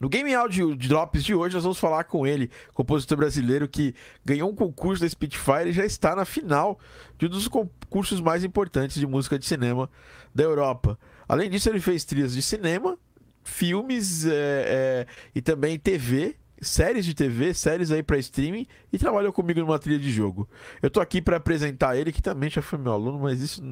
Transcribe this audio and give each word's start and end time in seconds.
No 0.00 0.08
Game 0.08 0.32
Audio 0.34 0.74
Drops 0.74 1.22
de 1.22 1.34
hoje, 1.34 1.54
nós 1.54 1.62
vamos 1.62 1.78
falar 1.78 2.04
com 2.04 2.26
ele, 2.26 2.50
compositor 2.72 3.18
brasileiro 3.18 3.68
que 3.68 3.94
ganhou 4.24 4.48
um 4.48 4.54
concurso 4.54 5.02
da 5.02 5.08
Spitfire 5.08 5.68
e 5.68 5.72
já 5.72 5.84
está 5.84 6.16
na 6.16 6.24
final 6.24 6.80
de 7.18 7.26
um 7.26 7.28
dos 7.28 7.46
concursos 7.46 8.18
mais 8.18 8.42
importantes 8.42 8.98
de 8.98 9.06
música 9.06 9.38
de 9.38 9.44
cinema 9.44 9.90
da 10.34 10.42
Europa. 10.42 10.98
Além 11.28 11.50
disso, 11.50 11.68
ele 11.68 11.80
fez 11.80 12.02
trilhas 12.06 12.32
de 12.32 12.40
cinema, 12.40 12.98
filmes 13.44 14.24
é, 14.24 14.30
é, 14.32 15.06
e 15.34 15.42
também 15.42 15.78
TV 15.78 16.39
séries 16.60 17.04
de 17.04 17.14
TV, 17.14 17.54
séries 17.54 17.90
aí 17.90 18.02
para 18.02 18.18
streaming 18.18 18.66
e 18.92 18.98
trabalhou 18.98 19.32
comigo 19.32 19.60
numa 19.60 19.78
trilha 19.78 19.98
de 19.98 20.10
jogo. 20.10 20.48
Eu 20.82 20.90
tô 20.90 21.00
aqui 21.00 21.22
para 21.22 21.38
apresentar 21.38 21.96
ele, 21.96 22.12
que 22.12 22.22
também 22.22 22.50
já 22.50 22.60
foi 22.60 22.78
meu 22.78 22.92
aluno, 22.92 23.18
mas 23.18 23.40
isso 23.40 23.62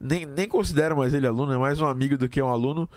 nem, 0.00 0.24
nem 0.24 0.48
considero 0.48 0.96
mais 0.96 1.12
ele 1.12 1.26
aluno, 1.26 1.52
é 1.52 1.58
mais 1.58 1.80
um 1.80 1.86
amigo 1.86 2.16
do 2.16 2.28
que 2.28 2.40
um 2.40 2.48
aluno. 2.48 2.88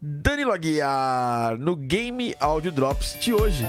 Danilo 0.00 0.52
Aguiar, 0.52 1.58
no 1.58 1.76
Game 1.76 2.34
Audio 2.40 2.72
Drops 2.72 3.18
de 3.20 3.34
hoje. 3.34 3.66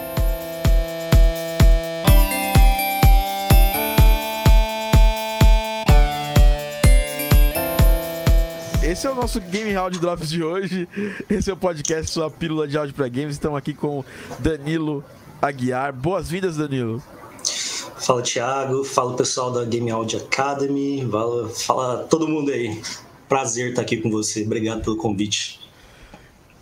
Esse 8.90 9.06
é 9.06 9.12
o 9.12 9.14
nosso 9.14 9.40
Game 9.40 9.76
Audio 9.76 10.00
Drops 10.00 10.30
de 10.30 10.42
hoje. 10.42 10.90
Esse 11.30 11.52
é 11.52 11.54
o 11.54 11.58
podcast, 11.58 12.10
sua 12.10 12.28
pílula 12.32 12.68
de 12.68 12.76
áudio 12.76 12.96
para 12.96 13.08
games. 13.08 13.36
Estamos 13.36 13.56
aqui 13.56 13.72
com 13.72 14.04
Danilo 14.40 15.06
Aguiar. 15.42 15.94
Boas-vindas, 15.94 16.58
Danilo. 16.58 17.02
Fala, 17.98 18.22
Thiago. 18.22 18.84
Fala, 18.84 19.16
pessoal 19.16 19.52
da 19.52 19.64
Game 19.64 19.90
Audio 19.90 20.20
Academy. 20.20 21.08
Fala, 21.10 21.50
fala 21.50 21.98
todo 22.04 22.28
mundo 22.28 22.52
aí. 22.52 22.82
Prazer 23.28 23.70
estar 23.70 23.84
aqui 23.84 23.98
com 23.98 24.10
você. 24.10 24.44
Obrigado 24.44 24.84
pelo 24.84 24.98
convite. 24.98 25.60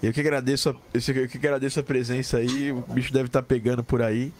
Eu 0.01 0.13
que 0.13 0.19
agradeço 0.19 0.69
a, 0.69 0.75
eu 0.93 1.27
que 1.27 1.37
agradeço 1.37 1.79
a 1.79 1.83
presença 1.83 2.37
aí. 2.37 2.71
O 2.71 2.81
bicho 2.81 3.11
deve 3.11 3.25
estar 3.27 3.41
pegando 3.41 3.83
por 3.83 4.01
aí. 4.01 4.31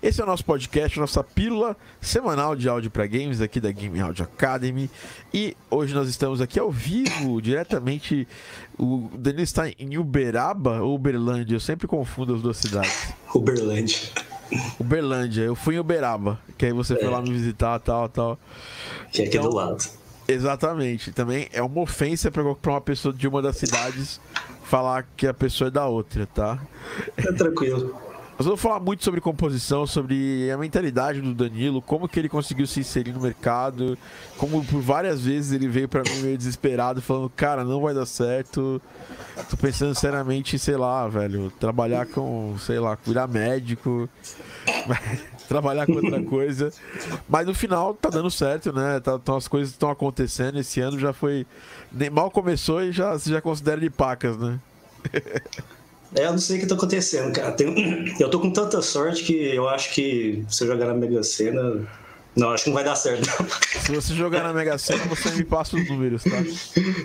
Esse 0.00 0.20
é 0.20 0.24
o 0.24 0.26
nosso 0.26 0.44
podcast, 0.44 0.98
nossa 1.00 1.24
pílula 1.24 1.76
semanal 2.00 2.54
de 2.54 2.68
áudio 2.68 2.90
para 2.90 3.04
games 3.06 3.40
aqui 3.40 3.60
da 3.60 3.72
Game 3.72 3.98
Audio 4.00 4.24
Academy. 4.24 4.88
E 5.34 5.56
hoje 5.68 5.92
nós 5.92 6.08
estamos 6.08 6.40
aqui 6.40 6.58
ao 6.58 6.70
vivo, 6.70 7.40
diretamente. 7.42 8.26
O 8.78 9.10
Danilo 9.18 9.42
está 9.42 9.68
em 9.68 9.98
Uberaba 9.98 10.82
ou 10.82 10.94
Uberlândia? 10.94 11.56
Eu 11.56 11.60
sempre 11.60 11.88
confundo 11.88 12.34
as 12.36 12.42
duas 12.42 12.58
cidades. 12.58 13.12
Uberlândia. 13.34 13.98
Uberlândia, 14.78 15.42
eu 15.42 15.56
fui 15.56 15.74
em 15.74 15.78
Uberaba, 15.78 16.40
que 16.56 16.66
aí 16.66 16.72
você 16.72 16.94
é. 16.94 16.96
foi 16.96 17.08
lá 17.08 17.20
me 17.20 17.32
visitar, 17.32 17.78
tal, 17.80 18.08
tal. 18.08 18.38
Que 19.10 19.22
é 19.22 19.24
aqui 19.26 19.36
então, 19.36 19.50
do 19.50 19.56
lado. 19.56 19.84
Exatamente. 20.28 21.10
Também 21.10 21.48
é 21.52 21.60
uma 21.60 21.80
ofensa 21.80 22.30
para 22.30 22.42
uma 22.42 22.80
pessoa 22.80 23.12
de 23.12 23.26
uma 23.26 23.42
das 23.42 23.56
cidades 23.56 24.20
falar 24.62 25.08
que 25.16 25.26
a 25.26 25.34
pessoa 25.34 25.68
é 25.68 25.70
da 25.70 25.86
outra, 25.86 26.26
tá? 26.26 26.60
É 27.16 27.32
tranquilo. 27.32 28.07
Nós 28.38 28.46
vamos 28.46 28.60
falar 28.60 28.78
muito 28.78 29.02
sobre 29.02 29.20
composição, 29.20 29.84
sobre 29.84 30.48
a 30.48 30.56
mentalidade 30.56 31.20
do 31.20 31.34
Danilo, 31.34 31.82
como 31.82 32.08
que 32.08 32.20
ele 32.20 32.28
conseguiu 32.28 32.68
se 32.68 32.78
inserir 32.78 33.10
no 33.12 33.20
mercado, 33.20 33.98
como 34.36 34.64
por 34.64 34.80
várias 34.80 35.22
vezes 35.22 35.50
ele 35.50 35.66
veio 35.66 35.88
para 35.88 36.04
mim 36.04 36.22
meio 36.22 36.38
desesperado, 36.38 37.02
falando, 37.02 37.28
cara, 37.30 37.64
não 37.64 37.80
vai 37.80 37.92
dar 37.92 38.06
certo. 38.06 38.80
Tô 39.50 39.56
pensando 39.56 39.92
seriamente, 39.92 40.56
sei 40.56 40.76
lá, 40.76 41.08
velho, 41.08 41.50
trabalhar 41.58 42.06
com, 42.06 42.54
sei 42.60 42.78
lá, 42.78 42.96
virar 43.04 43.26
médico, 43.26 44.08
trabalhar 45.48 45.86
com 45.86 45.94
outra 45.94 46.22
coisa. 46.22 46.72
Mas 47.28 47.44
no 47.44 47.54
final 47.54 47.92
tá 47.92 48.08
dando 48.08 48.30
certo, 48.30 48.72
né? 48.72 49.00
Tá, 49.00 49.18
as 49.36 49.48
coisas 49.48 49.70
estão 49.70 49.90
acontecendo. 49.90 50.60
Esse 50.60 50.80
ano 50.80 50.96
já 50.96 51.12
foi. 51.12 51.44
Nem 51.90 52.08
mal 52.08 52.30
começou 52.30 52.84
e 52.84 52.92
já 52.92 53.18
já 53.18 53.40
considera 53.40 53.80
de 53.80 53.90
pacas, 53.90 54.36
né? 54.38 54.60
É, 56.14 56.24
eu 56.24 56.32
não 56.32 56.38
sei 56.38 56.56
o 56.56 56.60
que 56.60 56.66
tá 56.66 56.74
acontecendo, 56.74 57.32
cara. 57.32 57.52
Tem... 57.52 58.14
Eu 58.18 58.30
tô 58.30 58.40
com 58.40 58.50
tanta 58.50 58.80
sorte 58.80 59.24
que 59.24 59.54
eu 59.54 59.68
acho 59.68 59.92
que 59.92 60.44
se 60.48 60.64
eu 60.64 60.68
jogar 60.68 60.86
na 60.86 60.94
Mega 60.94 61.22
Sena. 61.22 61.86
Não, 62.36 62.50
acho 62.50 62.64
que 62.64 62.70
não 62.70 62.74
vai 62.74 62.84
dar 62.84 62.94
certo. 62.94 63.26
Não. 63.26 63.48
Se 63.82 63.92
você 63.92 64.14
jogar 64.14 64.44
na 64.44 64.52
Mega 64.52 64.78
Sena, 64.78 65.04
você 65.06 65.28
me 65.30 65.42
passa 65.42 65.76
os 65.76 65.88
números, 65.88 66.22
tá? 66.22 66.40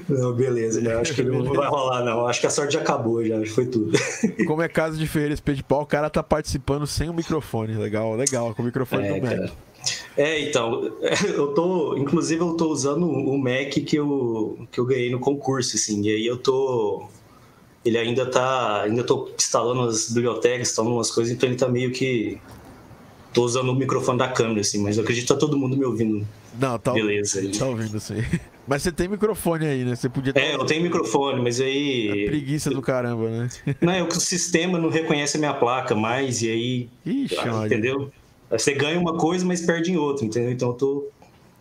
Não, 0.07 0.31
beleza. 0.31 0.79
Eu 0.79 0.99
acho 0.99 1.15
que 1.15 1.23
não 1.23 1.43
vai 1.53 1.67
rolar, 1.67 2.03
não. 2.03 2.27
Acho 2.27 2.39
que 2.39 2.45
a 2.45 2.51
sorte 2.51 2.73
já 2.73 2.81
acabou, 2.81 3.25
já. 3.25 3.43
Foi 3.47 3.65
tudo. 3.65 3.97
Como 4.45 4.61
é 4.61 4.67
caso 4.67 4.95
de 4.95 5.07
Ferreira 5.07 5.35
Pau, 5.67 5.81
o 5.81 5.85
cara 5.87 6.07
tá 6.07 6.21
participando 6.21 6.85
sem 6.85 7.09
o 7.09 7.13
microfone. 7.13 7.75
Legal, 7.75 8.15
legal. 8.15 8.53
Com 8.53 8.61
o 8.61 8.65
microfone 8.65 9.07
é, 9.07 9.13
do 9.19 9.25
Mac. 9.25 9.37
Cara. 9.37 9.51
É, 10.15 10.39
então, 10.47 10.91
eu 11.33 11.47
tô, 11.47 11.97
inclusive 11.97 12.41
eu 12.41 12.53
tô 12.53 12.67
usando 12.69 13.07
o 13.07 13.37
Mac 13.37 13.71
que 13.71 13.95
eu, 13.95 14.67
que 14.71 14.79
eu 14.79 14.85
ganhei 14.85 15.09
no 15.09 15.19
concurso, 15.19 15.75
assim, 15.75 16.01
e 16.03 16.09
aí 16.09 16.25
eu 16.25 16.37
tô 16.37 17.09
ele 17.85 17.97
ainda 17.97 18.25
tá. 18.25 18.83
Ainda 18.83 19.03
tô 19.03 19.29
instalando 19.37 19.81
as 19.81 20.09
bibliotecas, 20.09 20.69
instalando 20.69 20.95
umas 20.95 21.11
coisas, 21.11 21.33
então 21.33 21.47
ele 21.47 21.57
tá 21.57 21.67
meio 21.67 21.91
que. 21.91 22.39
Tô 23.33 23.43
usando 23.43 23.69
o 23.69 23.75
microfone 23.75 24.19
da 24.19 24.27
câmera, 24.27 24.61
assim, 24.61 24.81
mas 24.81 24.97
eu 24.97 25.03
acredito 25.03 25.25
que 25.25 25.33
tá 25.33 25.39
todo 25.39 25.57
mundo 25.57 25.75
me 25.75 25.83
ouvindo. 25.83 26.25
Não, 26.59 26.77
tá, 26.77 26.93
Beleza, 26.93 27.41
tá 27.57 27.65
ouvindo, 27.65 27.99
sim. 27.99 28.23
Mas 28.65 28.81
você 28.81 28.93
tem 28.93 29.09
microfone 29.09 29.65
aí, 29.65 29.83
né? 29.83 29.93
Você 29.93 30.07
podia. 30.07 30.31
É, 30.35 30.55
eu 30.55 30.65
tenho 30.65 30.81
microfone, 30.81 31.41
mas 31.41 31.59
aí. 31.59 32.09
A 32.09 32.29
preguiça 32.29 32.69
do 32.69 32.81
caramba, 32.81 33.29
né? 33.29 33.49
Não, 33.81 33.91
é 33.91 34.05
que 34.05 34.15
o 34.15 34.21
sistema 34.21 34.79
não 34.79 34.87
reconhece 34.87 35.35
a 35.35 35.39
minha 35.39 35.53
placa 35.53 35.93
mais, 35.93 36.41
e 36.41 36.49
aí. 36.49 36.89
Ixi, 37.05 37.35
entendeu? 37.65 38.09
Você 38.49 38.73
ganha 38.73 38.97
uma 38.97 39.17
coisa, 39.17 39.45
mas 39.45 39.59
perde 39.65 39.91
em 39.91 39.97
outra, 39.97 40.25
entendeu? 40.25 40.49
Então 40.49 40.69
eu 40.69 40.75
tô 40.75 41.09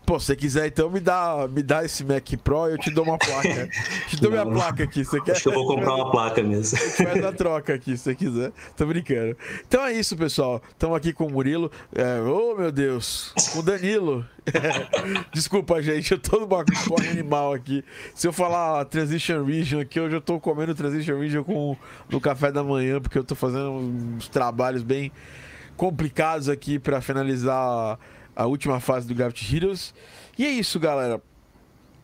Pô, 0.05 0.19
se 0.19 0.27
você 0.27 0.37
quiser, 0.37 0.67
então 0.67 0.91
me 0.91 1.01
dá, 1.01 1.49
me 1.49 1.63
dá 1.63 1.85
esse 1.85 2.05
Mac 2.05 2.29
Pro 2.43 2.69
e 2.69 2.73
eu 2.73 2.79
te 2.79 2.91
dou 2.91 3.05
uma 3.05 3.17
placa. 3.17 3.69
te 4.09 4.17
dou 4.21 4.31
não, 4.31 4.45
minha 4.45 4.55
placa 4.55 4.85
aqui, 4.85 5.05
você 5.05 5.21
quer? 5.21 5.33
Acho 5.33 5.43
que 5.43 5.49
eu 5.49 5.55
vou 5.55 5.67
comprar 5.67 5.95
uma 5.95 6.11
placa 6.11 6.43
mesmo. 6.43 6.77
Faz 6.97 7.25
a 7.25 7.33
troca 7.33 7.75
aqui, 7.75 7.97
se 7.97 8.05
você 8.05 8.15
quiser. 8.15 8.53
Tô 8.77 8.85
brincando. 8.87 9.37
Então 9.67 9.85
é 9.85 9.93
isso, 9.93 10.17
pessoal. 10.17 10.61
Estamos 10.71 10.97
aqui 10.97 11.13
com 11.13 11.27
o 11.27 11.31
Murilo. 11.31 11.71
É, 11.95 12.21
oh, 12.21 12.57
meu 12.57 12.73
Deus. 12.73 13.33
Com 13.53 13.61
o 13.61 13.63
Danilo. 13.63 14.27
É, 14.47 15.23
desculpa, 15.33 15.81
gente. 15.81 16.13
Eu 16.13 16.19
tô 16.19 16.41
numa 16.41 16.65
corre 16.89 17.09
animal 17.09 17.53
aqui. 17.53 17.85
Se 18.15 18.27
eu 18.27 18.33
falar 18.33 18.85
Transition 18.87 19.45
Region 19.45 19.81
aqui, 19.81 20.01
hoje 20.01 20.17
eu 20.17 20.21
tô 20.21 20.41
comendo 20.41 20.75
Transition 20.75 21.19
Region 21.19 21.45
com, 21.45 21.77
no 22.11 22.21
café 22.21 22.51
da 22.51 22.65
manhã, 22.65 23.01
porque 23.01 23.17
eu 23.17 23.25
tô 23.25 23.35
fazendo 23.35 23.71
uns 23.71 24.29
trabalhos 24.29 24.83
bem 24.83 25.13
complicados 25.77 26.49
aqui 26.49 26.79
para 26.79 27.01
finalizar 27.01 27.99
a 28.35 28.47
última 28.47 28.81
fase 28.81 29.07
do 29.07 29.15
Gravity 29.15 29.57
Heroes. 29.57 29.95
E 30.39 30.45
é 30.45 30.51
isso, 30.51 30.81
galera. 30.81 31.23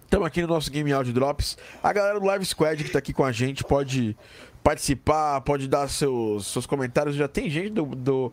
Estamos 0.05 0.27
aqui 0.27 0.41
no 0.41 0.49
nosso 0.49 0.71
Game 0.71 0.91
Audio 0.93 1.13
Drops. 1.13 1.59
A 1.83 1.93
galera 1.93 2.19
do 2.19 2.27
Live 2.27 2.45
Squad 2.45 2.83
que 2.83 2.89
está 2.89 2.99
aqui 2.99 3.13
com 3.13 3.25
a 3.25 3.33
gente 3.33 3.63
pode 3.63 4.17
participar, 4.63 5.41
pode 5.43 5.69
dar 5.69 5.89
seus, 5.89 6.47
seus 6.47 6.67
comentários. 6.67 7.15
Já 7.17 7.29
tem 7.29 7.51
gente 7.51 7.71
do, 7.71 7.85
do, 7.85 8.33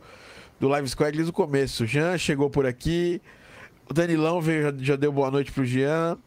do 0.60 0.68
Live 0.68 0.88
Squad 0.88 1.12
desde 1.12 1.30
o 1.30 1.34
começo. 1.34 1.84
O 1.84 1.88
Jean 1.88 2.18
chegou 2.18 2.50
por 2.50 2.66
aqui. 2.66 3.22
O 3.90 3.94
Danilão 3.94 4.42
veio, 4.42 4.64
já, 4.64 4.74
já 4.78 4.96
deu 4.96 5.12
boa 5.12 5.30
noite 5.30 5.52
pro 5.52 5.66
Jean. 5.66 6.18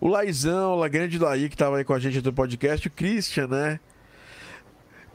O 0.00 0.08
Laizão, 0.08 0.80
o 0.80 0.88
grande 0.88 1.16
Laí, 1.16 1.48
que 1.48 1.54
estava 1.54 1.76
aí 1.76 1.84
com 1.84 1.94
a 1.94 1.98
gente 1.98 2.20
do 2.20 2.32
podcast. 2.32 2.88
O 2.88 2.90
Christian, 2.90 3.46
né? 3.46 3.80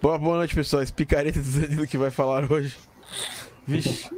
Boa, 0.02 0.18
boa 0.18 0.38
noite, 0.38 0.56
pessoal. 0.56 0.82
Esse 0.82 0.94
picareta 0.94 1.42
do 1.42 1.60
Danilo 1.60 1.86
que 1.86 1.98
vai 1.98 2.10
falar 2.10 2.50
hoje. 2.50 2.74
Vixe. 3.68 4.10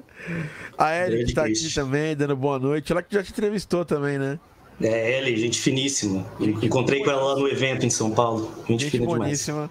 A 0.76 0.94
Ellie 0.94 1.32
tá 1.32 1.46
aqui 1.46 1.74
também, 1.74 2.14
dando 2.14 2.36
boa 2.36 2.58
noite. 2.58 2.92
Ela 2.92 3.02
que 3.02 3.14
já 3.14 3.22
te 3.22 3.30
entrevistou 3.30 3.84
também, 3.84 4.18
né? 4.18 4.38
É, 4.80 5.18
Ellie, 5.18 5.36
gente 5.36 5.58
finíssima. 5.58 6.26
Encontrei 6.38 7.02
com 7.02 7.10
ela 7.10 7.34
lá 7.34 7.36
no 7.36 7.48
evento 7.48 7.86
em 7.86 7.90
São 7.90 8.10
Paulo. 8.10 8.52
Gente, 8.68 8.82
gente 8.82 8.90
fina 8.90 9.06
boníssima. 9.06 9.70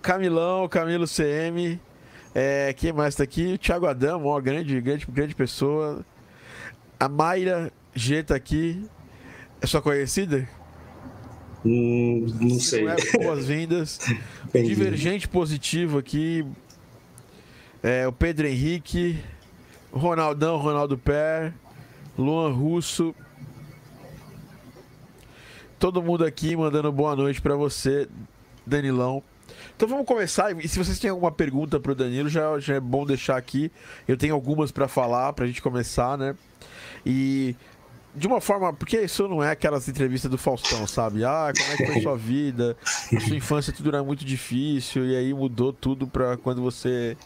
Camilão, 0.00 0.66
Camilo 0.68 1.06
CM. 1.06 1.78
É, 2.34 2.72
quem 2.72 2.92
mais 2.92 3.14
tá 3.14 3.24
aqui? 3.24 3.54
O 3.54 3.58
Thiago 3.58 3.86
Adamo, 3.86 4.28
ó, 4.28 4.40
grande, 4.40 4.80
grande, 4.80 5.06
grande 5.06 5.34
pessoa. 5.34 6.04
A 6.98 7.08
Mayra 7.08 7.70
G 7.94 8.22
tá 8.22 8.34
aqui. 8.34 8.82
É 9.60 9.66
sua 9.66 9.82
conhecida? 9.82 10.48
Hum, 11.64 12.26
não 12.40 12.50
Se 12.58 12.70
sei. 12.70 12.86
É, 12.88 12.96
Boas-vindas. 13.22 13.98
Divergente 14.54 15.28
positivo 15.28 15.98
aqui. 15.98 16.46
É, 17.82 18.08
o 18.08 18.12
Pedro 18.12 18.46
Henrique, 18.46 19.22
Ronaldão, 19.92 20.56
Ronaldo 20.56 20.98
Pé, 20.98 21.52
Luan 22.18 22.52
Russo. 22.52 23.14
Todo 25.78 26.02
mundo 26.02 26.24
aqui 26.24 26.56
mandando 26.56 26.90
boa 26.90 27.14
noite 27.14 27.40
para 27.40 27.54
você, 27.54 28.08
Danilão. 28.66 29.22
Então 29.76 29.88
vamos 29.88 30.06
começar. 30.06 30.52
E 30.58 30.66
se 30.66 30.76
vocês 30.76 30.98
têm 30.98 31.10
alguma 31.10 31.30
pergunta 31.30 31.78
para 31.78 31.92
o 31.92 31.94
Danilo, 31.94 32.28
já, 32.28 32.58
já 32.58 32.74
é 32.74 32.80
bom 32.80 33.06
deixar 33.06 33.36
aqui. 33.36 33.70
Eu 34.08 34.16
tenho 34.16 34.34
algumas 34.34 34.72
para 34.72 34.88
falar, 34.88 35.32
para 35.32 35.44
a 35.44 35.48
gente 35.48 35.62
começar, 35.62 36.18
né? 36.18 36.34
E 37.06 37.54
de 38.12 38.26
uma 38.26 38.40
forma, 38.40 38.72
porque 38.72 39.00
isso 39.00 39.28
não 39.28 39.40
é 39.40 39.52
aquelas 39.52 39.88
entrevistas 39.88 40.28
do 40.28 40.36
Faustão, 40.36 40.84
sabe? 40.88 41.24
Ah, 41.24 41.52
como 41.56 41.72
é 41.72 41.76
que 41.76 41.86
foi 41.86 42.02
sua 42.02 42.16
vida? 42.16 42.76
Sua 43.24 43.36
infância 43.36 43.72
tudo 43.72 43.90
era 43.90 44.02
muito 44.02 44.24
difícil 44.24 45.06
e 45.06 45.16
aí 45.16 45.32
mudou 45.32 45.72
tudo 45.72 46.08
para 46.08 46.36
quando 46.36 46.60
você 46.60 47.16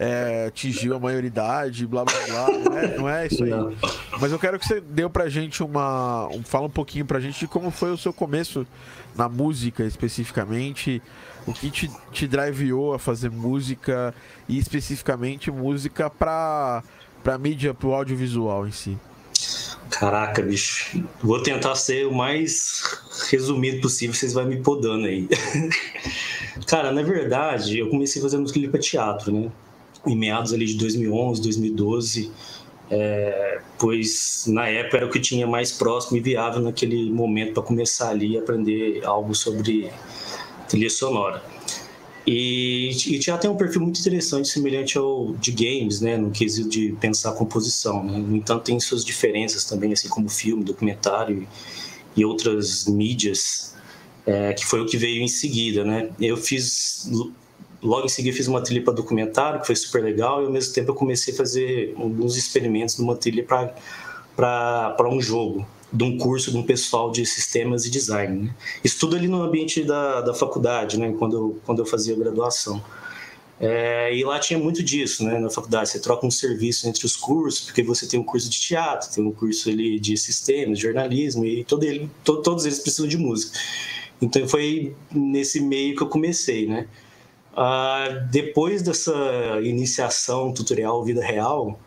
é, 0.00 0.46
atingiu 0.46 0.96
a 0.96 0.98
maioridade, 0.98 1.86
blá 1.86 2.06
blá 2.06 2.14
blá. 2.26 2.58
Não 2.58 2.78
é, 2.78 2.96
não 2.96 3.08
é 3.08 3.26
isso 3.26 3.44
aí. 3.44 3.50
Não. 3.50 3.70
Mas 4.18 4.32
eu 4.32 4.38
quero 4.38 4.58
que 4.58 4.66
você 4.66 4.80
dê 4.80 5.06
pra 5.10 5.28
gente 5.28 5.62
uma. 5.62 6.26
Um, 6.28 6.42
fala 6.42 6.66
um 6.66 6.70
pouquinho 6.70 7.04
pra 7.04 7.20
gente 7.20 7.40
de 7.40 7.46
como 7.46 7.70
foi 7.70 7.90
o 7.90 7.98
seu 7.98 8.10
começo 8.10 8.66
na 9.14 9.28
música 9.28 9.84
especificamente. 9.84 11.02
O 11.46 11.52
que 11.52 11.70
te, 11.70 11.90
te 12.12 12.26
driveou 12.26 12.94
a 12.94 12.98
fazer 12.98 13.30
música 13.30 14.14
e 14.48 14.58
especificamente 14.58 15.50
música 15.50 16.08
pra, 16.08 16.82
pra 17.22 17.36
mídia, 17.36 17.74
pro 17.74 17.92
audiovisual 17.92 18.66
em 18.66 18.72
si. 18.72 18.98
Caraca, 19.90 20.40
bicho. 20.40 21.04
Vou 21.22 21.42
tentar 21.42 21.74
ser 21.74 22.06
o 22.06 22.14
mais 22.14 22.82
resumido 23.30 23.82
possível, 23.82 24.14
vocês 24.14 24.32
vão 24.32 24.46
me 24.46 24.62
podando 24.62 25.04
aí. 25.04 25.28
Cara, 26.66 26.90
na 26.90 27.02
verdade, 27.02 27.78
eu 27.78 27.90
comecei 27.90 28.22
fazendo 28.22 28.42
música 28.42 28.66
para 28.70 28.80
teatro, 28.80 29.32
né? 29.32 29.50
Em 30.06 30.16
meados 30.16 30.52
ali 30.52 30.66
de 30.66 30.74
2011, 30.76 31.42
2012. 31.42 32.30
É, 32.92 33.60
pois 33.78 34.46
na 34.48 34.66
época 34.66 34.96
era 34.96 35.06
o 35.06 35.10
que 35.10 35.20
tinha 35.20 35.46
mais 35.46 35.70
próximo 35.70 36.16
e 36.16 36.20
viável 36.20 36.60
naquele 36.60 37.08
momento 37.10 37.54
para 37.54 37.62
começar 37.62 38.08
ali 38.08 38.36
a 38.36 38.40
aprender 38.40 39.04
algo 39.04 39.34
sobre 39.34 39.90
trilha 40.68 40.90
sonora. 40.90 41.42
E, 42.26 42.90
e 42.90 43.20
já 43.20 43.38
tem 43.38 43.50
um 43.50 43.56
perfil 43.56 43.80
muito 43.80 43.98
interessante, 43.98 44.48
semelhante 44.48 44.98
ao 44.98 45.34
de 45.34 45.52
games, 45.52 46.00
né, 46.00 46.16
no 46.16 46.30
quesito 46.30 46.68
de 46.68 46.92
pensar 47.00 47.30
a 47.30 47.32
composição. 47.32 48.04
Né? 48.04 48.18
No 48.18 48.36
entanto, 48.36 48.64
tem 48.64 48.78
suas 48.78 49.04
diferenças 49.04 49.64
também, 49.64 49.92
assim 49.92 50.08
como 50.08 50.28
filme, 50.28 50.62
documentário 50.62 51.46
e, 52.16 52.24
outras 52.24 52.86
mídias, 52.86 53.74
é, 54.26 54.52
que 54.52 54.66
foi 54.66 54.80
o 54.80 54.86
que 54.86 54.96
veio 54.96 55.22
em 55.22 55.28
seguida. 55.28 55.84
Né? 55.84 56.10
Eu 56.20 56.36
fiz, 56.36 57.08
logo 57.82 58.06
em 58.06 58.08
seguida, 58.08 58.36
fiz 58.36 58.46
uma 58.46 58.60
trilha 58.60 58.82
para 58.82 58.92
documentário, 58.92 59.60
que 59.60 59.66
foi 59.66 59.76
super 59.76 60.02
legal, 60.02 60.42
e 60.42 60.46
ao 60.46 60.52
mesmo 60.52 60.72
tempo 60.72 60.90
eu 60.90 60.94
comecei 60.94 61.34
a 61.34 61.36
fazer 61.36 61.94
alguns 61.96 62.36
experimentos 62.36 62.98
numa 62.98 63.16
trilha 63.16 63.44
para 63.44 65.08
um 65.08 65.20
jogo 65.20 65.66
de 65.92 66.04
um 66.04 66.16
curso 66.18 66.50
de 66.50 66.56
um 66.56 66.62
pessoal 66.62 67.10
de 67.10 67.26
sistemas 67.26 67.84
e 67.84 67.90
design. 67.90 68.44
Né? 68.44 68.54
Isso 68.84 68.98
tudo 69.00 69.16
ali 69.16 69.26
no 69.26 69.42
ambiente 69.42 69.82
da, 69.82 70.20
da 70.20 70.34
faculdade, 70.34 70.98
né? 70.98 71.14
quando, 71.18 71.36
eu, 71.36 71.60
quando 71.64 71.80
eu 71.80 71.86
fazia 71.86 72.14
graduação. 72.14 72.82
É, 73.58 74.16
e 74.16 74.24
lá 74.24 74.38
tinha 74.38 74.58
muito 74.58 74.82
disso, 74.82 75.22
né? 75.22 75.38
Na 75.38 75.50
faculdade, 75.50 75.90
você 75.90 76.00
troca 76.00 76.26
um 76.26 76.30
serviço 76.30 76.88
entre 76.88 77.04
os 77.04 77.14
cursos, 77.14 77.66
porque 77.66 77.82
você 77.82 78.06
tem 78.06 78.18
um 78.18 78.24
curso 78.24 78.48
de 78.48 78.58
teatro, 78.58 79.10
tem 79.12 79.22
um 79.22 79.32
curso 79.32 79.68
ali 79.68 80.00
de 80.00 80.16
sistemas, 80.16 80.78
de 80.78 80.84
jornalismo, 80.84 81.44
e 81.44 81.62
todo 81.62 81.84
ele, 81.84 82.08
to, 82.24 82.38
todos 82.38 82.64
eles 82.64 82.78
precisam 82.78 83.06
de 83.06 83.18
música. 83.18 83.58
Então 84.22 84.48
foi 84.48 84.94
nesse 85.12 85.60
meio 85.60 85.94
que 85.94 86.02
eu 86.02 86.06
comecei, 86.06 86.66
né? 86.66 86.86
Ah, 87.62 88.24
depois 88.30 88.80
dessa 88.80 89.12
iniciação 89.62 90.50
tutorial 90.50 91.04
vida 91.04 91.22
real, 91.22 91.78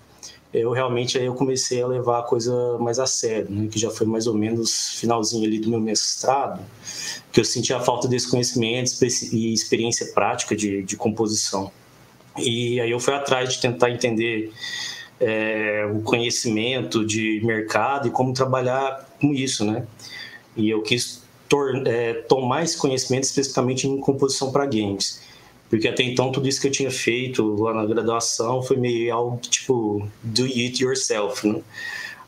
eu 0.53 0.71
realmente 0.71 1.17
aí 1.17 1.25
eu 1.25 1.33
comecei 1.33 1.81
a 1.81 1.87
levar 1.87 2.19
a 2.19 2.21
coisa 2.21 2.77
mais 2.77 2.99
a 2.99 3.07
sério, 3.07 3.49
né? 3.49 3.67
que 3.71 3.79
já 3.79 3.89
foi 3.89 4.05
mais 4.05 4.27
ou 4.27 4.35
menos 4.35 4.99
finalzinho 4.99 5.43
ali 5.43 5.57
do 5.57 5.67
meu 5.67 5.79
mestrado, 5.79 6.61
que 7.31 7.39
eu 7.39 7.43
sentia 7.43 7.77
a 7.77 7.79
falta 7.79 8.07
desse 8.07 8.29
conhecimento 8.29 8.91
e 9.31 9.51
experiência 9.51 10.05
prática 10.13 10.55
de, 10.55 10.83
de 10.83 10.95
composição. 10.95 11.71
E 12.37 12.79
aí 12.79 12.91
eu 12.91 12.99
fui 12.99 13.15
atrás 13.15 13.51
de 13.51 13.59
tentar 13.59 13.89
entender 13.89 14.53
é, 15.19 15.91
o 15.91 16.01
conhecimento 16.01 17.03
de 17.03 17.41
mercado 17.43 18.09
e 18.09 18.11
como 18.11 18.31
trabalhar 18.31 19.09
com 19.19 19.33
isso, 19.33 19.65
né? 19.65 19.87
E 20.55 20.69
eu 20.69 20.83
quis 20.83 21.23
é, 21.87 22.13
tomar 22.27 22.61
esse 22.61 22.77
conhecimento 22.77 23.23
especificamente 23.23 23.87
em 23.87 23.99
composição 23.99 24.51
para 24.51 24.67
games 24.67 25.22
porque 25.73 25.87
até 25.87 26.03
então 26.03 26.31
tudo 26.31 26.47
isso 26.47 26.61
que 26.61 26.67
eu 26.67 26.71
tinha 26.71 26.91
feito 26.91 27.43
lá 27.55 27.73
na 27.73 27.83
graduação 27.83 28.61
foi 28.61 28.77
meio 28.77 29.11
algo 29.11 29.37
tipo 29.37 30.07
do 30.21 30.43
it 30.43 30.83
yourself, 30.83 31.47
né? 31.47 31.61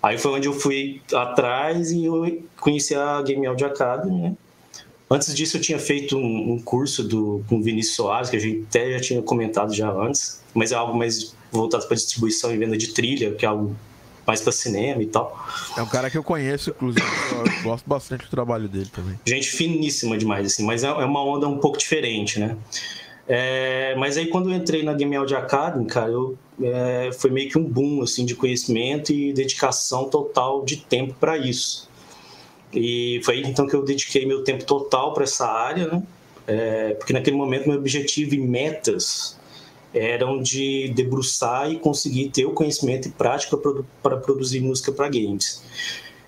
Aí 0.01 0.18
foi 0.18 0.31
onde 0.31 0.47
eu 0.47 0.53
fui 0.53 1.00
atrás 1.13 1.92
e 1.92 2.06
eu 2.06 2.44
conheci 2.59 2.95
a 2.95 3.21
Game 3.21 3.45
Audio 3.45 3.68
Academy, 3.68 4.19
né? 4.19 4.33
Antes 5.07 5.36
disso 5.36 5.57
eu 5.57 5.62
tinha 5.62 5.77
feito 5.77 6.18
um, 6.18 6.53
um, 6.53 6.59
curso 6.59 7.03
do, 7.03 7.45
com 7.47 7.57
o 7.57 7.62
Vinícius 7.62 7.95
Soares, 7.95 8.31
que 8.31 8.36
a 8.36 8.39
gente 8.39 8.65
até 8.68 8.94
já 8.94 9.00
tinha 9.00 9.21
comentado 9.21 9.71
já 9.75 9.92
antes, 9.92 10.42
mas 10.51 10.71
é 10.71 10.75
algo 10.75 10.97
mais 10.97 11.36
voltado 11.51 11.86
para 11.86 11.95
distribuição 11.95 12.51
e 12.51 12.57
venda 12.57 12.75
de 12.75 12.94
trilha, 12.94 13.31
que 13.36 13.45
é 13.45 13.47
algo 13.47 13.75
mais 14.25 14.42
para 14.42 14.51
cinema 14.51 15.03
e 15.03 15.06
tal. 15.06 15.47
É 15.77 15.83
um 15.83 15.88
cara 15.88 16.09
que 16.09 16.18
eu 16.18 16.24
conheço, 16.24 16.71
inclusive, 16.71 17.06
eu 17.31 17.63
gosto 17.63 17.88
bastante 17.88 18.24
do 18.24 18.31
trabalho 18.31 18.68
dele 18.68 18.89
também. 18.92 19.19
Gente 19.24 19.50
finíssima 19.50 20.18
demais, 20.18 20.47
assim, 20.47 20.63
mas 20.63 20.83
é, 20.83 20.88
é 20.88 21.06
uma 21.06 21.24
onda 21.24 21.47
um 21.47 21.59
pouco 21.59 21.77
diferente, 21.77 22.39
né? 22.39 22.57
É, 23.27 23.95
mas 23.95 24.18
aí 24.18 24.27
quando 24.27 24.51
eu 24.51 24.56
entrei 24.56 24.83
na 24.83 24.94
Game 24.94 25.16
Audio 25.16 25.38
Academy, 25.38 25.86
cara, 25.86 26.12
eu, 26.12 26.38
é, 26.62 27.10
foi 27.13 27.31
meio 27.31 27.50
que 27.50 27.57
um 27.57 27.63
boom 27.63 28.01
assim, 28.01 28.25
de 28.25 28.36
conhecimento 28.36 29.12
e 29.12 29.33
dedicação 29.33 30.10
total 30.10 30.63
de 30.63 30.77
tempo 30.77 31.16
para 31.19 31.38
isso. 31.38 31.89
E 32.74 33.22
foi 33.24 33.39
então 33.39 33.66
que 33.66 33.75
eu 33.75 33.83
dediquei 33.83 34.25
meu 34.25 34.44
tempo 34.44 34.63
total 34.66 35.13
para 35.13 35.24
essa 35.24 35.48
área, 35.48 35.88
né? 35.88 36.04
É, 36.48 36.94
porque 36.94 37.13
naquele 37.13 37.36
momento 37.36 37.68
meu 37.68 37.80
objetivo 37.80 38.36
e 38.36 38.38
metas 38.38 39.39
eram 39.94 40.42
de 40.42 40.89
debruçar 40.89 41.71
e 41.71 41.80
conseguir 41.80 42.30
ter 42.30 42.45
o 42.45 42.51
conhecimento 42.51 43.07
e 43.07 43.12
prática 43.12 43.57
para 44.04 44.18
produzir 44.18 44.60
música 44.60 44.92
para 44.92 45.07
games. 45.07 45.63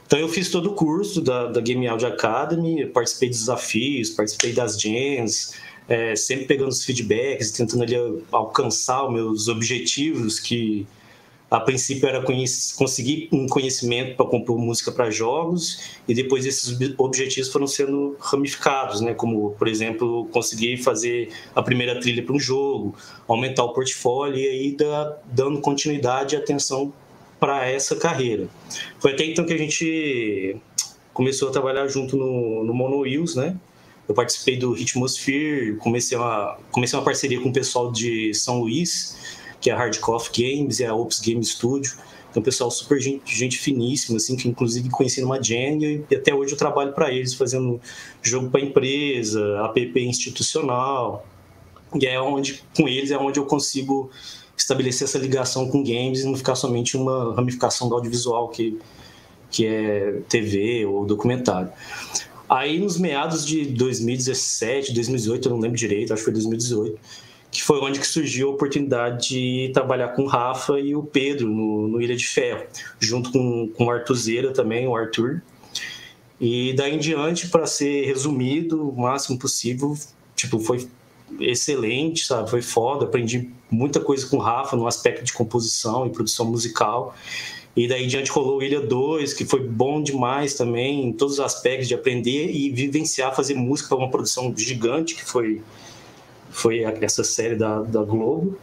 Então 0.08 0.18
eu 0.18 0.30
fiz 0.30 0.50
todo 0.50 0.72
o 0.72 0.74
curso 0.74 1.22
da, 1.22 1.48
da 1.48 1.60
Game 1.60 1.86
Audio 1.86 2.08
Academy, 2.08 2.86
participei 2.88 3.30
dos 3.30 3.40
desafios, 3.40 4.10
participei 4.12 4.54
das 4.54 4.80
jams, 4.80 5.54
é, 5.88 6.16
sempre 6.16 6.46
pegando 6.46 6.70
os 6.70 6.84
feedbacks, 6.84 7.52
tentando 7.52 7.84
ali 7.84 7.96
alcançar 8.32 9.06
os 9.06 9.14
meus 9.14 9.48
objetivos, 9.48 10.40
que 10.40 10.86
a 11.50 11.62
princípio 11.62 12.08
era 12.10 12.22
conseguir 12.76 13.30
um 13.32 13.48
conhecimento 13.48 14.18
para 14.18 14.26
compor 14.26 14.58
música 14.60 14.92
para 14.92 15.10
jogos, 15.10 15.98
e 16.06 16.14
depois 16.14 16.46
esses 16.46 16.78
objetivos 16.98 17.50
foram 17.50 17.66
sendo 17.66 18.18
ramificados, 18.20 19.00
né? 19.00 19.14
como, 19.14 19.52
por 19.52 19.68
exemplo, 19.70 20.28
conseguir 20.32 20.78
fazer 20.78 21.30
a 21.56 21.64
primeira 21.64 22.00
trilha 22.02 22.22
para 22.22 22.36
um 22.36 22.40
jogo, 22.40 22.96
aumentar 23.28 23.64
o 23.64 23.74
portfólio 23.74 24.38
e 24.38 24.48
aí 24.48 24.78
dando 25.26 25.62
continuidade 25.62 26.36
e 26.36 26.38
atenção 26.38 26.92
para 27.40 27.66
essa 27.66 27.96
carreira. 27.96 28.50
Foi 29.00 29.14
até 29.14 29.24
então 29.24 29.46
que 29.46 29.54
a 29.54 29.58
gente 29.58 30.58
começou 31.14 31.48
a 31.48 31.52
trabalhar 31.52 31.88
junto 31.88 32.18
no, 32.18 32.64
no 32.66 32.74
Mono 32.74 33.00
Wheels, 33.00 33.36
né? 33.36 33.56
Eu 34.08 34.16
participei 34.16 34.58
do 34.58 34.72
Ritmosphere, 34.72 35.76
comecei 35.78 36.18
uma, 36.18 36.58
comecei 36.72 36.98
uma 36.98 37.04
parceria 37.04 37.42
com 37.42 37.50
o 37.50 37.54
pessoal 37.54 37.92
de 37.92 38.34
São 38.34 38.62
Luís, 38.62 39.18
que 39.60 39.70
é 39.70 39.74
a 39.74 39.78
Hardcore 39.78 40.30
Games 40.36 40.80
e 40.80 40.86
a 40.86 40.96
Ops 40.96 41.20
Game 41.20 41.44
Studio. 41.44 41.94
Então, 42.30 42.42
pessoal 42.42 42.70
super 42.70 43.00
gente, 43.00 43.36
gente 43.36 43.58
finíssima, 43.58 44.18
assim, 44.18 44.36
que 44.36 44.48
inclusive 44.48 44.90
conheci 44.90 45.22
numa 45.22 45.42
Gen 45.42 46.06
e 46.10 46.16
até 46.16 46.34
hoje 46.34 46.54
eu 46.54 46.58
trabalho 46.58 46.94
para 46.94 47.12
eles, 47.12 47.34
fazendo 47.34 47.82
jogo 48.22 48.50
para 48.50 48.62
empresa, 48.62 49.42
app 49.66 50.00
institucional. 50.00 51.26
E 52.00 52.06
é 52.06 52.22
onde, 52.22 52.64
com 52.76 52.88
eles, 52.88 53.12
é 53.12 53.18
onde 53.18 53.40
eu 53.40 53.46
consigo 53.46 54.12
estabelecer 54.56 55.08
essa 55.08 55.18
ligação 55.18 55.68
com 55.70 55.84
games 55.84 56.22
e 56.22 56.26
não 56.26 56.36
ficar 56.36 56.56
somente 56.56 56.98
uma 56.98 57.34
ramificação 57.34 57.88
do 57.88 57.96
audiovisual 57.96 58.50
que, 58.50 58.78
que 59.50 59.66
é 59.66 60.22
TV 60.28 60.86
ou 60.86 61.06
documentário. 61.06 61.72
Aí, 62.50 62.80
nos 62.80 62.98
meados 62.98 63.46
de 63.46 63.66
2017, 63.66 64.94
2018, 64.94 65.48
eu 65.48 65.52
não 65.52 65.60
lembro 65.60 65.78
direito, 65.78 66.14
acho 66.14 66.22
que 66.22 66.26
foi 66.26 66.34
2018, 66.34 67.00
que 67.52 67.64
foi 67.64 67.80
onde 67.80 68.00
que 68.00 68.08
surgiu 68.08 68.50
a 68.50 68.52
oportunidade 68.52 69.30
de 69.30 69.72
trabalhar 69.74 70.10
com 70.10 70.24
o 70.24 70.28
Rafa 70.28 70.80
e 70.80 70.96
o 70.96 71.04
Pedro 71.04 71.50
no, 71.50 71.88
no 71.88 72.02
Ilha 72.02 72.16
de 72.16 72.26
Ferro, 72.26 72.66
junto 73.00 73.32
com, 73.32 73.70
com 73.76 73.86
o 73.86 73.92
Artuzeira 73.92 74.54
também, 74.54 74.88
o 74.88 74.96
Arthur. 74.96 75.42
E 76.40 76.74
daí 76.74 76.96
em 76.96 77.00
diante, 77.00 77.50
para 77.50 77.66
ser 77.66 78.06
resumido 78.06 78.90
o 78.90 78.98
máximo 78.98 79.38
possível, 79.40 79.98
tipo, 80.36 80.60
foi 80.60 80.88
excelente, 81.40 82.26
sabe? 82.26 82.50
Foi 82.50 82.62
foda, 82.62 83.06
aprendi 83.06 83.50
muita 83.70 84.00
coisa 84.00 84.26
com 84.28 84.38
o 84.38 84.40
Rafa 84.40 84.78
no 84.78 84.88
aspecto 84.88 85.24
de 85.24 85.34
composição 85.34 86.06
e 86.06 86.10
produção 86.10 86.46
musical. 86.46 87.16
E 87.78 87.88
daí 87.88 88.08
diante 88.08 88.32
rolou 88.32 88.64
Ilha 88.64 88.82
2, 88.82 89.36
que 89.36 89.46
foi 89.46 89.60
bom 89.60 90.02
demais 90.02 90.56
também, 90.56 91.06
em 91.06 91.14
todos 91.14 91.36
os 91.36 91.40
aspectos 91.40 91.88
de 91.88 91.94
aprender 91.94 92.50
e 92.50 92.72
vivenciar, 92.72 93.36
fazer 93.36 93.54
música 93.54 93.90
para 93.90 94.00
uma 94.00 94.10
produção 94.10 94.52
gigante, 94.58 95.14
que 95.14 95.24
foi, 95.24 95.62
foi 96.50 96.80
essa 96.80 97.24
série 97.24 97.56
da, 97.56 97.84
da 97.84 98.02
Globo. 98.02 98.58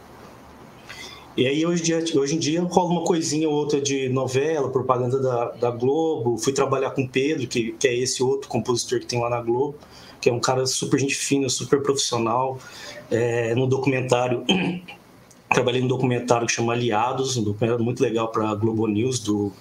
E 1.37 1.47
aí 1.47 1.65
hoje, 1.65 1.81
dia, 1.81 2.03
hoje 2.13 2.35
em 2.35 2.39
dia 2.39 2.61
rola 2.63 2.89
uma 2.89 3.03
coisinha 3.05 3.47
ou 3.47 3.55
outra 3.55 3.79
de 3.79 4.09
novela, 4.09 4.69
propaganda 4.69 5.17
da, 5.21 5.51
da 5.51 5.71
Globo. 5.71 6.37
Fui 6.37 6.51
trabalhar 6.51 6.91
com 6.91 7.03
o 7.03 7.09
Pedro, 7.09 7.47
que, 7.47 7.71
que 7.71 7.87
é 7.87 7.97
esse 7.97 8.21
outro 8.21 8.49
compositor 8.49 8.99
que 8.99 9.05
tem 9.05 9.21
lá 9.21 9.29
na 9.29 9.39
Globo, 9.39 9.75
que 10.19 10.29
é 10.29 10.33
um 10.33 10.41
cara 10.41 10.65
super 10.65 10.99
gente 10.99 11.15
fina, 11.15 11.47
super 11.47 11.81
profissional. 11.81 12.59
É, 13.09 13.55
no 13.55 13.65
documentário 13.65 14.43
Trabalhei 15.49 15.81
num 15.81 15.87
documentário 15.87 16.47
que 16.47 16.53
chama 16.53 16.73
Aliados, 16.73 17.37
um 17.37 17.43
documentário 17.43 17.83
muito 17.83 18.01
legal 18.01 18.29
para 18.29 18.49
a 18.49 18.55
Globo 18.55 18.87
News, 18.87 19.19
do, 19.19 19.51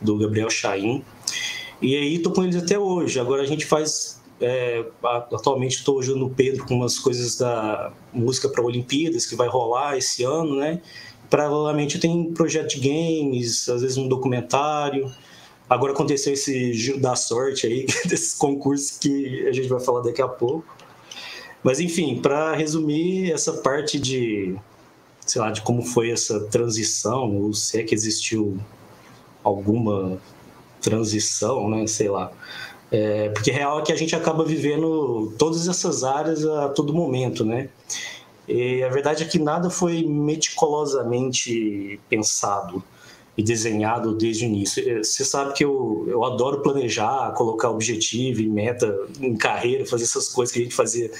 do 0.00 0.16
Gabriel 0.16 0.50
Chaim. 0.50 1.04
E 1.80 1.94
aí 1.94 2.18
tô 2.18 2.32
com 2.32 2.42
eles 2.42 2.56
até 2.56 2.78
hoje. 2.78 3.20
Agora 3.20 3.42
a 3.42 3.46
gente 3.46 3.64
faz 3.64 4.18
É, 4.40 4.84
atualmente 5.02 5.78
estou 5.78 5.98
ajudando 5.98 6.26
o 6.26 6.30
Pedro 6.30 6.64
com 6.64 6.76
umas 6.76 6.96
coisas 6.98 7.36
da 7.36 7.92
música 8.12 8.48
para 8.48 8.62
Olimpíadas 8.62 9.26
que 9.26 9.34
vai 9.34 9.48
rolar 9.48 9.96
esse 9.98 10.22
ano, 10.22 10.56
né? 10.56 10.80
Paralelamente 11.28 11.98
tem 11.98 12.32
projeto 12.32 12.78
de 12.78 12.88
games, 12.88 13.68
às 13.68 13.82
vezes 13.82 13.96
um 13.96 14.08
documentário. 14.08 15.12
Agora 15.68 15.92
aconteceu 15.92 16.32
esse 16.32 16.72
giro 16.72 17.00
da 17.00 17.14
sorte 17.14 17.66
aí, 17.66 17.84
desses 18.06 18.32
concursos 18.32 18.96
que 18.98 19.46
a 19.46 19.52
gente 19.52 19.68
vai 19.68 19.80
falar 19.80 20.02
daqui 20.02 20.22
a 20.22 20.28
pouco. 20.28 20.64
Mas 21.62 21.80
enfim, 21.80 22.20
para 22.22 22.54
resumir 22.54 23.32
essa 23.32 23.52
parte 23.52 23.98
de, 23.98 24.56
sei 25.28 25.42
lá, 25.42 25.50
de 25.50 25.60
como 25.62 25.82
foi 25.82 26.10
essa 26.10 26.40
transição, 26.46 27.36
ou 27.36 27.52
se 27.52 27.78
é 27.78 27.84
que 27.84 27.94
existiu 27.94 28.58
alguma 29.44 30.18
transição, 30.80 31.68
né? 31.70 31.86
Sei 31.86 32.08
lá. 32.08 32.32
É, 32.90 33.28
porque 33.28 33.50
real 33.50 33.78
é 33.78 33.82
que 33.82 33.92
a 33.92 33.96
gente 33.96 34.16
acaba 34.16 34.42
vivendo 34.44 35.34
todas 35.38 35.68
essas 35.68 36.02
áreas 36.02 36.44
a 36.44 36.70
todo 36.70 36.94
momento, 36.94 37.44
né? 37.44 37.68
E 38.48 38.82
a 38.82 38.88
verdade 38.88 39.22
é 39.22 39.26
que 39.26 39.38
nada 39.38 39.68
foi 39.68 40.02
meticulosamente 40.04 42.00
pensado 42.08 42.82
e 43.36 43.42
desenhado 43.42 44.14
desde 44.14 44.46
o 44.46 44.48
início. 44.48 44.82
É, 44.90 45.02
você 45.02 45.24
sabe 45.24 45.52
que 45.52 45.62
eu, 45.62 46.06
eu 46.08 46.24
adoro 46.24 46.62
planejar, 46.62 47.32
colocar 47.34 47.68
objetivo 47.68 48.40
e 48.40 48.48
meta 48.48 48.98
em 49.20 49.36
carreira, 49.36 49.84
fazer 49.84 50.04
essas 50.04 50.28
coisas 50.28 50.52
que 50.52 50.60
a 50.60 50.62
gente 50.62 50.74
fazia. 50.74 51.10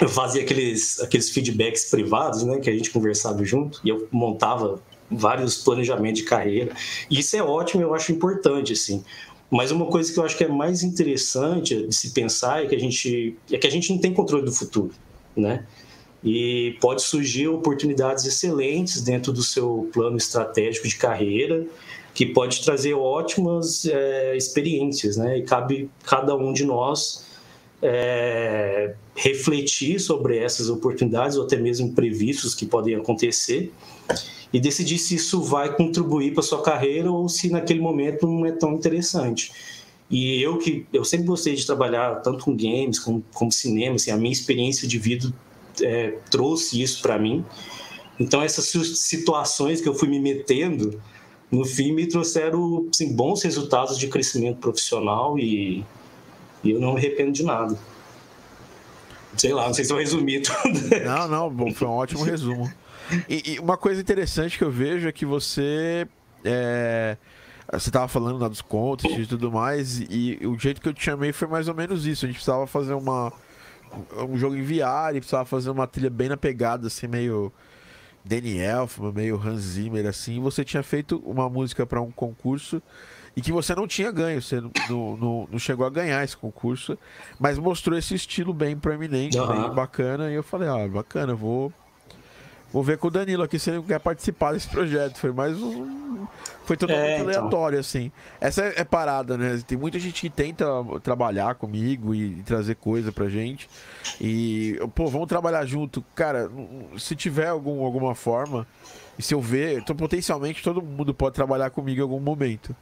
Eu 0.00 0.08
fazia 0.10 0.42
aqueles, 0.42 1.00
aqueles 1.00 1.30
feedbacks 1.30 1.90
privados, 1.90 2.42
né, 2.42 2.58
que 2.58 2.70
a 2.70 2.72
gente 2.72 2.90
conversava 2.90 3.44
junto, 3.44 3.80
e 3.84 3.88
eu 3.88 4.08
montava 4.10 4.80
vários 5.10 5.56
planejamentos 5.56 6.22
de 6.22 6.26
carreira. 6.26 6.72
E 7.10 7.18
isso 7.18 7.36
é 7.36 7.42
ótimo, 7.42 7.82
eu 7.82 7.94
acho 7.94 8.12
importante, 8.12 8.72
assim. 8.72 9.04
Mas 9.50 9.72
uma 9.72 9.86
coisa 9.86 10.12
que 10.12 10.18
eu 10.18 10.24
acho 10.24 10.36
que 10.36 10.44
é 10.44 10.48
mais 10.48 10.82
interessante 10.84 11.86
de 11.86 11.94
se 11.94 12.10
pensar 12.10 12.64
é 12.64 12.68
que 12.68 12.74
a 12.74 12.78
gente 12.78 13.36
é 13.50 13.58
que 13.58 13.66
a 13.66 13.70
gente 13.70 13.92
não 13.92 13.98
tem 13.98 14.14
controle 14.14 14.44
do 14.44 14.52
futuro, 14.52 14.92
né? 15.36 15.66
E 16.22 16.76
pode 16.80 17.02
surgir 17.02 17.48
oportunidades 17.48 18.24
excelentes 18.24 19.02
dentro 19.02 19.32
do 19.32 19.42
seu 19.42 19.90
plano 19.92 20.16
estratégico 20.16 20.86
de 20.86 20.94
carreira, 20.94 21.66
que 22.14 22.26
pode 22.26 22.62
trazer 22.62 22.94
ótimas 22.94 23.84
é, 23.86 24.36
experiências, 24.36 25.16
né? 25.16 25.38
E 25.38 25.42
cabe 25.42 25.90
cada 26.04 26.36
um 26.36 26.52
de 26.52 26.64
nós 26.64 27.24
é, 27.82 28.94
refletir 29.14 29.98
sobre 30.00 30.38
essas 30.38 30.68
oportunidades 30.68 31.36
ou 31.36 31.44
até 31.44 31.56
mesmo 31.56 31.88
imprevistos 31.88 32.54
que 32.54 32.66
podem 32.66 32.94
acontecer 32.94 33.72
e 34.52 34.60
decidir 34.60 34.98
se 34.98 35.14
isso 35.14 35.42
vai 35.42 35.74
contribuir 35.74 36.34
para 36.34 36.42
sua 36.42 36.62
carreira 36.62 37.10
ou 37.10 37.28
se 37.28 37.50
naquele 37.50 37.80
momento 37.80 38.26
não 38.26 38.44
é 38.44 38.52
tão 38.52 38.74
interessante. 38.74 39.52
E 40.10 40.42
eu 40.42 40.58
que 40.58 40.84
eu 40.92 41.04
sempre 41.04 41.26
gostei 41.26 41.54
de 41.54 41.64
trabalhar 41.64 42.16
tanto 42.16 42.44
com 42.44 42.56
games 42.56 42.98
como, 42.98 43.24
como 43.32 43.52
cinema, 43.52 43.94
assim, 43.94 44.10
a 44.10 44.16
minha 44.16 44.32
experiência 44.32 44.88
de 44.88 44.98
vida 44.98 45.32
é, 45.80 46.18
trouxe 46.30 46.82
isso 46.82 47.00
para 47.00 47.18
mim. 47.18 47.44
Então 48.18 48.42
essas 48.42 48.66
situações 48.98 49.80
que 49.80 49.88
eu 49.88 49.94
fui 49.94 50.08
me 50.08 50.18
metendo, 50.18 51.00
no 51.50 51.64
fim 51.64 51.92
me 51.92 52.06
trouxeram 52.06 52.88
assim, 52.92 53.14
bons 53.14 53.42
resultados 53.42 53.96
de 53.96 54.08
crescimento 54.08 54.58
profissional 54.58 55.38
e, 55.38 55.84
e 56.62 56.70
eu 56.70 56.80
não 56.80 56.94
me 56.94 56.98
arrependo 56.98 57.32
de 57.32 57.42
nada. 57.42 57.78
Sei 59.36 59.52
lá, 59.52 59.66
não 59.66 59.74
sei 59.74 59.84
se 59.84 59.92
eu 59.92 59.98
resumi 59.98 60.40
tudo. 60.42 61.04
Não, 61.04 61.50
não, 61.50 61.74
foi 61.74 61.88
um 61.88 61.92
ótimo 61.92 62.22
resumo. 62.22 62.70
E, 63.28 63.54
e, 63.54 63.58
uma 63.58 63.76
coisa 63.76 64.00
interessante 64.00 64.58
que 64.58 64.64
eu 64.64 64.70
vejo 64.70 65.08
é 65.08 65.12
que 65.12 65.24
você. 65.24 66.06
É, 66.44 67.16
você 67.72 67.90
tava 67.90 68.08
falando 68.08 68.38
lá 68.38 68.48
dos 68.48 68.60
contos 68.60 69.10
e 69.16 69.26
tudo 69.26 69.50
mais, 69.50 70.00
e, 70.00 70.38
e 70.40 70.46
o 70.46 70.58
jeito 70.58 70.80
que 70.80 70.88
eu 70.88 70.94
te 70.94 71.04
chamei 71.04 71.32
foi 71.32 71.46
mais 71.48 71.68
ou 71.68 71.74
menos 71.74 72.06
isso. 72.06 72.24
A 72.24 72.28
gente 72.28 72.36
precisava 72.36 72.66
fazer 72.66 72.94
uma, 72.94 73.32
um 74.28 74.36
jogo 74.36 74.56
em 74.56 74.62
VR, 74.62 75.14
e 75.14 75.20
precisava 75.20 75.44
fazer 75.44 75.70
uma 75.70 75.86
trilha 75.86 76.10
bem 76.10 76.28
na 76.28 76.36
pegada, 76.36 76.86
assim, 76.86 77.06
meio. 77.06 77.52
Daniel, 78.22 78.86
meio 79.14 79.40
Hans 79.40 79.60
Zimmer, 79.60 80.06
assim. 80.06 80.36
E 80.36 80.40
você 80.40 80.62
tinha 80.62 80.82
feito 80.82 81.22
uma 81.24 81.48
música 81.48 81.86
para 81.86 82.02
um 82.02 82.10
concurso 82.10 82.82
e 83.36 83.40
que 83.40 83.52
você 83.52 83.74
não 83.74 83.86
tinha 83.86 84.10
ganho, 84.10 84.42
você 84.42 84.60
não, 84.60 84.70
não, 84.88 85.48
não, 85.50 85.58
chegou 85.58 85.86
a 85.86 85.90
ganhar 85.90 86.22
esse 86.24 86.36
concurso, 86.36 86.98
mas 87.38 87.58
mostrou 87.58 87.96
esse 87.96 88.14
estilo 88.14 88.52
bem 88.52 88.76
proeminente, 88.76 89.38
uhum. 89.38 89.46
bem 89.46 89.74
bacana. 89.74 90.30
E 90.30 90.34
eu 90.34 90.42
falei, 90.42 90.68
ah, 90.68 90.88
bacana, 90.88 91.34
vou 91.34 91.72
Vou 92.72 92.84
ver 92.84 92.98
com 92.98 93.08
o 93.08 93.10
Danilo 93.10 93.42
aqui 93.42 93.58
se 93.58 93.70
ele 93.70 93.82
quer 93.82 93.98
participar 93.98 94.52
desse 94.52 94.68
projeto. 94.68 95.18
Foi 95.18 95.32
mais 95.32 95.60
um. 95.60 96.26
Foi 96.64 96.76
totalmente 96.76 97.08
é, 97.08 97.16
então. 97.16 97.26
aleatório, 97.26 97.78
assim. 97.80 98.12
Essa 98.40 98.62
é, 98.62 98.74
é, 98.76 98.84
parada, 98.84 99.36
né? 99.36 99.60
Tem 99.66 99.76
muita 99.76 99.98
gente 99.98 100.20
que 100.20 100.30
tenta 100.30 100.64
trabalhar 101.02 101.56
comigo 101.56 102.14
e, 102.14 102.38
e, 102.38 102.42
trazer 102.44 102.76
coisa 102.76 103.10
pra 103.10 103.28
gente. 103.28 103.68
E, 104.20 104.78
pô, 104.94 105.08
vamos 105.08 105.26
trabalhar 105.26 105.64
junto. 105.66 106.04
Cara, 106.14 106.48
se 106.96 107.16
tiver 107.16 107.48
algum, 107.48 107.84
alguma 107.84 108.14
forma, 108.14 108.64
e 109.18 109.22
se 109.22 109.34
eu 109.34 109.40
ver, 109.40 109.80
então 109.80 109.96
potencialmente 109.96 110.62
todo 110.62 110.80
mundo 110.80 111.12
pode 111.12 111.34
trabalhar 111.34 111.70
comigo 111.70 111.98
em 111.98 112.02
algum 112.02 112.20
momento. 112.20 112.74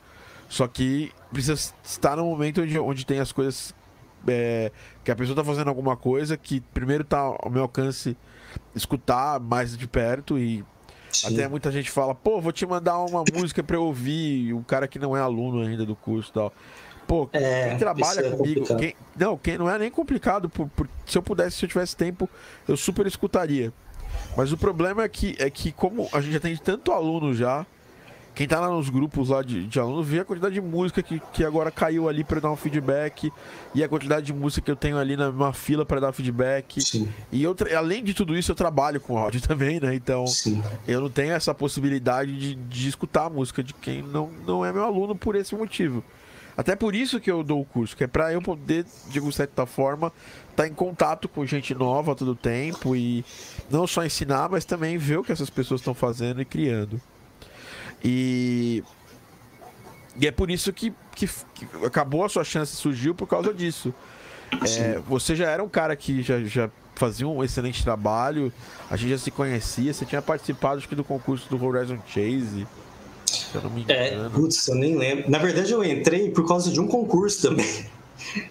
Só 0.49 0.67
que 0.67 1.13
precisa 1.31 1.73
estar 1.83 2.17
no 2.17 2.25
momento 2.25 2.63
onde, 2.63 2.79
onde 2.79 3.07
tem 3.07 3.21
as 3.21 3.33
coisas. 3.33 3.75
É, 4.27 4.73
que 5.05 5.13
a 5.13 5.17
pessoa 5.17 5.37
tá 5.37 5.45
fazendo 5.45 5.69
alguma 5.69 5.97
coisa 5.97 6.37
que 6.37 6.61
primeiro 6.61 7.05
tá 7.05 7.19
ao 7.19 7.49
meu 7.49 7.63
alcance 7.63 8.17
escutar 8.75 9.39
mais 9.39 9.77
de 9.79 9.87
perto 9.87 10.37
e 10.37 10.65
Sim. 11.13 11.35
até 11.35 11.49
muita 11.49 11.71
gente 11.71 11.89
fala, 11.89 12.15
pô, 12.17 12.41
vou 12.41 12.51
te 12.51 12.67
mandar 12.67 12.99
uma 12.99 13.23
música 13.33 13.63
para 13.63 13.77
eu 13.77 13.85
ouvir, 13.85 14.53
o 14.53 14.63
cara 14.65 14.89
que 14.89 14.99
não 14.99 15.17
é 15.17 15.21
aluno 15.21 15.63
ainda 15.63 15.87
do 15.87 15.95
curso 15.95 16.31
e 16.31 16.35
tal. 16.35 16.53
Pô, 17.07 17.29
é, 17.33 17.71
quem 17.71 17.79
trabalha 17.79 18.21
é 18.21 18.31
comigo, 18.31 18.77
quem, 18.77 18.95
não, 19.17 19.39
quem 19.39 19.57
não 19.57 19.71
é 19.71 19.79
nem 19.79 19.91
complicado, 19.91 20.51
por, 20.51 20.69
por, 20.69 20.89
se 21.07 21.17
eu 21.17 21.23
pudesse, 21.23 21.57
se 21.57 21.65
eu 21.65 21.69
tivesse 21.69 21.97
tempo, 21.97 22.29
eu 22.67 22.77
super 22.77 23.07
escutaria. 23.07 23.73
Mas 24.37 24.53
o 24.53 24.59
problema 24.59 25.03
é 25.03 25.09
que, 25.09 25.35
é 25.39 25.49
que 25.49 25.73
como 25.73 26.09
a 26.13 26.21
gente 26.21 26.33
já 26.33 26.41
tem 26.41 26.57
tanto 26.57 26.93
aluno 26.93 27.33
já, 27.33 27.65
quem 28.39 28.47
tá 28.47 28.61
lá 28.61 28.71
nos 28.71 28.89
grupos 28.89 29.31
lá 29.31 29.43
de, 29.43 29.67
de 29.67 29.81
alunos 29.81 30.07
vê 30.07 30.21
a 30.21 30.25
quantidade 30.25 30.55
de 30.55 30.61
música 30.61 31.03
que, 31.03 31.21
que 31.33 31.45
agora 31.45 31.73
caiu 31.73 32.09
ali 32.09 32.23
para 32.23 32.39
dar 32.39 32.53
um 32.53 32.55
feedback 32.55 33.33
e 33.75 33.83
a 33.83 33.89
quantidade 33.89 34.27
de 34.27 34.33
música 34.33 34.65
que 34.65 34.71
eu 34.71 34.77
tenho 34.77 34.97
ali 34.97 35.17
na 35.17 35.33
minha 35.33 35.53
fila 35.53 35.85
para 35.85 35.99
dar 35.99 36.13
feedback. 36.13 36.81
Sim. 36.81 37.09
E 37.33 37.43
eu, 37.43 37.57
além 37.77 38.05
de 38.05 38.15
tudo 38.15 38.39
isso, 38.39 38.53
eu 38.53 38.55
trabalho 38.55 39.01
com 39.01 39.19
áudio 39.19 39.41
também, 39.43 39.81
né? 39.81 39.93
Então 39.93 40.25
Sim. 40.29 40.63
eu 40.87 41.01
não 41.01 41.11
tenho 41.11 41.33
essa 41.33 41.53
possibilidade 41.53 42.39
de, 42.39 42.55
de 42.55 42.89
escutar 42.89 43.25
a 43.25 43.29
música 43.29 43.61
de 43.61 43.75
quem 43.75 44.03
não, 44.03 44.31
não 44.47 44.65
é 44.65 44.73
meu 44.73 44.85
aluno 44.85 45.17
por 45.17 45.35
esse 45.35 45.57
motivo. 45.57 46.05
Até 46.57 46.77
por 46.77 46.95
isso 46.95 47.19
que 47.19 47.29
eu 47.33 47.43
dou 47.43 47.61
o 47.61 47.65
curso, 47.65 47.97
que 47.97 48.05
é 48.05 48.07
para 48.07 48.33
eu 48.33 48.41
poder, 48.41 48.87
de 49.09 49.33
certa 49.33 49.67
forma, 49.67 50.13
estar 50.51 50.63
tá 50.63 50.69
em 50.69 50.75
contato 50.75 51.29
com 51.29 51.45
gente 51.45 51.75
nova 51.75 52.15
todo 52.15 52.31
o 52.31 52.37
tempo 52.37 52.95
e 52.95 53.25
não 53.69 53.85
só 53.85 54.07
ensinar, 54.07 54.49
mas 54.49 54.65
também 54.65 54.97
ver 54.97 55.19
o 55.19 55.25
que 55.25 55.33
essas 55.33 55.51
pessoas 55.51 55.81
estão 55.81 55.93
fazendo 55.93 56.41
e 56.41 56.45
criando. 56.45 57.01
E, 58.03 58.83
e 60.21 60.27
é 60.27 60.31
por 60.31 60.51
isso 60.51 60.73
que, 60.73 60.93
que, 61.15 61.29
que 61.55 61.67
acabou 61.85 62.25
a 62.25 62.29
sua 62.29 62.45
chance, 62.45 62.75
surgiu 62.77 63.15
por 63.15 63.27
causa 63.27 63.53
disso. 63.53 63.93
É, 64.67 64.99
você 65.07 65.37
já 65.37 65.51
era 65.51 65.63
um 65.63 65.69
cara 65.69 65.95
que 65.95 66.23
já, 66.23 66.41
já 66.41 66.71
fazia 66.95 67.29
um 67.29 67.45
excelente 67.45 67.83
trabalho, 67.83 68.53
a 68.91 68.97
gente 68.97 69.11
já 69.11 69.19
se 69.19 69.31
conhecia, 69.31 69.93
você 69.93 70.05
tinha 70.05 70.23
participado 70.23 70.79
acho 70.79 70.89
que, 70.89 70.95
do 70.95 71.05
concurso 71.05 71.49
do 71.49 71.63
Horizon 71.63 71.99
Chase. 72.07 72.67
Se 73.27 73.55
eu 73.55 73.63
não 73.63 73.71
me 73.71 73.85
é, 73.89 74.15
engano. 74.15 74.27
É, 74.27 74.31
putz, 74.31 74.69
eu 74.69 74.75
nem 74.75 74.97
lembro. 74.97 75.31
Na 75.31 75.39
verdade, 75.39 75.73
eu 75.73 75.85
entrei 75.85 76.31
por 76.31 76.49
causa 76.49 76.71
de 76.71 76.81
um 76.81 76.87
concurso 76.87 77.49
também 77.49 77.98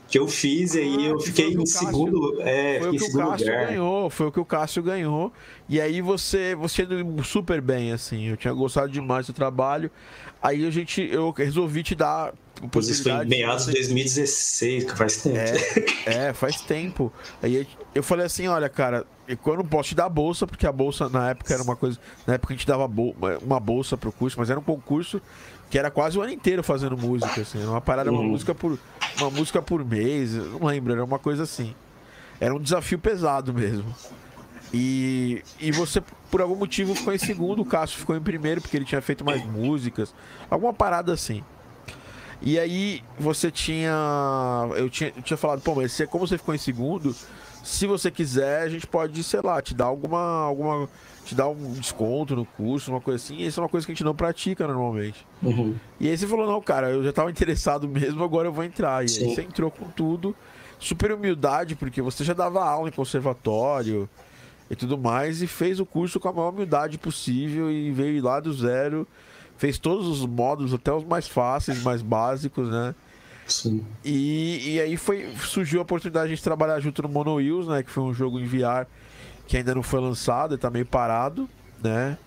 que 0.08 0.18
eu 0.18 0.28
fiz 0.28 0.76
e 0.76 0.80
aí 0.80 0.96
ah, 1.00 1.10
eu 1.10 1.20
fiquei 1.20 1.54
em 1.54 1.66
segundo, 1.66 2.42
é, 2.42 2.80
foi 2.80 2.90
o 2.90 2.92
que 2.92 3.04
o 3.04 3.12
Cássio 3.14 3.48
lugar. 3.48 3.68
ganhou, 3.68 4.10
foi 4.10 4.28
o 4.28 4.32
que 4.32 4.40
o 4.40 4.46
Cássio 4.46 4.84
ganhou. 4.84 5.34
E 5.70 5.82
aí 5.82 6.02
você, 6.02 6.56
você 6.56 6.84
indo 6.84 7.24
super 7.24 7.62
bem, 7.62 7.92
assim. 7.92 8.30
Eu 8.30 8.38
tinha 8.38 8.54
gostado 8.54 8.90
demais 8.90 9.28
do 9.28 9.34
trabalho. 9.34 9.92
Aí 10.42 10.66
a 10.66 10.72
gente, 10.72 11.02
eu 11.02 11.32
resolvi 11.32 11.84
te 11.84 11.96
dar 11.96 12.34
Pois 12.72 12.88
isso 12.90 13.04
foi 13.04 13.12
em 13.12 13.26
meados 13.26 13.68
de 13.68 13.74
2016, 13.74 14.86
que 14.86 14.98
faz 14.98 15.18
tempo. 15.22 15.38
É, 15.38 16.30
é, 16.30 16.34
faz 16.34 16.60
tempo. 16.62 17.14
Aí 17.42 17.68
eu 17.94 18.02
falei 18.02 18.26
assim, 18.26 18.48
olha, 18.48 18.68
cara, 18.68 19.06
eu 19.28 19.38
não 19.56 19.66
posso 19.66 19.90
te 19.90 19.96
dar 19.96 20.10
bolsa, 20.10 20.48
porque 20.48 20.66
a 20.66 20.72
bolsa 20.72 21.08
na 21.08 21.30
época 21.30 21.54
era 21.54 21.62
uma 21.62 21.76
coisa. 21.76 22.00
Na 22.26 22.34
época 22.34 22.54
a 22.54 22.58
gente 22.58 22.66
dava 22.66 22.90
uma 23.42 23.60
bolsa 23.60 23.96
pro 23.96 24.12
curso, 24.12 24.40
mas 24.40 24.50
era 24.50 24.60
um 24.60 24.64
concurso 24.64 25.22
que 25.70 25.78
era 25.78 25.92
quase 25.92 26.18
o 26.18 26.22
ano 26.22 26.32
inteiro 26.32 26.64
fazendo 26.64 26.98
música, 26.98 27.42
assim. 27.42 27.64
Uma 27.66 27.82
parada, 27.82 28.12
uma 28.12 28.22
uhum. 28.22 28.30
música 28.30 28.56
por. 28.56 28.78
Uma 29.20 29.30
música 29.30 29.62
por 29.62 29.84
mês, 29.84 30.34
não 30.34 30.68
lembro, 30.68 30.94
era 30.94 31.04
uma 31.04 31.20
coisa 31.20 31.44
assim. 31.44 31.74
Era 32.40 32.54
um 32.54 32.60
desafio 32.60 33.00
pesado 33.00 33.54
mesmo. 33.54 33.94
E, 34.74 35.42
e 35.60 35.72
você, 35.72 36.04
por 36.30 36.42
algum 36.42 36.56
motivo, 36.56 36.94
ficou 36.94 37.14
em 37.14 37.18
segundo, 37.18 37.62
o 37.62 37.66
Cássio 37.66 38.00
ficou 38.00 38.16
em 38.16 38.22
primeiro, 38.22 38.62
porque 38.62 38.78
ele 38.78 38.86
tinha 38.86 39.02
feito 39.02 39.26
mais 39.26 39.44
músicas. 39.46 40.14
Alguma 40.50 40.74
parada 40.74 41.14
assim. 41.14 41.44
E 42.42 42.60
aí 42.60 43.04
você 43.20 43.50
tinha. 43.50 43.92
Eu 44.76 44.90
tinha, 44.90 45.12
eu 45.16 45.22
tinha 45.22 45.38
falado, 45.38 45.62
pô, 45.62 45.76
mas 45.76 45.92
você, 45.92 46.06
como 46.06 46.28
você 46.28 46.38
ficou 46.38 46.54
em 46.54 46.60
segundo, 46.60 47.16
se 47.68 47.86
você 47.86 48.10
quiser, 48.10 48.62
a 48.62 48.70
gente 48.70 48.88
pode, 48.88 49.22
sei 49.24 49.42
lá, 49.42 49.62
te 49.62 49.76
dar 49.76 49.86
alguma. 49.86 50.20
alguma 50.20 50.88
te 51.26 51.36
dar 51.36 51.50
um 51.50 51.74
desconto 51.74 52.34
no 52.34 52.46
curso, 52.46 52.90
uma 52.90 53.02
coisa 53.02 53.22
assim. 53.22 53.42
Isso 53.42 53.60
é 53.60 53.64
uma 53.64 53.68
coisa 53.68 53.86
que 53.86 53.92
a 53.92 53.96
gente 53.96 54.06
não 54.06 54.16
pratica 54.16 54.66
normalmente. 54.66 55.28
Uhum. 55.44 55.76
E 56.00 56.08
aí 56.08 56.18
você 56.18 56.26
falou, 56.26 56.48
não, 56.48 56.62
cara, 56.62 56.90
eu 56.90 57.04
já 57.04 57.12
tava 57.12 57.30
interessado 57.30 57.86
mesmo, 57.86 58.24
agora 58.24 58.48
eu 58.48 58.54
vou 58.54 58.64
entrar. 58.64 59.04
E 59.04 59.10
Sim. 59.10 59.26
aí 59.26 59.36
você 59.36 59.42
entrou 59.42 59.70
com 59.70 59.90
tudo. 59.90 60.34
super 60.80 61.12
humildade, 61.12 61.76
porque 61.76 62.02
você 62.02 62.24
já 62.24 62.34
dava 62.34 62.64
aula 62.64 62.88
em 62.88 62.94
conservatório 62.94 64.08
e 64.70 64.76
tudo 64.76 64.98
mais, 64.98 65.42
e 65.42 65.48
fez 65.48 65.82
o 65.82 65.86
curso 65.86 66.22
com 66.22 66.30
a 66.30 66.34
maior 66.34 66.54
humildade 66.54 66.98
possível 66.98 67.70
e 67.70 67.92
veio 67.92 68.24
lá 68.24 68.40
do 68.40 68.54
zero, 68.54 69.06
fez 69.58 69.78
todos 69.78 70.08
os 70.08 70.26
módulos, 70.26 70.74
até 70.74 70.94
os 70.94 71.04
mais 71.04 71.28
fáceis, 71.28 71.84
mais 71.84 72.02
básicos, 72.02 72.70
né? 72.70 72.96
Sim. 73.48 73.86
E, 74.04 74.74
e 74.76 74.82
aí 74.82 74.98
foi, 74.98 75.34
surgiu 75.40 75.80
a 75.80 75.84
oportunidade 75.84 76.36
de 76.36 76.42
trabalhar 76.42 76.80
junto 76.80 77.02
no 77.02 77.10
Mono 77.10 77.36
Wheels, 77.36 77.68
né? 77.68 77.84
Que 77.84 77.90
foi 77.90 78.04
um 78.04 78.14
jogo 78.14 78.40
em 78.40 78.46
VR 78.46 78.86
que 79.48 79.58
ainda 79.58 79.74
não 79.74 79.84
foi 79.84 80.02
lançado 80.02 80.56
e 80.56 80.58
tá 80.58 80.70
meio 80.70 80.86
parado, 80.86 81.50
né? 81.82 82.18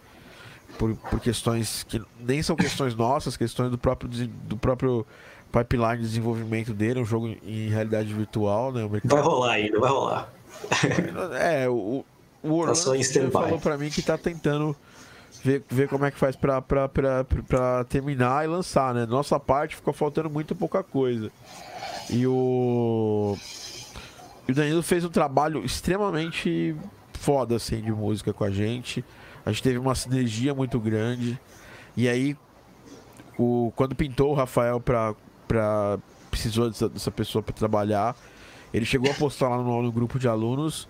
Por, 0.79 0.97
por 0.97 1.21
questões 1.21 1.83
que 1.83 2.01
nem 2.19 2.43
são 2.43 2.57
questões 2.57 2.95
nossas, 2.95 3.37
questões 3.37 3.71
do 3.71 3.77
próprio, 3.77 4.09
do 4.09 4.57
próprio 4.57 5.07
pipeline 5.53 5.99
de 5.99 6.03
desenvolvimento 6.03 6.73
dele, 6.73 7.01
um 7.01 7.05
jogo 7.05 7.29
em 7.45 7.69
realidade 7.69 8.13
virtual, 8.15 8.73
né? 8.73 8.89
Vai 9.05 9.21
rolar 9.21 9.53
ainda, 9.53 9.79
vai 9.79 9.91
rolar. 9.91 10.33
É, 11.39 11.69
o, 11.69 12.05
o 12.43 12.53
Orlando 12.53 12.79
tá 12.79 13.31
falou 13.31 13.59
para 13.59 13.77
mim 13.77 13.91
que 13.91 14.03
tá 14.03 14.17
tentando 14.17 14.75
ver, 15.43 15.65
ver 15.69 15.89
como 15.89 16.05
é 16.05 16.11
que 16.11 16.19
faz 16.19 16.37
pra, 16.37 16.61
pra, 16.61 16.89
pra, 16.89 17.25
pra 17.25 17.85
terminar 17.85 18.45
e 18.45 18.49
lançar, 18.49 18.95
né? 18.95 19.07
Nossa 19.07 19.39
parte 19.39 19.77
ficou 19.77 19.93
faltando 19.93 20.31
muito 20.31 20.55
pouca 20.55 20.83
coisa. 20.83 21.31
E 22.09 22.27
o. 22.27 23.37
E 24.49 24.53
o 24.53 24.55
Danilo 24.55 24.83
fez 24.83 25.05
um 25.05 25.09
trabalho 25.09 25.65
extremamente 25.65 26.75
foda, 27.15 27.57
assim, 27.57 27.81
de 27.81 27.93
música 27.93 28.33
com 28.33 28.45
a 28.45 28.51
gente. 28.51 29.05
A 29.45 29.53
gente 29.53 29.63
teve 29.63 29.79
uma 29.79 29.95
sinergia 29.95 30.55
muito 30.55 30.79
grande. 30.81 31.39
E 31.97 32.09
aí, 32.09 32.37
o, 33.39 33.73
quando 33.77 33.95
pintou 33.95 34.31
o 34.31 34.35
Rafael 34.35 34.81
pra, 34.81 35.15
pra 35.47 35.99
precisou 36.31 36.69
dessa, 36.69 36.89
dessa 36.89 37.11
pessoa 37.11 37.43
para 37.43 37.55
trabalhar, 37.55 38.17
ele 38.73 38.85
chegou 38.85 39.11
a 39.11 39.15
postar 39.15 39.49
lá 39.49 39.59
no, 39.59 39.83
no 39.83 39.93
grupo 39.93 40.19
de 40.19 40.29
alunos 40.29 40.89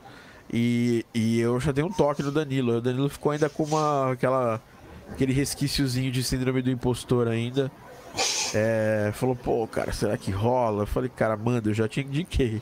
e, 0.52 1.04
e 1.14 1.40
eu 1.40 1.60
já 1.60 1.72
dei 1.72 1.84
um 1.84 1.92
toque 1.92 2.22
no 2.22 2.30
Danilo. 2.30 2.76
O 2.76 2.80
Danilo 2.80 3.08
ficou 3.08 3.32
ainda 3.32 3.48
com 3.48 3.62
uma, 3.64 4.12
aquela, 4.12 4.60
aquele 5.10 5.32
resquíciozinho 5.32 6.10
de 6.10 6.22
síndrome 6.24 6.60
do 6.60 6.70
impostor 6.70 7.28
ainda. 7.28 7.70
É, 8.52 9.12
falou, 9.14 9.36
pô, 9.36 9.66
cara, 9.66 9.92
será 9.92 10.16
que 10.16 10.30
rola? 10.30 10.82
Eu 10.82 10.86
falei, 10.86 11.10
cara, 11.14 11.36
manda, 11.36 11.70
eu 11.70 11.74
já 11.74 11.86
te 11.86 12.00
indiquei. 12.00 12.60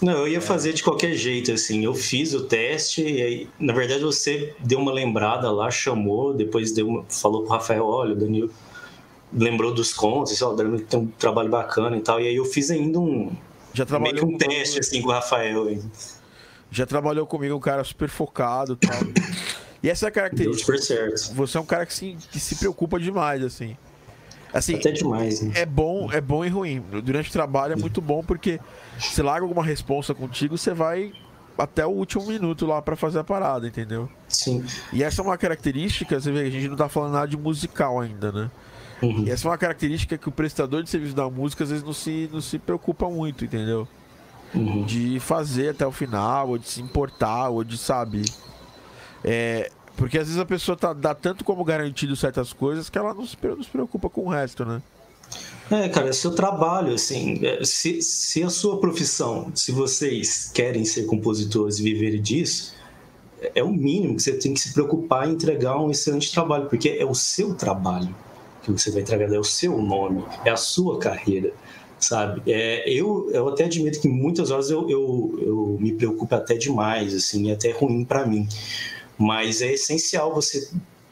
Não, 0.00 0.14
eu 0.14 0.28
ia 0.28 0.40
fazer 0.40 0.72
de 0.72 0.82
qualquer 0.82 1.14
jeito, 1.14 1.52
assim. 1.52 1.84
Eu 1.84 1.94
fiz 1.94 2.34
o 2.34 2.44
teste 2.44 3.02
e 3.02 3.22
aí, 3.22 3.48
na 3.60 3.72
verdade, 3.72 4.02
você 4.02 4.52
deu 4.58 4.80
uma 4.80 4.92
lembrada 4.92 5.48
lá, 5.52 5.70
chamou, 5.70 6.34
depois 6.34 6.72
deu 6.72 6.88
uma, 6.88 7.04
falou 7.08 7.42
pro 7.42 7.52
Rafael, 7.52 7.86
olha, 7.86 8.14
o 8.14 8.16
Danilo 8.16 8.50
lembrou 9.32 9.72
dos 9.72 9.94
contos, 9.94 10.42
ó, 10.42 10.52
o 10.52 10.56
Danilo 10.56 10.80
tem 10.80 10.98
um 10.98 11.06
trabalho 11.06 11.48
bacana 11.48 11.96
e 11.96 12.00
tal. 12.00 12.20
E 12.20 12.26
aí 12.26 12.34
eu 12.34 12.44
fiz 12.44 12.72
ainda 12.72 12.98
um, 12.98 13.30
já 13.72 13.86
trabalhou 13.86 14.26
meio 14.26 14.26
que 14.26 14.34
um 14.34 14.38
teste, 14.38 14.80
assim, 14.80 15.00
com 15.00 15.08
o 15.08 15.12
Rafael. 15.12 15.70
Hein? 15.70 15.82
Já 16.72 16.86
trabalhou 16.86 17.26
comigo, 17.26 17.54
um 17.54 17.60
cara 17.60 17.84
super 17.84 18.08
focado 18.08 18.74
tal. 18.76 18.98
E 19.82 19.90
essa 19.90 20.06
é 20.06 20.08
a 20.08 20.12
característica. 20.12 20.72
Você 21.34 21.58
é 21.58 21.60
um 21.60 21.66
cara 21.66 21.84
que 21.84 21.92
se, 21.92 22.16
que 22.30 22.40
se 22.40 22.56
preocupa 22.56 22.98
demais, 22.98 23.44
assim. 23.44 23.76
Assim, 24.52 24.76
Até 24.76 24.92
demais, 24.92 25.40
né? 25.40 25.52
É 25.54 25.66
bom, 25.66 26.10
é 26.12 26.20
bom 26.20 26.44
e 26.44 26.48
ruim. 26.48 26.82
Durante 27.02 27.30
o 27.30 27.32
trabalho 27.32 27.72
é 27.72 27.76
muito 27.76 28.00
bom 28.00 28.22
porque 28.22 28.60
se 28.98 29.22
larga 29.22 29.44
alguma 29.44 29.64
responsa 29.64 30.14
contigo, 30.14 30.56
você 30.56 30.72
vai 30.72 31.12
até 31.56 31.84
o 31.84 31.90
último 31.90 32.26
minuto 32.26 32.66
lá 32.66 32.80
para 32.80 32.96
fazer 32.96 33.18
a 33.18 33.24
parada, 33.24 33.66
entendeu? 33.66 34.08
Sim. 34.28 34.64
E 34.92 35.02
essa 35.02 35.20
é 35.20 35.24
uma 35.24 35.38
característica, 35.38 36.18
você 36.20 36.30
vê, 36.30 36.40
a 36.40 36.50
gente 36.50 36.68
não 36.68 36.76
tá 36.76 36.88
falando 36.88 37.12
nada 37.12 37.28
de 37.28 37.36
musical 37.36 38.00
ainda, 38.00 38.30
né? 38.30 38.50
Uhum. 39.02 39.24
E 39.26 39.30
essa 39.30 39.48
é 39.48 39.50
uma 39.50 39.58
característica 39.58 40.16
que 40.16 40.28
o 40.28 40.32
prestador 40.32 40.82
de 40.82 40.90
serviço 40.90 41.14
da 41.14 41.28
música 41.28 41.64
às 41.64 41.70
vezes 41.70 41.84
não 41.84 41.92
se, 41.92 42.30
não 42.32 42.40
se 42.40 42.58
preocupa 42.58 43.08
muito, 43.08 43.44
entendeu? 43.44 43.88
Uhum. 44.54 44.84
de 44.84 45.18
fazer 45.18 45.70
até 45.70 45.86
o 45.86 45.92
final, 45.92 46.50
ou 46.50 46.58
de 46.58 46.68
se 46.68 46.80
importar, 46.82 47.48
ou 47.48 47.64
de, 47.64 47.78
sabe. 47.78 48.22
É, 49.24 49.70
porque 49.96 50.18
às 50.18 50.26
vezes 50.26 50.40
a 50.40 50.44
pessoa 50.44 50.76
tá, 50.76 50.92
dá 50.92 51.14
tanto 51.14 51.44
como 51.44 51.64
garantido 51.64 52.14
certas 52.16 52.52
coisas 52.52 52.90
que 52.90 52.98
ela 52.98 53.14
não 53.14 53.26
se, 53.26 53.36
não 53.42 53.62
se 53.62 53.68
preocupa 53.70 54.10
com 54.10 54.26
o 54.26 54.28
resto, 54.28 54.64
né? 54.64 54.82
É, 55.70 55.88
cara, 55.88 56.08
é 56.08 56.12
seu 56.12 56.32
trabalho, 56.34 56.92
assim. 56.94 57.38
é, 57.46 57.64
Se, 57.64 58.02
se 58.02 58.42
a 58.42 58.50
sua 58.50 58.78
profissão, 58.78 59.50
se 59.54 59.72
vocês 59.72 60.50
querem 60.52 60.84
ser 60.84 61.04
compositores 61.06 61.78
e 61.78 61.82
viverem 61.82 62.20
disso, 62.20 62.74
é- 63.40 63.52
é 63.56 63.62
o 63.64 63.72
mínimo 63.72 64.16
que 64.16 64.22
você 64.22 64.34
tem 64.34 64.52
que 64.52 64.60
se 64.60 64.72
preocupar 64.74 65.28
em 65.28 65.32
entregar 65.32 65.78
um 65.78 65.90
excelente 65.90 66.30
trabalho, 66.32 66.66
porque 66.68 66.90
é 66.90 67.04
o 67.06 67.14
seu 67.14 67.54
trabalho 67.54 68.14
que 68.62 68.70
você 68.70 68.90
vai 68.90 69.00
entregar, 69.02 69.32
é 69.32 69.38
o 69.38 69.44
seu 69.44 69.80
nome, 69.80 70.22
é 70.44 70.50
a 70.50 70.56
sua 70.56 70.98
carreira, 70.98 71.52
sabe? 72.04 72.42
É, 72.46 72.88
eu, 72.90 73.30
eu 73.32 73.48
até 73.48 73.64
admito 73.64 74.00
que 74.00 74.08
muitas 74.08 74.50
horas 74.50 74.70
eu, 74.70 74.88
eu, 74.88 75.38
eu 75.40 75.78
me 75.80 75.92
preocupo 75.92 76.34
até 76.34 76.54
demais, 76.54 77.14
assim, 77.14 77.50
é 77.50 77.54
até 77.54 77.70
ruim 77.70 78.04
para 78.04 78.26
mim. 78.26 78.48
Mas 79.18 79.62
é 79.62 79.72
essencial 79.72 80.34
você 80.34 80.68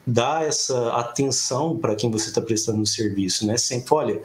dar 0.06 0.46
essa 0.46 0.92
atenção 0.92 1.76
para 1.76 1.94
quem 1.94 2.10
você 2.10 2.28
está 2.28 2.40
prestando 2.40 2.82
o 2.82 2.86
serviço, 2.86 3.46
né? 3.46 3.56
Sempre, 3.56 3.94
olha, 3.94 4.22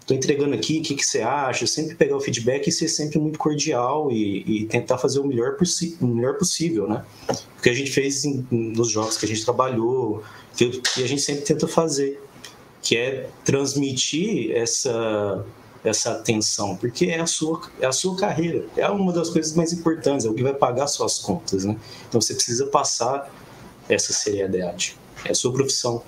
estou 0.00 0.16
entregando 0.16 0.54
aqui, 0.54 0.78
o 0.78 0.82
que, 0.82 0.94
que 0.94 1.04
você 1.04 1.20
acha? 1.20 1.66
Sempre 1.66 1.94
pegar 1.94 2.16
o 2.16 2.20
feedback 2.20 2.66
e 2.66 2.72
ser 2.72 2.88
sempre 2.88 3.18
muito 3.18 3.38
cordial 3.38 4.10
e, 4.10 4.62
e 4.62 4.64
tentar 4.66 4.96
fazer 4.96 5.20
o 5.20 5.26
melhor, 5.26 5.56
o 6.00 6.06
melhor 6.06 6.38
possível, 6.38 6.88
né? 6.88 7.04
O 7.58 7.62
que 7.62 7.68
a 7.68 7.74
gente 7.74 7.90
fez 7.90 8.24
em- 8.24 8.46
nos 8.50 8.88
jogos 8.88 9.18
que 9.18 9.26
a 9.26 9.28
gente 9.28 9.44
trabalhou, 9.44 10.22
que, 10.56 10.80
que 10.80 11.02
a 11.04 11.06
gente 11.06 11.20
sempre 11.20 11.42
tenta 11.42 11.68
fazer, 11.68 12.22
que 12.80 12.96
é 12.96 13.28
transmitir 13.44 14.52
essa 14.52 15.44
essa 15.84 16.12
atenção, 16.12 16.76
porque 16.76 17.06
é 17.06 17.20
a 17.20 17.26
sua 17.26 17.60
é 17.80 17.86
a 17.86 17.92
sua 17.92 18.16
carreira, 18.16 18.64
é 18.76 18.88
uma 18.88 19.12
das 19.12 19.30
coisas 19.30 19.54
mais 19.54 19.72
importantes, 19.72 20.26
é 20.26 20.28
o 20.28 20.34
que 20.34 20.42
vai 20.42 20.54
pagar 20.54 20.86
suas 20.86 21.18
contas, 21.18 21.64
né? 21.64 21.76
Então 22.08 22.20
você 22.20 22.34
precisa 22.34 22.66
passar 22.66 23.30
essa 23.88 24.12
seriedade. 24.12 24.96
É 25.24 25.32
a 25.32 25.34
sua 25.34 25.52
profissão. 25.52 26.02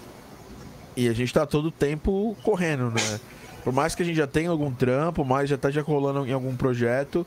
E 0.96 1.08
a 1.08 1.12
gente 1.12 1.32
tá 1.32 1.46
todo 1.46 1.66
o 1.66 1.70
tempo 1.70 2.36
correndo, 2.42 2.90
né? 2.90 3.20
Por 3.64 3.72
mais 3.72 3.94
que 3.94 4.02
a 4.02 4.04
gente 4.04 4.16
já 4.16 4.26
tenha 4.26 4.50
algum 4.50 4.72
trampo, 4.72 5.24
mais 5.24 5.48
já 5.48 5.56
tá 5.56 5.70
já 5.70 5.82
rolando 5.82 6.26
em 6.26 6.32
algum 6.32 6.56
projeto, 6.56 7.26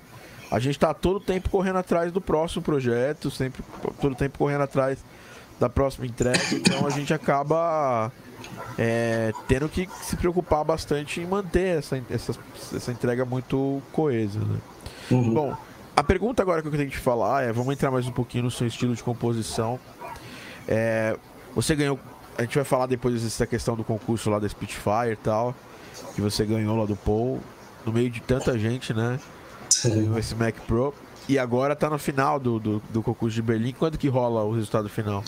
a 0.50 0.60
gente 0.60 0.78
tá 0.78 0.94
todo 0.94 1.18
o 1.18 1.20
tempo 1.20 1.50
correndo 1.50 1.78
atrás 1.78 2.12
do 2.12 2.22
próximo 2.22 2.62
projeto, 2.62 3.32
sempre 3.32 3.64
todo 4.02 4.14
o 4.14 4.16
tempo 4.16 4.38
correndo 4.38 4.62
atrás 4.62 5.00
da 5.60 5.70
próxima 5.70 6.06
entrega, 6.06 6.44
então 6.52 6.86
a 6.86 6.90
gente 6.90 7.14
acaba 7.14 8.12
é, 8.78 9.32
tendo 9.48 9.70
que 9.70 9.88
se 10.02 10.16
preocupar 10.16 10.64
bastante 10.64 11.22
em 11.22 11.26
manter 11.26 11.80
essa, 11.80 12.02
essa, 12.10 12.34
essa 12.76 12.92
entrega 12.92 13.26
muito 13.26 13.82
coesa, 13.92 14.40
né? 14.40 14.60
Uhum. 15.12 15.34
Bom, 15.34 15.58
a 15.96 16.04
pergunta 16.04 16.42
agora 16.42 16.62
que 16.62 16.68
eu 16.68 16.72
tenho 16.72 16.86
que 16.86 16.98
te 16.98 17.02
falar 17.02 17.44
é, 17.44 17.52
vamos 17.52 17.74
entrar 17.74 17.92
mais 17.92 18.08
um 18.08 18.12
pouquinho 18.12 18.46
no 18.46 18.52
seu 18.52 18.66
estilo 18.68 18.96
de 18.96 19.04
composição. 19.04 19.80
É, 20.68 21.18
você 21.54 21.76
ganhou, 21.76 22.00
a 22.38 22.42
gente 22.42 22.56
vai 22.56 22.64
falar 22.64 22.88
depois 22.88 23.22
dessa 23.22 23.46
questão 23.46 23.76
do 23.76 23.84
concurso 23.84 24.30
lá 24.30 24.40
da 24.40 24.48
Spitfire 24.48 25.12
e 25.12 25.16
tal, 25.16 25.54
que 26.16 26.22
você 26.22 26.46
ganhou 26.46 26.78
lá 26.78 26.86
do 26.86 26.96
Paul, 26.96 27.40
no 27.86 27.92
meio 27.92 28.10
de 28.10 28.22
tanta 28.22 28.58
gente, 28.58 28.94
né? 28.94 29.20
Ganhou 29.84 30.18
esse 30.18 30.34
Mac 30.36 30.56
Pro. 30.68 30.94
E 31.28 31.40
agora 31.40 31.76
tá 31.76 31.90
no 31.90 31.98
final 31.98 32.40
do, 32.40 32.60
do, 32.60 32.84
do 32.90 33.02
concurso 33.02 33.36
de 33.36 33.42
Berlim. 33.42 33.74
Quando 33.74 33.98
que 33.98 34.08
rola 34.08 34.44
o 34.44 34.54
resultado 34.54 34.90
final? 34.90 35.24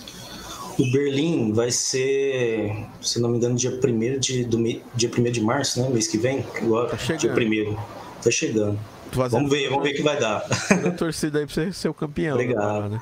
O 0.77 0.91
Berlim 0.91 1.53
vai 1.53 1.71
ser, 1.71 2.75
se 3.01 3.19
não 3.19 3.29
me 3.29 3.37
engano, 3.37 3.55
dia 3.55 3.71
1 3.71 4.19
de, 4.19 4.43
do, 4.43 4.57
dia 4.93 5.09
1 5.17 5.23
de 5.31 5.41
março, 5.41 5.81
né? 5.81 5.89
Mês 5.89 6.07
que 6.07 6.17
vem? 6.17 6.45
Agora, 6.55 6.89
Tá 6.89 6.97
chegando. 6.97 7.39
Dia 7.49 7.69
1 7.69 7.75
Tá 8.21 8.31
chegando. 8.31 8.79
Tô 9.11 9.29
Vamos 9.29 9.49
ver, 9.49 9.69
vamos 9.69 9.83
ver 9.83 9.93
o 9.93 9.95
que 9.95 10.01
vai 10.01 10.19
dar. 10.19 10.45
a 10.85 10.91
torcida 10.91 11.39
aí 11.39 11.45
pra 11.45 11.53
você 11.53 11.71
ser 11.71 11.87
o 11.87 11.93
campeão. 11.93 12.33
Obrigado. 12.33 12.63
agora, 12.63 12.89
né? 12.89 13.01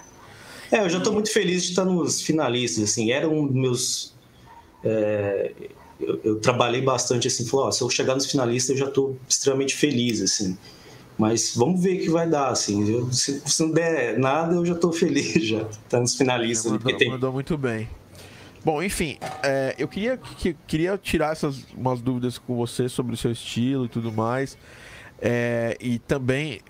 É, 0.72 0.82
eu 0.82 0.90
já 0.90 0.98
estou 0.98 1.14
muito 1.14 1.32
feliz 1.32 1.64
de 1.64 1.70
estar 1.70 1.86
nos 1.86 2.22
finalistas, 2.22 2.84
assim, 2.84 3.12
era 3.12 3.28
um 3.28 3.46
dos 3.46 3.56
meus... 3.56 4.14
é, 4.84 5.52
eu, 6.00 6.20
eu 6.24 6.40
trabalhei 6.40 6.82
bastante, 6.82 7.28
assim, 7.28 7.46
falou, 7.46 7.68
ó, 7.68 7.72
se 7.72 7.82
eu 7.82 7.90
chegar 7.90 8.16
nos 8.16 8.26
finalistas 8.26 8.72
eu 8.72 8.78
já 8.78 8.90
estou 8.90 9.18
extremamente 9.28 9.76
feliz, 9.76 10.22
assim. 10.22 10.58
Mas 11.18 11.56
vamos 11.56 11.82
ver 11.82 11.98
o 11.98 12.02
que 12.02 12.10
vai 12.10 12.28
dar, 12.28 12.50
assim. 12.50 12.90
Eu- 12.92 13.12
se, 13.12 13.42
se 13.46 13.64
não 13.64 13.72
der 13.72 14.18
nada, 14.18 14.56
eu 14.56 14.66
já 14.66 14.74
estou 14.74 14.92
feliz 14.92 15.34
já, 15.48 15.66
tá 15.90 16.00
nos 16.00 16.16
finalistas. 16.16 16.72
ali, 16.72 16.80
porque 16.80 16.94
Mandou, 16.94 17.00
tem, 17.00 17.10
mandou 17.10 17.32
muito 17.34 17.58
bem. 17.58 17.88
Bom, 18.66 18.82
enfim, 18.82 19.18
é, 19.44 19.76
eu 19.78 19.88
queria, 19.88 20.18
que, 20.18 20.56
queria 20.66 20.98
tirar 20.98 21.34
essas 21.34 21.66
umas 21.76 22.02
dúvidas 22.02 22.38
com 22.38 22.56
você 22.56 22.88
sobre 22.88 23.14
o 23.14 23.18
seu 23.18 23.32
estilo 23.32 23.86
e 23.86 23.90
tudo 23.90 24.12
mais. 24.12 24.58
É, 25.22 25.78
e 25.80 26.00
também, 26.00 26.62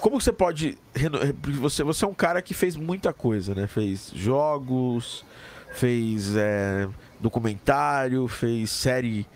como 0.00 0.20
você 0.20 0.32
pode. 0.32 0.78
Você, 1.60 1.82
você 1.82 2.04
é 2.04 2.08
um 2.08 2.14
cara 2.14 2.40
que 2.42 2.54
fez 2.54 2.76
muita 2.76 3.12
coisa, 3.12 3.54
né? 3.54 3.66
Fez 3.66 4.10
jogos, 4.14 5.24
fez 5.74 6.36
é, 6.36 6.88
documentário, 7.20 8.28
fez 8.28 8.70
série 8.70 9.26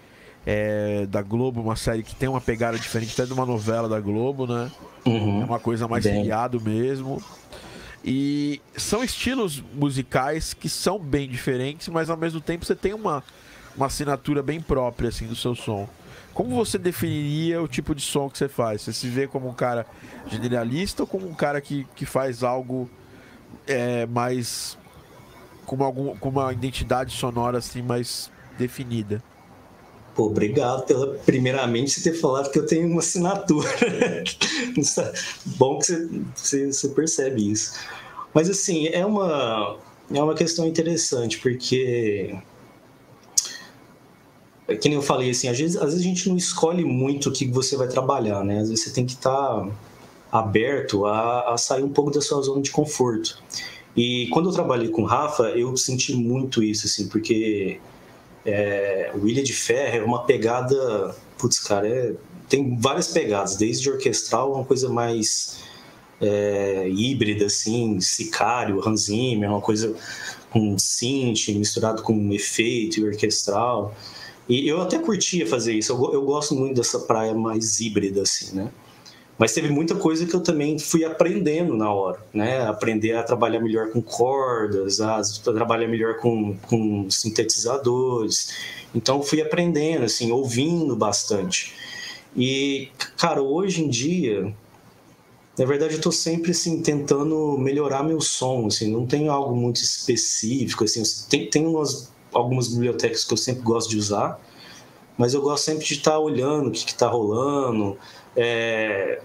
é, 0.47 1.05
da 1.07 1.21
Globo, 1.23 1.61
uma 1.61 1.75
série 1.75 2.05
que 2.05 2.15
tem 2.15 2.29
uma 2.29 2.41
pegada 2.41 2.79
diferente 2.79 3.13
até 3.13 3.27
de 3.27 3.33
uma 3.33 3.45
novela 3.45 3.89
da 3.89 3.99
Globo, 3.99 4.47
né? 4.47 4.71
Uhum. 5.05 5.43
É 5.43 5.45
uma 5.45 5.59
coisa 5.59 5.89
mais 5.89 6.05
Bem. 6.05 6.15
seriado 6.15 6.61
mesmo. 6.61 7.21
E 8.05 8.61
são 8.77 9.03
estilos 9.03 9.61
musicais 9.75 10.55
que 10.55 10.69
são 10.69 11.01
bem 11.01 11.29
diferentes, 11.29 11.89
mas 11.89 12.09
ao 12.09 12.17
mesmo 12.17 12.41
tempo 12.41 12.65
você 12.65 12.77
tem 12.77 12.95
uma, 12.95 13.25
uma 13.77 13.87
assinatura 13.87 14.41
bem 14.41 14.61
própria 14.61 15.09
assim 15.09 15.27
do 15.27 15.35
seu 15.35 15.57
som. 15.57 15.89
Como 16.33 16.55
você 16.55 16.79
definiria 16.79 17.61
o 17.61 17.67
tipo 17.67 17.93
de 17.93 18.03
som 18.03 18.31
que 18.31 18.39
você 18.39 18.49
faz? 18.49 18.83
Você 18.83 18.93
se 18.93 19.09
vê 19.09 19.27
como 19.27 19.49
um 19.49 19.55
cara 19.55 19.85
generalista 20.29 21.03
ou 21.03 21.07
como 21.07 21.27
um 21.27 21.35
cara 21.35 21.61
que, 21.61 21.85
que 21.97 22.07
faz 22.07 22.45
algo 22.45 22.89
é, 23.67 24.07
mais 24.07 24.79
com, 25.65 25.83
algum, 25.83 26.15
com 26.17 26.29
uma 26.29 26.53
identidade 26.53 27.13
sonora 27.13 27.59
assim 27.59 27.83
mais 27.83 28.31
definida? 28.57 29.21
Pô, 30.17 30.25
obrigado 30.25 30.87
pela 30.87 31.15
primeiramente 31.27 31.91
você 31.91 32.11
ter 32.11 32.19
falado 32.19 32.51
que 32.51 32.59
eu 32.59 32.67
tenho 32.67 32.89
uma 32.89 33.01
assinatura. 33.01 33.69
Bom 35.59 35.79
que 35.79 35.85
você, 35.85 36.09
você, 36.35 36.73
você, 36.73 36.89
percebe 36.89 37.53
isso. 37.53 37.75
Mas 38.33 38.49
assim, 38.49 38.87
é 38.87 39.05
uma, 39.05 39.77
é 40.11 40.23
uma 40.23 40.35
questão 40.35 40.67
interessante, 40.67 41.39
porque 41.39 42.35
é 44.67 44.75
que 44.75 44.89
nem 44.89 44.97
eu 44.97 45.03
falei, 45.03 45.31
assim, 45.31 45.49
às 45.49 45.59
vezes, 45.59 45.77
às 45.77 45.93
vezes 45.93 46.01
a 46.01 46.05
gente 46.05 46.29
não 46.31 46.37
escolhe 46.37 46.85
muito 46.85 47.29
o 47.29 47.33
que 47.33 47.47
você 47.47 47.77
vai 47.77 47.87
trabalhar, 47.87 48.43
né? 48.43 48.61
Às 48.61 48.71
vezes 48.71 48.85
você 48.85 48.91
tem 48.91 49.05
que 49.05 49.13
estar 49.13 49.31
tá 49.31 49.69
aberto 50.33 51.05
a, 51.05 51.53
a 51.53 51.59
sair 51.59 51.83
um 51.83 51.91
pouco 51.91 52.11
da 52.11 52.23
sua 52.23 52.41
zona 52.41 52.63
de 52.63 52.71
conforto. 52.71 53.39
E 53.95 54.29
quando 54.29 54.49
eu 54.49 54.53
trabalhei 54.53 54.89
com 54.89 55.03
o 55.03 55.05
Rafa, 55.05 55.51
eu 55.51 55.77
senti 55.77 56.15
muito 56.15 56.63
isso, 56.63 56.87
assim, 56.87 57.07
porque 57.07 57.79
é, 58.47 59.11
o 59.15 59.27
Ilha 59.27 59.43
de 59.43 59.53
Ferro 59.53 59.97
é 59.97 60.05
uma 60.05 60.25
pegada, 60.25 61.15
putz, 61.37 61.59
cara, 61.59 61.89
é, 61.89 62.15
tem 62.49 62.79
várias 62.79 63.09
pegadas, 63.09 63.57
desde 63.57 63.91
orquestral, 63.91 64.55
uma 64.55 64.65
coisa 64.65 64.89
mais 64.89 65.59
é, 66.21 66.89
híbrida, 66.89 67.47
assim, 67.47 68.01
Sicário, 68.01 68.87
Hans 68.87 69.07
Zimmer, 69.07 69.51
uma 69.51 69.61
coisa 69.61 69.95
com 70.51 70.79
synth 70.79 71.49
misturado 71.49 72.03
com 72.03 72.33
efeito 72.33 73.01
e 73.01 73.05
orquestral. 73.05 73.95
E 74.49 74.69
eu 74.69 74.81
até 74.81 74.99
curtia 74.99 75.47
fazer 75.47 75.75
isso. 75.75 75.93
Eu, 75.93 76.15
eu 76.15 76.23
gosto 76.23 76.55
muito 76.55 76.77
dessa 76.77 77.01
praia 77.01 77.35
mais 77.35 77.81
híbrida, 77.81 78.23
assim, 78.23 78.55
né? 78.55 78.71
Mas 79.39 79.53
teve 79.53 79.69
muita 79.69 79.95
coisa 79.95 80.25
que 80.25 80.35
eu 80.35 80.41
também 80.41 80.79
fui 80.79 81.05
aprendendo 81.05 81.77
na 81.77 81.93
hora, 81.93 82.19
né? 82.33 82.67
Aprender 82.67 83.15
a 83.15 83.23
trabalhar 83.23 83.61
melhor 83.61 83.91
com 83.91 84.01
cordas, 84.01 85.01
a, 85.01 85.21
trabalhar 85.45 85.89
melhor 85.89 86.17
com, 86.17 86.57
com 86.69 87.11
sintetizadores. 87.11 88.55
Então 88.95 89.23
fui 89.23 89.43
aprendendo, 89.43 90.05
assim, 90.05 90.33
ouvindo 90.33 90.97
bastante. 90.97 91.75
E, 92.35 92.89
cara, 93.17 93.43
hoje 93.43 93.85
em 93.85 93.89
dia, 93.89 94.55
na 95.59 95.65
verdade, 95.65 95.95
eu 95.95 95.99
estou 95.99 96.13
sempre 96.13 96.51
assim 96.51 96.83
tentando 96.83 97.57
melhorar 97.59 98.03
meu 98.03 98.21
som, 98.21 98.67
assim, 98.67 98.91
não 98.91 99.07
tenho 99.07 99.31
algo 99.31 99.55
muito 99.55 99.77
específico, 99.77 100.85
assim, 100.85 101.03
tem, 101.29 101.49
tem 101.49 101.67
umas 101.67 102.15
algumas 102.33 102.69
bibliotecas 102.69 103.25
que 103.25 103.33
eu 103.33 103.37
sempre 103.37 103.63
gosto 103.63 103.89
de 103.89 103.97
usar, 103.97 104.39
mas 105.17 105.33
eu 105.33 105.41
gosto 105.41 105.65
sempre 105.65 105.85
de 105.85 105.95
estar 105.95 106.13
tá 106.13 106.19
olhando 106.19 106.69
o 106.69 106.71
que 106.71 106.79
está 106.79 107.09
rolando. 107.09 107.97
É, 108.37 109.21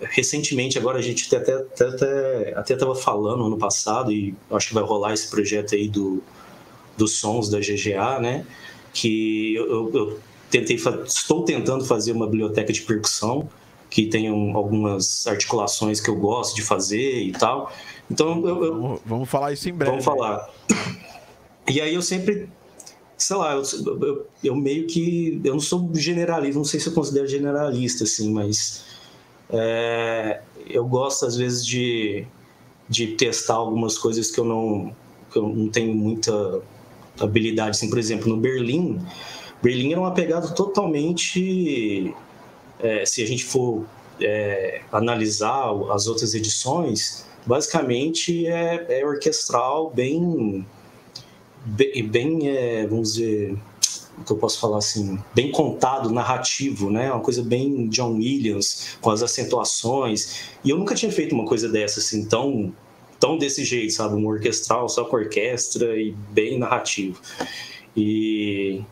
recentemente, 0.00 0.78
agora 0.78 0.98
a 0.98 1.02
gente 1.02 1.34
até 1.34 1.54
até 1.54 2.54
até 2.56 2.74
estava 2.74 2.94
falando 2.94 3.46
ano 3.46 3.58
passado 3.58 4.12
e 4.12 4.34
acho 4.50 4.68
que 4.68 4.74
vai 4.74 4.82
rolar 4.82 5.12
esse 5.12 5.28
projeto 5.28 5.74
aí 5.74 5.88
do 5.88 6.22
dos 6.96 7.18
sons 7.18 7.50
da 7.50 7.58
GGA, 7.58 8.18
né? 8.20 8.46
Que 8.92 9.54
eu, 9.54 9.90
eu 9.92 10.20
tentei 10.50 10.76
estou 10.76 11.44
tentando 11.44 11.84
fazer 11.84 12.12
uma 12.12 12.26
biblioteca 12.26 12.72
de 12.72 12.82
percussão 12.82 13.48
que 13.90 14.06
tem 14.06 14.28
algumas 14.28 15.26
articulações 15.26 16.00
que 16.00 16.10
eu 16.10 16.16
gosto 16.16 16.56
de 16.56 16.62
fazer 16.62 17.22
e 17.22 17.32
tal. 17.32 17.72
Então 18.10 18.46
eu, 18.46 18.64
eu, 18.64 18.80
vamos, 18.80 19.00
vamos 19.04 19.28
falar 19.28 19.52
isso 19.52 19.68
em 19.68 19.72
breve. 19.72 19.90
Vamos 19.90 20.04
falar. 20.04 20.48
E 21.68 21.80
aí 21.80 21.94
eu 21.94 22.02
sempre, 22.02 22.48
sei 23.16 23.36
lá, 23.36 23.54
eu, 23.54 23.62
eu, 24.02 24.26
eu, 24.44 24.56
meio 24.56 24.86
que. 24.86 25.40
Eu 25.44 25.54
não 25.54 25.60
sou 25.60 25.90
generalista, 25.94 26.58
não 26.58 26.64
sei 26.64 26.80
se 26.80 26.88
eu 26.88 26.92
considero 26.92 27.26
generalista, 27.26 28.04
assim, 28.04 28.32
mas. 28.32 28.84
É, 29.50 30.40
eu 30.68 30.84
gosto, 30.86 31.24
às 31.24 31.36
vezes, 31.36 31.64
de, 31.64 32.26
de 32.88 33.08
testar 33.08 33.54
algumas 33.54 33.96
coisas 33.96 34.30
que 34.30 34.38
eu 34.38 34.44
não, 34.44 34.94
que 35.30 35.38
eu 35.38 35.48
não 35.48 35.68
tenho 35.68 35.94
muita 35.94 36.60
habilidade. 37.20 37.70
Assim, 37.70 37.88
por 37.88 37.98
exemplo, 37.98 38.28
no 38.28 38.36
Berlim, 38.36 39.00
Berlim 39.62 39.92
era 39.92 40.00
uma 40.00 40.12
pegada 40.12 40.48
totalmente. 40.48 42.14
É, 42.78 43.06
se 43.06 43.22
a 43.22 43.26
gente 43.26 43.44
for 43.44 43.86
é, 44.20 44.82
analisar 44.92 45.70
as 45.90 46.06
outras 46.06 46.34
edições, 46.34 47.24
basicamente 47.46 48.46
é, 48.46 49.00
é 49.00 49.06
orquestral, 49.06 49.90
bem 49.90 50.66
bem, 51.66 52.08
bem 52.08 52.48
é, 52.48 52.86
vamos 52.86 53.14
dizer, 53.14 53.58
que 54.24 54.32
eu 54.32 54.36
posso 54.36 54.58
falar 54.60 54.78
assim, 54.78 55.18
bem 55.34 55.50
contado, 55.50 56.10
narrativo, 56.10 56.90
né? 56.90 57.10
Uma 57.12 57.20
coisa 57.20 57.42
bem 57.42 57.88
John 57.88 58.14
Williams, 58.14 58.96
com 59.00 59.10
as 59.10 59.22
acentuações. 59.22 60.44
E 60.64 60.70
eu 60.70 60.78
nunca 60.78 60.94
tinha 60.94 61.12
feito 61.12 61.34
uma 61.34 61.44
coisa 61.44 61.68
dessa, 61.68 62.00
assim, 62.00 62.24
tão, 62.24 62.72
tão 63.20 63.36
desse 63.36 63.64
jeito, 63.64 63.92
sabe? 63.92 64.14
Um 64.14 64.26
orquestral 64.26 64.88
só 64.88 65.04
com 65.04 65.16
orquestra 65.16 66.00
e 66.00 66.12
bem 66.30 66.58
narrativo. 66.58 67.20
E, 67.94 68.82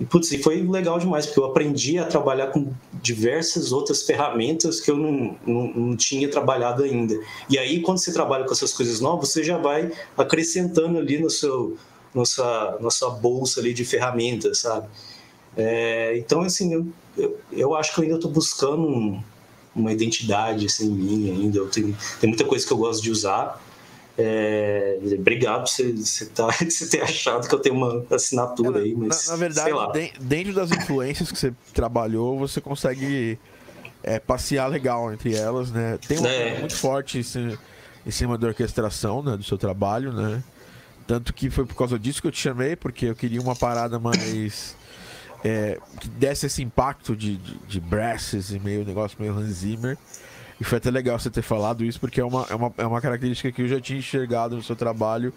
e, 0.00 0.04
putz, 0.04 0.32
e 0.32 0.38
foi 0.38 0.62
legal 0.62 0.98
demais, 0.98 1.26
porque 1.26 1.40
eu 1.40 1.46
aprendi 1.46 1.98
a 1.98 2.04
trabalhar 2.06 2.48
com 2.48 2.72
diversas 3.02 3.72
outras 3.72 4.02
ferramentas 4.02 4.80
que 4.80 4.90
eu 4.90 4.96
não, 4.96 5.36
não, 5.46 5.66
não, 5.68 5.96
tinha 5.96 6.30
trabalhado 6.30 6.82
ainda. 6.82 7.14
E 7.48 7.58
aí, 7.58 7.80
quando 7.80 7.98
você 7.98 8.12
trabalha 8.12 8.44
com 8.44 8.52
essas 8.52 8.72
coisas 8.72 9.00
novas, 9.00 9.28
você 9.28 9.44
já 9.44 9.58
vai 9.58 9.92
acrescentando 10.16 10.98
ali 10.98 11.18
no 11.18 11.28
seu 11.28 11.76
nossa, 12.14 12.78
nossa 12.80 13.08
bolsa 13.08 13.60
ali 13.60 13.72
de 13.72 13.84
ferramentas, 13.84 14.58
sabe? 14.58 14.86
É, 15.56 16.16
então, 16.16 16.40
assim, 16.40 16.72
eu, 16.72 16.86
eu, 17.16 17.40
eu, 17.52 17.74
acho 17.74 17.94
que 17.94 18.00
eu 18.00 18.04
ainda 18.04 18.16
estou 18.16 18.30
buscando 18.30 18.86
um, 18.86 19.22
uma 19.74 19.92
identidade 19.92 20.66
assim, 20.66 20.90
minha 20.90 21.32
ainda. 21.32 21.58
Eu 21.58 21.68
tenho, 21.68 21.96
tem 22.20 22.28
muita 22.28 22.44
coisa 22.44 22.66
que 22.66 22.72
eu 22.72 22.78
gosto 22.78 23.02
de 23.02 23.10
usar. 23.10 23.62
É, 24.16 24.98
obrigado 25.18 25.60
por 25.60 25.68
você, 25.68 25.92
você, 25.92 26.26
tá, 26.26 26.48
você 26.60 26.88
ter 26.88 27.02
achado 27.02 27.48
que 27.48 27.54
eu 27.54 27.58
tenho 27.58 27.74
uma 27.74 28.04
assinatura 28.10 28.80
é, 28.80 28.82
aí, 28.82 28.94
mas. 28.94 29.26
Na, 29.26 29.32
na 29.32 29.38
verdade, 29.38 30.12
dentro 30.20 30.52
das 30.54 30.70
influências 30.70 31.30
que 31.30 31.38
você 31.38 31.52
trabalhou, 31.72 32.38
você 32.38 32.60
consegue 32.60 33.38
é, 34.02 34.18
passear 34.18 34.68
legal 34.68 35.12
entre 35.12 35.34
elas, 35.34 35.70
né? 35.70 35.98
Tem 36.06 36.18
um 36.18 36.26
é. 36.26 36.58
muito 36.58 36.76
forte 36.76 37.18
em, 37.18 37.58
em 38.06 38.10
cima 38.10 38.36
da 38.36 38.48
orquestração 38.48 39.22
né, 39.22 39.36
do 39.36 39.44
seu 39.44 39.56
trabalho, 39.56 40.12
né? 40.12 40.42
Tanto 41.06 41.32
que 41.32 41.50
foi 41.50 41.64
por 41.64 41.74
causa 41.74 41.98
disso 41.98 42.20
que 42.20 42.28
eu 42.28 42.32
te 42.32 42.40
chamei, 42.40 42.76
porque 42.76 43.06
eu 43.06 43.14
queria 43.14 43.40
uma 43.40 43.56
parada 43.56 43.98
mais. 43.98 44.76
É, 45.44 45.76
que 45.98 46.08
desse 46.08 46.46
esse 46.46 46.62
impacto 46.62 47.16
de, 47.16 47.36
de, 47.36 47.58
de 47.66 47.80
brasses 47.80 48.52
e 48.52 48.60
meio 48.60 48.84
negócio 48.84 49.16
meio 49.20 49.36
Hans 49.36 49.54
Zimmer. 49.54 49.98
E 50.60 50.62
foi 50.62 50.78
até 50.78 50.88
legal 50.88 51.18
você 51.18 51.28
ter 51.28 51.42
falado 51.42 51.84
isso, 51.84 51.98
porque 51.98 52.20
é 52.20 52.24
uma, 52.24 52.46
é 52.48 52.54
uma, 52.54 52.72
é 52.78 52.86
uma 52.86 53.00
característica 53.00 53.50
que 53.50 53.62
eu 53.62 53.66
já 53.66 53.80
tinha 53.80 53.98
enxergado 53.98 54.54
no 54.54 54.62
seu 54.62 54.76
trabalho 54.76 55.34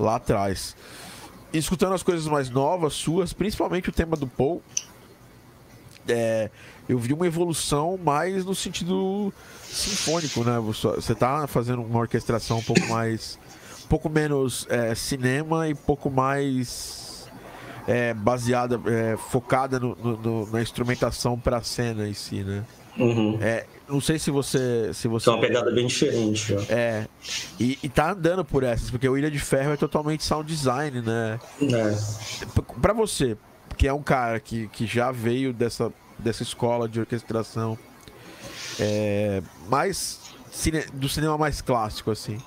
lá 0.00 0.16
atrás. 0.16 0.74
E 1.52 1.58
escutando 1.58 1.92
as 1.92 2.02
coisas 2.02 2.26
mais 2.26 2.48
novas 2.48 2.94
suas, 2.94 3.34
principalmente 3.34 3.90
o 3.90 3.92
tema 3.92 4.16
do 4.16 4.26
Paul, 4.26 4.62
é, 6.08 6.50
eu 6.88 6.98
vi 6.98 7.12
uma 7.12 7.26
evolução 7.26 7.98
mais 8.02 8.44
no 8.44 8.54
sentido 8.54 9.32
sinfônico, 9.62 10.42
né? 10.44 10.58
Você 10.58 11.12
está 11.12 11.46
fazendo 11.46 11.82
uma 11.82 12.00
orquestração 12.00 12.58
um 12.58 12.62
pouco 12.62 12.86
mais 12.88 13.38
pouco 13.92 14.08
menos 14.08 14.66
é, 14.70 14.94
cinema 14.94 15.68
e 15.68 15.74
pouco 15.74 16.10
mais 16.10 17.28
é, 17.86 18.14
baseada, 18.14 18.80
é, 18.86 19.18
focada 19.18 19.78
no, 19.78 19.94
no, 19.94 20.50
na 20.50 20.62
instrumentação 20.62 21.38
para 21.38 21.58
a 21.58 21.62
cena 21.62 22.08
em 22.08 22.14
si, 22.14 22.42
né? 22.42 22.64
Uhum. 22.96 23.38
É, 23.42 23.66
não 23.86 24.00
sei 24.00 24.18
se 24.18 24.30
você. 24.30 24.90
Se 24.94 25.08
você 25.08 25.28
é 25.28 25.32
uma 25.32 25.42
pegada 25.42 25.70
bem 25.70 25.86
diferente. 25.86 26.54
Ó. 26.54 26.62
É. 26.70 27.06
E, 27.60 27.78
e 27.82 27.88
tá 27.90 28.12
andando 28.12 28.42
por 28.42 28.62
essas, 28.62 28.90
porque 28.90 29.06
o 29.06 29.18
Ilha 29.18 29.30
de 29.30 29.38
Ferro 29.38 29.74
é 29.74 29.76
totalmente 29.76 30.24
sound 30.24 30.50
design, 30.50 31.02
né? 31.02 31.38
É. 31.60 32.46
Pra 32.80 32.94
você, 32.94 33.36
que 33.76 33.86
é 33.86 33.92
um 33.92 34.02
cara 34.02 34.40
que, 34.40 34.68
que 34.68 34.86
já 34.86 35.12
veio 35.12 35.52
dessa, 35.52 35.92
dessa 36.18 36.42
escola 36.42 36.88
de 36.88 36.98
orquestração 36.98 37.78
é, 38.80 39.42
mais 39.68 40.18
cine, 40.50 40.82
do 40.94 41.10
cinema 41.10 41.36
mais 41.36 41.60
clássico, 41.60 42.10
assim 42.10 42.38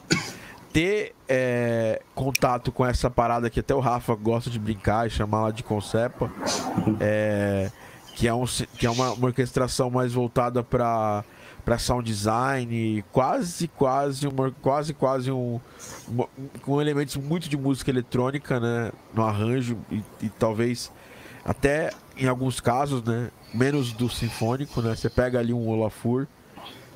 ter 0.75 1.15
é, 1.29 2.01
contato 2.13 2.69
com 2.69 2.85
essa 2.85 3.09
parada 3.09 3.49
que 3.49 3.61
até 3.61 3.73
o 3.73 3.79
Rafa 3.79 4.13
gosta 4.13 4.49
de 4.49 4.59
brincar 4.59 5.07
e 5.07 5.09
chamar 5.09 5.38
ela 5.38 5.53
de 5.53 5.63
concepa, 5.63 6.29
é, 6.99 7.71
que 8.13 8.27
é, 8.27 8.33
um, 8.33 8.43
que 8.77 8.85
é 8.85 8.89
uma, 8.89 9.13
uma 9.13 9.27
orquestração 9.27 9.89
mais 9.89 10.11
voltada 10.11 10.61
para 10.61 11.23
para 11.63 11.79
sound 11.79 12.05
design, 12.05 13.03
quase 13.09 13.69
quase 13.69 14.27
uma 14.27 14.51
quase 14.61 14.93
quase 14.93 15.31
um, 15.31 15.61
com 16.61 16.81
elementos 16.81 17.15
muito 17.15 17.47
de 17.47 17.55
música 17.55 17.89
eletrônica, 17.89 18.59
né, 18.59 18.91
no 19.13 19.23
arranjo 19.23 19.77
e, 19.89 20.03
e, 20.21 20.29
talvez 20.29 20.91
até 21.45 21.89
em 22.17 22.27
alguns 22.27 22.59
casos, 22.59 23.01
né, 23.01 23.31
menos 23.53 23.93
do 23.93 24.09
sinfônico, 24.09 24.81
né, 24.81 24.93
você 24.93 25.09
pega 25.09 25.39
ali 25.39 25.53
um 25.53 25.69
Olafur, 25.69 26.27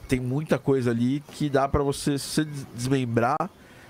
tem 0.06 0.20
muita 0.20 0.60
coisa 0.60 0.92
ali 0.92 1.24
que 1.32 1.50
dá 1.50 1.66
para 1.66 1.82
você 1.82 2.18
se 2.18 2.44
desmembrar 2.76 3.50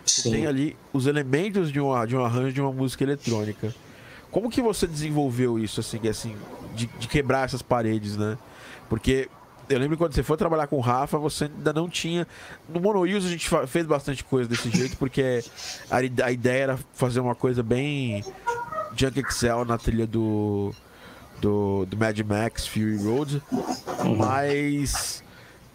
Sim. 0.09 0.31
tem 0.31 0.47
ali 0.47 0.75
os 0.93 1.07
elementos 1.07 1.71
de 1.71 1.79
um, 1.79 2.05
de 2.05 2.15
um 2.15 2.23
arranjo 2.23 2.53
de 2.53 2.61
uma 2.61 2.71
música 2.71 3.03
eletrônica. 3.03 3.73
Como 4.31 4.49
que 4.49 4.61
você 4.61 4.85
desenvolveu 4.85 5.57
isso, 5.57 5.79
assim, 5.79 6.07
assim 6.07 6.35
de, 6.75 6.87
de 6.99 7.07
quebrar 7.07 7.45
essas 7.45 7.61
paredes, 7.61 8.15
né? 8.15 8.37
Porque 8.87 9.29
eu 9.69 9.77
lembro 9.79 9.97
quando 9.97 10.13
você 10.13 10.23
foi 10.23 10.35
trabalhar 10.35 10.67
com 10.67 10.77
o 10.77 10.81
Rafa, 10.81 11.17
você 11.17 11.45
ainda 11.45 11.71
não 11.71 11.87
tinha. 11.87 12.27
No 12.67 12.79
Monoils 12.79 13.25
a 13.25 13.29
gente 13.29 13.49
fez 13.67 13.85
bastante 13.85 14.23
coisa 14.23 14.49
desse 14.49 14.69
jeito, 14.69 14.97
porque 14.97 15.43
a, 15.89 15.97
a 16.25 16.31
ideia 16.31 16.63
era 16.63 16.79
fazer 16.93 17.19
uma 17.19 17.35
coisa 17.35 17.61
bem 17.61 18.23
Junk 18.95 19.19
Excel 19.19 19.65
na 19.65 19.77
trilha 19.77 20.07
do, 20.07 20.73
do, 21.39 21.85
do 21.85 21.97
Mad 21.97 22.19
Max 22.19 22.67
Fury 22.67 22.97
Road. 22.97 23.41
Mas 24.17 25.23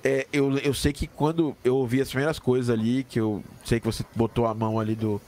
é, 0.04 0.26
eu, 0.30 0.58
eu 0.58 0.74
sei 0.74 0.92
que 0.92 1.06
quando 1.06 1.56
eu 1.64 1.76
ouvi 1.76 2.00
as 2.00 2.08
primeiras 2.08 2.38
coisas 2.38 2.68
ali, 2.68 3.04
que 3.04 3.18
eu 3.18 3.42
sei 3.64 3.80
que 3.80 3.86
você 3.86 4.04
botou 4.14 4.46
a 4.46 4.52
mão 4.52 4.78
ali 4.78 4.94
do, 4.94 5.18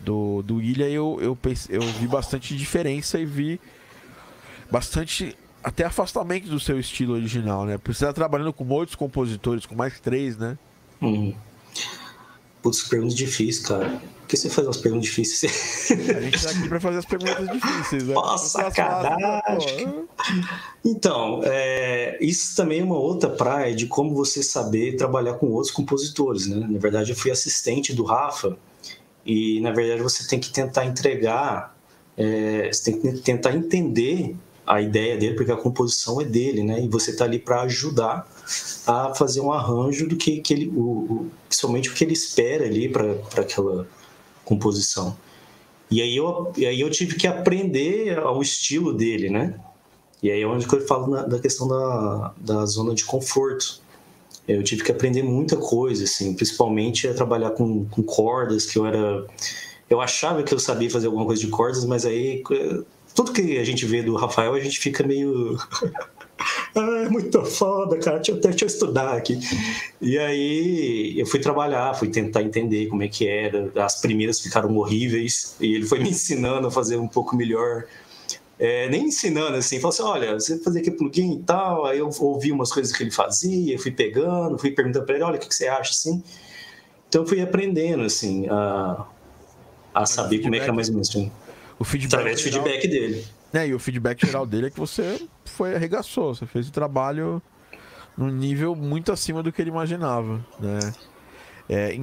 do, 0.00 0.42
do 0.42 0.62
Ilha, 0.62 0.88
eu, 0.88 1.18
eu, 1.20 1.36
pensei, 1.36 1.76
eu 1.76 1.82
vi 1.82 2.06
bastante 2.06 2.56
diferença 2.56 3.18
e 3.18 3.26
vi 3.26 3.60
bastante 4.70 5.36
até 5.62 5.84
afastamento 5.84 6.48
do 6.48 6.58
seu 6.58 6.80
estilo 6.80 7.12
original, 7.12 7.66
né? 7.66 7.78
Você 7.84 8.06
tá 8.06 8.12
trabalhando 8.12 8.54
com 8.54 8.64
muitos 8.64 8.94
compositores, 8.94 9.66
com 9.66 9.74
mais 9.74 10.00
três, 10.00 10.38
né? 10.38 10.56
Hum. 11.00 11.34
Putz, 12.62 12.82
perguntas 12.84 13.14
difíceis, 13.14 13.66
cara. 13.66 14.00
Que 14.32 14.38
você 14.38 14.48
faz 14.48 14.66
umas 14.66 14.78
perguntas 14.78 15.04
difíceis? 15.04 15.90
A 15.90 16.20
gente 16.22 16.42
tá 16.42 16.50
aqui 16.52 16.66
pra 16.66 16.80
fazer 16.80 16.96
as 16.96 17.04
perguntas 17.04 17.50
difíceis, 17.50 18.04
né? 18.04 18.14
Nossa, 18.14 18.62
sacanagem! 18.62 20.06
Então, 20.82 21.42
é, 21.44 22.16
isso 22.18 22.56
também 22.56 22.80
é 22.80 22.82
uma 22.82 22.96
outra 22.96 23.28
praia 23.28 23.76
de 23.76 23.86
como 23.86 24.14
você 24.14 24.42
saber 24.42 24.96
trabalhar 24.96 25.34
com 25.34 25.48
outros 25.48 25.70
compositores, 25.70 26.46
né? 26.46 26.66
Na 26.66 26.78
verdade, 26.78 27.10
eu 27.10 27.16
fui 27.16 27.30
assistente 27.30 27.92
do 27.92 28.04
Rafa 28.04 28.56
e, 29.26 29.60
na 29.60 29.70
verdade, 29.70 30.00
você 30.00 30.26
tem 30.26 30.40
que 30.40 30.50
tentar 30.50 30.86
entregar, 30.86 31.76
é, 32.16 32.72
você 32.72 32.90
tem 32.90 32.98
que 32.98 33.20
tentar 33.20 33.54
entender 33.54 34.34
a 34.66 34.80
ideia 34.80 35.18
dele, 35.18 35.34
porque 35.34 35.52
a 35.52 35.56
composição 35.58 36.22
é 36.22 36.24
dele, 36.24 36.62
né? 36.62 36.82
E 36.82 36.88
você 36.88 37.10
está 37.10 37.26
ali 37.26 37.38
para 37.38 37.60
ajudar 37.64 38.26
a 38.86 39.14
fazer 39.14 39.42
um 39.42 39.52
arranjo 39.52 40.08
do 40.08 40.16
que, 40.16 40.40
que 40.40 40.54
ele, 40.54 40.68
o, 40.68 40.80
o, 40.80 41.30
principalmente 41.46 41.90
o 41.90 41.92
que 41.92 42.02
ele 42.02 42.14
espera 42.14 42.64
ali 42.64 42.88
para 42.88 43.12
aquela 43.36 43.86
composição. 44.44 45.16
E 45.90 46.00
aí, 46.00 46.16
eu, 46.16 46.52
e 46.56 46.66
aí 46.66 46.80
eu 46.80 46.90
tive 46.90 47.16
que 47.16 47.26
aprender 47.26 48.18
ao 48.18 48.40
estilo 48.40 48.92
dele, 48.92 49.28
né? 49.28 49.60
E 50.22 50.30
aí 50.30 50.40
é 50.40 50.46
onde 50.46 50.66
eu 50.72 50.86
falo 50.86 51.08
na, 51.08 51.22
da 51.22 51.38
questão 51.38 51.68
da, 51.68 52.32
da 52.38 52.64
zona 52.64 52.94
de 52.94 53.04
conforto. 53.04 53.80
Eu 54.46 54.62
tive 54.62 54.82
que 54.82 54.90
aprender 54.90 55.22
muita 55.22 55.56
coisa, 55.56 56.04
assim, 56.04 56.34
principalmente 56.34 57.06
a 57.06 57.14
trabalhar 57.14 57.50
com, 57.50 57.84
com 57.86 58.02
cordas, 58.02 58.66
que 58.66 58.78
eu 58.78 58.86
era... 58.86 59.26
Eu 59.90 60.00
achava 60.00 60.42
que 60.42 60.54
eu 60.54 60.58
sabia 60.58 60.90
fazer 60.90 61.06
alguma 61.06 61.26
coisa 61.26 61.42
de 61.42 61.48
cordas, 61.48 61.84
mas 61.84 62.06
aí 62.06 62.42
tudo 63.14 63.32
que 63.32 63.58
a 63.58 63.64
gente 63.64 63.84
vê 63.84 64.02
do 64.02 64.16
Rafael, 64.16 64.54
a 64.54 64.60
gente 64.60 64.78
fica 64.78 65.06
meio. 65.06 65.58
ah, 66.74 67.04
é 67.04 67.08
muito 67.08 67.44
foda, 67.44 67.98
cara, 67.98 68.16
deixa 68.16 68.32
eu, 68.32 68.40
deixa 68.40 68.64
eu 68.64 68.66
estudar 68.66 69.14
aqui. 69.14 69.38
E 70.00 70.18
aí 70.18 71.14
eu 71.18 71.26
fui 71.26 71.38
trabalhar, 71.38 71.92
fui 71.94 72.08
tentar 72.08 72.42
entender 72.42 72.86
como 72.86 73.02
é 73.02 73.08
que 73.08 73.28
era. 73.28 73.70
As 73.76 74.00
primeiras 74.00 74.40
ficaram 74.40 74.74
horríveis, 74.76 75.54
e 75.60 75.74
ele 75.74 75.86
foi 75.86 75.98
me 75.98 76.08
ensinando 76.10 76.66
a 76.66 76.70
fazer 76.70 76.96
um 76.96 77.08
pouco 77.08 77.36
melhor. 77.36 77.84
É, 78.58 78.88
nem 78.88 79.06
ensinando 79.06 79.56
assim, 79.56 79.80
falou 79.80 79.92
assim: 79.92 80.02
olha, 80.02 80.34
você 80.34 80.58
fazer 80.58 80.80
aqui 80.80 80.90
plugin 80.90 81.34
e 81.34 81.42
tal. 81.42 81.84
Aí 81.84 81.98
eu 81.98 82.08
ouvi 82.20 82.50
umas 82.50 82.72
coisas 82.72 82.96
que 82.96 83.02
ele 83.02 83.10
fazia, 83.10 83.78
fui 83.78 83.90
pegando, 83.90 84.58
fui 84.58 84.70
perguntando 84.70 85.04
para 85.04 85.16
ele: 85.16 85.24
olha, 85.24 85.36
o 85.36 85.40
que, 85.40 85.48
que 85.48 85.54
você 85.54 85.68
acha 85.68 85.90
assim? 85.90 86.22
Então 87.08 87.22
eu 87.22 87.26
fui 87.26 87.42
aprendendo 87.42 88.02
assim 88.04 88.46
a, 88.48 89.04
a 89.94 90.06
saber 90.06 90.38
como 90.38 90.54
é 90.54 90.60
que 90.60 90.70
é 90.70 90.72
mais 90.72 90.88
ou 90.88 90.94
menos. 90.94 91.10
Assim 91.10 91.30
o 91.78 91.84
feedback. 91.84 92.14
Através 92.14 92.40
do 92.40 92.44
feedback 92.44 92.88
dele. 92.88 93.24
É, 93.52 93.66
e 93.66 93.74
o 93.74 93.78
feedback 93.78 94.24
geral 94.26 94.46
dele 94.46 94.66
é 94.68 94.70
que 94.70 94.78
você 94.78 95.20
foi 95.44 95.74
arregaçou, 95.74 96.34
você 96.34 96.46
fez 96.46 96.68
o 96.68 96.72
trabalho 96.72 97.42
num 98.16 98.30
nível 98.30 98.74
muito 98.74 99.12
acima 99.12 99.42
do 99.42 99.52
que 99.52 99.60
ele 99.60 99.70
imaginava, 99.70 100.44
né? 100.58 100.94
É 101.68 101.94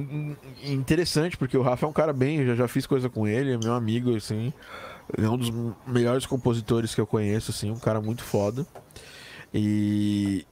interessante 0.62 1.36
porque 1.36 1.56
o 1.56 1.62
Rafa 1.62 1.86
é 1.86 1.88
um 1.88 1.92
cara 1.92 2.12
bem, 2.12 2.38
eu 2.38 2.46
já, 2.46 2.54
já 2.54 2.68
fiz 2.68 2.86
coisa 2.86 3.08
com 3.08 3.26
ele, 3.26 3.52
é 3.52 3.58
meu 3.58 3.74
amigo, 3.74 4.14
assim, 4.16 4.52
é 5.16 5.28
um 5.28 5.36
dos 5.36 5.52
melhores 5.86 6.26
compositores 6.26 6.94
que 6.94 7.00
eu 7.00 7.06
conheço, 7.06 7.50
assim, 7.50 7.70
um 7.70 7.78
cara 7.78 8.00
muito 8.00 8.22
foda. 8.22 8.66
E, 9.52 10.46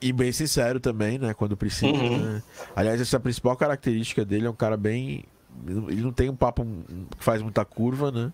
e 0.00 0.12
bem 0.12 0.30
sincero 0.30 0.78
também, 0.78 1.18
né, 1.18 1.32
quando 1.34 1.56
precisa, 1.56 1.86
uhum. 1.86 2.18
né? 2.18 2.42
Aliás, 2.76 3.00
essa 3.00 3.16
é 3.16 3.18
a 3.18 3.20
principal 3.20 3.56
característica 3.56 4.24
dele, 4.24 4.46
é 4.46 4.50
um 4.50 4.54
cara 4.54 4.76
bem 4.76 5.24
ele 5.66 6.02
não 6.02 6.12
tem 6.12 6.30
um 6.30 6.36
papo 6.36 6.66
que 7.16 7.24
faz 7.24 7.42
muita 7.42 7.64
curva, 7.64 8.10
né? 8.10 8.32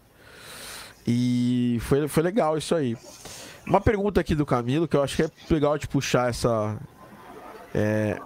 E 1.07 1.79
foi, 1.81 2.09
foi 2.09 2.23
legal 2.23 2.59
isso 2.59 2.75
aí. 2.75 2.97
Uma 3.67 3.81
pergunta 3.81 4.21
aqui 4.21 4.35
do 4.35 4.47
Camilo, 4.47 4.87
que 4.87 4.97
eu 4.97 5.03
acho 5.03 5.17
que 5.17 5.23
é 5.23 5.31
legal 5.51 5.77
de 5.79 5.89
puxar 5.89 6.31
essa. 6.31 6.79
É, 7.75 8.19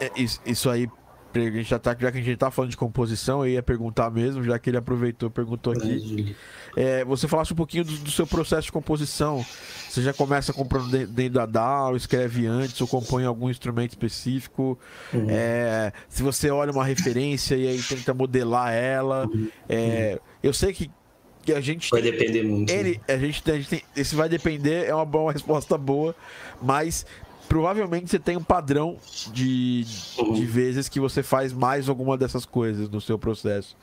é 0.00 0.10
isso 0.46 0.70
aí. 0.70 0.88
A 1.34 1.38
gente 1.38 1.64
já, 1.64 1.78
tá, 1.78 1.96
já 1.98 2.12
que 2.12 2.18
a 2.18 2.22
gente 2.22 2.36
tá 2.36 2.50
falando 2.50 2.70
de 2.70 2.76
composição, 2.76 3.40
eu 3.40 3.52
ia 3.52 3.62
perguntar 3.62 4.10
mesmo, 4.10 4.44
já 4.44 4.58
que 4.58 4.68
ele 4.68 4.76
aproveitou 4.76 5.30
perguntou 5.30 5.72
aqui. 5.72 6.36
É, 6.76 7.02
você 7.06 7.26
falasse 7.26 7.54
um 7.54 7.56
pouquinho 7.56 7.84
do, 7.84 7.96
do, 7.96 8.10
seu 8.10 8.26
processo 8.26 8.66
de 8.66 8.72
composição. 8.72 9.44
Você 9.88 10.02
já 10.02 10.12
começa 10.12 10.52
comprando 10.52 10.90
dentro 11.06 11.34
da 11.34 11.46
DAW, 11.46 11.96
escreve 11.96 12.46
antes, 12.46 12.78
ou 12.82 12.86
compõe 12.86 13.24
algum 13.24 13.48
instrumento 13.48 13.92
específico. 13.92 14.78
Uhum. 15.12 15.26
É, 15.30 15.92
se 16.06 16.22
você 16.22 16.50
olha 16.50 16.70
uma 16.70 16.84
referência 16.84 17.54
e 17.56 17.66
aí 17.66 17.82
tenta 17.82 18.12
modelar 18.12 18.72
ela. 18.74 19.26
Uhum. 19.26 19.48
É, 19.70 20.20
eu 20.42 20.52
sei 20.52 20.74
que 20.74 20.90
a 21.50 21.60
gente 21.60 21.90
vai 21.90 22.02
depender 22.02 22.42
muito. 22.42 22.70
Ele, 22.70 23.00
a 23.08 23.16
gente, 23.16 23.50
a 23.50 23.56
gente 23.56 23.68
tem, 23.68 23.82
esse 23.96 24.14
vai 24.14 24.28
depender 24.28 24.86
é 24.86 24.94
uma 24.94 25.04
boa 25.04 25.32
resposta 25.32 25.78
boa, 25.78 26.14
mas 26.60 27.06
provavelmente 27.48 28.10
você 28.10 28.18
tem 28.18 28.36
um 28.36 28.42
padrão 28.42 28.96
de, 29.32 29.84
uhum. 30.18 30.34
de 30.34 30.44
vezes 30.44 30.88
que 30.88 31.00
você 31.00 31.22
faz 31.22 31.52
mais 31.52 31.88
alguma 31.88 32.16
dessas 32.16 32.44
coisas 32.44 32.88
no 32.88 33.00
seu 33.00 33.18
processo. 33.18 33.76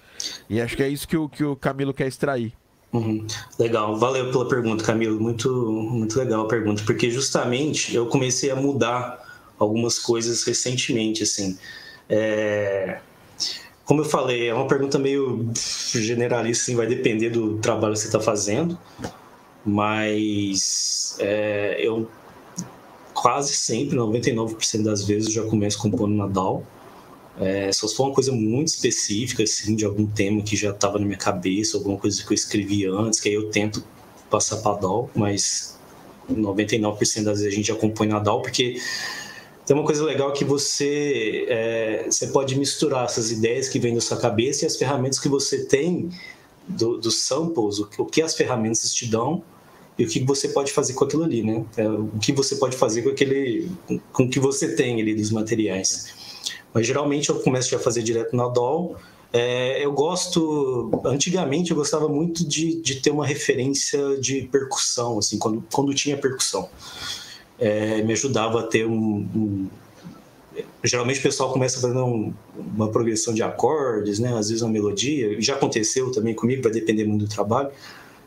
E 0.50 0.62
acho 0.62 0.78
que 0.78 0.84
é 0.84 0.90
isso 0.90 1.08
que 1.08 1.18
o, 1.18 1.28
que 1.28 1.44
o 1.44 1.56
Camilo 1.56 1.94
quer 1.94 2.08
extrair. 2.08 2.54
Uhum. 2.94 3.26
Legal, 3.58 3.98
valeu 3.98 4.32
pela 4.32 4.48
pergunta, 4.48 4.84
Camilo. 4.84 5.20
Muito, 5.20 5.50
muito 5.52 6.18
legal 6.18 6.46
a 6.46 6.48
pergunta, 6.48 6.84
porque 6.86 7.10
justamente 7.10 7.96
eu 7.96 8.06
comecei 8.08 8.52
a 8.52 8.56
mudar 8.56 9.24
algumas 9.58 10.00
coisas 10.00 10.44
recentemente, 10.44 11.24
assim. 11.24 11.58
É 12.10 13.00
como 13.90 14.02
eu 14.02 14.06
falei, 14.06 14.50
é 14.50 14.54
uma 14.54 14.68
pergunta 14.68 15.00
meio 15.00 15.50
generalista, 15.96 16.62
assim, 16.62 16.76
vai 16.76 16.86
depender 16.86 17.32
do 17.32 17.58
trabalho 17.58 17.94
que 17.94 18.02
você 18.02 18.06
está 18.06 18.20
fazendo, 18.20 18.78
mas 19.66 21.18
é, 21.18 21.76
eu 21.80 22.08
quase 23.16 23.52
sempre, 23.52 23.98
99% 23.98 24.84
das 24.84 25.04
vezes, 25.04 25.34
já 25.34 25.44
começo 25.44 25.80
compondo 25.80 26.14
na 26.14 26.28
DAW. 26.28 26.64
É, 27.40 27.72
só 27.72 27.88
se 27.88 27.96
for 27.96 28.10
uma 28.10 28.14
coisa 28.14 28.32
muito 28.32 28.68
específica, 28.68 29.42
assim, 29.42 29.76
de 29.76 29.84
algum 29.84 30.06
tema 30.06 30.44
que 30.44 30.56
já 30.56 30.70
estava 30.70 31.00
na 31.00 31.06
minha 31.08 31.18
cabeça, 31.18 31.76
alguma 31.76 31.98
coisa 31.98 32.24
que 32.24 32.32
eu 32.32 32.36
escrevi 32.36 32.86
antes, 32.86 33.20
que 33.20 33.28
aí 33.28 33.34
eu 33.34 33.50
tento 33.50 33.84
passar 34.30 34.58
para 34.58 34.82
DAW, 34.82 35.10
mas 35.16 35.80
99% 36.32 37.24
das 37.24 37.40
vezes 37.40 37.48
a 37.48 37.56
gente 37.56 37.68
já 37.70 37.76
compõe 37.76 38.06
na 38.06 38.20
DAW, 38.20 38.44
porque 38.44 38.80
tem 39.70 39.78
uma 39.78 39.86
coisa 39.86 40.04
legal 40.04 40.34
que 40.34 40.44
você, 40.44 41.46
é, 41.48 42.06
você 42.10 42.26
pode 42.30 42.58
misturar 42.58 43.06
essas 43.06 43.30
ideias 43.30 43.70
que 43.70 43.78
vêm 43.78 43.94
da 43.94 44.02
sua 44.02 44.18
cabeça 44.18 44.64
e 44.64 44.66
as 44.66 44.76
ferramentas 44.76 45.20
que 45.20 45.30
você 45.30 45.64
tem 45.64 46.10
do, 46.68 46.98
dos 46.98 47.28
samples, 47.28 47.78
o, 47.78 47.88
o 48.00 48.06
que 48.08 48.20
as 48.24 48.34
ferramentas 48.34 48.92
te 48.92 49.06
dão 49.06 49.44
e 49.96 50.06
o 50.06 50.08
que 50.08 50.24
você 50.24 50.48
pode 50.48 50.72
fazer 50.72 50.94
com 50.94 51.06
aquilo 51.06 51.24
ali, 51.24 51.44
né? 51.44 51.64
É, 51.78 51.88
o 51.88 52.18
que 52.20 52.34
você 52.34 52.56
pode 52.56 52.76
fazer 52.78 53.04
com 53.04 53.10
aquele, 53.10 53.70
com 54.12 54.24
o 54.24 54.30
que 54.32 54.40
você 54.40 54.74
tem 54.74 55.00
ali 55.00 55.14
dos 55.14 55.30
materiais. 55.30 56.16
Mas 56.74 56.88
geralmente 56.88 57.30
eu 57.30 57.40
começo 57.40 57.76
a 57.76 57.78
fazer 57.78 58.02
direto 58.02 58.36
na 58.36 58.48
DAW. 58.48 58.96
É, 59.32 59.86
eu 59.86 59.92
gosto, 59.92 61.00
antigamente 61.06 61.70
eu 61.70 61.78
gostava 61.78 62.10
muito 62.10 62.44
de, 62.44 62.82
de 62.82 62.96
ter 62.96 63.12
uma 63.12 63.24
referência 63.28 64.18
de 64.20 64.50
percussão, 64.52 65.20
assim, 65.20 65.38
quando, 65.38 65.64
quando 65.72 65.94
tinha 65.94 66.18
percussão 66.18 66.68
é, 67.60 68.02
me 68.02 68.14
ajudava 68.14 68.62
a 68.62 68.64
ter 68.64 68.86
um, 68.86 69.28
um, 69.36 69.68
Geralmente 70.84 71.20
o 71.20 71.24
pessoal 71.24 71.52
começa 71.52 71.80
fazendo 71.80 72.06
um, 72.06 72.34
uma 72.56 72.90
progressão 72.90 73.34
de 73.34 73.44
acordes, 73.44 74.20
né? 74.20 74.34
às 74.34 74.50
vezes 74.50 74.62
uma 74.62 74.72
melodia. 74.72 75.40
Já 75.42 75.56
aconteceu 75.56 76.12
também 76.12 76.34
comigo, 76.34 76.64
vai 76.64 76.72
depender 76.72 77.06
muito 77.06 77.26
do 77.26 77.30
trabalho. 77.30 77.70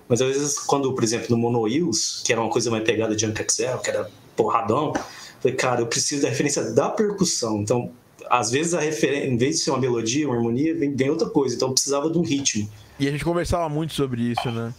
Mas 0.09 0.21
às 0.21 0.29
vezes, 0.29 0.59
quando, 0.59 0.93
por 0.93 1.03
exemplo, 1.03 1.27
no 1.31 1.37
Mono 1.37 1.67
Hills, 1.67 2.23
que 2.25 2.33
era 2.33 2.41
uma 2.41 2.51
coisa 2.51 2.71
mais 2.71 2.85
pegada 2.85 3.17
de 3.17 3.25
Excel, 3.25 3.79
que 3.79 3.89
era 3.89 4.11
porradão, 4.37 4.93
falei, 5.41 5.57
cara, 5.57 5.81
eu 5.81 5.87
preciso 5.87 6.23
da 6.23 6.29
referência 6.29 6.63
da 6.73 6.91
percussão. 6.91 7.61
Então, 7.61 7.91
às 8.29 8.51
vezes, 8.51 8.75
a 8.75 8.81
referência, 8.81 9.27
em 9.27 9.37
vez 9.37 9.57
de 9.57 9.63
ser 9.63 9.71
uma 9.71 9.79
melodia, 9.79 10.27
uma 10.27 10.37
harmonia, 10.37 10.75
vem, 10.75 10.95
vem 10.95 11.11
outra 11.11 11.29
coisa. 11.29 11.55
Então, 11.55 11.69
eu 11.69 11.75
precisava 11.75 12.11
de 12.11 12.19
um 12.19 12.23
ritmo. 12.23 12.69
E 12.99 13.09
a 13.09 13.11
gente 13.11 13.25
conversava 13.25 13.69
muito 13.69 13.95
sobre 13.95 14.23
isso, 14.23 14.51
né? 14.51 14.75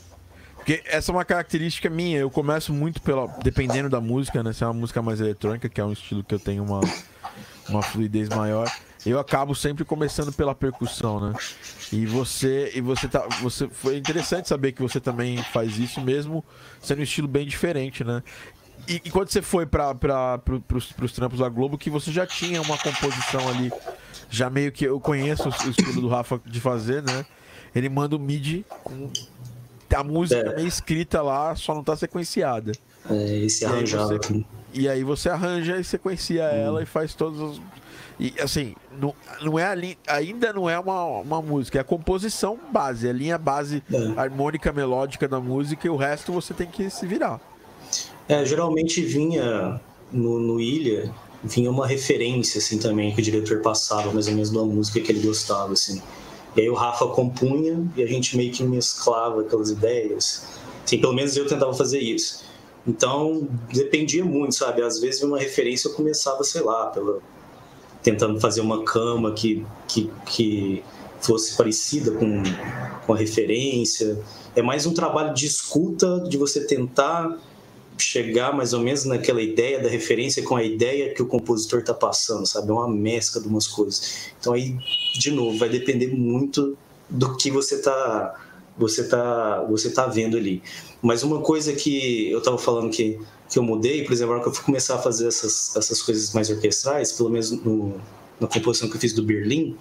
Porque 0.63 0.81
essa 0.85 1.11
é 1.11 1.13
uma 1.13 1.25
característica 1.25 1.89
minha. 1.89 2.19
Eu 2.19 2.29
começo 2.29 2.71
muito 2.71 3.01
pela. 3.01 3.27
Dependendo 3.43 3.89
da 3.89 3.99
música, 3.99 4.41
né? 4.41 4.53
Se 4.53 4.63
é 4.63 4.67
uma 4.67 4.73
música 4.73 5.01
mais 5.01 5.19
eletrônica, 5.19 5.67
que 5.67 5.81
é 5.81 5.83
um 5.83 5.91
estilo 5.91 6.23
que 6.23 6.33
eu 6.33 6.39
tenho 6.39 6.63
uma, 6.63 6.79
uma 7.67 7.81
fluidez 7.81 8.29
maior. 8.29 8.71
Eu 9.05 9.19
acabo 9.19 9.53
sempre 9.53 9.83
começando 9.83 10.31
pela 10.31 10.55
percussão, 10.55 11.19
né? 11.19 11.33
E 11.91 12.05
você 12.05 12.71
e 12.73 12.79
você 12.79 13.09
tá 13.09 13.27
você 13.41 13.67
foi 13.67 13.97
interessante 13.97 14.47
saber 14.47 14.71
que 14.71 14.81
você 14.81 15.01
também 15.01 15.43
faz 15.43 15.77
isso 15.77 15.99
mesmo, 15.99 16.41
sendo 16.81 16.99
um 16.99 17.03
estilo 17.03 17.27
bem 17.27 17.45
diferente, 17.45 18.01
né? 18.05 18.23
E, 18.87 19.01
e 19.03 19.11
quando 19.11 19.29
você 19.29 19.41
foi 19.41 19.65
para 19.65 19.93
pro, 20.37 20.61
pros, 20.61 20.93
pros 20.93 21.11
trampos 21.11 21.39
da 21.39 21.49
Globo, 21.49 21.77
que 21.77 21.89
você 21.89 22.09
já 22.09 22.25
tinha 22.25 22.61
uma 22.61 22.77
composição 22.77 23.49
ali, 23.49 23.69
já 24.29 24.49
meio 24.49 24.71
que 24.71 24.85
eu 24.85 24.97
conheço 25.01 25.49
o 25.49 25.69
estilo 25.69 25.99
do 25.99 26.07
Rafa 26.07 26.39
de 26.45 26.61
fazer, 26.61 27.03
né? 27.03 27.25
Ele 27.75 27.89
manda 27.89 28.15
o 28.15 28.19
MIDI 28.19 28.65
com 28.81 29.11
a 29.93 30.03
música 30.03 30.41
é. 30.41 30.55
meio 30.55 30.67
escrita 30.67 31.21
lá, 31.21 31.55
só 31.55 31.73
não 31.73 31.83
tá 31.83 31.95
sequenciada. 31.95 32.71
É, 33.09 33.37
esse 33.39 33.65
arranjado. 33.65 34.45
E 34.73 34.89
aí 34.89 35.03
você 35.03 35.29
arranja 35.29 35.77
e 35.77 35.83
sequencia 35.83 36.43
hum. 36.43 36.57
ela 36.57 36.83
e 36.83 36.85
faz 36.85 37.13
todos 37.13 37.39
os. 37.39 37.61
E 38.19 38.33
assim, 38.39 38.75
não, 38.99 39.13
não 39.41 39.57
é 39.57 39.65
ainda 40.07 40.53
não 40.53 40.69
é 40.69 40.77
uma, 40.79 41.05
uma 41.19 41.41
música, 41.41 41.79
é 41.79 41.81
a 41.81 41.83
composição 41.83 42.59
base, 42.71 43.07
é 43.07 43.09
a 43.09 43.13
linha 43.13 43.37
base 43.37 43.83
é. 43.91 44.19
harmônica 44.19 44.71
melódica 44.71 45.27
da 45.27 45.39
música 45.39 45.87
e 45.87 45.89
o 45.89 45.95
resto 45.95 46.31
você 46.31 46.53
tem 46.53 46.67
que 46.67 46.89
se 46.89 47.05
virar. 47.07 47.41
É, 48.29 48.45
geralmente 48.45 49.01
vinha 49.01 49.81
no, 50.11 50.39
no 50.39 50.61
Ilha, 50.61 51.11
vinha 51.43 51.69
uma 51.69 51.87
referência 51.87 52.59
assim 52.59 52.77
também 52.77 53.13
que 53.13 53.19
o 53.19 53.23
diretor 53.23 53.61
passava 53.61 54.11
mais 54.13 54.27
ou 54.27 54.33
menos 54.33 54.51
da 54.51 54.63
música 54.63 54.99
que 54.99 55.11
ele 55.11 55.25
gostava 55.25 55.73
assim. 55.73 56.01
E 56.55 56.61
aí 56.61 56.69
o 56.69 56.73
Rafa 56.73 57.07
compunha 57.07 57.85
e 57.95 58.03
a 58.03 58.07
gente 58.07 58.37
meio 58.37 58.51
que 58.51 58.63
mesclava 58.63 59.41
aquelas 59.41 59.69
ideias. 59.69 60.45
Assim, 60.85 60.99
pelo 60.99 61.13
menos 61.13 61.35
eu 61.35 61.47
tentava 61.47 61.73
fazer 61.73 61.99
isso. 61.99 62.43
Então, 62.85 63.47
dependia 63.71 64.25
muito, 64.25 64.55
sabe? 64.55 64.81
Às 64.81 64.99
vezes 64.99 65.23
uma 65.23 65.39
referência 65.39 65.87
eu 65.87 65.93
começava, 65.93 66.43
sei 66.43 66.61
lá, 66.61 66.87
pela, 66.87 67.19
tentando 68.01 68.39
fazer 68.39 68.61
uma 68.61 68.83
cama 68.83 69.31
que, 69.31 69.65
que, 69.87 70.11
que 70.25 70.83
fosse 71.21 71.55
parecida 71.55 72.11
com, 72.11 72.43
com 73.05 73.13
a 73.13 73.17
referência. 73.17 74.19
É 74.55 74.61
mais 74.61 74.85
um 74.85 74.93
trabalho 74.93 75.33
de 75.33 75.45
escuta, 75.45 76.19
de 76.27 76.37
você 76.37 76.67
tentar 76.67 77.39
chegar 77.97 78.53
mais 78.53 78.73
ou 78.73 78.81
menos 78.81 79.05
naquela 79.05 79.41
ideia 79.41 79.79
da 79.81 79.89
referência 79.89 80.43
com 80.43 80.55
a 80.55 80.63
ideia 80.63 81.13
que 81.13 81.21
o 81.21 81.25
compositor 81.25 81.79
está 81.79 81.93
passando, 81.93 82.45
sabe? 82.45 82.69
É 82.69 82.73
uma 82.73 82.87
mescla 82.87 83.41
de 83.41 83.47
umas 83.47 83.67
coisas. 83.67 84.31
Então 84.39 84.53
aí, 84.53 84.75
de 85.17 85.31
novo, 85.31 85.57
vai 85.57 85.69
depender 85.69 86.07
muito 86.07 86.77
do 87.09 87.35
que 87.37 87.51
você 87.51 87.75
está 87.75 88.39
você 88.77 89.07
tá 89.07 89.63
você 89.69 89.91
tá 89.91 90.07
vendo 90.07 90.37
ali. 90.37 90.61
Mas 91.01 91.23
uma 91.23 91.41
coisa 91.41 91.73
que 91.73 92.31
eu 92.31 92.39
estava 92.39 92.57
falando 92.57 92.89
que 92.89 93.19
que 93.49 93.59
eu 93.59 93.63
mudei, 93.63 94.03
por 94.03 94.13
exemplo, 94.13 94.33
agora 94.33 94.43
que 94.43 94.49
eu 94.49 94.53
fui 94.53 94.65
começar 94.65 94.95
a 94.95 94.99
fazer 94.99 95.27
essas 95.27 95.75
essas 95.75 96.01
coisas 96.01 96.33
mais 96.33 96.49
orquestrais, 96.49 97.11
pelo 97.11 97.29
menos 97.29 97.51
no, 97.51 97.99
na 98.39 98.47
composição 98.47 98.89
que 98.89 98.95
eu 98.95 99.01
fiz 99.01 99.13
do 99.13 99.23
Berlim, 99.23 99.77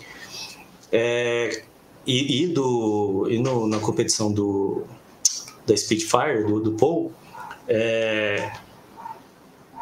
é, 0.91 1.63
e, 2.07 2.43
e, 2.43 2.47
do 2.49 3.27
e 3.31 3.39
no, 3.39 3.67
na 3.67 3.79
competição 3.79 4.31
do 4.33 4.85
da 5.67 5.77
Spitfire 5.77 6.45
do, 6.47 6.61
do 6.61 6.73
Paul, 6.73 7.13
é, 7.69 8.53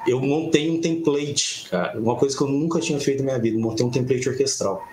eu 0.06 0.20
montei 0.20 0.70
um 0.70 0.80
template, 0.80 1.66
cara, 1.70 1.98
uma 1.98 2.16
coisa 2.16 2.36
que 2.36 2.42
eu 2.42 2.48
nunca 2.48 2.80
tinha 2.80 2.98
feito 3.00 3.18
na 3.18 3.32
minha 3.32 3.38
vida, 3.38 3.58
montei 3.58 3.84
um 3.84 3.90
template 3.90 4.28
orquestral. 4.28 4.86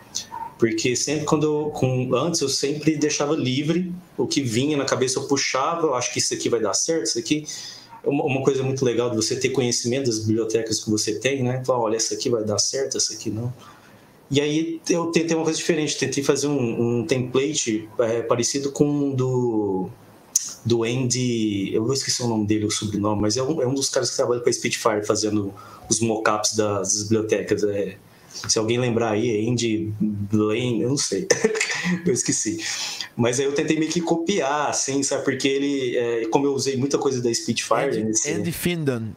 Porque 0.58 0.96
sempre 0.96 1.26
quando 1.26 1.44
eu, 1.44 1.70
com, 1.70 2.16
antes 2.16 2.42
eu 2.42 2.50
sempre 2.50 2.98
deixava 2.98 3.36
livre 3.36 3.94
o 4.18 4.26
que 4.26 4.42
vinha 4.42 4.76
na 4.76 4.86
cabeça, 4.86 5.20
eu 5.20 5.28
puxava, 5.28 5.88
eu 5.88 5.96
acho 5.96 6.12
que 6.12 6.20
isso 6.20 6.34
aqui 6.34 6.50
vai 6.50 6.60
dar 6.60 6.74
certo, 6.74 7.06
isso 7.06 7.20
aqui 7.20 7.46
é 8.04 8.10
uma, 8.10 8.42
coisa 8.42 8.64
muito 8.64 8.84
legal 8.84 9.10
de 9.10 9.16
você 9.16 9.36
ter 9.36 9.50
conhecimento 9.50 10.06
das 10.06 10.20
bibliotecas 10.20 10.84
que 10.84 10.90
você 10.90 11.20
tem, 11.20 11.44
né? 11.44 11.64
Falar, 11.66 11.80
olha, 11.80 11.98
essa 11.98 12.14
aqui 12.14 12.30
vai 12.30 12.44
dar 12.44 12.58
certo, 12.58 12.98
essa 12.98 13.14
aqui 13.14 13.30
não. 13.30 13.54
E 14.30 14.42
aí 14.42 14.82
eu 14.90 15.08
tentei 15.08 15.36
uma 15.36 15.44
coisa 15.44 15.58
diferente, 15.58 15.98
tentei 15.98 16.24
fazer 16.24 16.48
um, 16.48 17.00
um 17.00 17.06
template 17.06 17.88
é, 18.00 18.22
parecido 18.22 18.72
com 18.72 18.86
um 18.86 19.16
do 19.16 19.87
do 20.68 20.84
Andy, 20.84 21.74
eu 21.74 21.84
vou 21.84 21.94
esquecer 21.94 22.24
o 22.24 22.28
nome 22.28 22.46
dele, 22.46 22.66
o 22.66 22.72
sobrenome, 22.72 23.22
mas 23.22 23.38
é 23.38 23.44
um, 23.44 23.62
é 23.62 23.68
um 23.68 23.74
dos 23.74 23.90
caras 23.90 24.10
que 24.10 24.18
trabalha 24.18 24.42
com 24.42 24.50
a 24.50 24.54
Spitfire 24.54 25.06
fazendo 25.06 25.54
os 25.90 26.02
mockups 26.02 26.56
das 26.56 27.04
bibliotecas. 27.04 27.64
É, 27.64 27.98
se 28.30 28.60
alguém 28.60 28.78
lembrar 28.78 29.12
aí, 29.12 29.30
é 29.30 29.50
Andy 29.50 29.94
Blaine, 30.00 30.82
eu 30.82 30.90
não 30.90 30.98
sei, 30.98 31.26
eu 32.06 32.14
esqueci. 32.14 32.60
Mas 33.16 33.40
aí 33.40 33.46
eu 33.46 33.54
tentei 33.54 33.80
meio 33.80 33.90
que 33.90 34.02
copiar, 34.02 34.70
assim, 34.70 35.02
sabe? 35.02 35.24
Porque 35.24 35.48
ele, 35.48 35.98
é, 35.98 36.28
como 36.28 36.46
eu 36.46 36.54
usei 36.54 36.76
muita 36.76 36.98
coisa 36.98 37.22
da 37.22 37.34
Spitfire. 37.34 37.88
Andy, 37.88 38.04
nesse... 38.04 38.32
Andy 38.32 38.52
Findan. 38.52 39.16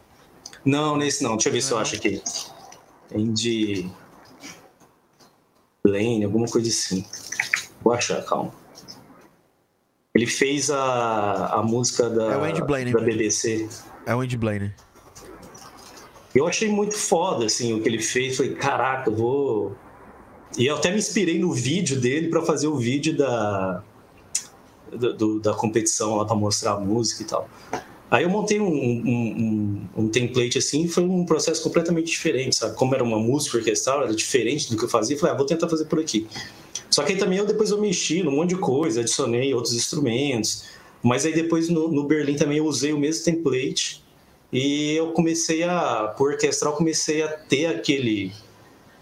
Não, 0.63 0.95
nesse 0.95 1.21
não, 1.21 1.31
deixa 1.31 1.49
eu 1.49 1.53
ver 1.53 1.61
se 1.61 1.71
eu 1.71 1.77
acho 1.77 1.95
aqui. 1.95 2.21
Andy 3.13 3.91
Blaine, 5.83 6.23
alguma 6.23 6.47
coisa 6.47 6.69
assim. 6.69 7.05
Vou 7.83 7.91
achar, 7.91 8.23
calma. 8.23 8.60
Ele 10.13 10.27
fez 10.27 10.69
a, 10.69 11.47
a 11.47 11.63
música 11.63 12.09
da, 12.09 12.33
é 12.33 12.61
Blaine, 12.61 12.91
da 12.91 12.99
BBC. 12.99 13.69
É 14.05 14.13
o 14.13 14.19
Andy 14.19 14.37
Blaine. 14.37 14.73
Eu 16.35 16.47
achei 16.47 16.69
muito 16.69 16.95
foda, 16.95 17.45
assim, 17.45 17.73
o 17.73 17.81
que 17.81 17.87
ele 17.87 18.01
fez. 18.01 18.37
Falei, 18.37 18.53
caraca, 18.53 19.09
eu 19.09 19.15
vou... 19.15 19.75
E 20.57 20.65
eu 20.65 20.75
até 20.75 20.91
me 20.91 20.97
inspirei 20.97 21.39
no 21.39 21.53
vídeo 21.53 21.99
dele 21.99 22.27
para 22.27 22.41
fazer 22.41 22.67
o 22.67 22.75
vídeo 22.75 23.15
da, 23.15 23.81
do, 24.91 25.39
da 25.39 25.53
competição 25.53 26.17
lá 26.17 26.25
para 26.25 26.35
mostrar 26.35 26.73
a 26.73 26.79
música 26.79 27.23
e 27.23 27.25
tal. 27.25 27.49
Aí 28.09 28.23
eu 28.23 28.29
montei 28.29 28.59
um, 28.59 28.67
um, 28.67 29.87
um, 29.95 30.03
um, 30.03 30.09
template 30.09 30.57
assim, 30.57 30.85
foi 30.89 31.03
um 31.03 31.25
processo 31.25 31.63
completamente 31.63 32.07
diferente, 32.07 32.57
sabe? 32.57 32.75
Como 32.75 32.93
era 32.93 33.01
uma 33.01 33.17
música 33.17 33.57
orquestral, 33.57 34.03
era 34.03 34.13
diferente 34.13 34.69
do 34.69 34.77
que 34.77 34.83
eu 34.83 34.89
fazia. 34.89 35.17
Falei, 35.17 35.33
ah, 35.33 35.37
vou 35.37 35.45
tentar 35.45 35.69
fazer 35.69 35.85
por 35.85 35.97
aqui. 35.97 36.27
Só 36.91 37.03
que 37.03 37.13
aí 37.13 37.17
também 37.17 37.39
eu 37.39 37.45
depois 37.45 37.71
eu 37.71 37.79
mexi 37.79 38.21
num 38.21 38.31
monte 38.31 38.49
de 38.49 38.57
coisa, 38.57 38.99
adicionei 38.99 39.53
outros 39.53 39.73
instrumentos. 39.73 40.65
Mas 41.01 41.25
aí 41.25 41.33
depois 41.33 41.69
no, 41.69 41.89
no 41.89 42.03
Berlim 42.03 42.35
também 42.35 42.57
eu 42.57 42.65
usei 42.65 42.91
o 42.91 42.99
mesmo 42.99 43.23
template 43.23 44.03
e 44.51 44.93
eu 44.95 45.13
comecei 45.13 45.63
a, 45.63 46.13
por 46.17 46.31
orquestral, 46.31 46.75
comecei 46.75 47.23
a 47.23 47.29
ter 47.29 47.67
aquele 47.67 48.31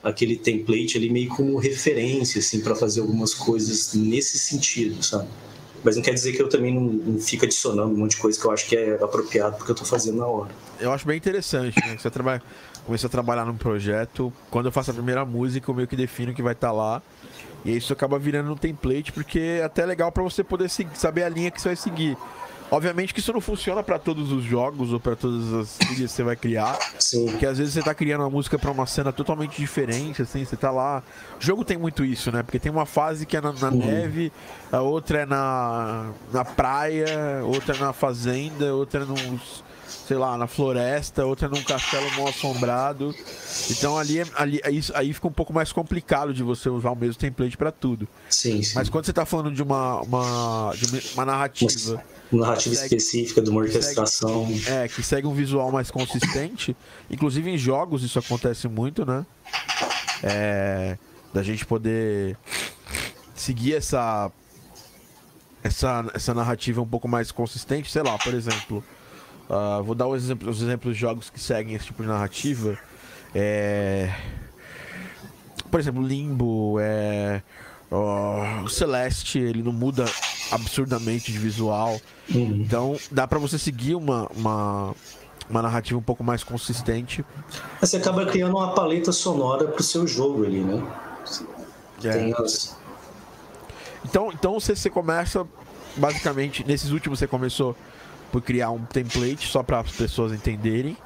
aquele 0.01 0.37
template 0.37 0.95
ali 0.95 1.09
meio 1.09 1.27
como 1.29 1.57
referência 1.57 2.39
assim 2.39 2.61
para 2.61 2.73
fazer 2.73 3.01
algumas 3.01 3.33
coisas 3.33 3.93
nesse 3.93 4.39
sentido, 4.39 5.03
sabe? 5.03 5.27
Mas 5.83 5.95
não 5.95 6.03
quer 6.03 6.13
dizer 6.13 6.33
que 6.33 6.41
eu 6.41 6.47
também 6.47 6.73
não, 6.73 6.81
não 6.81 7.19
fico 7.19 7.43
adicionando 7.43 7.93
um 7.93 7.97
monte 7.97 8.11
de 8.11 8.17
coisa 8.17 8.39
que 8.39 8.45
eu 8.45 8.51
acho 8.51 8.67
que 8.67 8.77
é 8.77 8.95
apropriado 8.95 9.57
porque 9.57 9.71
eu 9.71 9.73
estou 9.73 9.87
fazendo 9.87 10.17
na 10.17 10.25
hora. 10.25 10.51
Eu 10.79 10.93
acho 10.93 11.05
bem 11.05 11.17
interessante, 11.17 11.77
né? 11.85 11.97
Você 11.97 12.09
trabalha, 12.09 12.41
começa 12.85 13.07
a 13.07 13.09
trabalhar 13.09 13.45
num 13.45 13.57
projeto, 13.57 14.31
quando 14.49 14.67
eu 14.67 14.71
faço 14.71 14.91
a 14.91 14.93
primeira 14.93 15.25
música, 15.25 15.69
eu 15.69 15.75
meio 15.75 15.87
que 15.87 15.95
defino 15.95 16.33
que 16.33 16.41
vai 16.41 16.53
estar 16.53 16.67
tá 16.67 16.73
lá 16.73 17.01
e 17.65 17.75
isso 17.75 17.91
acaba 17.93 18.17
virando 18.17 18.51
um 18.51 18.55
template, 18.55 19.11
porque 19.11 19.39
é 19.39 19.63
até 19.63 19.85
legal 19.85 20.11
para 20.11 20.23
você 20.23 20.43
poder 20.43 20.69
seguir, 20.69 20.97
saber 20.97 21.23
a 21.23 21.29
linha 21.29 21.51
que 21.51 21.61
você 21.61 21.69
vai 21.69 21.75
seguir. 21.75 22.17
Obviamente 22.71 23.13
que 23.13 23.19
isso 23.19 23.33
não 23.33 23.41
funciona 23.41 23.81
para 23.81 23.97
todos 23.97 24.31
os 24.31 24.43
jogos 24.43 24.93
ou 24.93 24.99
para 24.99 25.15
todas 25.15 25.51
as 25.53 25.77
trilhas 25.79 26.11
que 26.11 26.17
você 26.17 26.23
vai 26.23 26.35
criar. 26.35 26.77
Sim. 26.99 27.25
Porque 27.25 27.45
às 27.45 27.57
vezes 27.57 27.73
você 27.73 27.81
tá 27.81 27.93
criando 27.93 28.21
uma 28.21 28.29
música 28.29 28.59
para 28.59 28.69
uma 28.69 28.85
cena 28.85 29.11
totalmente 29.11 29.57
diferente, 29.57 30.21
assim, 30.21 30.45
você 30.45 30.55
tá 30.55 30.69
lá. 30.69 31.01
O 31.39 31.43
jogo 31.43 31.65
tem 31.65 31.77
muito 31.77 32.05
isso, 32.05 32.31
né? 32.31 32.43
Porque 32.43 32.59
tem 32.59 32.71
uma 32.71 32.85
fase 32.85 33.25
que 33.25 33.35
é 33.35 33.41
na, 33.41 33.51
na 33.53 33.69
uhum. 33.69 33.77
neve, 33.77 34.31
a 34.71 34.81
outra 34.81 35.21
é 35.21 35.25
na, 35.25 36.11
na 36.31 36.45
praia, 36.45 37.41
outra 37.43 37.75
é 37.75 37.79
na 37.79 37.91
fazenda, 37.91 38.73
outra 38.75 39.01
é 39.01 39.05
nos 39.05 39.63
sei 40.09 40.17
lá, 40.17 40.35
na 40.35 40.47
floresta, 40.47 41.23
outra 41.23 41.47
num 41.47 41.61
castelo 41.61 42.09
mal 42.17 42.29
assombrado. 42.29 43.13
Então 43.69 43.95
ali, 43.95 44.19
ali 44.35 44.59
aí, 44.63 44.81
aí 44.95 45.13
fica 45.13 45.27
um 45.27 45.31
pouco 45.31 45.53
mais 45.53 45.71
complicado 45.71 46.33
de 46.33 46.41
você 46.41 46.67
usar 46.67 46.89
o 46.89 46.95
mesmo 46.95 47.13
template 47.13 47.55
para 47.55 47.71
tudo. 47.71 48.07
Sim, 48.27 48.63
sim, 48.63 48.73
Mas 48.73 48.89
quando 48.89 49.05
você 49.05 49.11
está 49.11 49.23
falando 49.23 49.51
de 49.51 49.61
uma, 49.61 50.01
uma, 50.01 50.73
de 50.75 51.13
uma 51.13 51.25
narrativa. 51.25 52.03
Uma 52.31 52.47
narrativa 52.47 52.73
segue, 52.73 52.95
específica, 52.95 53.39
de 53.39 53.51
uma 53.51 53.61
orquestração. 53.61 54.47
Segue, 54.47 54.69
é, 54.71 54.87
que 54.87 55.03
segue 55.03 55.27
um 55.27 55.33
visual 55.33 55.71
mais 55.71 55.91
consistente. 55.91 56.75
Inclusive 57.07 57.47
em 57.51 57.57
jogos 57.57 58.01
isso 58.03 58.17
acontece 58.17 58.67
muito, 58.67 59.05
né? 59.05 59.23
É, 60.23 60.97
da 61.31 61.43
gente 61.43 61.67
poder 61.67 62.35
seguir 63.35 63.75
essa, 63.75 64.31
essa, 65.63 66.03
essa 66.15 66.33
narrativa 66.33 66.81
um 66.81 66.87
pouco 66.87 67.07
mais 67.07 67.31
consistente. 67.31 67.91
Sei 67.91 68.01
lá, 68.01 68.17
por 68.17 68.33
exemplo. 68.33 68.83
Uh, 69.49 69.83
vou 69.83 69.95
dar 69.95 70.07
os 70.07 70.23
exemplos, 70.23 70.57
os 70.57 70.61
exemplos 70.61 70.93
de 70.93 71.01
jogos 71.01 71.29
que 71.29 71.39
seguem 71.39 71.73
esse 71.73 71.85
tipo 71.85 72.03
de 72.03 72.07
narrativa. 72.07 72.77
É... 73.33 74.13
Por 75.71 75.79
exemplo, 75.79 76.01
Limbo, 76.03 76.77
é... 76.79 77.41
O 77.91 78.69
Celeste, 78.69 79.39
ele 79.39 79.63
não 79.63 79.71
muda 79.71 80.05
absurdamente 80.51 81.31
de 81.31 81.39
visual. 81.39 81.99
Uhum. 82.33 82.61
Então, 82.63 82.99
dá 83.09 83.27
para 83.27 83.39
você 83.39 83.57
seguir 83.57 83.95
uma, 83.95 84.27
uma, 84.35 84.95
uma, 85.49 85.61
narrativa 85.63 85.97
um 85.97 86.03
pouco 86.03 86.23
mais 86.23 86.43
consistente. 86.43 87.25
Você 87.81 87.97
acaba 87.97 88.27
criando 88.27 88.55
uma 88.55 88.75
paleta 88.75 89.11
sonora 89.11 89.67
pro 89.67 89.81
seu 89.81 90.05
jogo 90.05 90.45
ali, 90.45 90.59
né? 90.59 90.83
É. 92.03 92.31
As... 92.39 92.77
Então, 94.05 94.31
então 94.31 94.53
você, 94.53 94.75
você 94.75 94.89
começa, 94.91 95.47
basicamente, 95.95 96.63
nesses 96.67 96.91
últimos 96.91 97.17
você 97.17 97.25
começou 97.25 97.75
por 98.31 98.41
criar 98.41 98.71
um 98.71 98.83
template 98.85 99.47
só 99.47 99.63
para 99.63 99.79
as 99.79 99.91
pessoas 99.91 100.31
entenderem. 100.33 100.97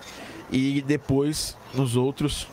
e 0.52 0.82
depois 0.82 1.58
nos 1.74 1.96
outros. 1.96 2.48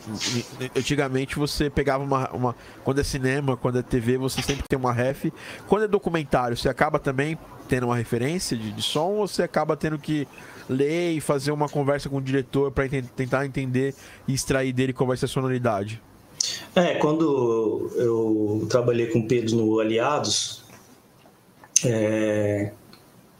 Antigamente 0.75 1.35
você 1.35 1.69
pegava 1.69 2.03
uma, 2.03 2.29
uma. 2.31 2.55
Quando 2.83 2.99
é 2.99 3.03
cinema, 3.03 3.55
quando 3.55 3.79
é 3.79 3.81
TV, 3.81 4.17
você 4.17 4.41
sempre 4.41 4.67
tem 4.67 4.77
uma 4.77 4.91
ref. 4.91 5.31
Quando 5.67 5.85
é 5.85 5.87
documentário, 5.87 6.57
você 6.57 6.67
acaba 6.67 6.99
também 6.99 7.37
tendo 7.67 7.85
uma 7.85 7.95
referência 7.95 8.57
de, 8.57 8.71
de 8.71 8.81
som 8.81 9.11
ou 9.11 9.27
você 9.27 9.43
acaba 9.43 9.77
tendo 9.77 9.97
que 9.97 10.27
ler 10.69 11.13
e 11.13 11.21
fazer 11.21 11.51
uma 11.51 11.69
conversa 11.69 12.09
com 12.09 12.17
o 12.17 12.21
diretor 12.21 12.71
para 12.71 12.85
ent 12.85 13.05
tentar 13.15 13.45
entender 13.45 13.93
e 14.27 14.33
extrair 14.33 14.73
dele 14.73 14.93
qual 14.93 15.07
vai 15.07 15.17
ser 15.17 15.25
a 15.25 15.27
sonoridade? 15.27 16.01
É, 16.75 16.95
quando 16.95 17.91
eu 17.95 18.65
trabalhei 18.69 19.07
com 19.07 19.19
o 19.19 19.27
Pedro 19.27 19.55
no 19.57 19.79
Aliados, 19.79 20.63
é, 21.85 22.71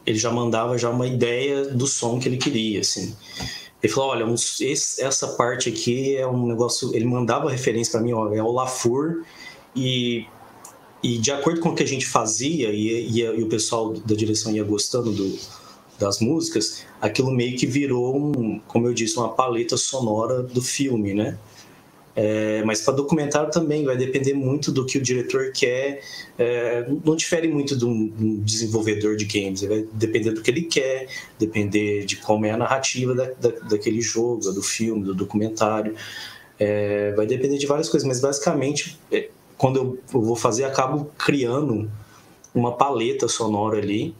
ele 0.06 0.18
já 0.18 0.32
mandava 0.32 0.78
já 0.78 0.90
uma 0.90 1.08
ideia 1.08 1.66
do 1.66 1.88
som 1.88 2.20
que 2.20 2.28
ele 2.28 2.38
queria, 2.38 2.82
assim. 2.82 3.16
Ele 3.82 3.92
falou, 3.92 4.12
olha, 4.12 4.34
esse, 4.34 5.02
essa 5.02 5.28
parte 5.30 5.70
aqui 5.70 6.16
é 6.16 6.28
um 6.28 6.48
negócio... 6.48 6.96
Ele 6.96 7.06
mandava 7.06 7.50
referência 7.50 7.92
para 7.92 8.02
mim, 8.02 8.14
ó, 8.14 8.34
é 8.34 8.42
o 8.42 8.52
Lafur 8.52 9.24
e, 9.76 10.26
e 11.02 11.18
de 11.18 11.32
acordo 11.32 11.60
com 11.60 11.70
o 11.70 11.76
que 11.76 11.84
a 11.84 11.88
gente 11.88 12.06
fazia 12.06 12.70
e, 12.70 13.10
e, 13.10 13.20
e 13.22 13.44
o 13.44 13.48
pessoal 13.48 13.94
da 13.94 14.14
direção 14.14 14.52
ia 14.52 14.64
gostando 14.64 15.12
do, 15.12 15.40
das 16.02 16.20
músicas, 16.20 16.84
aquilo 17.00 17.32
meio 17.32 17.58
que 17.58 17.66
virou, 17.66 18.18
um, 18.18 18.60
como 18.68 18.88
eu 18.88 18.94
disse, 18.94 19.18
uma 19.18 19.30
paleta 19.30 19.78
sonora 19.78 20.42
do 20.42 20.62
filme, 20.62 21.14
né? 21.14 21.38
É, 22.16 22.62
mas 22.64 22.82
para 22.82 22.94
documentário 22.94 23.50
também 23.50 23.86
vai 23.86 23.96
depender 23.96 24.34
muito 24.34 24.72
do 24.72 24.86
que 24.86 24.98
o 24.98 25.02
diretor 25.02 25.52
quer. 25.52 26.02
É, 26.38 26.86
não 27.06 27.16
difere 27.16 27.48
muito 27.48 27.76
de 27.76 27.86
um, 27.86 28.42
desenvolvedor 28.44 29.16
de 29.16 29.26
games. 29.26 29.62
Vai 29.62 29.88
depender 29.94 30.32
do 30.32 30.42
que 30.42 30.52
ele 30.52 30.64
quer, 30.64 31.08
depender 31.40 32.06
de 32.06 32.18
como 32.18 32.46
é 32.46 32.52
a 32.52 32.58
narrativa 32.58 33.14
da, 33.14 33.26
da, 33.26 33.50
daquele 33.70 34.02
jogo, 34.02 34.52
do 34.52 34.62
filme, 34.62 35.04
do 35.04 35.14
documentário. 35.14 35.96
É, 36.60 37.14
vai 37.14 37.26
depender 37.26 37.58
de 37.58 37.66
várias 37.66 37.90
coisas, 37.90 38.08
mas 38.08 38.20
basicamente, 38.20 39.00
é, 39.12 39.30
quando 39.58 39.78
eu, 39.78 40.00
eu 40.14 40.22
vou 40.22 40.36
fazer, 40.36 40.66
acabo 40.66 41.10
criando 41.18 41.90
uma 42.54 42.74
paleta 42.74 43.28
sonora 43.28 43.78
ali 43.78 44.14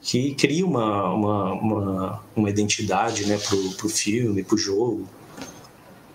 que 0.00 0.34
cria 0.34 0.66
uma, 0.66 1.12
uma, 1.14 1.52
uma, 1.52 2.24
uma 2.36 2.50
identidade 2.50 3.26
né, 3.26 3.38
para 3.38 3.86
o 3.86 3.88
filme, 3.88 4.42
para 4.42 4.54
o 4.54 4.58
jogo. 4.58 5.08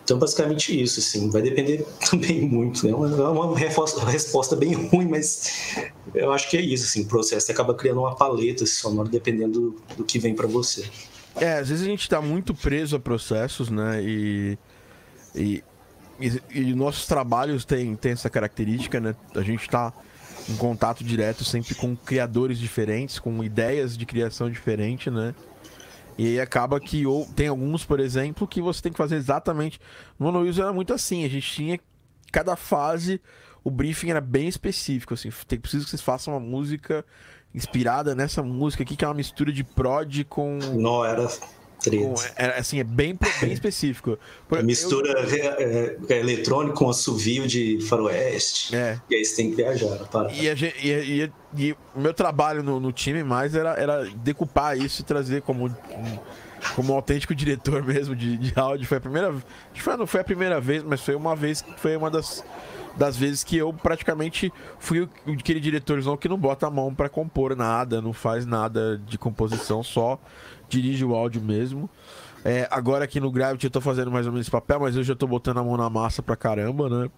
Então, 0.10 0.18
basicamente 0.18 0.82
isso, 0.82 1.00
assim, 1.00 1.30
vai 1.30 1.40
depender 1.40 1.86
também 2.10 2.42
muito, 2.42 2.84
né? 2.84 2.92
É 2.92 2.96
uma 2.96 3.56
resposta, 3.56 4.56
bem 4.56 4.74
ruim, 4.74 5.08
mas 5.08 5.78
eu 6.16 6.32
acho 6.32 6.50
que 6.50 6.58
é 6.58 6.62
isso, 6.62 6.86
assim, 6.86 7.04
o 7.04 7.06
processo 7.06 7.52
acaba 7.52 7.76
criando 7.76 8.00
uma 8.00 8.16
paleta 8.16 8.66
sonora 8.66 9.08
dependendo 9.08 9.60
do, 9.62 9.96
do 9.98 10.04
que 10.04 10.18
vem 10.18 10.34
para 10.34 10.48
você. 10.48 10.84
É, 11.36 11.60
às 11.60 11.70
vezes 11.70 11.86
a 11.86 11.88
gente 11.88 12.02
está 12.02 12.20
muito 12.20 12.56
preso 12.56 12.96
a 12.96 13.00
processos, 13.00 13.70
né? 13.70 14.02
E, 14.02 14.58
e, 15.36 15.64
e, 16.20 16.42
e, 16.56 16.74
nossos 16.74 17.06
trabalhos 17.06 17.64
têm, 17.64 17.96
têm 17.96 18.14
essa 18.14 18.32
característica, 18.32 19.00
né? 19.00 19.16
A 19.36 19.44
gente 19.44 19.62
está 19.62 19.94
em 20.50 20.56
contato 20.56 21.04
direto 21.04 21.46
sempre 21.46 21.76
com 21.76 21.96
criadores 21.96 22.58
diferentes, 22.58 23.20
com 23.20 23.44
ideias 23.44 23.96
de 23.96 24.08
criação 24.08 24.50
diferente, 24.50 25.12
né? 25.12 25.36
E 26.20 26.28
aí 26.28 26.42
acaba 26.42 26.82
que 26.82 27.06
ou 27.06 27.26
tem 27.28 27.48
alguns, 27.48 27.86
por 27.86 27.98
exemplo, 27.98 28.46
que 28.46 28.62
você 28.62 28.82
tem 28.82 28.92
que 28.92 28.98
fazer 28.98 29.16
exatamente. 29.16 29.80
No 30.20 30.38
Wheels 30.38 30.60
era 30.60 30.74
muito 30.74 30.94
assim, 30.94 31.24
a 31.24 31.30
gente 31.30 31.50
tinha 31.50 31.80
cada 32.30 32.58
fase, 32.58 33.22
o 33.64 33.72
briefing 33.72 34.10
era 34.10 34.20
bem 34.20 34.46
específico, 34.46 35.14
assim, 35.14 35.30
tem 35.48 35.58
preciso 35.58 35.86
que 35.86 35.92
vocês 35.92 36.02
façam 36.02 36.34
uma 36.34 36.40
música 36.42 37.06
inspirada 37.56 38.14
nessa 38.14 38.44
música 38.44 38.84
aqui 38.84 38.98
que 38.98 39.06
é 39.06 39.08
uma 39.08 39.14
mistura 39.14 39.50
de 39.54 39.64
prod 39.64 40.26
com 40.26 40.60
Não 40.74 41.06
era 41.06 41.26
com, 41.88 42.16
é, 42.36 42.60
assim, 42.60 42.80
é 42.80 42.84
bem, 42.84 43.18
bem 43.42 43.54
específico. 43.54 44.18
Por, 44.48 44.62
mistura 44.64 45.12
eu... 45.12 45.58
é, 45.58 45.98
é, 46.10 46.20
eletrônico 46.20 46.76
com 46.76 46.90
assovio 46.90 47.48
de 47.48 47.80
faroeste. 47.82 48.76
É. 48.76 49.00
E 49.10 49.16
aí 49.16 49.26
você 49.26 49.36
tem 49.36 49.50
que 49.52 49.56
viajar. 49.56 49.98
Para. 50.10 50.32
E, 50.34 50.50
a 50.50 50.56
gente, 50.56 50.76
e, 50.86 51.24
e, 51.24 51.32
e, 51.58 51.72
o 51.96 52.02
meu 52.02 52.14
trabalho 52.14 52.62
no, 52.62 52.80
no, 52.80 52.92
time 52.92 53.24
mais 53.24 53.56
era, 53.56 53.74
era 53.74 54.06
decupar 54.16 54.78
isso 54.78 55.02
e 55.02 55.06
trazer 55.06 55.42
como, 55.42 55.74
como 56.76 56.94
um 56.94 56.96
autêntico 56.96 57.34
diretor 57.34 57.82
mesmo 57.86 58.16
de, 58.16 58.38
de 58.38 58.54
áudio. 58.60 58.86
Foi 58.86 58.98
a 58.98 59.02
primeira 59.02 59.34
foi, 59.74 59.98
não 59.98 60.08
foi 60.08 60.20
a 60.20 60.24
primeira 60.24 60.60
vez, 60.60 60.84
mas 60.84 61.02
foi 61.02 61.16
uma 61.16 61.36
vez 61.36 61.62
que 61.62 61.80
foi 61.80 61.96
uma 61.96 62.12
das 62.12 62.44
das 62.98 63.16
vezes 63.16 63.44
que 63.46 63.56
eu 63.56 63.72
praticamente 63.72 64.52
fui 64.78 65.08
aquele 65.26 65.60
diretorzão 65.62 66.18
que 66.18 66.28
não 66.28 66.38
bota 66.38 66.68
a 66.68 66.70
mão 66.70 66.94
para 66.94 67.08
compor 67.08 67.56
nada, 67.56 68.02
não 68.02 68.12
faz 68.12 68.46
nada 68.46 69.02
de 69.08 69.18
composição, 69.18 69.82
só 69.82 70.20
dirige 70.70 71.04
o 71.04 71.16
áudio 71.16 71.42
mesmo. 71.42 71.90
É, 72.44 72.68
agora 72.72 73.04
aqui 73.04 73.20
no 73.20 73.32
Gravity 73.32 73.66
eu 73.66 73.72
tô 73.72 73.82
fazendo 73.82 74.10
mais 74.10 74.26
ou 74.26 74.32
menos 74.32 74.46
esse 74.46 74.52
papel, 74.52 74.80
mas 74.80 74.96
eu 74.96 75.04
já 75.04 75.16
tô 75.16 75.28
botando 75.28 75.58
a 75.58 75.64
mão 75.64 75.76
na 75.76 75.90
massa 75.90 76.22
pra 76.22 76.36
caramba, 76.36 76.90
né? 76.90 77.10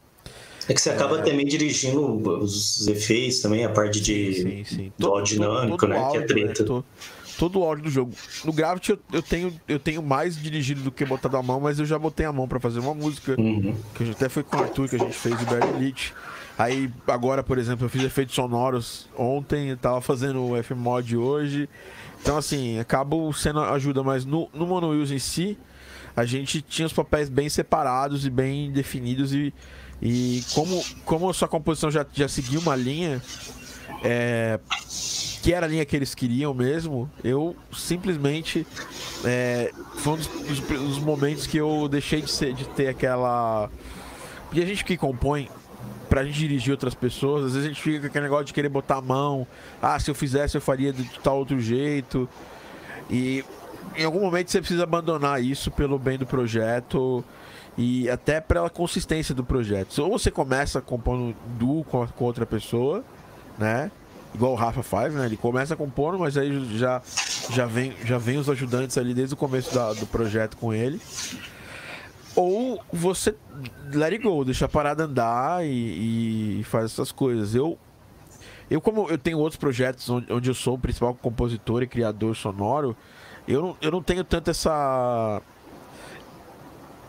É 0.67 0.73
que 0.73 0.81
você 0.81 0.91
acaba 0.91 1.19
é... 1.19 1.21
também 1.21 1.45
dirigindo 1.45 2.01
os 2.39 2.87
efeitos 2.87 3.39
também, 3.39 3.65
a 3.65 3.69
parte 3.69 3.99
de 3.99 4.33
sim, 4.33 4.43
sim, 4.43 4.63
sim. 4.63 4.93
do 4.97 5.07
áudio 5.07 5.37
dinâmico, 5.37 5.85
né? 5.87 5.97
Áudio, 5.97 6.11
que 6.11 6.17
é 6.17 6.27
treta. 6.27 6.61
Né? 6.61 6.67
Todo, 6.67 6.85
todo 7.37 7.59
o 7.59 7.63
áudio 7.63 7.83
do 7.83 7.89
jogo. 7.89 8.13
No 8.45 8.53
Gravity 8.53 8.91
eu, 8.91 8.99
eu, 9.11 9.21
tenho, 9.21 9.61
eu 9.67 9.79
tenho 9.79 10.01
mais 10.01 10.41
dirigido 10.41 10.81
do 10.81 10.91
que 10.91 11.03
botado 11.05 11.37
a 11.37 11.43
mão, 11.43 11.59
mas 11.59 11.79
eu 11.79 11.85
já 11.85 11.97
botei 11.97 12.25
a 12.25 12.31
mão 12.31 12.47
para 12.47 12.59
fazer 12.59 12.79
uma 12.79 12.93
música. 12.93 13.35
Uhum. 13.39 13.75
Que 13.95 14.09
até 14.11 14.29
foi 14.29 14.43
com 14.43 14.57
o 14.57 14.59
Arthur 14.59 14.89
que 14.89 14.95
a 14.95 14.99
gente 14.99 15.15
fez 15.15 15.35
o 15.41 15.45
Barry 15.45 15.69
Elite. 15.75 16.13
Aí 16.61 16.93
agora, 17.07 17.41
por 17.41 17.57
exemplo, 17.57 17.85
eu 17.85 17.89
fiz 17.89 18.03
efeitos 18.03 18.35
sonoros 18.35 19.09
ontem, 19.17 19.75
tava 19.75 19.99
fazendo 19.99 20.45
o 20.45 20.55
F-Mod 20.57 21.17
hoje. 21.17 21.67
Então, 22.21 22.37
assim, 22.37 22.77
acabo 22.77 23.33
sendo 23.33 23.61
ajuda, 23.61 24.03
mas 24.03 24.25
no, 24.25 24.47
no 24.53 24.67
Mono 24.67 24.89
Wheels 24.89 25.09
em 25.09 25.17
si, 25.17 25.57
a 26.15 26.23
gente 26.23 26.61
tinha 26.61 26.85
os 26.85 26.93
papéis 26.93 27.29
bem 27.29 27.49
separados 27.49 28.27
e 28.27 28.29
bem 28.29 28.71
definidos. 28.71 29.33
E, 29.33 29.51
e 29.99 30.43
como, 30.53 30.85
como 31.03 31.27
a 31.31 31.33
sua 31.33 31.47
composição 31.47 31.89
já, 31.89 32.05
já 32.13 32.27
seguia 32.27 32.59
uma 32.59 32.75
linha, 32.75 33.19
é, 34.03 34.59
que 35.41 35.51
era 35.55 35.65
a 35.65 35.69
linha 35.69 35.83
que 35.83 35.95
eles 35.95 36.13
queriam 36.13 36.53
mesmo, 36.53 37.09
eu 37.23 37.55
simplesmente. 37.73 38.67
É, 39.25 39.71
foi 39.95 40.13
um 40.13 40.17
dos, 40.17 40.27
dos, 40.27 40.59
dos, 40.59 40.99
momentos 40.99 41.47
que 41.47 41.57
eu 41.57 41.87
deixei 41.89 42.21
de, 42.21 42.29
ser, 42.29 42.53
de 42.53 42.67
ter 42.69 42.87
aquela. 42.87 43.67
Porque 44.45 44.61
a 44.61 44.65
gente 44.65 44.85
que 44.85 44.95
compõe, 44.95 45.49
pra 46.11 46.25
gente 46.25 46.39
dirigir 46.39 46.73
outras 46.73 46.93
pessoas, 46.93 47.45
às 47.45 47.53
vezes 47.53 47.65
a 47.65 47.69
gente 47.69 47.81
fica 47.81 48.01
com 48.01 48.07
aquele 48.07 48.25
negócio 48.25 48.43
de 48.43 48.53
querer 48.53 48.67
botar 48.67 48.97
a 48.97 49.01
mão. 49.01 49.47
Ah, 49.81 49.97
se 49.97 50.11
eu 50.11 50.13
fizesse 50.13 50.57
eu 50.57 50.61
faria 50.61 50.91
de 50.91 51.05
tal 51.21 51.37
outro 51.37 51.57
jeito. 51.57 52.27
E 53.09 53.45
em 53.95 54.03
algum 54.03 54.19
momento 54.19 54.51
você 54.51 54.59
precisa 54.59 54.83
abandonar 54.83 55.41
isso 55.41 55.71
pelo 55.71 55.97
bem 55.97 56.17
do 56.17 56.25
projeto 56.25 57.23
e 57.77 58.09
até 58.09 58.41
pela 58.41 58.69
consistência 58.69 59.33
do 59.33 59.41
projeto. 59.41 59.99
Ou 59.99 60.19
você 60.19 60.29
começa 60.29 60.81
compondo 60.81 61.33
duo 61.57 61.85
com, 61.85 62.05
com 62.05 62.25
outra 62.25 62.45
pessoa, 62.45 63.05
né? 63.57 63.89
Igual 64.35 64.51
o 64.51 64.55
Rafa 64.55 64.83
faz, 64.83 65.13
né? 65.13 65.25
Ele 65.25 65.37
começa 65.37 65.77
compondo, 65.77 66.19
mas 66.19 66.37
aí 66.37 66.77
já, 66.77 67.01
já, 67.51 67.65
vem, 67.65 67.93
já 68.03 68.17
vem 68.17 68.37
os 68.37 68.49
ajudantes 68.49 68.97
ali 68.97 69.13
desde 69.13 69.33
o 69.33 69.37
começo 69.37 69.73
da, 69.73 69.93
do 69.93 70.05
projeto 70.05 70.57
com 70.57 70.73
ele. 70.73 70.99
Ou 72.35 72.81
você 72.91 73.35
let 73.93 74.13
it 74.13 74.23
go, 74.23 74.43
deixa 74.45 74.65
a 74.65 74.69
parada 74.69 75.03
andar 75.03 75.65
e, 75.65 76.59
e 76.59 76.63
faz 76.63 76.85
essas 76.85 77.11
coisas. 77.11 77.53
Eu, 77.53 77.77
eu 78.69 78.79
como 78.79 79.09
eu 79.09 79.17
tenho 79.17 79.37
outros 79.37 79.57
projetos 79.57 80.09
onde, 80.09 80.47
eu 80.47 80.53
sou 80.53 80.75
o 80.75 80.79
principal 80.79 81.13
compositor 81.13 81.83
e 81.83 81.87
criador 81.87 82.35
sonoro, 82.35 82.95
eu 83.47 83.61
não, 83.61 83.77
eu 83.81 83.91
não 83.91 84.01
tenho 84.01 84.23
tanto 84.23 84.49
essa 84.49 85.41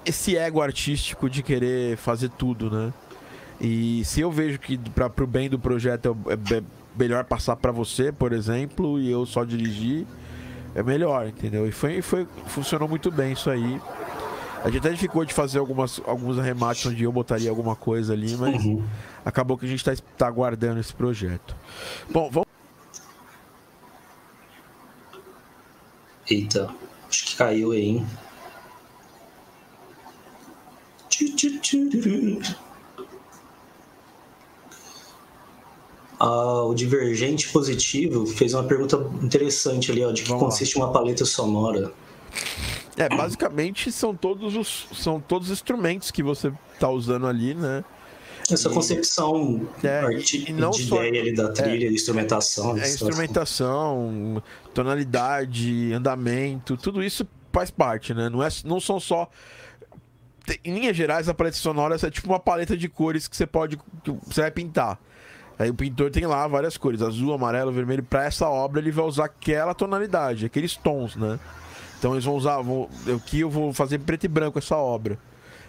esse 0.04 0.36
ego 0.36 0.60
artístico 0.60 1.30
de 1.30 1.42
querer 1.42 1.96
fazer 1.96 2.28
tudo, 2.30 2.70
né? 2.70 2.92
E 3.60 4.04
se 4.04 4.20
eu 4.20 4.32
vejo 4.32 4.58
que 4.58 4.76
para 4.76 5.12
o 5.22 5.26
bem 5.26 5.48
do 5.48 5.58
projeto 5.58 6.16
é, 6.26 6.56
é 6.56 6.62
melhor 6.98 7.24
passar 7.24 7.54
para 7.54 7.70
você, 7.70 8.10
por 8.10 8.32
exemplo, 8.32 8.98
e 8.98 9.08
eu 9.08 9.24
só 9.24 9.44
dirigir, 9.44 10.04
é 10.74 10.82
melhor, 10.82 11.28
entendeu? 11.28 11.68
E 11.68 11.70
foi, 11.70 12.02
foi 12.02 12.26
funcionou 12.46 12.88
muito 12.88 13.10
bem 13.10 13.32
isso 13.32 13.48
aí. 13.48 13.80
A 14.64 14.70
gente 14.70 14.86
até 14.86 14.96
ficou 14.96 15.24
de 15.24 15.34
fazer 15.34 15.58
algumas, 15.58 16.00
alguns 16.06 16.38
arremates 16.38 16.86
onde 16.86 17.02
eu 17.02 17.10
botaria 17.10 17.50
alguma 17.50 17.74
coisa 17.74 18.12
ali, 18.12 18.36
mas 18.36 18.64
uhum. 18.64 18.84
acabou 19.24 19.58
que 19.58 19.66
a 19.66 19.68
gente 19.68 19.86
está 19.86 20.04
tá 20.16 20.26
aguardando 20.28 20.78
esse 20.78 20.94
projeto. 20.94 21.56
Bom, 22.10 22.30
vamos. 22.30 22.46
Eita, 26.30 26.72
acho 27.08 27.26
que 27.26 27.36
caiu 27.36 27.72
aí, 27.72 27.82
hein? 27.82 28.06
Ah, 36.20 36.62
o 36.62 36.72
Divergente 36.72 37.48
Positivo 37.48 38.24
fez 38.26 38.54
uma 38.54 38.62
pergunta 38.62 38.96
interessante 39.20 39.90
ali, 39.90 40.04
ó, 40.04 40.12
de 40.12 40.22
que 40.22 40.28
Vamos 40.28 40.44
consiste 40.44 40.78
lá. 40.78 40.84
uma 40.84 40.92
paleta 40.92 41.24
sonora. 41.24 41.92
É, 42.96 43.08
basicamente 43.08 43.90
são 43.90 44.14
todos 44.14 44.54
os 44.54 44.88
são 44.92 45.18
todos 45.18 45.48
os 45.48 45.58
instrumentos 45.58 46.10
que 46.10 46.22
você 46.22 46.52
está 46.74 46.88
usando 46.90 47.26
ali, 47.26 47.54
né? 47.54 47.84
Essa 48.50 48.68
e, 48.68 48.72
concepção 48.72 49.68
é, 49.82 50.02
e 50.48 50.52
não 50.52 50.70
de 50.70 50.84
só, 50.84 51.02
ideia 51.02 51.22
ali 51.22 51.34
da 51.34 51.50
trilha, 51.50 51.86
é, 51.86 51.90
instrumentação. 51.90 52.76
É, 52.76 52.86
instrumentação, 52.86 54.42
tonalidade, 54.74 55.92
andamento, 55.92 56.76
tudo 56.76 57.02
isso 57.02 57.26
faz 57.52 57.70
parte, 57.70 58.12
né? 58.12 58.28
Não, 58.28 58.42
é, 58.42 58.48
não 58.64 58.80
são 58.80 58.98
só. 58.98 59.28
Em 60.64 60.74
linhas 60.74 60.96
gerais, 60.96 61.28
a 61.28 61.34
paleta 61.34 61.56
sonora 61.56 61.94
é 61.94 62.10
tipo 62.10 62.28
uma 62.28 62.40
paleta 62.40 62.76
de 62.76 62.88
cores 62.88 63.28
que 63.28 63.36
você 63.36 63.46
pode. 63.46 63.76
Que 64.02 64.10
você 64.26 64.42
vai 64.42 64.50
pintar. 64.50 64.98
Aí 65.58 65.70
o 65.70 65.74
pintor 65.74 66.10
tem 66.10 66.26
lá 66.26 66.46
várias 66.48 66.76
cores, 66.76 67.00
azul, 67.00 67.32
amarelo, 67.32 67.70
vermelho. 67.70 68.02
Para 68.02 68.24
essa 68.24 68.48
obra 68.48 68.80
ele 68.80 68.90
vai 68.90 69.04
usar 69.04 69.26
aquela 69.26 69.72
tonalidade, 69.72 70.44
aqueles 70.44 70.76
tons, 70.76 71.14
né? 71.14 71.38
Então 72.02 72.14
eles 72.14 72.24
vão 72.24 72.34
usar. 72.34 72.60
Vão, 72.60 72.88
aqui 73.14 73.38
eu 73.40 73.48
vou 73.48 73.72
fazer 73.72 74.00
preto 74.00 74.24
e 74.24 74.28
branco 74.28 74.58
essa 74.58 74.76
obra. 74.76 75.16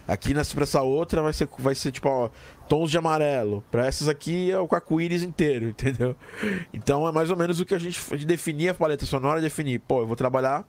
Aqui 0.07 0.33
nessa 0.33 0.55
pra 0.55 0.63
essa 0.63 0.81
outra 0.81 1.21
vai 1.21 1.31
ser, 1.31 1.47
vai 1.59 1.75
ser 1.75 1.91
tipo 1.91 2.09
ó, 2.09 2.27
tons 2.67 2.89
de 2.89 2.97
amarelo. 2.97 3.63
Para 3.69 3.85
essas 3.85 4.09
aqui 4.09 4.49
é 4.51 4.59
o 4.59 4.67
arco-íris 4.71 5.21
inteiro, 5.21 5.69
entendeu? 5.69 6.15
Então 6.73 7.07
é 7.07 7.11
mais 7.11 7.29
ou 7.29 7.37
menos 7.37 7.59
o 7.59 7.65
que 7.65 7.75
a 7.75 7.77
gente, 7.77 8.01
a 8.09 8.17
gente 8.17 8.25
definir 8.25 8.69
a 8.69 8.73
paleta 8.73 9.05
sonora, 9.05 9.39
definir, 9.39 9.79
pô, 9.81 10.01
eu 10.01 10.07
vou 10.07 10.15
trabalhar 10.15 10.65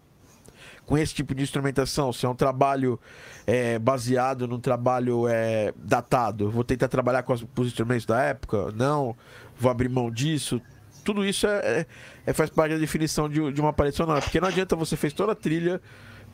com 0.85 0.99
esse 0.99 1.15
tipo 1.15 1.35
de 1.35 1.43
instrumentação, 1.43 2.13
se 2.13 2.27
é 2.27 2.29
um 2.29 2.35
trabalho 2.35 3.01
é, 3.47 3.79
baseado 3.79 4.47
num 4.47 4.61
trabalho 4.61 5.27
é, 5.27 5.73
datado, 5.79 6.51
vou 6.51 6.63
tentar 6.63 6.89
trabalhar 6.89 7.23
com, 7.23 7.35
com, 7.39 7.63
os 7.63 7.69
instrumentos 7.69 8.05
da 8.05 8.21
época, 8.21 8.71
não, 8.73 9.17
vou 9.59 9.71
abrir 9.71 9.89
mão 9.89 10.11
disso. 10.11 10.61
Tudo 11.05 11.25
isso 11.25 11.47
é, 11.47 11.59
é, 11.59 11.87
é 12.27 12.33
faz 12.33 12.51
parte 12.51 12.73
da 12.73 12.79
definição 12.79 13.29
de, 13.29 13.53
de 13.53 13.61
uma 13.61 13.73
parede 13.73 13.97
sonora, 13.97 14.21
porque 14.21 14.41
não 14.41 14.49
adianta 14.49 14.75
você 14.75 14.97
fez 14.97 15.13
toda 15.13 15.33
a 15.33 15.35
trilha, 15.35 15.81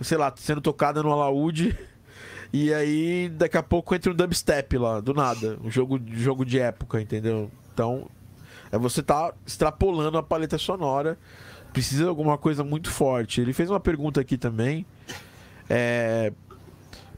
sei 0.01 0.17
lá, 0.17 0.33
sendo 0.37 0.61
tocada 0.61 1.03
no 1.03 1.13
alaúde, 1.13 1.77
e 2.53 2.73
aí 2.73 3.29
daqui 3.29 3.57
a 3.57 3.63
pouco 3.63 3.95
entra 3.95 4.13
um 4.13 4.15
dubstep 4.15 4.79
lá, 4.79 5.01
do 5.01 5.13
nada, 5.13 5.59
um 5.63 5.71
jogo, 5.71 6.01
jogo 6.13 6.45
de 6.45 6.59
época, 6.59 7.01
entendeu? 7.01 7.51
Então, 7.75 8.09
é 8.71 8.79
você 8.79 9.03
tá 9.03 9.35
extrapolando 9.47 10.17
a 10.17 10.23
paleta 10.23 10.57
sonora 10.57 11.19
precisa 11.73 12.05
de 12.05 12.09
alguma 12.09 12.37
coisa 12.37 12.63
muito 12.63 12.91
forte. 12.91 13.41
Ele 13.41 13.53
fez 13.53 13.71
uma 13.71 13.81
pergunta 13.81 14.21
aqui 14.21 14.37
também. 14.37 14.85
É... 15.69 16.33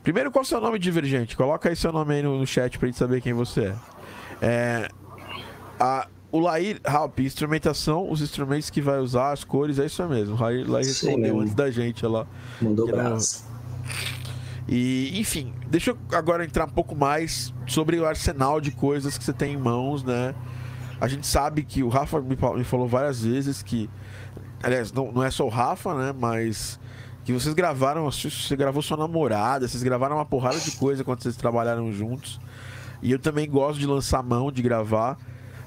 Primeiro, 0.02 0.30
qual 0.30 0.42
é 0.42 0.44
o 0.44 0.48
seu 0.48 0.60
nome 0.60 0.78
divergente? 0.78 1.36
Coloca 1.36 1.68
aí 1.68 1.76
seu 1.76 1.92
nome 1.92 2.14
aí 2.14 2.22
no, 2.22 2.46
chat 2.46 2.78
pra 2.78 2.86
gente 2.86 2.98
saber 2.98 3.20
quem 3.20 3.32
você 3.32 3.66
é. 3.66 3.76
é... 4.46 4.88
A... 5.78 6.08
O 6.32 6.40
Lair 6.40 6.80
Halp, 6.84 7.20
instrumentação, 7.20 8.10
os 8.10 8.20
instrumentos 8.20 8.70
que 8.70 8.80
vai 8.80 8.98
usar, 8.98 9.32
as 9.32 9.44
cores, 9.44 9.78
é 9.78 9.86
isso 9.86 10.02
mesmo. 10.08 10.34
O 10.34 10.40
Lair, 10.40 10.68
Lair 10.68 10.86
respondeu 10.86 11.38
antes 11.38 11.54
da 11.54 11.70
gente 11.70 12.04
lá. 12.06 12.26
Mandou 12.60 12.86
braço. 12.86 13.44
E, 14.66 15.20
enfim, 15.20 15.52
deixa 15.68 15.90
eu 15.90 15.98
agora 16.12 16.44
entrar 16.44 16.64
um 16.64 16.70
pouco 16.70 16.96
mais 16.96 17.52
sobre 17.66 17.98
o 18.00 18.06
arsenal 18.06 18.60
de 18.60 18.70
coisas 18.70 19.18
que 19.18 19.24
você 19.24 19.32
tem 19.32 19.52
em 19.52 19.56
mãos, 19.58 20.02
né? 20.02 20.34
A 21.00 21.06
gente 21.06 21.26
sabe 21.26 21.62
que 21.62 21.82
o 21.82 21.88
Rafa 21.88 22.20
me 22.20 22.64
falou 22.64 22.88
várias 22.88 23.22
vezes 23.22 23.62
que 23.62 23.90
Aliás, 24.62 24.92
não, 24.92 25.10
não 25.10 25.22
é 25.24 25.30
só 25.30 25.44
o 25.44 25.48
Rafa, 25.48 25.94
né? 25.94 26.14
Mas 26.16 26.78
que 27.24 27.32
vocês 27.32 27.54
gravaram, 27.54 28.04
você 28.04 28.56
gravou 28.56 28.80
sua 28.80 28.96
namorada, 28.96 29.66
vocês 29.66 29.82
gravaram 29.82 30.16
uma 30.16 30.24
porrada 30.24 30.58
de 30.58 30.70
coisa 30.72 31.02
quando 31.02 31.22
vocês 31.22 31.36
trabalharam 31.36 31.92
juntos. 31.92 32.40
E 33.02 33.10
eu 33.10 33.18
também 33.18 33.50
gosto 33.50 33.80
de 33.80 33.86
lançar 33.86 34.22
mão, 34.22 34.52
de 34.52 34.62
gravar. 34.62 35.18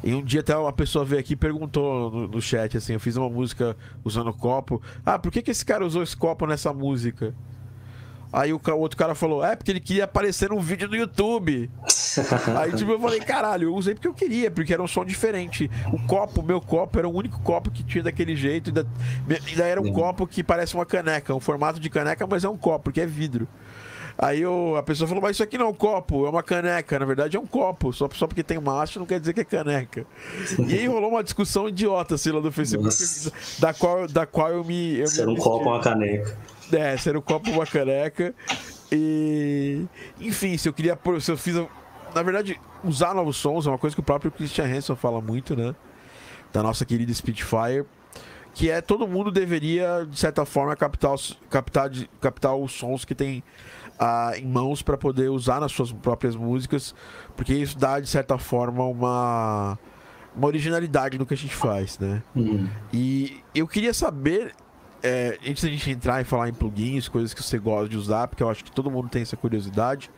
E 0.04 0.14
um 0.14 0.24
dia 0.24 0.41
até 0.41 0.56
uma 0.56 0.74
pessoa 0.74 1.04
veio 1.04 1.20
aqui 1.20 1.34
e 1.34 1.36
perguntou 1.36 2.12
no, 2.12 2.28
no, 2.28 2.41
chat, 2.41 2.78
assim, 2.78 2.93
eu 2.93 3.00
fiz 3.00 3.16
uma 3.16 3.30
música 3.30 3.76
usando 4.04 4.32
copo. 4.34 4.82
Ah, 5.06 5.18
por 5.18 5.32
que, 5.32 5.41
que 5.41 5.52
esse 5.52 5.66
cara 5.66 5.86
usou 5.86 6.04
esse 6.04 6.16
copo 6.16 6.46
nessa 6.46 6.72
música? 6.74 7.34
Aí 8.32 8.52
o, 8.52 8.60
o 8.64 8.80
outro 8.80 8.98
cara 8.98 9.16
falou, 9.16 9.43
é 9.43 9.56
porque 9.56 9.72
ele 9.72 9.80
queria 9.80 10.04
aparecer 10.04 10.50
num 10.50 10.60
vídeo 10.60 10.89
no 10.89 10.96
YouTube. 10.96 11.72
Aí 12.60 12.72
tipo, 12.74 12.91
eu 12.91 13.00
falei, 13.00 13.20
caralho, 13.22 13.70
eu 13.70 13.76
usei 13.76 13.93
porque 13.93 14.08
eu 14.08 14.14
queria, 14.14 14.52
porque 14.52 14.74
era 14.74 14.84
um 14.84 14.88
som 14.88 15.06
diferente. 15.06 15.72
O 15.91 16.00
copo, 16.06 16.43
meu 16.43 16.60
copo, 16.60 17.00
era 17.00 17.08
o 17.08 17.16
único 17.16 17.39
copo 17.41 17.72
que 17.72 17.84
tinha 17.84 18.04
daquele 18.04 18.36
jeito. 18.36 18.70
Ainda, 18.70 18.86
ainda 19.48 19.64
era 19.64 19.82
um 19.82 19.91
copo 19.91 20.28
que 20.28 20.43
parece 20.43 20.76
uma 20.76 20.86
caneca, 20.86 21.34
um 21.34 21.39
formato 21.39 21.80
de 21.80 21.89
caneca, 21.89 22.28
mas 22.28 22.43
é 22.43 22.50
um 22.50 22.58
copo, 22.58 22.86
porque 22.86 23.02
é 23.02 23.06
vidro. 23.06 23.48
Aí 24.18 24.41
eu, 24.41 24.78
a 24.78 24.84
pessoa 24.84 25.07
falou, 25.07 25.22
mas 25.22 25.36
isso 25.36 25.43
aqui 25.43 25.57
não 25.57 25.66
é 25.66 25.70
um 25.70 25.74
copo, 25.74 26.26
é 26.26 26.30
uma 26.30 26.41
caneca. 26.41 26.97
Na 26.97 27.05
verdade 27.05 27.36
é 27.36 27.39
um 27.39 27.45
copo, 27.45 27.91
só, 27.91 28.07
só 28.13 28.28
porque 28.28 28.43
tem 28.43 28.57
haste 28.66 28.97
não 28.97 29.05
quer 29.05 29.20
dizer 29.20 29.34
que 29.34 29.41
é 29.41 29.43
caneca. 29.43 30.05
E 30.68 30.74
aí 30.74 30.88
rolou 30.88 31.11
uma 31.11 31.24
discussão 31.24 31.68
idiota, 31.68 32.16
assim, 32.16 32.32
lá 32.32 32.39
do 32.39 32.51
Facebook, 32.51 32.95
da 33.59 33.74
qual, 33.74 34.07
da 34.07 34.26
qual 34.26 34.51
eu 34.51 34.63
me. 34.63 34.99
Eu 34.99 35.07
Ser 35.07 35.28
um 35.28 35.36
copo 35.36 35.66
ou 35.66 35.74
uma 35.74 35.82
caneca. 35.82 36.38
É, 36.72 36.95
ser 36.97 37.18
um 37.18 37.22
copo 37.22 37.49
ou 37.49 37.57
uma 37.57 37.66
caneca. 37.66 38.34
E. 38.91 39.86
Enfim, 40.20 40.57
se 40.57 40.70
eu 40.70 40.74
queria. 40.74 40.97
Se 41.20 41.32
eu 41.32 41.38
fiz 41.38 41.55
na 42.16 42.24
verdade, 42.24 42.57
usar 42.82 43.13
novos 43.13 43.36
sons 43.36 43.68
é 43.68 43.70
uma 43.70 43.78
coisa 43.78 43.93
que 43.93 43.99
o 43.99 44.03
próprio 44.03 44.32
Christian 44.32 44.63
Hansen 44.66 44.95
fala 44.95 45.20
muito, 45.20 45.53
né? 45.53 45.76
Da 46.53 46.63
nossa 46.63 46.86
querida 46.86 47.13
Spitfire. 47.13 47.84
Que 48.53 48.72
é 48.72 48.80
todo 48.80 49.05
mundo 49.05 49.30
deveria, 49.30 50.07
de 50.09 50.18
certa 50.18 50.45
forma, 50.45 50.74
captar, 50.78 51.18
captar, 51.49 51.91
captar 52.22 52.55
os 52.55 52.72
sons 52.72 53.03
que 53.03 53.13
tem 53.13 53.43
em 54.38 54.46
mãos 54.46 54.82
para 54.82 54.98
poder 54.98 55.30
usar 55.30 55.60
nas 55.60 55.72
suas 55.72 55.91
próprias 55.91 56.36
músicas, 56.36 56.93
porque 57.36 57.54
isso 57.54 57.78
dá, 57.78 58.00
de 58.00 58.08
certa 58.08 58.38
forma, 58.38 58.84
uma, 58.84 59.80
uma 60.36 60.48
originalidade 60.48 61.18
no 61.18 61.26
que 61.26 61.34
a 61.34 61.38
gente 61.38 61.56
faz, 61.56 61.98
né? 62.00 62.22
Uhum. 62.36 62.68
E 62.91 63.41
eu 63.54 63.68
queria 63.68 63.93
saber, 63.93 64.54
é, 65.02 65.38
antes 65.48 65.64
da 65.64 65.70
gente 65.70 65.89
entrar 65.89 66.22
e 66.22 66.24
falar 66.24 66.50
em 66.50 66.54
plugins, 66.54 67.08
coisas 67.08 67.34
que 67.34 67.41
você 67.41 67.58
gosta 67.58 67.89
de 67.89 67.98
usar, 67.98 68.28
porque 68.28 68.43
eu 68.43 68.50
acho 68.50 68.64
que 68.64 68.72
todo 68.72 68.91
mundo 68.91 69.10
tem 69.10 69.22
essa 69.22 69.38
curiosidade 69.38 70.12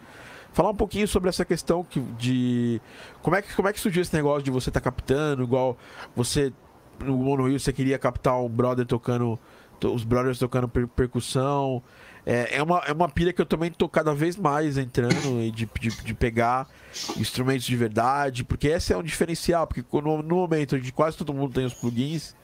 falar 0.53 0.71
um 0.71 0.75
pouquinho 0.75 1.07
sobre 1.07 1.29
essa 1.29 1.45
questão 1.45 1.83
que, 1.83 1.99
de 2.17 2.81
como 3.21 3.35
é 3.35 3.43
que 3.43 3.53
como 3.55 3.67
é 3.67 3.73
que 3.73 3.79
surgiu 3.79 4.01
esse 4.01 4.15
negócio 4.15 4.41
de 4.41 4.49
você 4.49 4.71
estar 4.71 4.79
tá 4.79 4.85
captando, 4.85 5.43
igual 5.43 5.77
você 6.15 6.51
no 6.99 7.15
Mono 7.15 7.43
Will 7.43 7.59
você 7.59 7.71
queria 7.71 7.99
captar 7.99 8.41
um 8.41 8.49
brother 8.49 8.83
tocando 8.83 9.39
os 9.85 10.03
brothers 10.03 10.39
tocando 10.39 10.67
per, 10.67 10.87
percussão. 10.87 11.83
É, 12.29 12.57
é, 12.57 12.61
uma, 12.61 12.79
é 12.79 12.91
uma 12.91 13.07
pilha 13.07 13.31
que 13.31 13.39
eu 13.41 13.45
também 13.45 13.71
tô 13.71 13.87
cada 13.87 14.13
vez 14.13 14.35
mais 14.35 14.77
entrando 14.77 15.41
e 15.41 15.49
de, 15.49 15.65
de, 15.79 15.89
de, 16.03 16.13
pegar 16.13 16.67
instrumentos 17.15 17.65
de 17.65 17.75
verdade, 17.77 18.43
porque 18.43 18.67
esse 18.67 18.91
é 18.91 18.97
um 18.97 19.01
diferencial, 19.01 19.65
porque 19.65 19.81
no, 19.93 20.21
no 20.21 20.35
momento 20.35 20.75
onde 20.75 20.91
quase 20.91 21.15
todo 21.15 21.33
mundo 21.33 21.53
tem 21.53 21.63
os 21.63 21.73
plugins, 21.73 22.35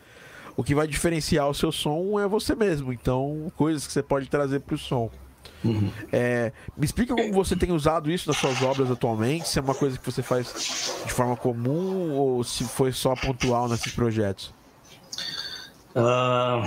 o 0.55 0.63
que 0.63 0.73
vai 0.73 0.87
diferenciar 0.87 1.49
o 1.49 1.53
seu 1.53 1.69
som 1.69 2.17
é 2.17 2.25
você 2.29 2.55
mesmo. 2.55 2.93
Então, 2.93 3.51
coisas 3.57 3.85
que 3.85 3.91
você 3.91 4.01
pode 4.01 4.29
trazer 4.29 4.61
para 4.61 4.75
o 4.75 4.77
som. 4.77 5.11
Uhum. 5.65 5.91
É, 6.13 6.53
me 6.77 6.85
explica 6.85 7.13
como 7.13 7.33
você 7.33 7.53
tem 7.53 7.73
usado 7.73 8.09
isso 8.09 8.29
nas 8.29 8.37
suas 8.37 8.61
obras 8.61 8.89
atualmente, 8.89 9.49
se 9.49 9.59
é 9.59 9.61
uma 9.61 9.75
coisa 9.75 9.97
que 9.97 10.05
você 10.09 10.23
faz 10.23 11.03
de 11.05 11.11
forma 11.11 11.35
comum 11.35 12.11
ou 12.11 12.41
se 12.45 12.63
foi 12.63 12.93
só 12.93 13.17
pontual 13.17 13.67
nesses 13.67 13.93
projetos. 13.93 14.53
Uh, 15.93 16.65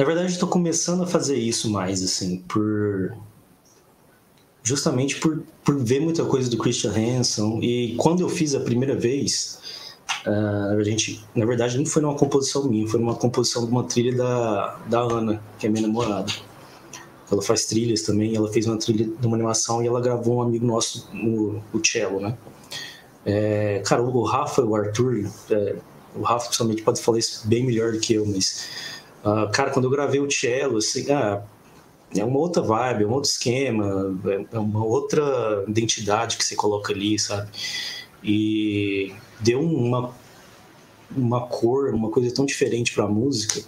na 0.00 0.06
verdade, 0.06 0.32
estou 0.32 0.48
começando 0.48 1.02
a 1.02 1.06
fazer 1.06 1.36
isso 1.36 1.68
mais, 1.68 2.02
assim, 2.02 2.38
por 2.48 3.14
justamente 4.62 5.20
por, 5.20 5.42
por 5.62 5.76
ver 5.76 6.00
muita 6.00 6.24
coisa 6.24 6.48
do 6.48 6.56
Christian 6.56 6.92
Hansen 6.92 7.62
e 7.62 7.96
quando 7.96 8.20
eu 8.20 8.28
fiz 8.30 8.54
a 8.54 8.60
primeira 8.60 8.94
vez 8.94 9.58
uh, 10.26 10.78
a 10.78 10.82
gente 10.82 11.22
na 11.34 11.44
verdade 11.44 11.76
não 11.76 11.84
foi 11.84 12.00
numa 12.00 12.14
composição 12.14 12.64
minha 12.64 12.86
foi 12.86 13.00
numa 13.00 13.14
composição 13.14 13.64
de 13.64 13.70
uma 13.70 13.84
trilha 13.84 14.14
da, 14.14 14.78
da 14.86 15.00
Ana 15.00 15.42
que 15.58 15.66
é 15.66 15.70
minha 15.70 15.86
namorada 15.86 16.30
ela 17.32 17.42
faz 17.42 17.66
trilhas 17.66 18.02
também, 18.02 18.34
ela 18.34 18.50
fez 18.50 18.66
uma 18.66 18.76
trilha 18.78 19.06
de 19.06 19.26
uma 19.26 19.36
animação 19.36 19.82
e 19.82 19.86
ela 19.86 20.00
gravou 20.00 20.38
um 20.38 20.42
amigo 20.42 20.66
nosso, 20.66 21.08
no, 21.12 21.62
o 21.72 21.86
cello, 21.86 22.20
né? 22.20 22.36
É, 23.24 23.82
cara, 23.86 24.02
o 24.02 24.22
Rafa 24.24 24.62
o 24.62 24.74
Arthur, 24.74 25.30
é, 25.50 25.76
o 26.16 26.22
Rafa 26.22 26.46
principalmente 26.46 26.82
pode 26.82 27.00
falar 27.00 27.18
isso 27.18 27.46
bem 27.46 27.64
melhor 27.64 27.92
do 27.92 28.00
que 28.00 28.14
eu, 28.14 28.26
mas, 28.26 28.66
uh, 29.24 29.50
cara, 29.52 29.70
quando 29.70 29.86
eu 29.86 29.90
gravei 29.90 30.20
o 30.20 30.30
cello, 30.30 30.78
assim, 30.78 31.10
ah, 31.10 31.42
é 32.16 32.24
uma 32.24 32.38
outra 32.38 32.62
vibe, 32.62 33.04
é 33.04 33.06
um 33.06 33.12
outro 33.12 33.30
esquema, 33.30 34.18
é, 34.26 34.56
é 34.56 34.58
uma 34.58 34.84
outra 34.84 35.64
identidade 35.68 36.36
que 36.36 36.44
você 36.44 36.56
coloca 36.56 36.92
ali, 36.92 37.18
sabe? 37.18 37.48
E 38.22 39.12
deu 39.40 39.60
uma, 39.60 40.12
uma 41.16 41.46
cor, 41.46 41.94
uma 41.94 42.10
coisa 42.10 42.32
tão 42.34 42.44
diferente 42.44 42.92
para 42.92 43.04
a 43.04 43.08
música 43.08 43.62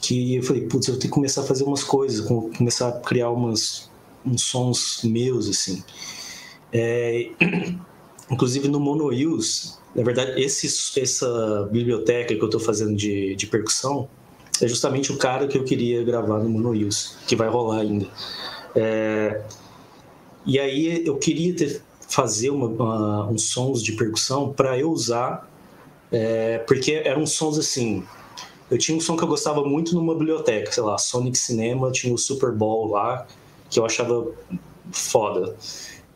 que 0.00 0.34
eu 0.34 0.42
falei, 0.42 0.62
putz, 0.66 0.88
eu 0.88 0.94
tenho 0.94 1.02
que 1.02 1.14
começar 1.14 1.42
a 1.42 1.44
fazer 1.44 1.64
umas 1.64 1.84
coisas, 1.84 2.26
começar 2.26 2.88
a 2.88 2.92
criar 2.92 3.30
umas, 3.30 3.88
uns 4.26 4.42
sons 4.42 5.00
meus, 5.04 5.48
assim. 5.48 5.82
É, 6.72 7.30
inclusive 8.30 8.68
no 8.68 8.80
Mono 8.80 9.10
Use, 9.10 9.74
na 9.94 10.02
verdade, 10.02 10.40
esse, 10.42 10.66
essa 11.00 11.68
biblioteca 11.70 12.34
que 12.34 12.40
eu 12.40 12.46
estou 12.46 12.60
fazendo 12.60 12.96
de, 12.96 13.36
de 13.36 13.46
percussão 13.46 14.08
é 14.60 14.68
justamente 14.68 15.12
o 15.12 15.18
cara 15.18 15.46
que 15.46 15.56
eu 15.56 15.64
queria 15.64 16.02
gravar 16.02 16.38
no 16.38 16.48
Mono 16.48 16.70
Use, 16.70 17.16
que 17.26 17.34
vai 17.34 17.48
rolar 17.48 17.80
ainda. 17.80 18.06
É, 18.74 19.42
e 20.44 20.58
aí 20.58 21.06
eu 21.06 21.16
queria 21.16 21.54
ter, 21.54 21.82
fazer 22.08 22.50
uma, 22.50 22.66
uma, 22.66 23.26
uns 23.28 23.44
sons 23.44 23.82
de 23.82 23.92
percussão 23.92 24.52
para 24.52 24.78
eu 24.78 24.90
usar, 24.90 25.48
é, 26.10 26.58
porque 26.58 27.02
eram 27.04 27.26
sons 27.26 27.58
assim, 27.58 28.04
eu 28.72 28.78
tinha 28.78 28.96
um 28.96 29.00
som 29.00 29.16
que 29.18 29.22
eu 29.22 29.28
gostava 29.28 29.62
muito 29.64 29.94
numa 29.94 30.14
biblioteca, 30.14 30.72
sei 30.72 30.82
lá, 30.82 30.96
Sonic 30.96 31.36
Cinema, 31.36 31.92
tinha 31.92 32.12
o 32.14 32.16
Super 32.16 32.52
Bowl 32.52 32.88
lá, 32.88 33.26
que 33.68 33.78
eu 33.78 33.84
achava 33.84 34.32
foda. 34.90 35.54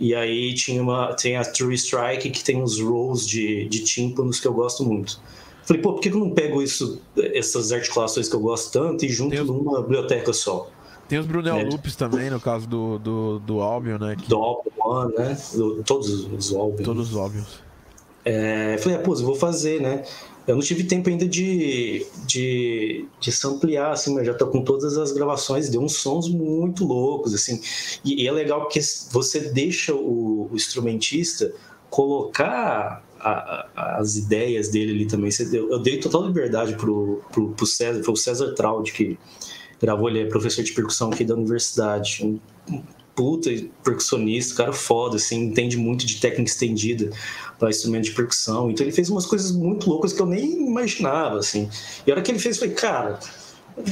E 0.01 0.15
aí 0.15 0.55
tinha 0.55 0.83
uma, 0.83 1.13
tem 1.13 1.37
a 1.37 1.45
True 1.45 1.75
Strike, 1.75 2.31
que 2.31 2.43
tem 2.43 2.63
os 2.63 2.81
rolls 2.81 3.27
de, 3.27 3.69
de 3.69 3.85
tímpanos 3.85 4.41
que 4.41 4.47
eu 4.47 4.55
gosto 4.55 4.85
muito. 4.85 5.21
Falei, 5.67 5.83
pô, 5.83 5.95
por 5.95 6.01
que 6.01 6.09
eu 6.09 6.19
não 6.19 6.31
pego 6.31 6.63
isso, 6.63 7.03
essas 7.17 7.73
articulações 7.73 8.29
que 8.29 8.37
eu 8.37 8.41
gosto 8.41 8.73
tanto 8.73 9.05
e 9.05 9.09
junto 9.09 9.45
numa 9.45 9.83
biblioteca 9.83 10.33
só? 10.33 10.71
Tem 11.09 11.19
os 11.19 11.27
Brunel 11.27 11.57
é. 11.57 11.65
Loops 11.65 11.97
também, 11.97 12.31
no 12.31 12.41
caso 12.41 12.69
do, 12.69 12.99
do, 12.99 13.39
do 13.41 13.61
Albion, 13.61 13.99
né? 13.99 14.17
Que... 14.17 14.29
Do 14.29 14.37
Albion, 14.37 15.09
né? 15.17 15.37
Do, 15.55 15.83
todos 15.83 16.09
os 16.09 16.55
Albions. 16.55 16.85
Todos 16.85 17.11
os 17.11 17.17
Albions. 17.17 17.67
É, 18.25 18.77
falei, 18.79 18.99
ah, 18.99 19.01
pô, 19.01 19.15
eu 19.15 19.25
vou 19.25 19.35
fazer, 19.35 19.81
né? 19.81 20.05
Eu 20.47 20.55
não 20.55 20.63
tive 20.63 20.85
tempo 20.85 21.09
ainda 21.09 21.27
de, 21.27 22.07
de, 22.25 23.05
de 23.19 23.33
samplear, 23.33 23.91
assim, 23.91 24.15
mas 24.15 24.25
já 24.25 24.35
tô 24.35 24.47
com 24.47 24.63
todas 24.63 24.97
as 24.97 25.11
gravações, 25.11 25.69
deu 25.69 25.81
uns 25.81 25.97
sons 25.97 26.29
muito 26.29 26.85
loucos, 26.85 27.35
assim. 27.35 27.61
E, 28.05 28.23
e 28.23 28.29
é 28.29 28.33
legal 28.33 28.61
porque 28.61 28.81
você 29.11 29.41
deixa 29.51 29.93
o, 29.93 30.49
o 30.51 30.55
instrumentista 30.55 31.53
colocar 31.91 33.06
a, 33.27 33.99
as 33.99 34.17
ideias 34.17 34.69
dele 34.69 34.93
ali 34.93 35.07
também. 35.07 35.31
Eu, 35.53 35.79
dei 35.79 35.99
total 35.99 36.27
liberdade 36.27 36.75
pro, 36.77 37.23
pro, 37.33 37.51
pro 37.51 37.67
César, 37.67 38.03
foi 38.03 38.15
o 38.15 38.17
César 38.17 38.53
Traud 38.55 38.93
que 38.93 39.19
gravou, 39.81 40.09
ele 40.09 40.21
é 40.21 40.27
professor 40.27 40.63
de 40.63 40.73
percussão 40.73 41.11
aqui 41.13 41.25
da 41.25 41.35
universidade. 41.35 42.25
Um, 42.25 42.81
puta 43.15 43.51
percussionista, 43.83 44.55
cara 44.55 44.75
foda, 44.75 45.17
assim, 45.17 45.45
entende 45.45 45.79
muito 45.79 46.05
de 46.05 46.21
técnica 46.21 46.51
estendida 46.51 47.11
para 47.59 47.71
instrumento 47.71 48.05
de 48.05 48.11
percussão. 48.13 48.71
Então 48.71 48.85
ele 48.85 48.93
fez 48.93 49.09
umas 49.09 49.25
coisas 49.25 49.53
muito 49.53 49.89
loucas 49.89 50.13
que 50.13 50.21
eu 50.21 50.27
nem 50.27 50.67
imaginava, 50.67 51.39
assim. 51.39 51.69
E 52.07 52.11
a 52.11 52.15
hora 52.15 52.23
que 52.23 52.31
ele 52.31 52.39
fez, 52.39 52.59
falei, 52.59 52.75
cara, 52.75 53.19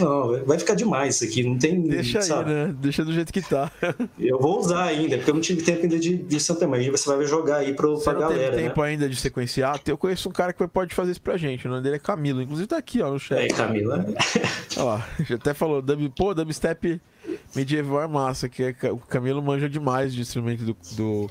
não, 0.01 0.45
vai 0.45 0.59
ficar 0.59 0.74
demais 0.74 1.16
isso 1.16 1.24
aqui, 1.24 1.43
não 1.43 1.59
tem. 1.59 1.82
Deixa 1.82 2.22
sabe? 2.22 2.51
aí, 2.51 2.57
né? 2.57 2.74
Deixa 2.78 3.05
do 3.05 3.12
jeito 3.12 3.32
que 3.32 3.43
tá. 3.43 3.70
Eu 4.18 4.39
vou 4.39 4.59
usar 4.59 4.85
ainda, 4.85 5.16
porque 5.16 5.30
eu 5.30 5.35
não 5.35 5.43
tive 5.43 5.62
tempo 5.62 5.82
ainda 5.82 5.99
de, 5.99 6.16
de 6.16 6.41
Santa 6.41 6.66
Maria. 6.66 6.91
Você 6.91 7.09
vai 7.09 7.24
jogar 7.26 7.57
aí 7.59 7.74
pro, 7.74 7.97
Você 7.97 8.05
pra 8.05 8.14
não 8.14 8.20
galera. 8.20 8.57
Tem 8.57 8.68
tempo 8.68 8.80
né? 8.80 8.89
ainda 8.89 9.09
de 9.09 9.16
sequenciar. 9.16 9.80
Eu 9.87 9.99
conheço 9.99 10.28
um 10.28 10.32
cara 10.32 10.53
que 10.53 10.66
pode 10.66 10.95
fazer 10.95 11.12
isso 11.12 11.20
pra 11.20 11.37
gente. 11.37 11.66
O 11.66 11.70
nome 11.70 11.82
dele 11.82 11.97
é 11.97 11.99
Camilo. 11.99 12.41
Inclusive 12.41 12.66
tá 12.66 12.78
aqui, 12.78 13.03
ó, 13.03 13.11
no 13.11 13.18
chat. 13.18 13.45
É, 13.45 13.49
Camilo. 13.49 13.93
Olha 13.93 14.85
lá, 14.85 15.09
já 15.20 15.35
até 15.35 15.53
falou, 15.53 15.82
dub, 15.82 16.09
pô, 16.16 16.32
dubstep 16.32 17.01
medieval 17.55 18.03
é 18.03 18.09
massa, 18.09 18.49
que 18.49 18.62
é, 18.62 18.74
o 18.91 18.99
Camilo 18.99 19.43
manja 19.43 19.68
demais 19.68 20.14
de 20.14 20.20
instrumento 20.20 20.64
do, 20.64 20.76
do 20.93 21.30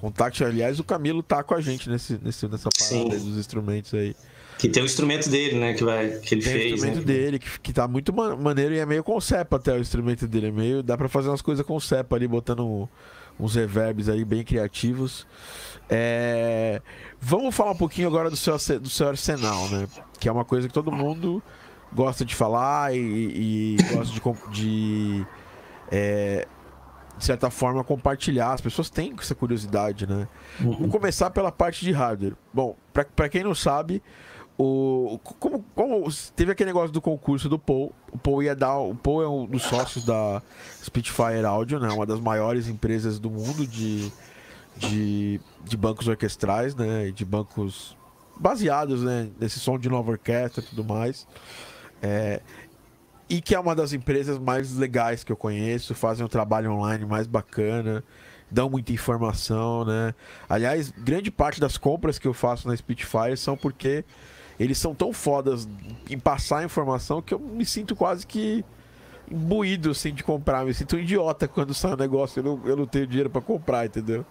Contact. 0.00 0.42
Aliás, 0.42 0.80
o 0.80 0.84
Camilo 0.84 1.22
tá 1.22 1.42
com 1.42 1.54
a 1.54 1.60
gente 1.60 1.88
nesse, 1.88 2.18
nesse, 2.22 2.48
nessa 2.48 2.68
parada 2.68 3.16
dos 3.16 3.38
instrumentos 3.38 3.94
aí. 3.94 4.16
Que 4.62 4.68
tem 4.68 4.80
o 4.80 4.86
instrumento 4.86 5.28
dele, 5.28 5.58
né? 5.58 5.74
Que, 5.74 5.82
vai, 5.82 6.08
que 6.20 6.36
ele 6.36 6.40
tem 6.40 6.52
fez. 6.52 6.70
O 6.70 6.74
instrumento 6.76 6.98
né? 6.98 7.04
dele, 7.04 7.38
que, 7.40 7.58
que 7.58 7.72
tá 7.72 7.88
muito 7.88 8.12
maneiro 8.12 8.72
e 8.72 8.78
é 8.78 8.86
meio 8.86 9.02
concept 9.02 9.52
até 9.56 9.72
o 9.72 9.80
instrumento 9.80 10.28
dele. 10.28 10.46
É 10.46 10.50
meio. 10.52 10.84
Dá 10.84 10.96
pra 10.96 11.08
fazer 11.08 11.30
umas 11.30 11.42
coisas 11.42 11.66
concept 11.66 12.14
ali, 12.14 12.28
botando 12.28 12.88
uns 13.40 13.56
reverbs 13.56 14.08
aí 14.08 14.24
bem 14.24 14.44
criativos. 14.44 15.26
É... 15.90 16.80
Vamos 17.20 17.52
falar 17.56 17.72
um 17.72 17.76
pouquinho 17.76 18.06
agora 18.06 18.30
do 18.30 18.36
seu, 18.36 18.56
do 18.78 18.88
seu 18.88 19.08
arsenal, 19.08 19.68
né? 19.68 19.88
Que 20.20 20.28
é 20.28 20.32
uma 20.32 20.44
coisa 20.44 20.68
que 20.68 20.72
todo 20.72 20.92
mundo 20.92 21.42
gosta 21.92 22.24
de 22.24 22.32
falar 22.32 22.94
e, 22.94 22.98
e 23.00 23.76
gosta 23.92 24.14
de, 24.52 24.60
de 24.60 25.26
é, 25.90 26.46
de 27.18 27.24
certa 27.24 27.50
forma, 27.50 27.82
compartilhar. 27.82 28.52
As 28.52 28.60
pessoas 28.60 28.88
têm 28.88 29.12
essa 29.18 29.34
curiosidade, 29.34 30.06
né? 30.06 30.28
Uhum. 30.60 30.72
Vamos 30.72 30.92
começar 30.92 31.30
pela 31.30 31.50
parte 31.50 31.84
de 31.84 31.90
hardware. 31.90 32.36
Bom, 32.54 32.76
para 32.92 33.28
quem 33.28 33.42
não 33.42 33.56
sabe, 33.56 34.00
o, 34.58 35.18
como, 35.38 35.64
como, 35.74 36.08
teve 36.36 36.52
aquele 36.52 36.68
negócio 36.68 36.92
do 36.92 37.00
concurso 37.00 37.48
do 37.48 37.58
Paul, 37.58 37.92
o 38.12 38.18
Paul 38.18 38.42
ia 38.42 38.54
dar. 38.54 38.78
O 38.78 38.94
Paul 38.94 39.22
é 39.22 39.28
um 39.28 39.46
dos 39.46 39.62
sócios 39.62 40.04
da 40.04 40.42
Spitfire 40.84 41.44
Audio, 41.44 41.80
né? 41.80 41.88
Uma 41.88 42.06
das 42.06 42.20
maiores 42.20 42.68
empresas 42.68 43.18
do 43.18 43.30
mundo 43.30 43.66
de, 43.66 44.12
de, 44.76 45.40
de 45.64 45.76
bancos 45.76 46.06
orquestrais, 46.06 46.74
né? 46.74 47.10
De 47.10 47.24
bancos 47.24 47.96
baseados 48.38 49.02
né, 49.02 49.30
nesse 49.38 49.60
som 49.60 49.78
de 49.78 49.88
nova 49.88 50.10
orquestra 50.12 50.62
e 50.62 50.66
tudo 50.66 50.84
mais. 50.84 51.26
É, 52.00 52.40
e 53.28 53.40
que 53.40 53.54
é 53.54 53.60
uma 53.60 53.74
das 53.74 53.92
empresas 53.92 54.38
mais 54.38 54.76
legais 54.76 55.24
que 55.24 55.32
eu 55.32 55.36
conheço, 55.36 55.94
fazem 55.94 56.24
um 56.24 56.28
trabalho 56.28 56.72
online 56.72 57.06
mais 57.06 57.26
bacana, 57.26 58.04
dão 58.50 58.68
muita 58.68 58.92
informação, 58.92 59.84
né? 59.84 60.14
Aliás, 60.48 60.90
grande 60.90 61.30
parte 61.30 61.60
das 61.60 61.78
compras 61.78 62.18
que 62.18 62.28
eu 62.28 62.34
faço 62.34 62.68
na 62.68 62.76
Spitfire 62.76 63.36
são 63.36 63.56
porque 63.56 64.04
eles 64.62 64.78
são 64.78 64.94
tão 64.94 65.12
fodas 65.12 65.68
em 66.08 66.18
passar 66.18 66.64
informação 66.64 67.20
que 67.20 67.34
eu 67.34 67.38
me 67.38 67.64
sinto 67.64 67.96
quase 67.96 68.26
que 68.26 68.64
imbuído 69.30 69.90
assim, 69.90 70.12
de 70.12 70.22
comprar. 70.22 70.64
Me 70.64 70.74
sinto 70.74 70.96
um 70.96 70.98
idiota 70.98 71.48
quando 71.48 71.72
sai 71.74 71.94
um 71.94 71.96
negócio 71.96 72.38
e 72.38 72.40
eu 72.40 72.44
não, 72.44 72.68
eu 72.68 72.76
não 72.76 72.86
tenho 72.86 73.06
dinheiro 73.06 73.30
para 73.30 73.40
comprar, 73.40 73.86
entendeu? 73.86 74.24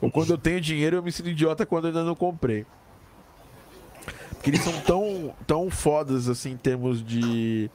Ou 0.00 0.10
quando 0.10 0.30
eu 0.30 0.38
tenho 0.38 0.60
dinheiro, 0.60 0.96
eu 0.96 1.02
me 1.02 1.12
sinto 1.12 1.28
idiota 1.28 1.64
quando 1.66 1.86
ainda 1.86 2.04
não 2.04 2.14
comprei. 2.14 2.66
Porque 4.30 4.50
eles 4.50 4.60
são 4.60 4.72
tão, 4.82 5.34
tão 5.46 5.70
fodas 5.70 6.28
assim 6.28 6.52
em 6.52 6.56
termos 6.56 7.04
de 7.04 7.70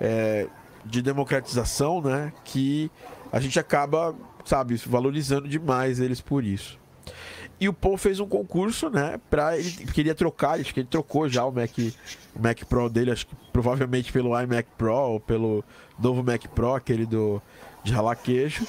é, 0.00 0.48
de 0.84 1.02
democratização, 1.02 2.00
né? 2.00 2.32
Que 2.44 2.90
a 3.30 3.38
gente 3.38 3.58
acaba, 3.60 4.14
sabe, 4.44 4.76
valorizando 4.76 5.46
demais 5.46 6.00
eles 6.00 6.20
por 6.20 6.44
isso. 6.44 6.79
E 7.60 7.68
o 7.68 7.74
Paul 7.74 7.98
fez 7.98 8.18
um 8.18 8.26
concurso, 8.26 8.88
né? 8.88 9.20
Pra 9.28 9.58
ele 9.58 9.70
queria 9.92 10.14
trocar, 10.14 10.58
acho 10.58 10.72
que 10.72 10.80
ele 10.80 10.88
trocou 10.90 11.28
já 11.28 11.44
o 11.44 11.52
Mac, 11.52 11.70
o 12.34 12.42
Mac 12.42 12.64
Pro 12.64 12.88
dele, 12.88 13.10
acho 13.10 13.26
que 13.26 13.36
provavelmente 13.52 14.10
pelo 14.10 14.40
iMac 14.40 14.66
Pro 14.78 14.94
ou 14.94 15.20
pelo 15.20 15.62
novo 15.98 16.22
Mac 16.22 16.42
Pro, 16.48 16.74
aquele 16.74 17.04
do 17.04 17.40
de 17.84 17.92
ralar 17.92 18.16
queijo. 18.16 18.66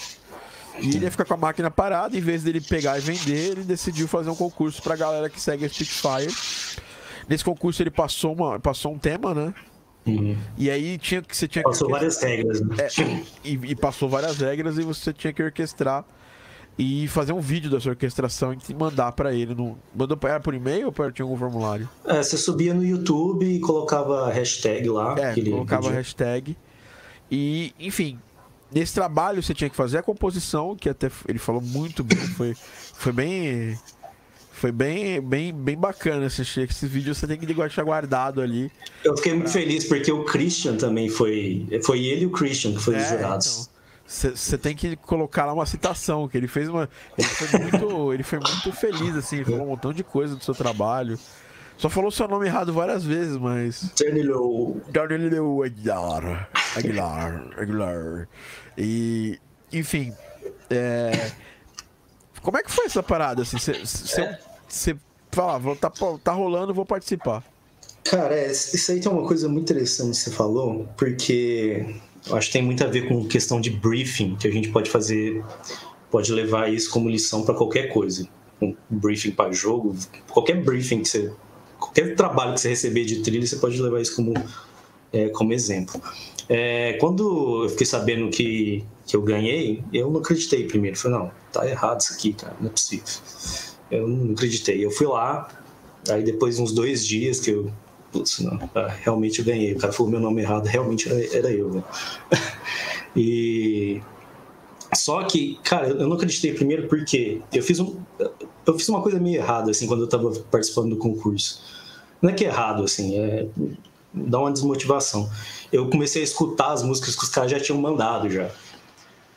E 0.79 0.95
ele 0.95 1.05
ia 1.05 1.11
ficar 1.11 1.25
com 1.25 1.33
a 1.33 1.37
máquina 1.37 1.69
parada, 1.69 2.17
em 2.17 2.21
vez 2.21 2.43
dele 2.43 2.59
pegar 2.59 2.97
e 2.97 3.01
vender, 3.01 3.51
ele 3.51 3.63
decidiu 3.63 4.07
fazer 4.07 4.29
um 4.29 4.35
concurso 4.35 4.81
pra 4.81 4.95
galera 4.95 5.29
que 5.29 5.39
segue 5.39 5.65
a 5.65 5.69
Spitfire. 5.69 6.33
Nesse 7.29 7.43
concurso 7.43 7.81
ele 7.81 7.91
passou, 7.91 8.33
uma, 8.33 8.59
passou 8.59 8.93
um 8.93 8.97
tema, 8.97 9.33
né? 9.33 9.53
Uhum. 10.05 10.35
E 10.57 10.69
aí 10.69 10.97
tinha 10.97 11.21
que 11.21 11.35
você 11.35 11.47
tinha 11.47 11.63
passou 11.63 11.87
que 11.87 11.93
várias 11.93 12.21
regras, 12.21 12.61
né? 12.61 12.75
é, 12.79 12.89
e, 13.43 13.51
e, 13.71 13.75
passou 13.75 14.09
várias 14.09 14.37
regras 14.37 14.77
e 14.77 14.81
você 14.81 15.13
tinha 15.13 15.31
que 15.31 15.43
orquestrar 15.43 16.03
e 16.77 17.07
fazer 17.07 17.33
um 17.33 17.39
vídeo 17.39 17.69
dessa 17.69 17.89
orquestração 17.89 18.53
e 18.53 18.73
mandar 18.73 19.11
para 19.11 19.33
ele. 19.33 19.53
No, 19.53 19.77
mandou 19.95 20.17
era 20.23 20.39
por 20.39 20.53
e-mail 20.53 20.87
ou 20.87 21.11
tinha 21.11 21.23
algum 21.23 21.37
formulário? 21.37 21.89
É, 22.05 22.23
você 22.23 22.37
subia 22.37 22.73
no 22.73 22.83
YouTube 22.83 23.45
e 23.45 23.59
colocava 23.59 24.27
a 24.27 24.31
hashtag 24.31 24.89
lá. 24.89 25.15
É, 25.17 25.33
colocava 25.33 25.89
a 25.89 25.91
hashtag. 25.91 26.57
E, 27.29 27.73
enfim, 27.79 28.19
nesse 28.71 28.93
trabalho 28.93 29.41
você 29.41 29.53
tinha 29.53 29.69
que 29.69 29.75
fazer 29.75 29.99
a 29.99 30.03
composição, 30.03 30.75
que 30.75 30.89
até 30.89 31.09
ele 31.27 31.39
falou 31.39 31.61
muito 31.61 32.03
bem, 32.03 32.17
foi, 32.17 32.55
foi 32.93 33.11
bem 33.11 33.77
foi 34.61 34.71
bem, 34.71 35.19
bem, 35.19 35.51
bem 35.51 35.75
bacana 35.75 36.27
assistir 36.27 36.69
esse 36.69 36.85
vídeo. 36.85 37.15
Você 37.15 37.25
tem 37.25 37.35
que 37.35 37.47
deixar 37.47 37.83
guardado 37.83 38.41
ali. 38.41 38.71
Eu 39.03 39.17
fiquei 39.17 39.33
muito 39.33 39.49
feliz 39.49 39.85
porque 39.85 40.11
o 40.11 40.23
Christian 40.23 40.77
também 40.77 41.09
foi. 41.09 41.65
Foi 41.83 42.05
ele 42.05 42.21
e 42.21 42.25
o 42.27 42.29
Christian 42.29 42.73
que 42.73 42.79
foi 42.79 42.93
é, 42.93 43.01
os 43.01 43.09
jurados. 43.09 43.70
Você 44.11 44.57
tem 44.57 44.75
que 44.75 44.97
colocar 44.97 45.45
lá 45.45 45.53
uma 45.53 45.65
citação, 45.65 46.27
que 46.27 46.37
ele 46.37 46.47
fez 46.49 46.67
uma. 46.67 46.89
Ele 47.17 47.27
foi 47.27 47.59
muito, 47.59 48.13
ele 48.13 48.23
foi 48.23 48.39
muito 48.39 48.73
feliz, 48.73 49.15
assim, 49.15 49.41
falou 49.45 49.63
um 49.63 49.67
montão 49.67 49.93
de 49.93 50.03
coisa 50.03 50.35
do 50.35 50.43
seu 50.43 50.53
trabalho. 50.53 51.17
Só 51.77 51.89
falou 51.89 52.11
seu 52.11 52.27
nome 52.27 52.45
errado 52.45 52.73
várias 52.73 53.05
vezes, 53.05 53.37
mas. 53.37 53.89
Danilo. 53.97 54.81
Danilo 54.89 55.63
Aguilar. 55.63 56.49
Aguilar. 56.75 57.47
Aguilar. 57.57 58.27
E. 58.77 59.39
Enfim. 59.71 60.13
É... 60.69 61.31
Como 62.41 62.57
é 62.57 62.63
que 62.63 62.71
foi 62.71 62.87
essa 62.87 63.01
parada? 63.01 63.43
Assim, 63.43 63.57
você 63.57 64.21
é 64.21 64.39
você 64.67 64.97
fala, 65.31 65.75
tá, 65.77 65.89
tá 66.21 66.31
rolando, 66.33 66.73
vou 66.73 66.85
participar. 66.85 67.43
Cara, 68.03 68.35
é, 68.35 68.51
isso 68.51 68.91
aí 68.91 68.99
tem 68.99 69.09
uma 69.09 69.25
coisa 69.25 69.47
muito 69.47 69.71
interessante 69.71 70.17
que 70.17 70.23
você 70.23 70.31
falou, 70.31 70.87
porque 70.97 71.95
eu 72.27 72.35
acho 72.35 72.47
que 72.47 72.53
tem 72.53 72.61
muito 72.61 72.83
a 72.83 72.87
ver 72.87 73.07
com 73.07 73.25
questão 73.25 73.59
de 73.59 73.69
briefing, 73.69 74.35
que 74.35 74.47
a 74.47 74.51
gente 74.51 74.69
pode 74.69 74.89
fazer, 74.89 75.43
pode 76.09 76.31
levar 76.31 76.71
isso 76.71 76.89
como 76.91 77.09
lição 77.09 77.43
para 77.43 77.55
qualquer 77.55 77.87
coisa. 77.87 78.27
Um 78.61 78.75
briefing 78.89 79.31
para 79.31 79.51
jogo, 79.51 79.95
qualquer 80.29 80.63
briefing 80.63 81.01
que 81.01 81.09
você. 81.09 81.31
Qualquer 81.79 82.15
trabalho 82.15 82.53
que 82.53 82.61
você 82.61 82.69
receber 82.69 83.05
de 83.05 83.21
trilha, 83.21 83.45
você 83.45 83.55
pode 83.55 83.81
levar 83.81 83.99
isso 83.99 84.15
como, 84.15 84.35
é, 85.11 85.29
como 85.29 85.51
exemplo. 85.51 85.99
É, 86.47 86.93
quando 86.99 87.63
eu 87.63 87.69
fiquei 87.69 87.87
sabendo 87.87 88.29
que, 88.29 88.85
que 89.07 89.15
eu 89.15 89.21
ganhei, 89.23 89.83
eu 89.91 90.11
não 90.11 90.19
acreditei 90.19 90.67
primeiro. 90.67 90.95
Falei, 90.95 91.17
não, 91.17 91.31
tá 91.51 91.67
errado 91.67 92.01
isso 92.01 92.13
aqui, 92.13 92.33
cara, 92.33 92.55
não 92.59 92.67
é 92.67 92.69
possível 92.69 93.03
eu 93.91 94.07
não 94.07 94.31
acreditei. 94.31 94.83
Eu 94.83 94.89
fui 94.89 95.05
lá, 95.05 95.49
aí 96.09 96.23
depois 96.23 96.57
uns 96.57 96.71
dois 96.71 97.05
dias 97.05 97.39
que 97.39 97.51
eu. 97.51 97.71
Putz, 98.11 98.39
não, 98.39 98.59
ah, 98.75 98.87
realmente 99.01 99.39
eu 99.39 99.45
ganhei. 99.45 99.73
O 99.73 99.77
cara 99.77 99.93
falou 99.93 100.11
meu 100.11 100.19
nome 100.19 100.41
errado, 100.41 100.65
realmente 100.65 101.09
era, 101.09 101.37
era 101.37 101.51
eu, 101.51 101.69
né? 101.69 101.83
e. 103.15 104.01
Só 104.93 105.23
que, 105.23 105.57
cara, 105.63 105.87
eu 105.87 106.07
não 106.07 106.17
acreditei 106.17 106.53
primeiro 106.53 106.89
porque 106.89 107.41
eu 107.53 107.63
fiz, 107.63 107.79
um, 107.79 107.95
eu 108.65 108.77
fiz 108.77 108.89
uma 108.89 109.01
coisa 109.01 109.17
meio 109.19 109.37
errada, 109.37 109.71
assim, 109.71 109.87
quando 109.87 110.01
eu 110.01 110.07
tava 110.07 110.31
participando 110.51 110.89
do 110.89 110.97
concurso. 110.97 111.61
Não 112.21 112.29
é 112.29 112.33
que 112.33 112.43
é 112.43 112.49
errado, 112.49 112.83
assim, 112.83 113.17
é. 113.17 113.47
dá 114.13 114.39
uma 114.39 114.51
desmotivação. 114.51 115.29
Eu 115.71 115.89
comecei 115.89 116.21
a 116.21 116.25
escutar 116.25 116.73
as 116.73 116.83
músicas 116.83 117.15
que 117.15 117.23
os 117.23 117.29
caras 117.29 117.49
já 117.49 117.59
tinham 117.59 117.79
mandado 117.79 118.29
já. 118.29 118.51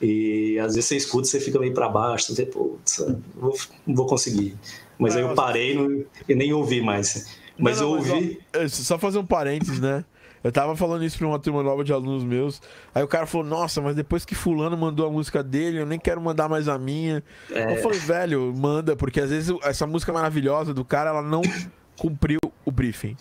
E 0.01 0.59
às 0.59 0.75
vezes 0.75 0.87
você 0.87 0.97
escuta 0.97 1.29
e 1.29 1.31
você 1.31 1.41
fica 1.41 1.59
meio 1.59 1.73
para 1.73 1.89
baixo, 1.89 2.35
você, 2.35 2.45
pô, 2.45 2.77
não 2.99 3.23
vou, 3.37 3.57
vou 3.87 4.07
conseguir. 4.07 4.57
Mas 4.99 5.17
aí 5.17 5.23
eu 5.23 5.35
parei 5.35 5.75
no, 5.75 6.05
e 6.29 6.35
nem 6.35 6.53
ouvi 6.53 6.81
mais. 6.81 7.27
Mas 7.59 7.81
não, 7.81 7.91
não, 7.91 7.97
eu 7.97 8.15
ouvi. 8.15 8.41
Mas, 8.53 8.81
ó, 8.81 8.83
só 8.83 8.99
fazer 8.99 9.19
um 9.19 9.27
parênteses, 9.27 9.81
né? 9.81 10.05
Eu 10.45 10.53
tava 10.53 10.77
falando 10.77 11.03
isso 11.03 11.17
pra 11.17 11.27
uma 11.27 11.39
turma 11.39 11.63
nova 11.63 11.83
de 11.83 11.91
alunos 11.91 12.23
meus. 12.23 12.61
Aí 12.95 13.03
o 13.03 13.09
cara 13.09 13.25
falou, 13.25 13.47
nossa, 13.47 13.81
mas 13.81 13.97
depois 13.97 14.27
que 14.27 14.35
fulano 14.35 14.77
mandou 14.77 15.07
a 15.07 15.11
música 15.11 15.43
dele, 15.43 15.81
eu 15.81 15.87
nem 15.87 15.99
quero 15.99 16.21
mandar 16.21 16.51
mais 16.51 16.69
a 16.69 16.79
minha. 16.79 17.25
É... 17.51 17.79
Eu 17.79 17.83
falei, 17.83 17.99
velho, 17.99 18.53
manda, 18.55 18.95
porque 18.95 19.23
às 19.23 19.31
vezes 19.31 19.57
essa 19.63 19.87
música 19.87 20.13
maravilhosa 20.13 20.75
do 20.75 20.85
cara, 20.85 21.09
ela 21.09 21.23
não 21.23 21.41
cumpriu 21.97 22.41
o 22.63 22.71
briefing. 22.71 23.17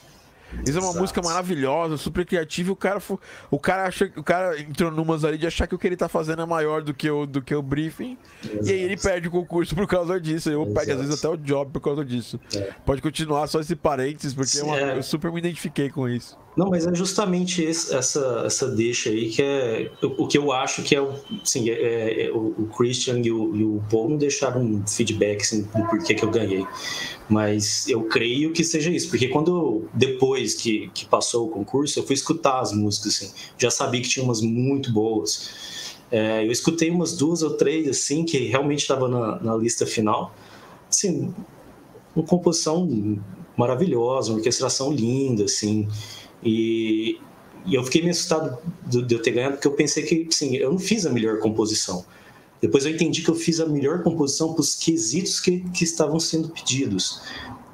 Isso 0.66 0.78
é 0.78 0.82
uma 0.82 0.90
Exato. 0.90 1.00
música 1.00 1.22
maravilhosa, 1.22 1.98
super 1.98 2.26
criativa. 2.26 2.72
O 2.72 2.76
cara, 2.76 3.02
o 3.52 3.60
cara 3.60 3.86
acha, 3.86 4.12
o 4.16 4.24
cara 4.24 4.60
entrou 4.60 4.92
numas 4.92 5.26
ali 5.26 5.38
de 5.38 5.48
achar 5.48 5.68
que 5.68 5.76
o 5.76 5.80
que 5.80 5.88
ele 5.88 5.98
tá 5.98 6.08
fazendo 6.08 6.42
é 6.42 6.46
maior 6.46 6.82
do 6.82 6.94
que 6.94 7.10
o, 7.10 7.26
do 7.26 7.42
que 7.42 7.54
o 7.54 7.62
briefing. 7.62 8.18
Exato. 8.44 8.68
E 8.68 8.72
aí 8.72 8.82
ele 8.82 8.98
perde 8.98 9.28
o 9.28 9.32
concurso 9.32 9.76
por 9.76 9.88
causa 9.88 10.20
disso. 10.20 10.50
Eu 10.50 10.66
pego 10.68 10.92
às 10.92 10.98
vezes 11.00 11.20
até 11.20 11.28
o 11.28 11.38
job 11.38 11.72
por 11.72 11.82
causa 11.82 12.06
disso. 12.06 12.40
É. 12.56 12.72
Pode 12.86 13.02
continuar 13.02 13.48
só 13.48 13.60
esse 13.60 13.76
parênteses, 13.76 14.34
porque 14.34 14.58
é 14.58 14.64
uma, 14.64 14.78
eu 14.78 15.04
super 15.04 15.32
me 15.32 15.40
identifiquei 15.40 15.90
com 15.90 16.08
isso. 16.08 16.38
Não, 16.56 16.70
mas 16.70 16.86
é 16.86 16.94
justamente 16.94 17.64
esse, 17.64 17.94
essa, 17.96 18.44
essa 18.46 18.68
deixa 18.70 19.10
aí 19.10 19.30
que 19.30 19.42
é 19.42 19.92
o, 20.04 20.24
o 20.24 20.28
que 20.28 20.38
eu 20.38 20.52
acho 20.52 20.84
que 20.84 20.96
é, 20.96 21.00
assim, 21.42 21.70
é, 21.70 21.74
é, 21.74 22.26
é 22.28 22.32
o, 22.32 22.70
Christian 22.78 23.20
e 23.20 23.32
o, 23.32 23.56
e 23.56 23.64
o 23.64 23.84
Paul 23.90 24.10
não 24.10 24.18
deixaram 24.18 24.62
um 24.62 24.88
feedback 24.88 25.42
assim, 25.42 25.64
do 25.64 25.70
porquê 25.70 26.14
que 26.14 26.24
eu 26.24 26.30
ganhei. 26.30 26.66
Mas 27.28 27.88
eu 27.88 28.04
creio 28.04 28.54
que 28.54 28.64
seja 28.64 28.92
isso, 28.92 29.10
porque 29.10 29.30
quando 29.30 29.86
depois 29.94 30.54
que, 30.54 30.92
que 30.94 31.06
passou 31.06 31.48
o 31.48 31.50
concurso, 31.50 31.98
eu 31.98 32.04
fui 32.04 32.14
escutar 32.14 32.60
as 32.60 32.72
músicas, 32.72 33.16
assim, 33.16 33.32
já 33.58 33.72
sabia 33.72 34.02
que 34.02 34.10
tinha 34.10 34.24
umas 34.24 34.42
muito 34.42 34.92
boas. 34.94 35.50
É, 36.12 36.46
eu 36.46 36.52
escutei 36.52 36.92
umas 36.92 37.18
duas 37.18 37.42
ou 37.42 37.58
três, 37.58 37.88
assim, 37.88 38.24
que 38.24 38.38
realmente 38.46 38.82
estava 38.82 39.08
na, 39.08 39.40
na 39.42 39.56
lista 39.56 39.84
final. 39.88 40.36
Assim, 40.88 41.34
uma 42.16 42.24
composição 42.24 42.88
maravilhosa, 43.58 44.30
uma 44.32 44.38
orquestração 44.38 44.92
linda, 44.92 45.46
assim. 45.46 45.88
E, 46.44 47.20
e 47.66 47.76
eu 47.76 47.84
fiquei 47.84 48.02
meio 48.02 48.12
assustado 48.12 48.58
de, 48.86 49.02
de 49.02 49.16
eu 49.16 49.22
ter 49.22 49.32
ganhado, 49.32 49.56
porque 49.56 49.68
eu 49.68 49.74
pensei 49.74 50.04
que, 50.04 50.28
sim, 50.32 50.56
eu 50.56 50.72
não 50.72 50.80
fiz 50.80 51.06
a 51.06 51.10
melhor 51.10 51.40
composição. 51.40 52.06
Depois 52.62 52.86
eu 52.86 52.92
entendi 52.92 53.22
que 53.22 53.30
eu 53.30 53.36
fiz 53.36 53.60
a 53.60 53.66
melhor 53.66 54.04
composição 54.04 54.54
para 54.54 54.62
os 54.62 54.76
quesitos 54.76 55.40
que, 55.40 55.60
que 55.72 55.84
estavam 55.84 56.20
sendo 56.20 56.50
pedidos. 56.50 57.22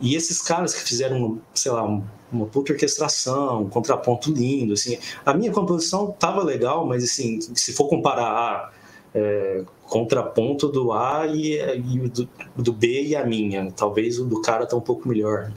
E 0.02 0.16
esses 0.16 0.42
caras 0.42 0.74
que 0.74 0.82
fizeram, 0.82 1.40
sei 1.54 1.72
lá, 1.72 1.84
uma 2.32 2.46
puta 2.46 2.74
orquestração, 2.74 3.64
um 3.64 3.70
contraponto 3.70 4.32
lindo, 4.32 4.74
assim, 4.74 4.98
a 5.26 5.34
minha 5.34 5.52
composição 5.52 6.12
tava 6.12 6.44
legal, 6.44 6.86
mas 6.86 7.04
assim, 7.04 7.40
se 7.54 7.74
for 7.74 7.88
comparar 7.88 8.26
a 8.26 8.72
é, 9.14 9.64
contraponto 9.84 10.68
do 10.68 10.92
A 10.92 11.26
e, 11.28 11.60
e 11.60 12.10
do, 12.10 12.30
do, 12.56 12.74
B 12.74 13.04
e 13.04 13.16
a 13.16 13.26
minha, 13.26 13.72
talvez 13.72 14.20
o 14.20 14.26
do 14.26 14.42
cara 14.42 14.66
tá 14.66 14.76
um 14.76 14.82
pouco 14.82 15.08
melhor. 15.08 15.52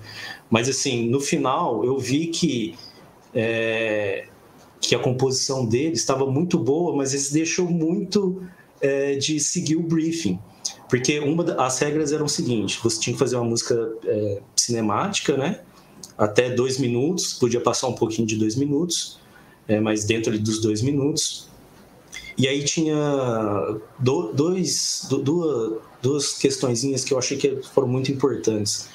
Mas 0.50 0.68
assim, 0.68 1.08
no 1.08 1.20
final 1.20 1.84
eu 1.84 1.98
vi 1.98 2.28
que 2.28 2.74
é, 3.34 4.26
que 4.80 4.94
a 4.94 4.98
composição 4.98 5.64
dele 5.64 5.94
estava 5.94 6.26
muito 6.26 6.58
boa, 6.58 6.94
mas 6.96 7.12
eles 7.12 7.30
deixou 7.30 7.68
muito 7.68 8.42
é, 8.80 9.14
de 9.14 9.38
seguir 9.38 9.76
o 9.76 9.82
briefing. 9.82 10.38
Porque 10.88 11.18
uma 11.20 11.42
das 11.42 11.78
regras 11.78 12.12
eram 12.12 12.26
o 12.26 12.28
seguinte: 12.28 12.78
você 12.82 13.00
tinha 13.00 13.14
que 13.14 13.18
fazer 13.18 13.36
uma 13.36 13.44
música 13.44 13.74
é, 14.04 14.42
cinemática, 14.56 15.36
né? 15.36 15.60
Até 16.18 16.50
dois 16.50 16.78
minutos, 16.78 17.34
podia 17.34 17.60
passar 17.60 17.88
um 17.88 17.94
pouquinho 17.94 18.26
de 18.26 18.36
dois 18.36 18.56
minutos, 18.56 19.18
é, 19.66 19.80
mas 19.80 20.04
dentro 20.04 20.38
dos 20.38 20.60
dois 20.60 20.82
minutos. 20.82 21.48
E 22.36 22.48
aí 22.48 22.64
tinha 22.64 22.96
do, 23.98 24.32
dois, 24.32 25.06
do, 25.08 25.18
duas, 25.18 25.80
duas 26.00 26.32
questõezinhas 26.34 27.04
que 27.04 27.14
eu 27.14 27.18
achei 27.18 27.36
que 27.36 27.60
foram 27.72 27.88
muito 27.88 28.10
importantes. 28.10 28.88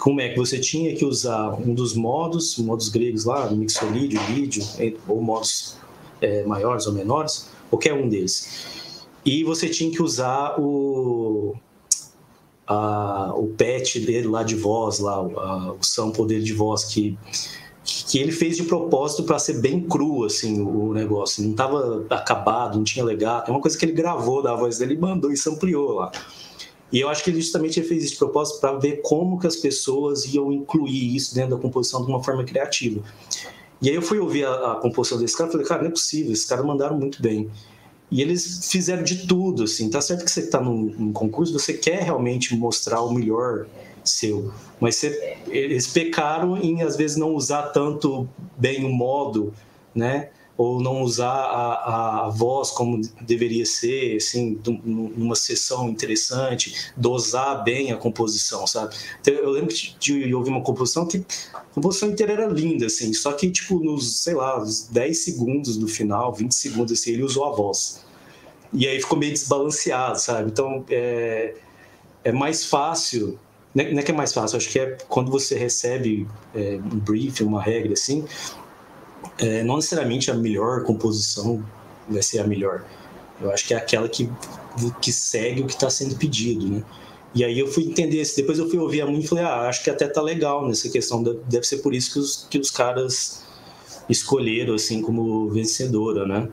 Como 0.00 0.20
é 0.20 0.30
que 0.30 0.36
você 0.36 0.58
tinha 0.58 0.96
que 0.96 1.04
usar 1.04 1.52
um 1.52 1.72
dos 1.74 1.94
modos, 1.94 2.58
modos 2.58 2.88
gregos 2.88 3.24
lá, 3.24 3.48
mixolídio, 3.50 4.20
vídeo, 4.22 4.64
ou 5.06 5.20
modos 5.20 5.76
é, 6.20 6.42
maiores 6.44 6.86
ou 6.86 6.92
menores, 6.92 7.50
qualquer 7.70 7.94
um 7.94 8.08
deles 8.08 8.80
e 9.24 9.44
você 9.44 9.68
tinha 9.68 9.90
que 9.90 10.02
usar 10.02 10.58
o, 10.58 11.54
a, 12.66 13.32
o 13.34 13.48
patch 13.48 13.96
dele 13.98 14.28
lá 14.28 14.42
de 14.42 14.54
voz, 14.54 14.98
lá, 14.98 15.16
a, 15.16 15.72
o 15.72 15.82
sample 15.82 16.26
dele 16.26 16.42
de 16.42 16.54
voz, 16.54 16.84
que, 16.84 17.18
que 17.84 18.18
ele 18.18 18.32
fez 18.32 18.56
de 18.56 18.62
propósito 18.64 19.24
para 19.24 19.38
ser 19.38 19.60
bem 19.60 19.80
cru, 19.80 20.24
assim, 20.24 20.60
o, 20.62 20.92
negócio. 20.94 21.42
Não 21.42 21.50
estava 21.50 22.06
acabado, 22.10 22.76
não 22.76 22.84
tinha 22.84 23.04
legato. 23.04 23.48
É 23.48 23.50
uma 23.50 23.60
coisa 23.60 23.76
que 23.76 23.84
ele 23.84 23.92
gravou 23.92 24.42
da 24.42 24.54
voz 24.54 24.78
dele 24.78 24.94
e 24.94 24.98
mandou 24.98 25.30
e 25.30 25.36
sampleou 25.36 25.92
lá. 25.92 26.10
E 26.92 27.00
eu 27.00 27.08
acho 27.08 27.22
que 27.22 27.30
ele 27.30 27.40
justamente 27.40 27.80
fez 27.82 28.04
isso 28.04 28.12
de 28.14 28.18
propósito 28.18 28.60
para 28.60 28.72
ver 28.78 29.00
como 29.02 29.38
que 29.38 29.46
as 29.46 29.56
pessoas 29.56 30.24
iam 30.26 30.52
incluir 30.52 31.14
isso 31.14 31.34
dentro 31.34 31.56
da 31.56 31.62
composição 31.62 32.04
de 32.04 32.10
uma 32.10 32.22
forma 32.22 32.44
criativa. 32.44 33.02
E 33.80 33.88
aí 33.88 33.94
eu 33.94 34.02
fui 34.02 34.18
ouvir 34.18 34.44
a, 34.44 34.72
a 34.72 34.74
composição 34.76 35.18
desse 35.18 35.36
cara 35.36 35.48
e 35.48 35.52
falei, 35.52 35.66
cara, 35.66 35.82
não 35.82 35.88
é 35.88 35.92
possível, 35.92 36.32
esses 36.32 36.44
caras 36.44 36.64
mandaram 36.64 36.98
muito 36.98 37.22
bem. 37.22 37.50
E 38.10 38.20
eles 38.20 38.68
fizeram 38.70 39.04
de 39.04 39.26
tudo, 39.26 39.62
assim. 39.64 39.88
Tá 39.88 40.00
certo 40.00 40.24
que 40.24 40.30
você 40.30 40.40
está 40.40 40.60
num, 40.60 40.92
num, 40.98 41.12
concurso, 41.12 41.52
você 41.52 41.72
quer 41.74 42.02
realmente 42.02 42.54
mostrar 42.56 43.00
o 43.02 43.12
melhor 43.12 43.66
seu, 44.04 44.50
mas 44.80 44.96
você, 44.96 45.36
eles 45.48 45.86
pecaram 45.86 46.56
em 46.56 46.82
às 46.82 46.96
vezes 46.96 47.16
não 47.16 47.34
usar 47.34 47.64
tanto 47.64 48.28
bem 48.56 48.84
o 48.84 48.88
modo, 48.88 49.52
né? 49.94 50.30
Ou 50.62 50.78
não 50.78 51.00
usar 51.00 51.30
a, 51.30 52.26
a 52.26 52.28
voz 52.28 52.70
como 52.70 53.00
deveria 53.22 53.64
ser, 53.64 54.16
assim, 54.16 54.60
numa 54.84 55.34
sessão 55.34 55.88
interessante, 55.88 56.92
dosar 56.94 57.64
bem 57.64 57.92
a 57.92 57.96
composição, 57.96 58.66
sabe? 58.66 58.94
Então, 59.22 59.32
eu 59.32 59.48
lembro 59.48 59.74
de 59.74 60.34
ouvir 60.34 60.50
uma 60.50 60.60
composição 60.60 61.06
que 61.06 61.24
a 61.54 61.60
composição 61.74 62.10
inteira 62.10 62.34
era 62.34 62.46
linda, 62.46 62.86
assim, 62.86 63.14
só 63.14 63.32
que, 63.32 63.50
tipo, 63.50 63.78
nos, 63.78 64.18
sei 64.18 64.34
lá, 64.34 64.62
10 64.90 65.24
segundos 65.24 65.78
do 65.78 65.88
final, 65.88 66.30
20 66.34 66.52
segundos, 66.54 66.92
assim, 66.92 67.12
ele 67.12 67.22
usou 67.22 67.46
a 67.46 67.52
voz. 67.52 68.04
E 68.70 68.86
aí 68.86 69.00
ficou 69.00 69.18
meio 69.18 69.32
desbalanceado, 69.32 70.20
sabe? 70.20 70.50
Então, 70.50 70.84
é, 70.90 71.54
é 72.22 72.32
mais 72.32 72.66
fácil 72.66 73.38
não 73.74 74.00
é 74.00 74.02
que 74.02 74.10
é 74.10 74.14
mais 74.14 74.32
fácil, 74.32 74.56
acho 74.56 74.68
que 74.68 74.80
é 74.80 74.96
quando 75.08 75.30
você 75.30 75.56
recebe 75.56 76.26
é, 76.54 76.76
um 76.76 76.98
briefing, 76.98 77.44
uma 77.44 77.62
regra 77.62 77.92
assim, 77.92 78.24
é, 79.40 79.62
não 79.62 79.76
necessariamente 79.76 80.30
a 80.30 80.34
melhor 80.34 80.84
composição 80.84 81.64
vai 82.08 82.22
ser 82.22 82.40
a 82.40 82.46
melhor. 82.46 82.84
Eu 83.40 83.50
acho 83.50 83.66
que 83.66 83.74
é 83.74 83.76
aquela 83.76 84.08
que, 84.08 84.30
que 85.00 85.12
segue 85.12 85.62
o 85.62 85.66
que 85.66 85.72
está 85.72 85.88
sendo 85.88 86.16
pedido, 86.16 86.68
né? 86.68 86.84
E 87.34 87.44
aí 87.44 87.58
eu 87.58 87.68
fui 87.68 87.84
entender 87.84 88.20
isso. 88.20 88.36
Depois 88.36 88.58
eu 88.58 88.68
fui 88.68 88.78
ouvir 88.78 89.02
a 89.02 89.06
música 89.06 89.24
e 89.24 89.28
falei, 89.28 89.44
ah, 89.44 89.68
acho 89.68 89.84
que 89.84 89.90
até 89.90 90.06
tá 90.06 90.20
legal 90.20 90.66
nessa 90.66 90.88
questão. 90.88 91.22
Deve 91.22 91.64
ser 91.64 91.78
por 91.78 91.94
isso 91.94 92.12
que 92.12 92.18
os, 92.18 92.46
que 92.50 92.58
os 92.58 92.70
caras 92.70 93.44
escolheram, 94.08 94.74
assim, 94.74 95.00
como 95.00 95.48
vencedora, 95.48 96.26
né? 96.26 96.48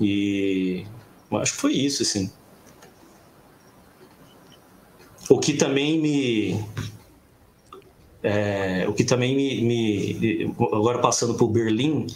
E 0.00 0.84
acho 1.32 1.54
que 1.54 1.60
foi 1.60 1.72
isso, 1.72 2.02
assim. 2.02 2.30
O 5.30 5.38
que 5.38 5.54
também 5.54 6.00
me. 6.00 6.64
É, 8.24 8.86
o 8.88 8.94
que 8.94 9.04
também 9.04 9.36
me, 9.36 9.60
me, 9.60 10.54
Agora 10.72 10.98
passando 10.98 11.34
por 11.34 11.48
Berlim, 11.48 12.06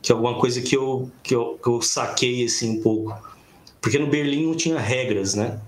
que 0.00 0.10
é 0.10 0.14
alguma 0.14 0.34
coisa 0.38 0.62
que 0.62 0.74
eu, 0.74 1.10
que 1.22 1.34
eu, 1.34 1.58
que 1.62 1.68
eu 1.68 1.82
saquei 1.82 2.44
assim 2.46 2.78
um 2.78 2.82
pouco. 2.82 3.14
Porque 3.78 3.98
no 3.98 4.06
Berlim 4.06 4.46
não 4.46 4.54
tinha 4.54 4.78
regras, 4.78 5.34
né? 5.34 5.60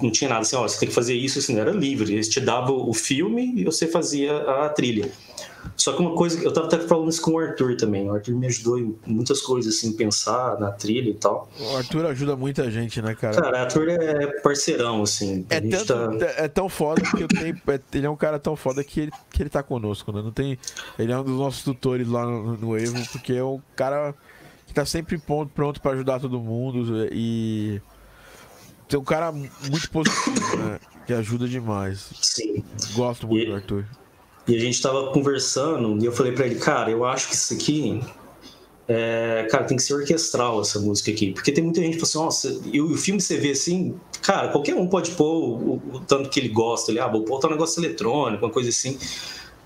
Não 0.00 0.10
tinha 0.10 0.28
nada 0.28 0.42
assim, 0.42 0.56
ó, 0.56 0.62
você 0.62 0.78
tem 0.78 0.88
que 0.88 0.94
fazer 0.94 1.14
isso, 1.14 1.38
assim, 1.38 1.58
era 1.58 1.70
livre. 1.70 2.12
Eles 2.12 2.28
te 2.28 2.40
davam 2.40 2.88
o 2.88 2.92
filme 2.92 3.54
e 3.56 3.64
você 3.64 3.86
fazia 3.86 4.36
a 4.36 4.68
trilha. 4.68 5.10
Só 5.76 5.92
que 5.92 6.02
uma 6.02 6.14
coisa, 6.14 6.42
eu 6.42 6.52
tava 6.52 6.66
até 6.66 6.78
falando 6.78 7.08
isso 7.08 7.22
com 7.22 7.32
o 7.32 7.38
Arthur 7.38 7.76
também. 7.76 8.08
O 8.08 8.14
Arthur 8.14 8.34
me 8.34 8.46
ajudou 8.46 8.78
em 8.78 8.96
muitas 9.06 9.40
coisas, 9.40 9.76
assim, 9.76 9.92
pensar 9.92 10.58
na 10.58 10.70
trilha 10.70 11.10
e 11.10 11.14
tal. 11.14 11.48
O 11.58 11.76
Arthur 11.76 12.06
ajuda 12.06 12.36
muita 12.36 12.70
gente, 12.70 13.00
né, 13.00 13.14
cara? 13.14 13.40
Cara, 13.40 13.58
o 13.58 13.60
Arthur 13.62 13.88
é 13.88 14.26
parceirão, 14.40 15.02
assim. 15.02 15.46
É, 15.48 15.60
tanto, 15.60 16.18
tá... 16.18 16.26
é 16.36 16.48
tão 16.48 16.68
foda 16.68 17.02
que 17.02 17.22
eu 17.22 17.28
tenho. 17.28 17.56
É, 17.68 17.80
ele 17.94 18.06
é 18.06 18.10
um 18.10 18.16
cara 18.16 18.38
tão 18.38 18.56
foda 18.56 18.82
que 18.82 19.00
ele, 19.00 19.12
que 19.30 19.42
ele 19.42 19.50
tá 19.50 19.62
conosco, 19.62 20.12
né? 20.12 20.20
Não 20.20 20.32
tem. 20.32 20.58
Ele 20.98 21.12
é 21.12 21.18
um 21.18 21.24
dos 21.24 21.38
nossos 21.38 21.62
tutores 21.62 22.08
lá 22.08 22.26
no, 22.26 22.56
no 22.56 22.76
Evo, 22.76 23.00
porque 23.12 23.32
é 23.32 23.44
um 23.44 23.60
cara 23.76 24.14
que 24.66 24.74
tá 24.74 24.84
sempre 24.84 25.18
pronto 25.18 25.80
para 25.80 25.92
ajudar 25.92 26.20
todo 26.20 26.40
mundo 26.40 27.08
e. 27.12 27.80
Tem 28.88 28.98
um 28.98 29.04
cara 29.04 29.32
muito 29.32 29.90
positivo, 29.90 30.56
né? 30.56 30.78
Que 31.06 31.12
ajuda 31.12 31.48
demais. 31.48 32.10
Sim. 32.20 32.62
Gosto 32.94 33.26
muito 33.26 33.44
e... 33.44 33.46
do 33.46 33.54
Arthur. 33.54 33.84
E 34.46 34.56
a 34.56 34.58
gente 34.58 34.74
estava 34.74 35.12
conversando 35.12 36.02
e 36.02 36.04
eu 36.04 36.12
falei 36.12 36.32
para 36.32 36.46
ele, 36.46 36.56
cara, 36.56 36.90
eu 36.90 37.04
acho 37.04 37.28
que 37.28 37.34
isso 37.34 37.54
aqui, 37.54 38.02
é, 38.88 39.46
cara, 39.48 39.64
tem 39.64 39.76
que 39.76 39.82
ser 39.82 39.94
orquestral 39.94 40.60
essa 40.60 40.80
música 40.80 41.12
aqui. 41.12 41.32
Porque 41.32 41.52
tem 41.52 41.62
muita 41.62 41.80
gente 41.80 41.96
que 41.96 42.00
fala 42.04 42.28
assim, 42.28 42.48
nossa, 42.48 42.68
e 42.72 42.80
o, 42.80 42.96
filme 42.96 43.20
você 43.20 43.36
vê 43.36 43.52
assim, 43.52 43.94
cara, 44.20 44.48
qualquer 44.48 44.74
um 44.74 44.88
pode 44.88 45.12
pôr 45.12 45.26
o, 45.26 45.54
o, 45.74 45.96
o 45.96 46.00
tanto 46.00 46.28
que 46.28 46.40
ele 46.40 46.48
gosta 46.48 46.90
ali, 46.90 46.98
ah, 46.98 47.06
vou 47.06 47.24
pôr 47.24 47.44
um 47.46 47.50
negócio 47.50 47.80
eletrônico, 47.80 48.44
uma 48.44 48.52
coisa 48.52 48.68
assim. 48.68 48.98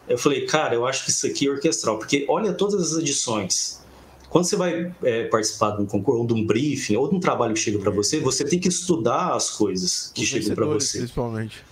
Eu 0.06 0.18
falei, 0.18 0.44
cara, 0.44 0.74
eu 0.74 0.86
acho 0.86 1.04
que 1.04 1.10
isso 1.10 1.26
aqui 1.26 1.48
é 1.48 1.50
orquestral, 1.50 1.98
porque 1.98 2.26
olha 2.28 2.52
todas 2.52 2.92
as 2.92 2.98
edições. 2.98 3.80
Quando 4.28 4.44
você 4.44 4.56
vai 4.56 4.92
é, 5.02 5.24
participar 5.24 5.76
de 5.76 5.82
um 5.82 5.86
concurso, 5.86 6.20
ou 6.20 6.26
de 6.26 6.34
um 6.34 6.46
briefing, 6.46 6.96
ou 6.96 7.08
de 7.08 7.14
um 7.14 7.20
trabalho 7.20 7.54
que 7.54 7.60
chega 7.60 7.78
para 7.78 7.90
você, 7.90 8.20
você 8.20 8.44
tem 8.44 8.58
que 8.58 8.68
estudar 8.68 9.34
as 9.34 9.50
coisas 9.50 10.10
que 10.14 10.24
chegam 10.24 10.54
para 10.54 10.66
você. 10.66 10.98
Principalmente. 10.98 11.64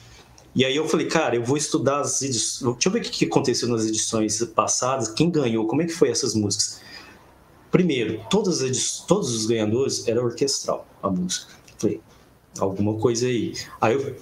E 0.55 0.65
aí 0.65 0.77
eu 0.77 0.87
falei, 0.87 1.07
cara, 1.07 1.35
eu 1.35 1.45
vou 1.45 1.57
estudar 1.57 2.01
as 2.01 2.23
edições. 2.23 2.75
Deixa 2.75 2.89
eu 2.89 2.93
ver 2.93 3.01
o 3.01 3.03
que 3.03 3.25
aconteceu 3.25 3.69
nas 3.69 3.85
edições 3.87 4.43
passadas, 4.55 5.09
quem 5.09 5.29
ganhou, 5.29 5.67
como 5.67 5.83
é 5.83 5.87
que 5.87 5.93
foi 5.93 6.11
essas 6.11 6.35
músicas. 6.35 6.81
Primeiro, 7.73 8.21
todas 8.31 8.63
as 8.63 9.01
todos 9.01 9.35
os 9.35 9.47
ganhadores 9.47 10.07
era 10.07 10.23
orquestral 10.23 10.87
a 11.03 11.11
música. 11.11 11.53
Falei, 11.77 12.01
alguma 12.57 12.95
coisa 12.95 13.27
aí. 13.27 13.53
Aí 13.81 13.95
eu, 13.95 14.17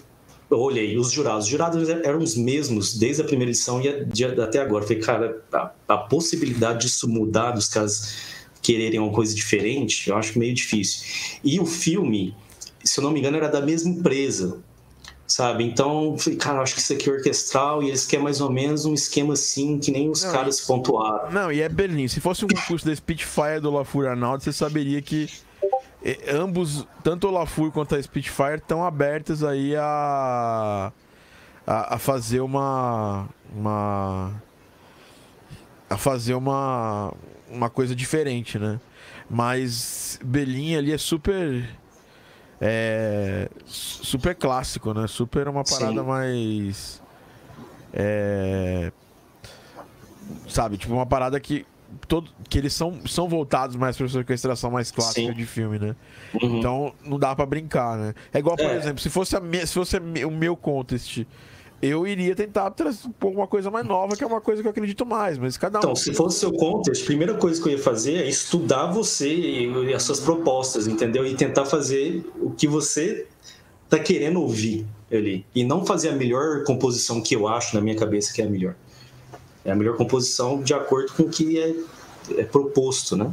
eu 0.52 0.60
olhei, 0.60 0.96
os 0.98 1.10
jurados. 1.10 1.44
Os 1.44 1.50
jurados 1.50 1.88
eram 1.88 2.18
os 2.18 2.36
mesmos 2.36 2.94
desde 2.96 3.22
a 3.22 3.24
primeira 3.24 3.50
edição 3.50 3.80
e 3.80 3.88
até 4.40 4.60
agora. 4.60 4.84
Falei, 4.84 5.02
cara, 5.02 5.42
a, 5.52 5.70
a 5.88 5.96
possibilidade 5.98 6.86
disso 6.86 7.08
mudar, 7.08 7.52
dos 7.52 7.68
caras 7.68 8.16
quererem 8.60 9.00
uma 9.00 9.12
coisa 9.12 9.34
diferente, 9.34 10.08
eu 10.08 10.16
acho 10.16 10.38
meio 10.38 10.54
difícil. 10.54 11.38
E 11.42 11.58
o 11.58 11.66
filme, 11.66 12.34
se 12.84 13.00
eu 13.00 13.04
não 13.04 13.10
me 13.10 13.18
engano, 13.18 13.36
era 13.36 13.48
da 13.48 13.60
mesma 13.60 13.90
empresa 13.90 14.62
sabe? 15.32 15.64
Então, 15.64 16.16
falei, 16.18 16.38
cara, 16.38 16.60
acho 16.60 16.74
que 16.74 16.80
isso 16.80 16.92
aqui 16.92 17.08
é 17.08 17.12
orquestral 17.12 17.82
e 17.82 17.88
eles 17.88 18.04
querem 18.04 18.22
mais 18.22 18.40
ou 18.40 18.50
menos 18.50 18.84
um 18.84 18.92
esquema 18.92 19.32
assim, 19.32 19.78
que 19.78 19.90
nem 19.90 20.10
os 20.10 20.22
não, 20.22 20.32
caras 20.32 20.60
pontuaram. 20.60 21.30
Não, 21.30 21.50
e 21.50 21.60
é 21.60 21.68
Berlim. 21.68 22.06
Se 22.06 22.20
fosse 22.20 22.44
um 22.44 22.48
concurso 22.48 22.84
da 22.84 22.94
Spitfire 22.94 23.60
do 23.60 23.70
Lafur 23.70 24.06
Arnaldo, 24.06 24.44
você 24.44 24.52
saberia 24.52 25.00
que 25.00 25.28
ambos, 26.28 26.86
tanto 27.02 27.28
o 27.28 27.30
Lafur 27.30 27.70
quanto 27.70 27.94
a 27.94 28.02
Spitfire, 28.02 28.56
estão 28.56 28.84
abertos 28.84 29.44
aí 29.44 29.76
a, 29.76 30.92
a, 31.66 31.94
a 31.94 31.98
fazer 31.98 32.40
uma. 32.40 33.28
uma 33.54 34.32
a 35.88 35.96
fazer 35.96 36.34
uma, 36.34 37.12
uma 37.50 37.68
coisa 37.68 37.94
diferente, 37.94 38.58
né? 38.58 38.80
Mas 39.28 40.18
Berlim 40.24 40.74
ali 40.74 40.92
é 40.92 40.98
super 40.98 41.68
é, 42.64 43.48
super 43.66 44.36
clássico, 44.36 44.94
né? 44.94 45.08
Super 45.08 45.48
uma 45.48 45.64
parada 45.64 46.00
Sim. 46.00 46.06
mais. 46.06 47.02
É, 47.92 48.92
sabe, 50.48 50.78
tipo 50.78 50.94
uma 50.94 51.04
parada 51.04 51.40
que. 51.40 51.66
Todo, 52.08 52.30
que 52.48 52.58
eles 52.58 52.72
são, 52.72 53.00
são 53.06 53.28
voltados 53.28 53.76
mais 53.76 53.96
para 53.96 54.06
essa 54.06 54.18
orquestração 54.18 54.70
mais 54.70 54.90
clássica 54.90 55.28
Sim. 55.28 55.34
de 55.34 55.46
filme, 55.46 55.78
né? 55.78 55.96
Uhum. 56.34 56.58
Então 56.58 56.94
não 57.04 57.18
dá 57.18 57.34
para 57.34 57.46
brincar, 57.46 57.96
né? 57.96 58.14
É 58.32 58.38
igual, 58.38 58.56
por 58.56 58.66
é. 58.66 58.76
exemplo, 58.76 59.00
se 59.00 59.10
fosse, 59.10 59.36
a, 59.36 59.40
se 59.66 59.74
fosse 59.74 59.96
o 59.98 60.30
meu 60.30 60.56
contest 60.56 61.24
eu 61.82 62.06
iria 62.06 62.32
tentar 62.36 62.70
trazer 62.70 63.08
uma 63.20 63.48
coisa 63.48 63.68
mais 63.68 63.84
nova, 63.84 64.16
que 64.16 64.22
é 64.22 64.26
uma 64.26 64.40
coisa 64.40 64.62
que 64.62 64.68
eu 64.68 64.70
acredito 64.70 65.04
mais, 65.04 65.36
mas 65.36 65.56
cada 65.56 65.78
então, 65.78 65.90
um. 65.90 65.92
Então, 65.92 66.02
se 66.02 66.14
fosse 66.14 66.38
seu 66.38 66.52
contest, 66.52 67.02
a 67.02 67.06
primeira 67.06 67.34
coisa 67.34 67.60
que 67.60 67.68
eu 67.68 67.72
ia 67.72 67.78
fazer 67.78 68.18
é 68.18 68.28
estudar 68.28 68.86
você 68.86 69.34
e 69.34 69.92
as 69.92 70.04
suas 70.04 70.20
propostas, 70.20 70.86
entendeu? 70.86 71.26
E 71.26 71.34
tentar 71.34 71.64
fazer 71.64 72.24
o 72.40 72.50
que 72.50 72.68
você 72.68 73.26
tá 73.88 73.98
querendo 73.98 74.40
ouvir 74.40 74.86
ali. 75.10 75.44
E 75.52 75.64
não 75.64 75.84
fazer 75.84 76.10
a 76.10 76.12
melhor 76.12 76.62
composição 76.62 77.20
que 77.20 77.34
eu 77.34 77.48
acho 77.48 77.74
na 77.74 77.80
minha 77.80 77.96
cabeça 77.96 78.32
que 78.32 78.40
é 78.40 78.46
a 78.46 78.48
melhor. 78.48 78.76
É 79.64 79.70
a 79.70 79.74
melhor 79.74 79.96
composição 79.96 80.62
de 80.62 80.74
acordo 80.74 81.12
com 81.12 81.24
o 81.24 81.28
que 81.28 81.58
é, 81.58 81.74
é 82.40 82.44
proposto, 82.44 83.16
né? 83.16 83.32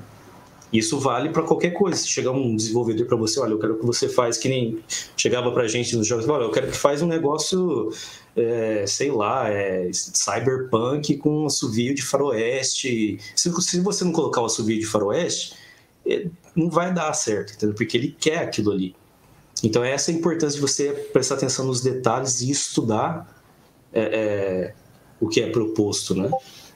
Isso 0.71 0.99
vale 0.99 1.29
para 1.29 1.41
qualquer 1.41 1.71
coisa. 1.71 1.97
Se 1.97 2.07
chegar 2.07 2.31
um 2.31 2.55
desenvolvedor 2.55 3.07
para 3.07 3.17
você, 3.17 3.39
olha, 3.39 3.53
eu 3.53 3.59
quero 3.59 3.79
que 3.79 3.85
você 3.85 4.07
faz 4.07 4.37
que 4.37 4.47
nem 4.47 4.79
chegava 5.17 5.51
para 5.51 5.63
a 5.63 5.67
gente 5.67 5.95
nos 5.95 6.05
jogos, 6.05 6.27
olha, 6.29 6.43
eu 6.43 6.51
quero 6.51 6.67
que 6.67 6.77
faz 6.77 7.01
um 7.01 7.07
negócio, 7.07 7.91
é, 8.35 8.85
sei 8.87 9.09
lá, 9.09 9.49
é, 9.49 9.89
cyberpunk 9.91 11.17
com 11.17 11.47
assovio 11.47 11.95
de 11.95 12.03
faroeste. 12.03 13.17
Se, 13.35 13.51
se 13.61 13.81
você 13.81 14.05
não 14.05 14.11
colocar 14.11 14.41
o 14.41 14.45
assovio 14.45 14.79
de 14.79 14.85
faroeste, 14.85 15.55
é, 16.05 16.27
não 16.55 16.69
vai 16.69 16.93
dar 16.93 17.13
certo, 17.13 17.53
entendeu? 17.53 17.75
porque 17.75 17.97
ele 17.97 18.15
quer 18.19 18.39
aquilo 18.39 18.71
ali. 18.71 18.95
Então 19.63 19.83
essa 19.83 20.11
é 20.11 20.13
a 20.13 20.17
importância 20.17 20.55
de 20.55 20.61
você 20.61 20.91
prestar 21.11 21.35
atenção 21.35 21.65
nos 21.65 21.81
detalhes 21.81 22.41
e 22.41 22.51
estudar 22.51 23.27
é, 23.91 24.01
é 24.01 24.73
o 25.19 25.27
que 25.27 25.41
é 25.41 25.49
proposto, 25.49 26.15
né? 26.15 26.29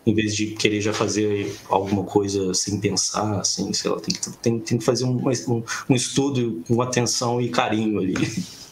em 0.06 0.14
vez 0.14 0.36
de 0.36 0.48
querer 0.48 0.82
já 0.82 0.94
fazer 0.94 1.56
alguma 1.70 2.04
coisa 2.04 2.54
sem 2.54 2.80
pensar, 2.80 3.40
assim, 3.40 3.72
sei 3.72 3.90
lá, 3.90 4.00
tem 4.00 4.14
que, 4.14 4.38
tem, 4.38 4.60
tem 4.60 4.78
que 4.78 4.84
fazer 4.84 5.06
um, 5.06 5.18
um, 5.18 5.64
um 5.90 5.96
estudo 5.96 6.62
com 6.68 6.82
atenção 6.82 7.40
e 7.40 7.50
carinho 7.50 8.00
ali. 8.00 8.14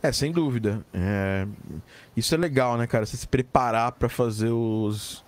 É, 0.00 0.12
sem 0.12 0.30
dúvida. 0.30 0.86
É... 0.94 1.44
Isso 2.16 2.32
é 2.32 2.38
legal, 2.38 2.78
né, 2.78 2.86
cara? 2.86 3.04
Você 3.04 3.16
se 3.16 3.26
preparar 3.26 3.90
para 3.90 4.08
fazer 4.08 4.48
os 4.48 5.24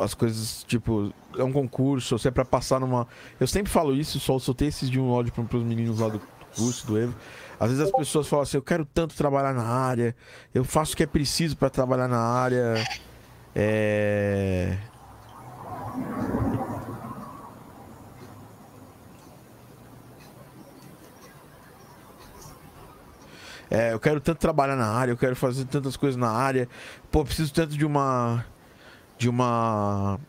as 0.00 0.14
coisas, 0.14 0.64
tipo, 0.64 1.12
é 1.36 1.44
um 1.44 1.52
concurso, 1.52 2.18
você 2.18 2.28
é 2.28 2.30
pra 2.30 2.44
passar 2.44 2.80
numa. 2.80 3.06
Eu 3.38 3.46
sempre 3.46 3.70
falo 3.70 3.94
isso, 3.94 4.18
só 4.18 4.38
soltei 4.38 4.68
esses 4.68 4.90
de 4.90 4.98
um 4.98 5.10
áudio 5.10 5.32
pros 5.32 5.62
meninos 5.62 6.00
lá 6.00 6.08
do 6.08 6.20
curso, 6.56 6.86
do 6.86 6.98
Evo. 6.98 7.14
Às 7.58 7.70
vezes 7.70 7.84
as 7.84 7.90
pessoas 7.90 8.28
falam 8.28 8.42
assim, 8.42 8.58
eu 8.58 8.62
quero 8.62 8.84
tanto 8.84 9.14
trabalhar 9.14 9.54
na 9.54 9.64
área, 9.64 10.14
eu 10.54 10.64
faço 10.64 10.92
o 10.92 10.96
que 10.96 11.02
é 11.02 11.06
preciso 11.06 11.56
para 11.56 11.70
trabalhar 11.70 12.08
na 12.08 12.18
área. 12.18 12.84
É... 13.54 14.76
É, 23.68 23.92
eu 23.92 23.98
quero 23.98 24.20
tanto 24.20 24.38
trabalhar 24.38 24.76
na 24.76 24.86
área, 24.86 25.12
eu 25.12 25.16
quero 25.16 25.34
fazer 25.34 25.64
tantas 25.64 25.96
coisas 25.96 26.16
na 26.16 26.30
área. 26.30 26.68
Pô, 27.10 27.24
preciso 27.24 27.52
tanto 27.52 27.76
de 27.76 27.84
uma. 27.84 28.44
De 29.18 29.28
uma. 29.28 30.20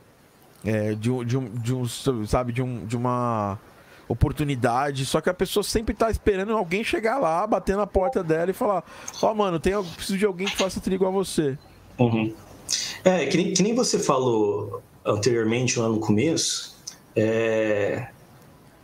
É, 0.65 0.95
de, 0.95 1.25
de, 1.25 1.39
de 1.49 1.73
um. 1.73 1.85
Sabe, 2.25 2.51
de, 2.51 2.61
um, 2.63 2.85
de 2.85 2.97
uma 2.97 3.59
oportunidade. 4.07 5.05
Só 5.05 5.21
que 5.21 5.29
a 5.29 5.33
pessoa 5.33 5.63
sempre 5.63 5.93
tá 5.93 6.09
esperando 6.09 6.53
alguém 6.53 6.83
chegar 6.83 7.17
lá, 7.17 7.45
bater 7.45 7.75
na 7.75 7.87
porta 7.87 8.23
dela 8.23 8.51
e 8.51 8.53
falar: 8.53 8.83
Ó, 9.21 9.31
oh, 9.31 9.35
mano, 9.35 9.59
tem, 9.59 9.73
preciso 9.95 10.17
de 10.17 10.25
alguém 10.25 10.47
que 10.47 10.57
faça 10.57 10.79
trilha 10.79 10.95
igual 10.95 11.11
a 11.11 11.13
você. 11.13 11.57
Uhum. 11.99 12.33
É, 13.03 13.25
que 13.25 13.37
nem, 13.37 13.53
que 13.53 13.63
nem 13.63 13.73
você 13.73 13.97
falou 13.97 14.81
anteriormente 15.05 15.79
lá 15.79 15.87
no 15.87 15.99
começo, 15.99 16.75
é, 17.15 18.07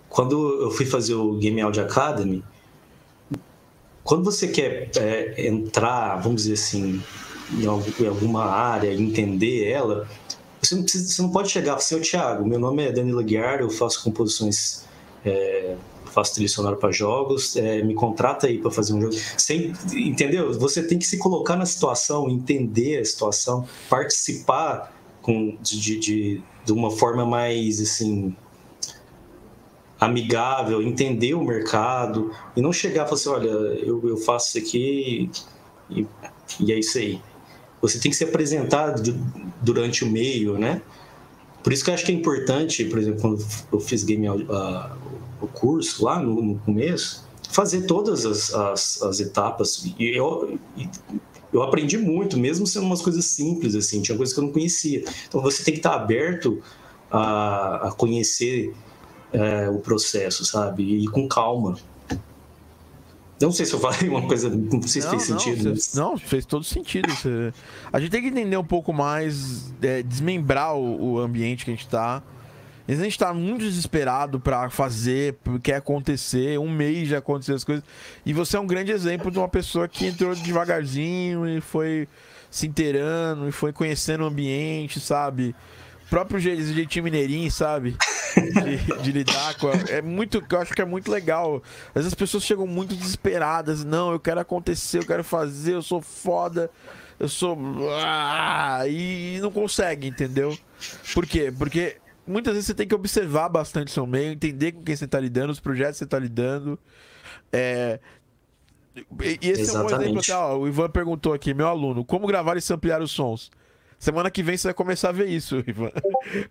quando 0.10 0.62
eu 0.62 0.72
fui 0.72 0.86
fazer 0.86 1.16
o 1.16 1.34
Game 1.36 1.60
Audio 1.62 1.84
Academy, 1.84 2.44
quando 4.04 4.24
você 4.24 4.48
quer 4.48 4.90
é, 4.98 5.48
entrar, 5.48 6.18
vamos 6.18 6.44
dizer 6.44 6.54
assim, 6.54 7.02
em, 7.52 7.66
alguma 7.66 8.46
área, 8.46 8.94
entender 8.94 9.70
ela, 9.70 10.08
você 10.62 10.76
não, 10.76 10.84
precisa, 10.84 11.14
você 11.14 11.22
não 11.22 11.30
pode 11.30 11.50
chegar 11.50 11.66
e 11.66 11.68
falar 11.68 11.78
assim, 11.78 11.96
ô 11.96 12.02
Thiago, 12.02 12.46
meu 12.46 12.60
nome 12.60 12.84
é 12.84 12.92
Danilo 12.92 13.24
Guiar, 13.24 13.60
eu 13.60 13.70
faço 13.70 14.04
composições 14.04 14.86
é, 15.26 15.76
faço 16.14 16.36
trilha 16.36 16.50
sonora 16.50 16.76
para 16.76 16.92
jogos, 16.92 17.56
é, 17.56 17.82
me 17.82 17.94
contrata 17.94 18.48
aí 18.48 18.60
para 18.60 18.72
fazer 18.72 18.94
um 18.94 19.02
jogo. 19.02 19.16
Sem, 19.38 19.74
entendeu? 19.94 20.54
Você 20.60 20.84
tem 20.84 20.98
que 20.98 21.06
se 21.06 21.18
colocar 21.18 21.56
na 21.56 21.66
situação, 21.66 22.30
entender 22.30 23.00
a 23.00 23.06
situação, 23.06 23.68
participar 23.90 24.94
com, 25.22 25.58
de, 25.62 26.00
de, 26.00 26.42
de 26.66 26.72
uma 26.72 26.92
forma 26.92 27.26
mais 27.26 27.82
assim 27.82 28.36
amigável, 30.00 30.82
entender 30.82 31.34
o 31.34 31.44
mercado 31.44 32.32
e 32.56 32.62
não 32.62 32.74
chegar 32.74 33.06
e 33.06 33.10
falar 33.10 33.14
assim, 33.14 33.30
olha, 33.30 33.48
eu, 33.48 34.08
eu 34.08 34.18
faço 34.18 34.58
isso 34.58 34.68
aqui 34.68 35.32
e, 35.90 36.06
e 36.60 36.72
é 36.72 36.80
isso 36.80 36.98
aí. 36.98 37.22
Você 37.82 38.00
tem 38.00 38.12
que 38.12 38.18
se 38.18 38.24
apresentar 38.24 38.96
durante 39.62 40.04
o 40.04 40.10
meio, 40.10 40.58
né? 40.58 40.82
Por 41.64 41.72
isso 41.72 41.84
que 41.84 41.90
eu 41.90 41.94
acho 41.94 42.06
que 42.06 42.12
é 42.12 42.16
importante, 42.16 42.84
por 42.86 43.00
exemplo, 43.00 43.22
quando 43.22 43.46
eu 43.72 43.80
fiz 43.80 44.04
game, 44.04 44.28
uh, 44.28 44.34
o 45.44 45.48
curso 45.48 46.06
lá 46.06 46.20
no, 46.20 46.42
no 46.42 46.60
começo, 46.60 47.28
fazer 47.50 47.86
todas 47.86 48.26
as, 48.26 48.54
as, 48.54 49.02
as 49.02 49.20
etapas. 49.20 49.86
E 50.00 50.16
eu, 50.16 50.58
eu 51.52 51.62
aprendi 51.62 51.98
muito, 51.98 52.38
mesmo 52.38 52.66
sendo 52.66 52.86
umas 52.86 53.02
coisas 53.02 53.26
simples, 53.26 53.76
assim, 53.76 54.02
tinha 54.02 54.18
coisas 54.18 54.34
que 54.34 54.40
eu 54.40 54.46
não 54.46 54.52
conhecia. 54.52 55.04
Então 55.28 55.42
você 55.42 55.64
tem 55.64 55.74
que 55.74 55.80
estar 55.80 55.94
aberto 55.94 56.62
a, 57.12 57.90
a 57.90 57.92
conhecer 57.92 58.74
é, 59.32 59.70
o 59.70 59.80
processo, 59.80 60.44
sabe? 60.46 60.84
E 60.84 61.08
com 61.08 61.28
calma. 61.28 61.78
Não 63.42 63.52
sei 63.52 63.66
se 63.66 63.74
eu 63.74 63.80
falei 63.80 64.08
uma 64.08 64.26
coisa, 64.26 64.50
não 64.50 64.82
sei 64.84 65.02
se 65.02 65.08
não, 65.08 65.10
fez 65.10 65.24
sentido. 65.24 65.64
Não, 65.66 65.72
mas... 65.72 65.94
não, 65.94 66.18
fez 66.18 66.46
todo 66.46 66.64
sentido. 66.64 67.10
A 67.92 68.00
gente 68.00 68.10
tem 68.10 68.22
que 68.22 68.30
entender 68.30 68.56
um 68.56 68.64
pouco 68.64 68.94
mais, 68.94 69.74
é, 69.82 70.02
desmembrar 70.02 70.76
o, 70.76 71.14
o 71.14 71.20
ambiente 71.20 71.66
que 71.66 71.72
a 71.72 71.74
gente 71.74 71.86
está 71.86 72.24
a 72.88 72.94
gente 72.96 73.18
tá 73.18 73.34
muito 73.34 73.62
desesperado 73.62 74.40
para 74.40 74.70
fazer, 74.70 75.38
quer 75.62 75.76
acontecer, 75.76 76.60
um 76.60 76.70
mês 76.70 77.08
já 77.08 77.20
aconteceu 77.20 77.56
as 77.56 77.64
coisas. 77.64 77.84
E 78.26 78.34
você 78.34 78.58
é 78.58 78.60
um 78.60 78.68
grande 78.68 78.92
exemplo 78.92 79.32
de 79.32 79.38
uma 79.38 79.48
pessoa 79.48 79.88
que 79.88 80.06
entrou 80.06 80.36
devagarzinho 80.36 81.48
e 81.48 81.62
foi 81.62 82.08
se 82.52 82.68
inteirando 82.68 83.48
e 83.48 83.52
foi 83.52 83.72
conhecendo 83.72 84.26
o 84.26 84.28
ambiente, 84.28 85.00
sabe? 85.00 85.56
O 86.06 86.10
próprio 86.10 86.40
jeitinho 86.40 87.06
mineirinho, 87.06 87.50
sabe? 87.50 87.96
De, 88.36 89.02
de, 89.02 89.12
lidar 89.12 89.56
com. 89.56 89.70
É 89.90 90.02
muito. 90.02 90.44
Eu 90.50 90.60
acho 90.60 90.74
que 90.74 90.82
é 90.82 90.86
muito 90.86 91.10
legal. 91.10 91.62
Às 91.90 91.94
vezes 92.02 92.08
as 92.08 92.14
pessoas 92.14 92.44
chegam 92.44 92.68
muito 92.68 92.96
desesperadas. 92.96 93.84
Não, 93.84 94.12
eu 94.12 94.20
quero 94.20 94.40
acontecer, 94.40 95.00
eu 95.00 95.06
quero 95.06 95.24
fazer, 95.24 95.74
eu 95.74 95.82
sou 95.82 96.02
foda, 96.02 96.70
eu 97.20 97.30
sou. 97.30 97.58
Ah, 97.96 98.82
e 98.88 99.40
não 99.42 99.52
consegue, 99.52 100.08
entendeu? 100.08 100.58
Por 101.14 101.26
quê? 101.26 101.54
Porque 101.56 101.98
muitas 102.28 102.54
vezes 102.54 102.68
você 102.68 102.74
tem 102.74 102.88
que 102.88 102.96
observar 102.96 103.50
bastante 103.50 103.92
seu 103.92 104.06
meio, 104.06 104.32
entender 104.32 104.72
com 104.72 104.84
quem 104.84 104.96
você 104.96 105.06
está 105.06 105.20
lidando, 105.20 105.52
os 105.52 105.60
projetos 105.60 105.94
que 105.94 106.00
você 106.00 106.04
está 106.06 106.20
lidando. 106.20 106.80
É, 107.52 108.00
E 108.96 109.50
esse 109.50 109.62
Exatamente. 109.62 109.94
é 109.94 109.98
um 109.98 110.02
exemplo 110.02 110.20
até, 110.20 110.36
ó, 110.36 110.58
o 110.58 110.68
Ivan 110.68 110.90
perguntou 110.90 111.34
aqui, 111.34 111.54
meu 111.54 111.68
aluno, 111.68 112.06
como 112.06 112.28
gravar 112.28 112.58
e 112.58 112.62
samplear 112.62 113.02
os 113.02 113.12
sons? 113.12 113.52
Semana 113.98 114.30
que 114.30 114.44
vem 114.44 114.58
você 114.58 114.68
vai 114.68 114.74
começar 114.74 115.10
a 115.10 115.12
ver 115.14 115.30
isso, 115.30 115.64
Ivan. 115.66 115.92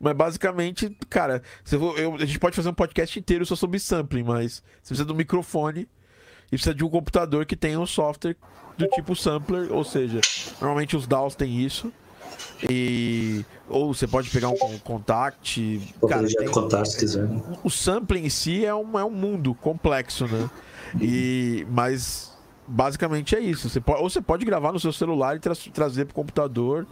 Mas 0.01 0.17
basicamente, 0.17 0.97
cara, 1.11 1.43
eu, 1.71 1.97
eu, 1.99 2.15
a 2.15 2.25
gente 2.25 2.39
pode 2.39 2.57
fazer 2.57 2.69
um 2.69 2.75
podcast 2.75 3.19
inteiro 3.19 3.45
só 3.45 3.55
sobre 3.55 3.79
sampling, 3.79 4.23
mas 4.23 4.63
você 4.83 4.89
precisa 4.89 5.05
do 5.05 5.15
microfone 5.15 5.89
e 6.47 6.51
precisa 6.51 6.75
de 6.75 6.85
um 6.85 6.89
computador 6.89 7.45
que 7.47 7.57
tenha 7.57 7.79
um 7.79 7.87
software 7.87 8.37
do 8.77 8.87
tipo 8.89 9.15
sampler, 9.15 9.71
ou 9.71 9.85
seja, 9.85 10.21
normalmente 10.61 10.97
os 10.97 11.07
DAWs 11.07 11.35
têm 11.35 11.61
isso. 11.61 11.93
E 12.69 13.45
ou 13.69 13.95
você 13.95 14.07
pode 14.07 14.31
pegar 14.31 14.49
um 14.49 14.79
contact, 14.85 15.81
cara, 16.09 16.27
tem, 16.27 16.49
contact 16.49 16.91
se 16.91 16.99
quiser. 16.99 17.29
O 17.65 17.71
sampling 17.71 18.27
em 18.27 18.31
si 18.31 18.65
é 18.65 18.75
um, 18.75 18.99
é 18.99 19.05
um 19.05 19.11
mundo 19.11 19.55
complexo, 19.55 20.27
né? 20.27 20.51
E 21.01 21.67
mas 21.71 22.33
basicamente 22.67 23.35
é 23.35 23.41
isso. 23.41 23.69
Você 23.69 23.81
pode, 23.81 24.03
ou 24.03 24.11
você 24.11 24.21
pode 24.21 24.45
gravar 24.45 24.73
no 24.73 24.81
seu 24.81 24.93
celular 24.93 25.37
e 25.37 25.41
tra 25.41 25.55
trazer 25.73 26.05
para 26.05 26.13
o 26.13 26.15
computador 26.15 26.87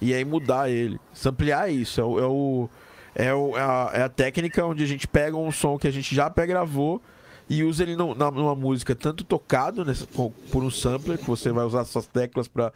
e 0.00 0.14
aí 0.14 0.24
mudar 0.24 0.70
ele. 0.70 1.00
Samplear 1.12 1.68
é 1.68 1.72
isso. 1.72 2.00
É 2.00 2.04
o, 2.04 2.18
é, 2.18 2.26
o, 2.26 2.68
é, 3.14 3.34
o, 3.34 3.56
é, 3.56 3.60
a, 3.60 3.90
é 3.94 4.02
a 4.02 4.08
técnica 4.08 4.64
onde 4.64 4.84
a 4.84 4.86
gente 4.86 5.06
pega 5.08 5.36
um 5.36 5.50
som 5.50 5.78
que 5.78 5.88
a 5.88 5.90
gente 5.90 6.14
já 6.14 6.28
pré-gravou 6.28 7.00
e 7.48 7.62
usa 7.62 7.84
ele 7.84 7.94
numa 7.96 8.54
música 8.54 8.94
tanto 8.94 9.22
tocado 9.22 9.84
nessa, 9.84 10.06
por 10.06 10.64
um 10.64 10.70
sampler, 10.70 11.16
que 11.16 11.26
você 11.26 11.52
vai 11.52 11.64
usar 11.64 11.84
suas 11.84 12.06
teclas 12.06 12.48
para 12.48 12.72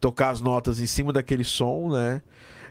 tocar 0.00 0.30
as 0.30 0.40
notas 0.40 0.80
em 0.80 0.86
cima 0.86 1.12
daquele 1.12 1.44
som, 1.44 1.90
né? 1.90 2.22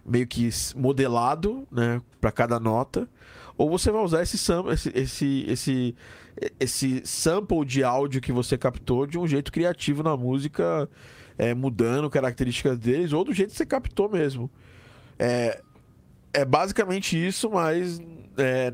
Meio 0.04 0.26
que 0.26 0.49
modelado, 0.76 1.68
né? 1.72 2.01
Para 2.20 2.32
cada 2.32 2.60
nota. 2.60 3.08
Ou 3.56 3.70
você 3.70 3.91
vai 3.91 4.04
usar 4.04 4.24
esse, 4.24 4.36
esse, 4.72 4.89
esse, 4.95 5.45
esse, 5.47 5.95
esse 6.60 7.01
sample 7.06 7.64
de 7.64 7.84
áudio 7.84 8.20
que 8.20 8.32
você 8.32 8.58
captou 8.58 9.06
de 9.06 9.20
um 9.20 9.28
jeito 9.28 9.51
criativo 9.51 10.01
na 10.01 10.18
música, 10.18 10.89
é, 11.38 11.54
mudando 11.54 12.10
características 12.10 12.80
deles, 12.80 13.14
ou 13.14 13.24
do 13.24 13.32
jeito 13.32 13.51
que 13.51 13.58
você 13.58 13.66
captou 13.66 14.10
mesmo. 14.10 14.49
É, 15.20 15.62
é 16.34 16.43
basicamente 16.43 17.16
isso, 17.16 17.51
mas 17.51 18.01
é, 18.38 18.74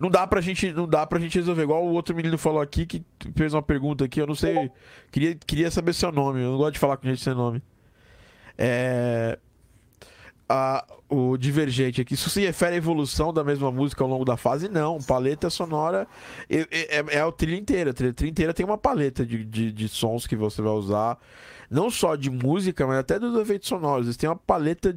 não 0.00 0.08
dá 0.08 0.26
pra 0.26 0.40
gente, 0.40 0.72
não 0.72 0.88
dá 0.88 1.06
pra 1.06 1.20
gente 1.20 1.38
resolver. 1.38 1.62
Igual 1.62 1.84
o 1.84 1.92
outro 1.92 2.16
menino 2.16 2.38
falou 2.38 2.62
aqui, 2.62 2.86
que 2.86 3.04
fez 3.36 3.52
uma 3.52 3.62
pergunta 3.62 4.06
aqui, 4.06 4.18
eu 4.18 4.26
não 4.26 4.34
sei. 4.34 4.70
Queria, 5.12 5.34
queria 5.34 5.70
saber 5.70 5.92
seu 5.92 6.10
nome, 6.10 6.40
eu 6.40 6.52
não 6.52 6.56
gosto 6.56 6.72
de 6.72 6.78
falar 6.78 6.96
com 6.96 7.06
gente 7.06 7.22
sem 7.22 7.34
nome. 7.34 7.62
É. 8.56 9.38
A, 10.48 10.84
o 11.08 11.36
Divergente 11.36 12.00
aqui. 12.00 12.14
Isso 12.14 12.30
se 12.30 12.40
refere 12.40 12.74
à 12.74 12.78
evolução 12.78 13.32
da 13.32 13.44
mesma 13.44 13.70
música 13.70 14.02
ao 14.02 14.08
longo 14.08 14.24
da 14.24 14.38
fase? 14.38 14.68
Não. 14.68 14.98
Paleta 15.02 15.50
sonora 15.50 16.08
é, 16.48 16.66
é, 16.70 17.16
é 17.16 17.20
a 17.20 17.30
trilha 17.30 17.56
inteira. 17.56 17.90
A 17.90 17.94
trilha 17.94 18.30
inteira 18.30 18.54
tem 18.54 18.64
uma 18.64 18.78
paleta 18.78 19.24
de, 19.24 19.44
de, 19.44 19.70
de 19.70 19.88
sons 19.88 20.26
que 20.26 20.34
você 20.34 20.62
vai 20.62 20.72
usar 20.72 21.18
não 21.70 21.88
só 21.88 22.16
de 22.16 22.28
música, 22.28 22.84
mas 22.84 22.98
até 22.98 23.18
dos 23.18 23.38
efeitos 23.40 23.68
sonoros. 23.68 24.06
Eles 24.06 24.16
têm 24.16 24.28
uma 24.28 24.34
paleta 24.34 24.94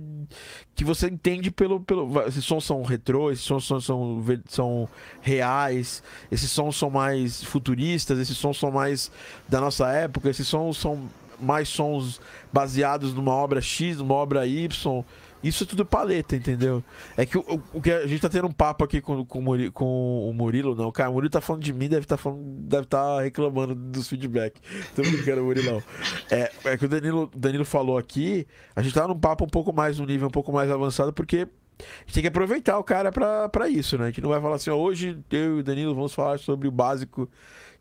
que 0.74 0.84
você 0.84 1.08
entende 1.08 1.52
pelo. 1.52 1.80
pelo 1.80 2.20
esses 2.22 2.44
sons 2.44 2.66
são 2.66 2.82
retrô, 2.82 3.32
esses 3.32 3.46
sons 3.46 3.68
são, 3.68 3.80
são, 3.80 4.26
são 4.50 4.90
reais, 5.22 6.02
esses 6.32 6.50
sons 6.50 6.76
são 6.76 6.90
mais 6.90 7.44
futuristas, 7.44 8.18
esses 8.18 8.36
sons 8.36 8.58
são 8.58 8.72
mais 8.72 9.12
da 9.48 9.62
nossa 9.62 9.88
época, 9.92 10.30
esses 10.30 10.48
sons 10.48 10.78
são 10.78 11.08
mais 11.40 11.70
sons 11.70 12.20
baseados 12.52 13.14
numa 13.14 13.34
obra 13.34 13.62
X, 13.62 13.98
numa 13.98 14.16
obra 14.16 14.48
Y. 14.48 15.06
Isso 15.44 15.64
é 15.64 15.68
tudo 15.68 15.86
paleta, 15.86 16.36
entendeu? 16.36 16.82
É 17.18 17.26
que 17.26 17.38
o, 17.38 17.62
o 17.74 17.82
que 17.82 17.92
a 17.92 18.08
gente 18.08 18.22
tá 18.22 18.30
tendo 18.30 18.48
um 18.48 18.52
papo 18.52 18.86
aqui 18.86 19.02
com, 19.02 19.26
com, 19.26 19.72
com 19.72 20.30
o 20.30 20.34
Murilo, 20.34 20.74
não. 20.74 20.92
Cara, 20.92 21.10
o 21.10 21.14
Murilo 21.14 21.30
tá 21.30 21.42
falando 21.42 21.62
de 21.62 21.74
mim, 21.74 21.90
deve 21.90 22.06
tá 22.06 22.16
falando, 22.16 22.42
deve 22.42 22.88
tá 22.88 23.22
reclamando 23.22 23.76
dos 23.76 24.08
feedback. 24.08 24.62
Tô 24.96 25.02
brincando, 25.02 25.44
Murilão. 25.44 25.84
É, 26.32 26.52
é 26.64 26.78
que 26.78 26.86
o 26.86 26.90
Danilo, 26.90 27.30
Danilo 27.36 27.66
falou 27.66 27.98
aqui, 27.98 28.48
a 28.76 28.82
gente 28.82 28.94
tá 28.94 29.08
num 29.08 29.20
papo 29.20 29.44
um 29.44 29.50
pouco 29.50 29.74
mais, 29.74 30.00
um 30.00 30.06
nível 30.06 30.30
um 30.30 30.32
pouco 30.32 30.54
mais 30.54 30.72
avançado, 30.72 31.12
porque 31.12 31.48
a 31.80 32.06
gente 32.06 32.14
tem 32.14 32.24
que 32.24 32.30
aproveitar 32.30 32.78
o 32.78 32.84
cara 32.84 33.12
para 33.12 33.68
isso, 33.68 33.98
né? 33.98 34.06
A 34.06 34.08
gente 34.08 34.22
não 34.22 34.30
vai 34.30 34.40
falar 34.40 34.56
assim, 34.56 34.70
hoje 34.70 35.20
eu 35.30 35.58
e 35.58 35.60
o 35.60 35.64
Danilo 35.64 35.94
vamos 35.94 36.14
falar 36.14 36.40
sobre 36.40 36.68
o 36.68 36.72
básico 36.72 37.30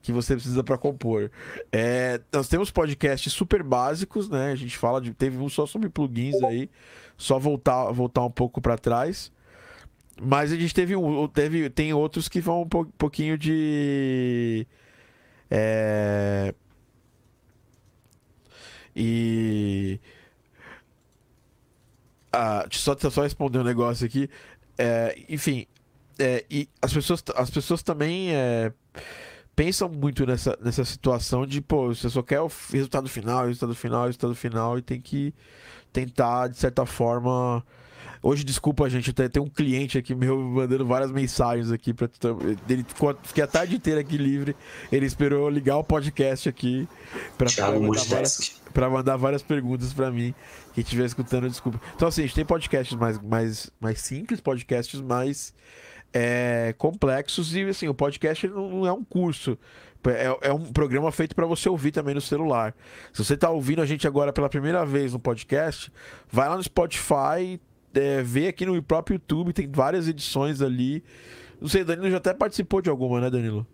que 0.02 0.12
você 0.12 0.34
precisa 0.34 0.64
para 0.64 0.76
compor. 0.76 1.30
É, 1.70 2.20
nós 2.32 2.48
temos 2.48 2.70
podcasts 2.72 3.32
super 3.32 3.62
básicos, 3.62 4.28
né? 4.28 4.50
A 4.50 4.56
gente 4.56 4.76
fala 4.76 5.00
de. 5.00 5.14
Teve 5.14 5.38
um 5.38 5.48
só 5.48 5.64
sobre 5.64 5.88
plugins 5.88 6.42
aí 6.42 6.68
só 7.22 7.38
voltar, 7.38 7.90
voltar 7.92 8.24
um 8.24 8.30
pouco 8.30 8.60
para 8.60 8.76
trás. 8.76 9.32
Mas 10.20 10.52
a 10.52 10.56
gente 10.56 10.74
teve 10.74 10.94
um, 10.94 11.26
teve, 11.28 11.70
tem 11.70 11.92
outros 11.94 12.28
que 12.28 12.40
vão 12.40 12.62
um 12.62 12.68
pouquinho 12.68 13.38
de 13.38 14.66
é, 15.50 16.54
e 18.94 20.00
ah, 22.32 22.66
só 22.70 22.96
só 23.10 23.22
responder 23.22 23.58
um 23.58 23.64
negócio 23.64 24.06
aqui. 24.06 24.28
É, 24.78 25.16
enfim, 25.28 25.66
é, 26.18 26.44
e 26.50 26.68
as 26.80 26.92
pessoas 26.92 27.22
as 27.36 27.50
pessoas 27.50 27.82
também 27.82 28.34
é, 28.34 28.72
pensam 29.54 29.88
muito 29.88 30.26
nessa, 30.26 30.58
nessa 30.62 30.84
situação 30.84 31.46
de 31.46 31.60
pô, 31.60 31.88
você 31.88 32.08
só 32.08 32.22
quer 32.22 32.40
o 32.40 32.50
resultado 32.70 33.08
final, 33.08 33.46
resultado 33.46 33.74
final, 33.74 34.06
resultado 34.06 34.34
final 34.34 34.78
e 34.78 34.82
tem 34.82 35.00
que 35.00 35.34
tentar, 35.92 36.48
de 36.48 36.56
certa 36.56 36.86
forma. 36.86 37.64
Hoje, 38.22 38.44
desculpa, 38.44 38.88
gente, 38.88 39.12
tem 39.12 39.42
um 39.42 39.48
cliente 39.48 39.98
aqui 39.98 40.14
meu 40.14 40.38
mandando 40.38 40.86
várias 40.86 41.10
mensagens 41.10 41.72
aqui 41.72 41.92
para 41.92 42.08
ele 42.68 42.86
fiquei 43.24 43.42
a 43.42 43.48
tarde 43.48 43.74
inteira 43.74 44.00
aqui 44.00 44.16
livre. 44.16 44.54
Ele 44.92 45.04
esperou 45.04 45.50
ligar 45.50 45.76
o 45.76 45.82
podcast 45.82 46.48
aqui 46.48 46.88
para 47.36 47.50
mandar, 47.80 48.04
várias, 48.04 48.60
mandar 48.76 49.16
várias 49.16 49.42
perguntas 49.42 49.92
para 49.92 50.08
mim. 50.12 50.32
Quem 50.72 50.84
estiver 50.84 51.04
escutando, 51.04 51.48
desculpa. 51.48 51.80
Então, 51.96 52.06
assim, 52.06 52.22
a 52.22 52.26
gente 52.26 52.36
tem 52.36 52.44
podcasts 52.44 52.96
mais, 52.96 53.20
mais, 53.20 53.70
mais 53.80 54.00
simples, 54.00 54.40
podcasts 54.40 55.00
mais 55.00 55.52
é, 56.12 56.74
complexos 56.78 57.56
e 57.56 57.62
assim, 57.62 57.88
o 57.88 57.94
podcast 57.94 58.46
não 58.46 58.86
é 58.86 58.92
um 58.92 59.02
curso. 59.02 59.58
É, 60.10 60.48
é 60.48 60.52
um 60.52 60.72
programa 60.72 61.12
feito 61.12 61.34
para 61.34 61.46
você 61.46 61.68
ouvir 61.68 61.92
também 61.92 62.14
no 62.14 62.20
celular. 62.20 62.74
Se 63.12 63.24
você 63.24 63.34
está 63.34 63.50
ouvindo 63.50 63.82
a 63.82 63.86
gente 63.86 64.06
agora 64.06 64.32
pela 64.32 64.48
primeira 64.48 64.84
vez 64.84 65.12
no 65.12 65.18
podcast, 65.18 65.92
vai 66.30 66.48
lá 66.48 66.56
no 66.56 66.62
Spotify, 66.62 67.60
é, 67.94 68.22
vê 68.22 68.48
aqui 68.48 68.66
no 68.66 68.82
próprio 68.82 69.14
YouTube, 69.14 69.52
tem 69.52 69.70
várias 69.70 70.08
edições 70.08 70.60
ali. 70.60 71.04
Não 71.60 71.68
sei, 71.68 71.84
Danilo 71.84 72.10
já 72.10 72.16
até 72.16 72.34
participou 72.34 72.82
de 72.82 72.90
alguma, 72.90 73.20
né, 73.20 73.30
Danilo? 73.30 73.66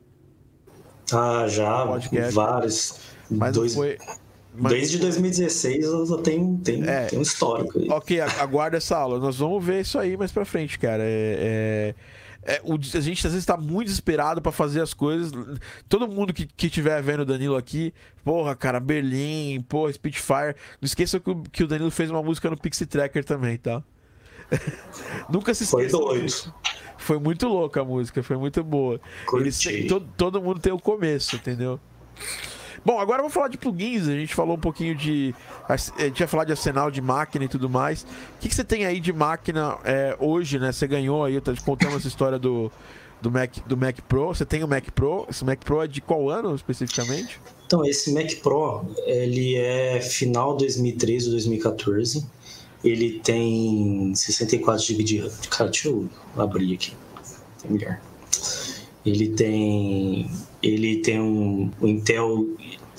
Ah, 1.13 1.47
já, 1.49 1.87
podcast. 1.87 2.35
várias. 2.35 3.01
Mas 3.31 3.55
Dois... 3.55 3.75
foi. 3.75 3.97
Mas... 4.55 4.73
Desde 4.73 4.99
2016 4.99 5.85
eu 5.85 6.07
já 6.07 6.19
tenho, 6.19 6.59
tenho, 6.65 6.85
é, 6.85 7.07
tenho 7.07 7.21
um 7.21 7.23
histórico 7.23 7.79
aí. 7.79 7.89
Ok, 7.91 8.21
aguarda 8.21 8.77
essa 8.77 8.97
aula. 8.97 9.19
Nós 9.19 9.39
vamos 9.39 9.65
ver 9.65 9.83
isso 9.83 9.99
aí 9.99 10.17
mais 10.17 10.33
pra 10.33 10.45
frente, 10.45 10.79
cara. 10.79 11.03
é... 11.03 11.95
é 11.95 12.18
é, 12.49 12.63
o, 12.65 12.77
a 12.77 13.01
gente 13.01 13.27
às 13.27 13.35
vezes 13.35 13.45
tá 13.45 13.59
muito 13.59 13.89
desesperado 13.89 14.41
para 14.41 14.51
fazer 14.51 14.81
as 14.81 14.95
coisas. 14.95 15.31
Todo 15.87 16.09
mundo 16.09 16.33
que, 16.33 16.47
que 16.47 16.71
tiver 16.71 17.03
vendo 17.03 17.21
o 17.21 17.27
Danilo 17.27 17.55
aqui, 17.57 17.93
porra, 18.25 18.57
cara, 18.57 18.81
Berlim, 18.81 19.61
porra, 19.69 19.93
Spitfire. 19.93 20.57
Não 20.81 20.87
esqueça 20.87 21.21
que 21.21 21.29
o, 21.29 21.43
que 21.43 21.63
o 21.63 21.67
Danilo 21.69 21.91
fez 21.91 22.11
uma 22.11 22.23
música 22.23 22.49
no 22.49 22.57
Pixie 22.57 22.87
Tracker 22.87 23.23
também, 23.23 23.59
tá? 23.59 23.83
Nunca 25.29 25.53
se 25.53 25.65
esqueça. 25.65 25.91
Foi 25.99 26.17
doido. 26.17 26.55
Foi 26.97 27.19
muito 27.19 27.47
louca 27.47 27.83
a 27.83 27.85
música, 27.85 28.23
foi 28.23 28.39
muito 28.39 28.65
boa. 28.65 28.99
Eles, 29.35 29.63
todo, 29.87 30.09
todo 30.17 30.41
mundo 30.41 30.59
tem 30.59 30.73
o 30.73 30.81
começo, 30.81 31.37
entendeu? 31.37 31.79
Bom, 32.89 32.99
agora 32.99 33.19
vamos 33.19 33.35
falar 33.35 33.49
de 33.49 33.59
plugins. 33.59 34.09
A 34.09 34.13
gente 34.13 34.35
falou 34.35 34.57
um 34.57 34.61
pouquinho 34.61 34.95
de. 34.95 35.35
A 35.69 35.77
gente 35.77 36.21
ia 36.21 36.27
falar 36.27 36.45
de 36.45 36.53
arsenal 36.53 36.91
de 36.91 37.03
máquina 37.03 37.45
e 37.45 37.49
tudo 37.49 37.69
mais. 37.69 38.01
O 38.01 38.07
que, 38.41 38.49
que 38.49 38.55
você 38.55 38.65
tem 38.65 38.87
aí 38.87 38.99
de 38.99 39.13
máquina 39.13 39.77
é, 39.85 40.17
hoje, 40.19 40.59
né? 40.59 40.73
Você 40.73 40.87
ganhou 40.87 41.23
aí, 41.23 41.35
eu 41.35 41.43
tô 41.43 41.53
te 41.53 41.61
contando 41.61 41.97
essa 41.97 42.09
história 42.09 42.39
do, 42.39 42.73
do, 43.21 43.31
Mac, 43.31 43.59
do 43.67 43.77
Mac 43.77 44.01
Pro. 44.09 44.29
Você 44.29 44.47
tem 44.47 44.65
o 44.65 44.69
Mac 44.69 44.85
Pro? 44.95 45.27
Esse 45.29 45.45
Mac 45.45 45.63
Pro 45.63 45.83
é 45.83 45.87
de 45.87 46.01
qual 46.01 46.31
ano 46.31 46.55
especificamente? 46.55 47.39
Então, 47.67 47.85
esse 47.85 48.11
Mac 48.11 48.33
Pro, 48.37 48.87
ele 49.05 49.57
é 49.57 50.01
final 50.01 50.57
2013 50.57 51.27
ou 51.27 51.33
2014. 51.33 52.27
Ele 52.83 53.21
tem 53.23 54.15
64 54.15 54.83
GB 54.83 55.05
de. 55.05 55.31
Cara, 55.51 55.69
deixa 55.69 55.89
eu 55.89 56.09
abrir 56.39 56.73
aqui. 56.73 56.95
É 57.67 57.71
melhor. 57.71 58.01
Ele 59.05 59.29
tem 59.29 60.31
ele 60.63 60.97
tem 60.99 61.21
um, 61.21 61.71
um 61.81 61.87
Intel 61.87 62.47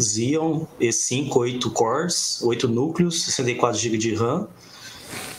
Xeon 0.04 0.66
E5 0.80 1.36
8 1.36 1.72
cores, 1.72 2.42
8 2.42 2.68
núcleos, 2.68 3.24
64 3.24 3.80
GB 3.80 3.98
de 3.98 4.16
RAM 4.16 4.48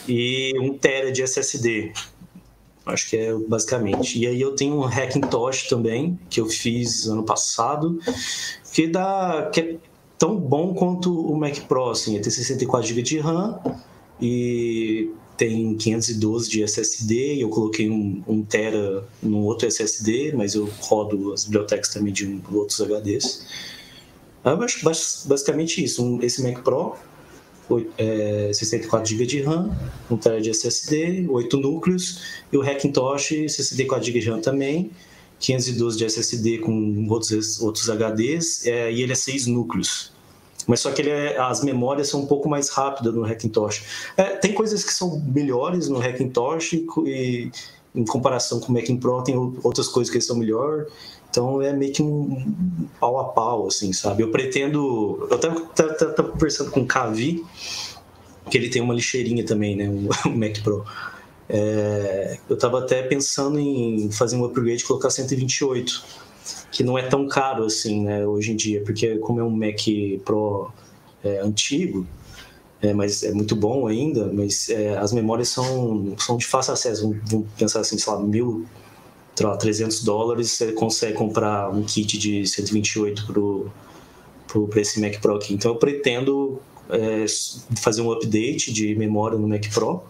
e 0.08 0.52
1 0.58 0.78
TB 0.78 1.12
de 1.12 1.22
SSD. 1.22 1.92
Acho 2.86 3.11
que 3.11 3.16
é 3.16 3.34
basicamente. 3.34 4.18
E 4.18 4.26
aí 4.26 4.40
eu 4.40 4.54
tenho 4.54 4.76
um 4.76 4.84
Hackintosh 4.84 5.68
também, 5.68 6.18
que 6.28 6.40
eu 6.40 6.46
fiz 6.46 7.06
ano 7.06 7.22
passado, 7.22 8.00
que 8.72 8.86
dá 8.86 9.50
que 9.52 9.61
é 9.61 9.76
tão 10.18 10.36
bom 10.36 10.74
quanto 10.74 11.12
o 11.12 11.36
Mac 11.36 11.58
Pro, 11.61 11.90
assim, 11.90 12.18
ter 12.20 12.30
64 12.30 12.86
GB 12.86 13.02
de 13.02 13.18
RAM 13.18 13.58
e 14.20 15.11
tem 15.36 15.74
512 15.74 16.50
de 16.50 16.62
SSD, 16.62 17.42
eu 17.42 17.48
coloquei 17.48 17.88
um, 17.88 18.22
um 18.28 18.42
tera 18.42 19.02
no 19.22 19.38
outro 19.44 19.66
SSD, 19.66 20.34
mas 20.36 20.54
eu 20.54 20.68
rodo 20.80 21.32
as 21.32 21.44
bibliotecas 21.44 21.88
também 21.88 22.12
de 22.12 22.42
outros 22.52 22.78
HDs. 22.78 23.46
É 24.45 24.57
basicamente 25.26 25.84
isso. 25.84 26.18
Esse 26.22 26.43
Mac 26.43 26.62
Pro, 26.62 26.95
é, 27.99 28.51
64 28.53 29.09
GB 29.09 29.26
de 29.26 29.43
RAM, 29.43 29.70
1 30.11 30.16
TB 30.16 30.41
de 30.41 30.51
SSD, 30.51 31.26
8 31.28 31.57
núcleos, 31.57 32.22
e 32.53 32.57
o 32.57 32.62
Hackintosh 32.62 33.28
64 33.49 34.05
GB 34.05 34.20
de 34.20 34.30
RAM 34.30 34.41
também, 34.41 34.91
512 35.38 35.99
de 35.99 36.05
SSD 36.05 36.59
com 36.59 37.07
outros, 37.09 37.61
outros 37.61 37.88
HDs, 37.88 38.66
é, 38.66 38.93
e 38.93 39.03
ele 39.03 39.12
é 39.12 39.14
6 39.14 39.47
núcleos. 39.47 40.12
Mas 40.66 40.80
só 40.80 40.91
que 40.91 41.03
é, 41.03 41.38
as 41.38 41.62
memórias 41.62 42.09
são 42.09 42.20
um 42.20 42.26
pouco 42.26 42.49
mais 42.49 42.68
rápidas 42.68 43.14
no 43.14 43.24
Hackintosh. 43.24 44.12
É, 44.16 44.36
tem 44.36 44.53
coisas 44.53 44.84
que 44.84 44.93
são 44.93 45.20
melhores 45.20 45.88
no 45.88 45.99
Hackintosh 45.99 46.74
e, 46.74 47.51
em 47.95 48.05
comparação 48.05 48.61
com 48.61 48.72
o 48.72 48.74
Mac 48.74 48.86
Pro 49.01 49.22
tem 49.22 49.36
outras 49.62 49.88
coisas 49.88 50.12
que 50.12 50.20
são 50.20 50.36
melhor. 50.36 50.86
Então 51.31 51.62
é 51.62 51.72
meio 51.72 51.93
que 51.93 52.03
um 52.03 52.89
pau 52.99 53.18
a 53.20 53.24
pau, 53.24 53.68
assim, 53.68 53.93
sabe? 53.93 54.22
Eu 54.22 54.31
pretendo. 54.31 55.28
Eu 55.31 55.37
até 55.37 56.22
conversando 56.22 56.70
com 56.70 56.81
o 56.81 56.87
Cavi, 56.87 57.45
que 58.51 58.59
ele 58.59 58.68
tem 58.68 58.83
uma 58.83 58.93
lixeirinha 58.93 59.45
também, 59.47 59.76
né? 59.76 59.89
O 59.89 60.28
Mac 60.37 60.61
Pro. 60.62 60.85
É, 61.49 62.39
eu 62.49 62.55
estava 62.55 62.78
até 62.78 63.03
pensando 63.03 63.59
em 63.59 64.11
fazer 64.12 64.37
um 64.37 64.45
upgrade 64.45 64.83
e 64.83 64.87
colocar 64.87 65.11
128, 65.11 66.05
que 66.70 66.85
não 66.85 66.97
é 66.97 67.03
tão 67.03 67.26
caro 67.26 67.64
assim, 67.64 68.05
né, 68.05 68.24
hoje 68.24 68.53
em 68.53 68.57
dia, 68.57 68.85
porque 68.85 69.18
como 69.18 69.41
é 69.41 69.43
um 69.43 69.51
Mac 69.51 69.81
Pro 70.24 70.70
é, 71.24 71.41
antigo, 71.41 72.07
é, 72.81 72.95
mas 72.95 73.24
é 73.24 73.33
muito 73.33 73.57
bom 73.57 73.89
ainda, 73.89 74.31
mas 74.33 74.68
é, 74.68 74.97
as 74.97 75.12
memórias 75.12 75.49
são, 75.49 76.14
são 76.18 76.37
de 76.37 76.47
fácil 76.47 76.72
acesso. 76.72 77.14
Vamos 77.26 77.49
pensar 77.59 77.81
assim, 77.81 77.99
sei 77.99 78.12
lá, 78.12 78.20
mil, 78.20 78.64
sei 79.41 79.47
lá, 79.47 79.57
300 79.57 80.05
dólares, 80.05 80.51
você 80.51 80.72
consegue 80.72 81.14
comprar 81.14 81.70
um 81.70 81.82
kit 81.82 82.18
de 82.18 82.47
128 82.47 83.24
para 84.68 84.80
esse 84.80 85.01
Mac 85.01 85.18
Pro 85.18 85.36
aqui. 85.36 85.55
Então 85.55 85.72
eu 85.72 85.78
pretendo 85.78 86.61
é, 86.91 87.24
fazer 87.80 88.03
um 88.03 88.12
update 88.12 88.70
de 88.70 88.95
memória 88.95 89.38
no 89.38 89.49
Mac 89.49 89.66
Pro 89.72 90.03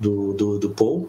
do, 0.00 0.32
do, 0.32 0.58
do 0.58 0.70
Paul 0.70 1.06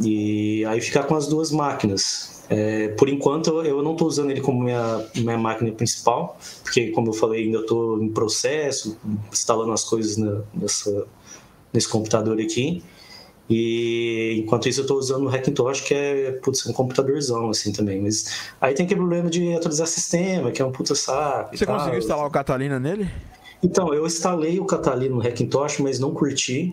e 0.00 0.64
aí 0.64 0.80
ficar 0.80 1.02
com 1.02 1.14
as 1.14 1.26
duas 1.26 1.52
máquinas. 1.52 2.42
É, 2.48 2.88
por 2.88 3.10
enquanto 3.10 3.50
eu 3.62 3.82
não 3.82 3.92
estou 3.92 4.08
usando 4.08 4.30
ele 4.30 4.40
como 4.40 4.64
minha, 4.64 5.06
minha 5.14 5.36
máquina 5.36 5.70
principal, 5.72 6.38
porque 6.62 6.88
como 6.92 7.08
eu 7.08 7.12
falei, 7.12 7.44
ainda 7.44 7.58
estou 7.58 8.02
em 8.02 8.08
processo, 8.08 8.98
instalando 9.30 9.72
as 9.72 9.84
coisas 9.84 10.16
na, 10.16 10.40
nessa, 10.54 11.06
nesse 11.70 11.88
computador 11.88 12.40
aqui. 12.40 12.82
E 13.54 14.38
enquanto 14.38 14.66
isso 14.66 14.80
eu 14.80 14.84
estou 14.84 14.96
usando 14.96 15.26
o 15.26 15.28
Hackintosh, 15.28 15.82
que 15.82 15.92
é 15.92 16.32
putz, 16.42 16.66
um 16.66 16.72
computadorzão 16.72 17.50
assim 17.50 17.70
também. 17.70 18.00
Mas 18.00 18.48
aí 18.58 18.72
tem 18.72 18.86
aquele 18.86 19.00
problema 19.00 19.28
de 19.28 19.54
atualizar 19.54 19.86
sistema, 19.86 20.50
que 20.50 20.62
é 20.62 20.64
um 20.64 20.72
puta 20.72 20.94
saco. 20.94 21.54
Você 21.54 21.66
conseguiu 21.66 21.98
instalar 21.98 22.26
o 22.26 22.30
Catalina 22.30 22.80
nele? 22.80 23.10
Então, 23.62 23.92
eu 23.92 24.06
instalei 24.06 24.58
o 24.58 24.64
Catalina 24.64 25.14
no 25.14 25.20
Hackintosh, 25.20 25.80
mas 25.80 25.98
não 25.98 26.14
curti. 26.14 26.72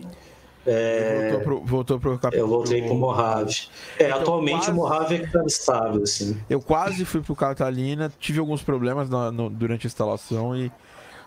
É... 0.66 1.30
Voltou 1.30 1.40
pro, 1.40 1.64
voltou 1.64 2.18
pro 2.18 2.32
Eu 2.32 2.48
voltei 2.48 2.82
pro 2.82 2.94
Mojave. 2.94 3.68
É, 3.98 4.06
então, 4.06 4.20
atualmente 4.20 4.56
quase... 4.56 4.70
o 4.70 4.74
Mojave 4.74 5.14
é 5.14 5.18
que 5.18 5.32
tá 5.32 5.44
estável, 5.44 6.02
assim. 6.02 6.36
Eu 6.48 6.60
quase 6.60 7.04
fui 7.04 7.20
pro 7.20 7.36
Catalina, 7.36 8.10
tive 8.18 8.40
alguns 8.40 8.62
problemas 8.62 9.08
na, 9.08 9.30
no, 9.30 9.50
durante 9.50 9.86
a 9.86 9.88
instalação 9.88 10.56
e 10.56 10.72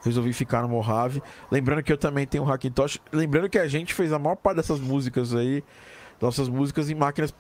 resolvi 0.04 0.34
ficar 0.34 0.62
no 0.62 0.70
Mojave. 0.70 1.22
Lembrando 1.52 1.84
que 1.84 1.92
eu 1.92 1.98
também 1.98 2.28
tenho 2.28 2.44
um 2.44 2.48
Hackintosh. 2.52 3.00
Lembrando 3.12 3.50
que 3.50 3.58
a 3.58 3.68
gente 3.68 3.94
fez 3.94 4.12
a 4.12 4.20
maior 4.20 4.36
parte 4.36 4.58
dessas 4.58 4.80
músicas 4.80 5.34
aí, 5.34 5.64
nossas 6.22 6.48
músicas 6.48 6.90
em 6.90 6.96
máquinas. 6.96 7.34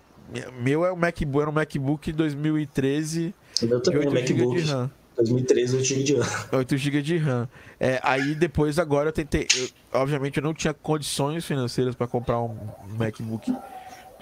Meu 0.61 0.85
é 0.85 0.91
o 0.91 0.97
MacBook, 0.97 1.41
era 1.41 1.49
um 1.49 1.53
MacBook 1.53 2.11
2013. 2.11 3.35
Eu 3.61 3.81
também, 3.81 4.09
MacBook. 4.09 4.61
De 4.61 4.71
RAM. 4.71 4.89
2013 5.15 5.75
8 5.77 5.85
GB 5.85 6.03
de 6.03 6.15
RAM. 6.15 6.45
8 6.53 6.77
GB 6.77 7.01
de 7.01 7.17
RAM. 7.17 7.49
É, 7.79 7.99
aí 8.01 8.33
depois 8.33 8.79
agora 8.79 9.09
eu 9.09 9.13
tentei. 9.13 9.47
Eu, 9.55 10.01
obviamente 10.01 10.37
eu 10.37 10.43
não 10.43 10.53
tinha 10.53 10.73
condições 10.73 11.45
financeiras 11.45 11.93
para 11.93 12.07
comprar 12.07 12.41
um 12.41 12.57
MacBook 12.97 13.53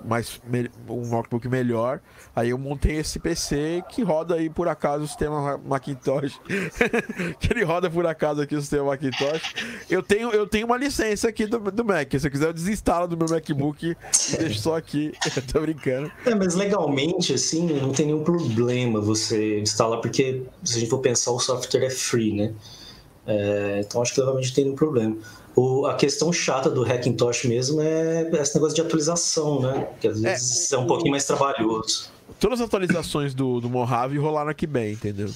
mais 0.05 0.41
um 0.89 1.07
notebook 1.07 1.47
melhor. 1.47 1.99
Aí 2.35 2.49
eu 2.49 2.57
montei 2.57 2.97
esse 2.97 3.19
PC 3.19 3.83
que 3.89 4.03
roda 4.03 4.35
aí 4.35 4.49
por 4.49 4.67
acaso 4.67 5.03
o 5.03 5.07
sistema 5.07 5.57
Macintosh. 5.57 6.39
que 7.39 7.51
ele 7.51 7.63
roda 7.63 7.89
por 7.89 8.05
acaso 8.05 8.41
aqui 8.41 8.55
o 8.55 8.61
sistema 8.61 8.85
Macintosh. 8.85 9.53
Eu 9.89 10.01
tenho, 10.01 10.29
eu 10.31 10.47
tenho 10.47 10.65
uma 10.65 10.77
licença 10.77 11.29
aqui 11.29 11.45
do, 11.45 11.59
do 11.59 11.85
Mac. 11.85 12.11
Se 12.11 12.27
eu 12.27 12.31
quiser, 12.31 12.47
eu 12.47 12.53
desinstalo 12.53 13.07
do 13.07 13.17
meu 13.17 13.27
MacBook 13.29 13.85
e 13.85 13.95
deixo 14.37 14.59
só 14.59 14.77
aqui. 14.77 15.13
tô 15.51 15.61
brincando. 15.61 16.11
É, 16.25 16.33
mas 16.35 16.55
legalmente, 16.55 17.33
assim, 17.33 17.67
não 17.79 17.91
tem 17.91 18.07
nenhum 18.07 18.23
problema 18.23 18.99
você 18.99 19.59
instalar, 19.59 19.99
porque 20.01 20.43
se 20.63 20.77
a 20.77 20.79
gente 20.79 20.89
for 20.89 20.99
pensar, 20.99 21.31
o 21.31 21.39
software 21.39 21.85
é 21.85 21.89
free, 21.89 22.33
né? 22.33 22.53
É, 23.25 23.81
então 23.85 24.01
acho 24.01 24.13
que 24.13 24.19
legalmente 24.19 24.47
não 24.47 24.55
tem 24.55 24.63
nenhum 24.65 24.75
problema. 24.75 25.17
O, 25.55 25.85
a 25.85 25.95
questão 25.95 26.31
chata 26.31 26.69
do 26.69 26.83
Hackintosh 26.83 27.45
mesmo 27.45 27.81
é 27.81 28.29
esse 28.33 28.55
negócio 28.55 28.75
de 28.75 28.81
atualização, 28.81 29.61
né? 29.61 29.87
Que 29.99 30.07
às 30.07 30.23
é, 30.23 30.31
vezes 30.31 30.71
é, 30.71 30.75
é 30.75 30.79
um 30.79 30.87
pouquinho 30.87 31.11
mais 31.11 31.25
trabalhoso. 31.25 32.09
Todas 32.39 32.61
as 32.61 32.67
atualizações 32.67 33.33
do, 33.33 33.59
do 33.59 33.69
Mojave 33.69 34.17
rolaram 34.17 34.49
aqui 34.49 34.65
bem, 34.65 34.93
entendeu? 34.93 35.29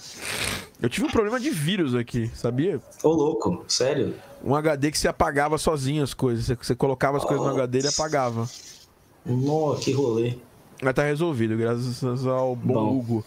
Eu 0.82 0.89
tive 0.89 1.05
um 1.05 1.09
problema 1.09 1.39
de 1.39 1.49
vírus 1.49 1.95
aqui, 1.95 2.30
sabia? 2.34 2.82
Ô, 3.03 3.09
louco, 3.09 3.66
sério? 3.68 4.13
Um 4.43 4.55
HD 4.55 4.91
que 4.91 4.97
se 4.97 5.07
apagava 5.07 5.57
sozinho 5.57 6.03
as 6.03 6.13
coisas. 6.13 6.45
Você, 6.45 6.55
você 6.55 6.76
colocava 6.76 7.18
as 7.18 7.24
oh, 7.24 7.28
coisas 7.28 7.45
no 7.45 7.51
HD 7.51 7.82
e 7.82 7.88
apagava. 7.88 8.49
Nossa, 9.26 9.82
que 9.82 9.91
rolê. 9.91 10.36
Mas 10.82 10.93
tá 10.93 11.03
resolvido, 11.03 11.55
graças 11.57 12.26
ao 12.26 12.55
bom, 12.55 12.73
bom. 12.73 12.97
Hugo. 12.97 13.26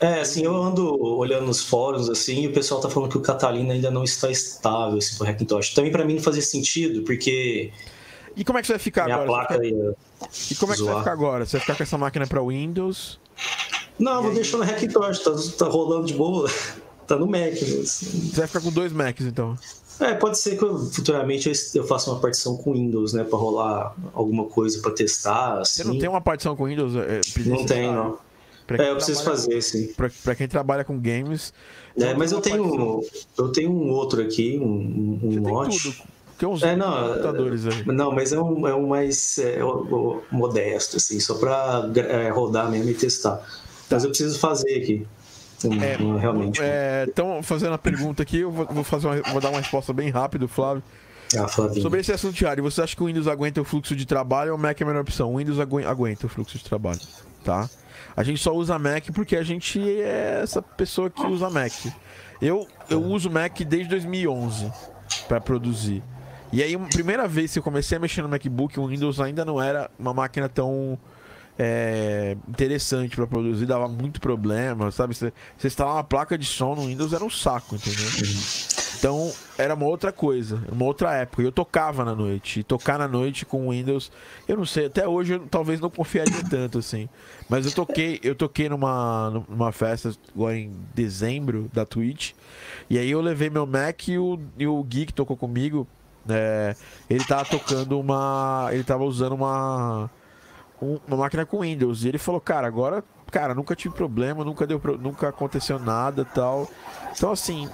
É, 0.00 0.20
assim, 0.20 0.44
eu 0.44 0.54
ando 0.54 1.02
olhando 1.02 1.46
nos 1.46 1.62
fóruns, 1.62 2.08
assim, 2.08 2.42
e 2.42 2.48
o 2.48 2.52
pessoal 2.52 2.80
tá 2.80 2.88
falando 2.90 3.10
que 3.10 3.18
o 3.18 3.22
Catalina 3.22 3.72
ainda 3.72 3.90
não 3.90 4.04
está 4.04 4.30
estável, 4.30 4.98
assim, 4.98 5.16
pro 5.16 5.26
Hackintosh. 5.26 5.74
Também 5.74 5.90
para 5.90 6.04
mim 6.04 6.14
não 6.14 6.22
fazia 6.22 6.42
sentido, 6.42 7.02
porque... 7.02 7.72
E 8.36 8.44
como 8.44 8.58
é 8.58 8.60
que 8.60 8.66
você 8.66 8.74
vai 8.74 8.80
ficar 8.80 9.04
Minha 9.06 9.16
agora? 9.16 9.46
Placa 9.48 9.66
e 10.50 10.54
como 10.56 10.72
é 10.72 10.76
que 10.76 10.82
zoar. 10.82 10.84
você 10.84 10.84
vai 10.84 10.98
ficar 10.98 11.12
agora? 11.12 11.46
Você 11.46 11.52
vai 11.56 11.60
ficar 11.62 11.76
com 11.76 11.82
essa 11.82 11.98
máquina 11.98 12.26
para 12.26 12.42
Windows? 12.42 13.18
Não, 13.98 14.22
vou 14.22 14.34
deixar 14.34 14.58
no 14.58 14.64
Hackintosh, 14.64 15.20
tá, 15.20 15.30
tá 15.58 15.66
rolando 15.70 16.06
de 16.06 16.14
boa. 16.14 16.50
tá 17.06 17.16
no 17.16 17.26
Mac. 17.26 17.52
Assim. 17.52 18.30
Você 18.30 18.36
vai 18.36 18.46
ficar 18.46 18.60
com 18.60 18.70
dois 18.70 18.92
Macs, 18.92 19.24
então? 19.24 19.56
É, 19.98 20.14
pode 20.14 20.38
ser 20.38 20.58
que 20.58 20.64
eu, 20.64 20.78
futuramente 20.78 21.50
eu 21.74 21.84
faça 21.84 22.10
uma 22.10 22.20
partição 22.20 22.56
com 22.56 22.72
Windows, 22.72 23.12
né, 23.12 23.24
para 23.24 23.38
rolar 23.38 23.94
alguma 24.12 24.44
coisa 24.44 24.80
para 24.80 24.90
testar. 24.90 25.60
Assim. 25.60 25.82
Você 25.82 25.88
não 25.88 25.98
tem 25.98 26.08
uma 26.08 26.20
partição 26.20 26.54
com 26.54 26.64
Windows? 26.64 26.94
É, 26.96 27.20
não 27.46 27.64
tem, 27.64 27.92
não. 27.92 28.18
É, 28.68 28.90
eu 28.90 28.96
preciso 28.96 29.22
fazer, 29.22 29.60
sim. 29.62 29.86
Pra, 29.94 30.10
pra, 30.24 30.34
quem 30.34 30.48
trabalha 30.48 30.84
com 30.84 30.98
games. 30.98 31.52
É, 31.96 32.12
mas 32.14 32.32
eu 32.32 32.40
tenho, 32.40 33.02
eu 33.38 33.52
tenho 33.52 33.70
um 33.70 33.90
outro 33.90 34.20
aqui, 34.20 34.58
um, 34.58 35.20
um 35.22 35.40
Note. 35.40 36.02
Tem 36.36 36.48
uns 36.48 36.62
é, 36.62 36.76
não, 36.76 37.08
computadores 37.08 37.66
aí. 37.66 37.86
Não, 37.86 38.12
mas 38.12 38.32
é 38.32 38.40
um, 38.40 38.68
é 38.68 38.74
um 38.74 38.88
mais 38.88 39.38
é, 39.38 39.60
modesto, 40.30 40.98
assim, 40.98 41.18
só 41.18 41.34
para 41.34 41.90
é, 41.96 42.28
rodar 42.28 42.70
mesmo 42.70 42.90
e 42.90 42.94
testar. 42.94 43.36
Tá. 43.36 43.46
Mas 43.90 44.04
eu 44.04 44.10
preciso 44.10 44.38
fazer 44.38 44.74
aqui. 44.74 45.06
É, 45.64 45.96
realmente. 46.20 46.60
Então, 47.08 47.42
fazendo 47.42 47.74
a 47.74 47.78
pergunta 47.78 48.22
aqui, 48.22 48.40
eu 48.40 48.50
vou, 48.50 48.84
fazer 48.84 49.06
uma, 49.06 49.22
vou 49.32 49.40
dar 49.40 49.50
uma 49.50 49.60
resposta 49.60 49.92
bem 49.92 50.10
rápida, 50.10 50.46
Flávio. 50.46 50.82
Ah, 51.36 51.48
Sobre 51.48 52.00
esse 52.00 52.12
assunto 52.12 52.34
diário, 52.34 52.62
você 52.62 52.82
acha 52.82 52.94
que 52.94 53.02
o 53.02 53.06
Windows 53.06 53.26
aguenta 53.26 53.60
o 53.60 53.64
fluxo 53.64 53.96
de 53.96 54.06
trabalho 54.06 54.52
ou 54.52 54.58
o 54.58 54.60
Mac 54.60 54.80
é 54.80 54.84
a 54.84 54.86
melhor 54.86 55.00
opção? 55.00 55.34
O 55.34 55.38
Windows 55.38 55.58
aguenta 55.58 56.26
o 56.26 56.28
fluxo 56.28 56.56
de 56.56 56.64
trabalho, 56.64 57.00
tá? 57.42 57.68
A 58.16 58.22
gente 58.22 58.40
só 58.40 58.54
usa 58.54 58.78
Mac 58.78 59.04
porque 59.12 59.36
a 59.36 59.42
gente 59.42 59.80
é 59.80 60.40
essa 60.42 60.62
pessoa 60.62 61.10
que 61.10 61.26
usa 61.26 61.50
Mac. 61.50 61.72
Eu, 62.40 62.66
eu 62.88 63.02
uso 63.02 63.30
Mac 63.30 63.58
desde 63.60 63.88
2011 63.90 64.70
para 65.26 65.40
produzir. 65.40 66.02
E 66.52 66.62
aí, 66.62 66.76
primeira 66.78 67.26
vez 67.26 67.52
que 67.52 67.58
eu 67.58 67.62
comecei 67.62 67.96
a 67.96 68.00
mexer 68.00 68.22
no 68.22 68.28
MacBook, 68.28 68.78
o 68.78 68.86
Windows 68.86 69.20
ainda 69.20 69.44
não 69.44 69.60
era 69.60 69.90
uma 69.98 70.14
máquina 70.14 70.48
tão 70.48 70.98
é, 71.58 72.36
interessante 72.48 73.16
para 73.16 73.26
produzir, 73.26 73.66
dava 73.66 73.88
muito 73.88 74.20
problema, 74.20 74.90
sabe? 74.90 75.14
Você, 75.14 75.32
instalar 75.64 75.94
uma 75.94 76.04
placa 76.04 76.36
de 76.36 76.44
som 76.44 76.74
no 76.74 76.86
Windows 76.86 77.12
era 77.12 77.24
um 77.24 77.30
saco, 77.30 77.76
entendeu? 77.76 78.06
Então 78.98 79.32
era 79.58 79.74
uma 79.74 79.86
outra 79.86 80.12
coisa, 80.12 80.62
uma 80.70 80.84
outra 80.84 81.14
época. 81.14 81.42
Eu 81.42 81.52
tocava 81.52 82.04
na 82.04 82.14
noite. 82.14 82.60
E 82.60 82.62
tocar 82.62 82.98
na 82.98 83.06
noite 83.06 83.44
com 83.44 83.70
Windows, 83.70 84.10
eu 84.48 84.56
não 84.56 84.66
sei, 84.66 84.86
até 84.86 85.06
hoje 85.06 85.34
eu 85.34 85.46
talvez 85.50 85.80
não 85.80 85.90
confiaria 85.90 86.42
tanto 86.48 86.78
assim. 86.78 87.08
Mas 87.48 87.66
eu 87.66 87.72
toquei, 87.72 88.20
eu 88.22 88.34
toquei 88.34 88.68
numa, 88.68 89.44
numa 89.48 89.72
festa 89.72 90.12
agora 90.34 90.56
em 90.56 90.72
dezembro 90.94 91.70
da 91.72 91.84
Twitch. 91.86 92.32
E 92.88 92.98
aí 92.98 93.10
eu 93.10 93.20
levei 93.20 93.50
meu 93.50 93.66
Mac 93.66 94.08
e 94.08 94.18
o, 94.18 94.38
e 94.58 94.66
o 94.66 94.82
Gui 94.82 95.06
que 95.06 95.14
tocou 95.14 95.36
comigo. 95.36 95.86
É, 96.28 96.74
ele 97.08 97.24
tava 97.24 97.44
tocando 97.44 97.98
uma. 98.00 98.68
Ele 98.72 98.82
tava 98.82 99.04
usando 99.04 99.32
uma. 99.32 100.10
Uma 100.80 101.16
máquina 101.16 101.46
com 101.46 101.60
Windows. 101.60 102.04
E 102.04 102.08
ele 102.08 102.18
falou, 102.18 102.40
cara, 102.40 102.66
agora. 102.66 103.04
Cara, 103.30 103.54
nunca 103.56 103.74
tive 103.74 103.92
problema, 103.92 104.44
nunca 104.44 104.64
deu 104.64 104.80
nunca 105.00 105.28
aconteceu 105.28 105.80
nada 105.80 106.24
tal. 106.24 106.70
Então 107.12 107.32
assim, 107.32 107.68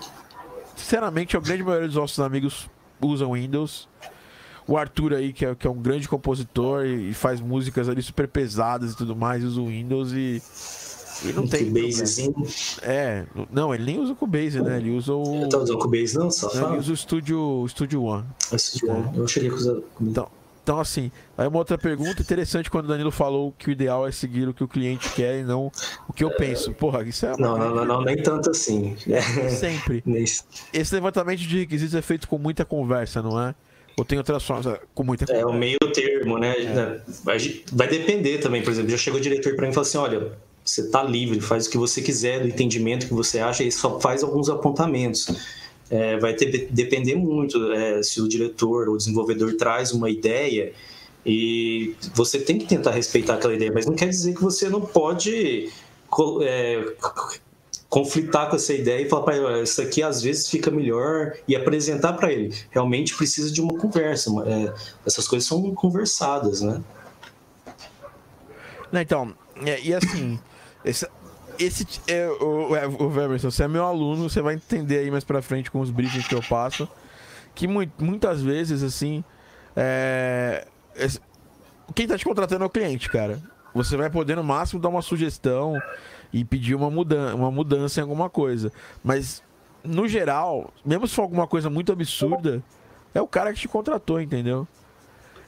sinceramente, 0.75 1.37
a 1.37 1.41
grande 1.41 1.63
maioria 1.63 1.87
dos 1.87 1.97
nossos 1.97 2.19
amigos 2.21 2.71
usam 3.01 3.33
Windows. 3.33 3.89
O 4.67 4.77
Arthur 4.77 5.15
aí, 5.15 5.33
que 5.33 5.45
é, 5.45 5.55
que 5.55 5.67
é 5.67 5.71
um 5.71 5.81
grande 5.81 6.09
compositor 6.09 6.87
e, 6.87 7.11
e, 7.11 7.15
faz 7.15 7.41
músicas 7.41 7.89
ali 7.89 8.01
super 8.01 8.29
pesadas 8.29 8.93
e 8.93 8.97
tudo 8.97 9.17
mais, 9.17 9.45
usa 9.45 9.61
o 9.61 9.67
Windows 9.67 10.13
e. 10.13 10.41
Não 11.35 11.45
um 11.45 11.49
tem. 11.49 11.67
Cubasezinho. 11.67 12.35
É, 12.83 13.25
não, 13.51 13.75
ele 13.75 13.85
nem 13.85 14.01
usa 14.01 14.13
o 14.13 14.17
Cubase, 14.17 14.61
né? 14.61 14.79
Ele 14.79 14.91
usa 14.91 15.13
o. 15.13 15.35
Ele 15.35 15.49
tá 15.49 15.59
usando 15.59 15.77
o 15.77 15.79
Cubase, 15.79 16.17
não? 16.17 16.31
Só 16.31 16.53
não, 16.55 16.71
ele 16.71 16.79
usa 16.79 16.93
o 16.93 16.97
Studio, 16.97 17.41
o 17.41 17.69
Studio 17.69 18.03
One. 18.03 18.25
É 18.53 18.59
Studio 18.59 18.91
One. 18.91 19.11
É. 19.17 19.21
Eu 19.21 19.29
cheguei 19.29 19.51
a 19.51 19.55
usar. 19.55 19.77
Então, 20.01 20.29
então, 20.63 20.79
assim, 20.79 21.11
aí 21.37 21.49
uma 21.49 21.59
outra 21.59 21.77
pergunta 21.77 22.23
interessante 22.23 22.71
quando 22.71 22.85
o 22.85 22.89
Danilo 22.89 23.11
falou 23.11 23.53
que 23.59 23.69
o 23.69 23.73
ideal 23.73 24.07
é 24.07 24.13
seguir 24.13 24.49
o 24.49 24.55
que 24.55 24.63
o 24.63 24.69
cliente 24.69 25.09
quer 25.11 25.41
e 25.41 25.43
não 25.43 25.73
o 26.09 26.13
que 26.13 26.23
eu 26.23 26.31
penso. 26.31 26.73
Porra, 26.73 27.03
isso 27.03 27.27
é. 27.27 27.37
Não, 27.37 27.59
não, 27.59 27.75
não, 27.75 27.85
não, 27.85 28.03
nem 28.03 28.17
tanto 28.17 28.51
assim. 28.51 28.97
Sempre. 29.51 30.05
Esse 30.73 30.95
levantamento 30.95 31.41
de 31.41 31.59
requisitos 31.61 31.97
é 31.97 32.03
feito 32.03 32.29
com 32.29 32.39
muita 32.39 32.65
conversa, 32.65 33.21
não 33.21 33.41
é? 33.41 33.55
Ou 33.99 34.05
tem 34.05 34.17
outras 34.19 34.43
formas 34.45 34.67
é, 34.67 34.81
com 34.95 35.03
muita 35.03 35.27
conversa? 35.27 35.49
É 35.49 35.51
o 35.51 35.53
meio 35.53 35.79
termo, 35.93 36.39
né? 36.39 36.55
É. 36.57 37.01
Vai 37.73 37.89
depender 37.89 38.39
também, 38.39 38.63
por 38.63 38.71
exemplo. 38.71 38.91
Já 38.91 38.97
chegou 38.97 39.19
o 39.19 39.23
diretor 39.23 39.57
para 39.57 39.65
mim 39.65 39.73
e 39.73 39.75
falou 39.75 39.87
assim: 39.87 39.99
olha, 39.99 40.33
você 40.65 40.89
tá 40.91 41.03
livre, 41.03 41.41
faz 41.41 41.67
o 41.67 41.71
que 41.71 41.77
você 41.77 42.01
quiser, 42.01 42.41
do 42.41 42.47
entendimento 42.47 43.09
que 43.09 43.15
você 43.15 43.41
acha, 43.41 43.65
e 43.65 43.73
só 43.73 43.99
faz 43.99 44.23
alguns 44.23 44.49
apontamentos 44.49 45.27
é, 45.93 46.17
vai 46.17 46.33
ter, 46.33 46.69
depender 46.71 47.15
muito 47.15 47.71
é, 47.71 48.03
se 48.03 48.19
o 48.23 48.27
diretor 48.27 48.89
ou 48.89 48.97
desenvolvedor 48.97 49.55
traz 49.57 49.93
uma 49.93 50.09
ideia 50.09 50.73
e 51.25 51.95
você 52.15 52.41
tem 52.41 52.59
que 52.59 52.65
tentar 52.67 52.93
respeitar 52.93 53.35
aquela 53.35 53.55
ideia, 53.55 53.71
mas 53.71 53.85
não 53.85 53.95
quer 53.95 54.09
dizer 54.09 54.35
que 54.35 54.43
você 54.43 54.71
não 54.71 54.81
pode 54.81 55.71
é, 56.43 56.95
conflitar 57.91 58.49
com 58.49 58.57
essa 58.57 58.73
ideia 58.73 59.05
e 59.05 59.09
falar 59.09 59.23
para 59.23 59.37
ele, 59.37 59.63
isso 59.63 59.83
aqui 59.83 60.03
às 60.03 60.23
vezes 60.23 60.49
fica 60.49 60.71
melhor 60.71 61.35
e 61.47 61.55
apresentar 61.55 62.15
para 62.15 62.33
ele. 62.33 62.57
Realmente 62.71 63.15
precisa 63.15 63.53
de 63.53 63.61
uma 63.61 63.77
conversa. 63.79 64.31
É, 64.47 64.73
essas 65.07 65.29
coisas 65.29 65.47
são 65.47 65.75
conversadas, 65.75 66.63
né? 66.63 66.83
Então, 68.95 69.35
é, 69.65 69.79
e 69.81 69.95
assim, 69.95 70.41
esse 71.59 71.87
é, 72.07 72.29
o, 72.29 72.77
é, 72.77 72.87
o 72.87 73.09
Weberson, 73.09 73.51
você 73.51 73.65
é 73.65 73.69
meu 73.69 73.85
aluno, 73.85 74.29
você 74.29 74.41
vai 74.41 74.55
entender 74.55 74.99
aí 74.99 75.11
mais 75.11 75.25
pra 75.25 75.43
frente 75.43 75.71
com 75.71 75.81
os 75.81 75.91
briefings 75.91 76.27
que 76.27 76.35
eu 76.35 76.43
passo. 76.43 76.89
Que 77.55 77.69
mu 77.69 77.81
muitas 77.99 78.43
vezes, 78.43 78.83
assim, 78.83 79.23
é, 79.77 80.67
é, 80.97 81.07
quem 81.95 82.07
tá 82.07 82.17
te 82.17 82.25
contratando 82.25 82.65
é 82.65 82.67
o 82.67 82.71
cliente, 82.71 83.09
cara. 83.09 83.41
Você 83.75 83.97
vai 83.97 84.11
poder, 84.11 84.37
no 84.37 84.45
máximo, 84.45 84.81
dar 84.81 84.89
uma 84.89 85.03
sugestão 85.03 85.81
e 86.33 86.45
pedir 86.45 86.75
uma, 86.75 86.91
mudan 86.91 87.35
uma 87.35 87.51
mudança 87.51 88.01
em 88.01 88.03
alguma 88.03 88.29
coisa. 88.29 88.73
Mas, 89.03 89.43
no 89.83 90.07
geral, 90.07 90.73
mesmo 90.85 91.07
se 91.07 91.15
for 91.15 91.23
alguma 91.23 91.47
coisa 91.47 91.71
muito 91.71 91.93
absurda, 91.93 92.63
é 93.15 93.21
o 93.21 93.27
cara 93.27 93.53
que 93.53 93.61
te 93.61 93.69
contratou, 93.69 94.21
entendeu? 94.21 94.67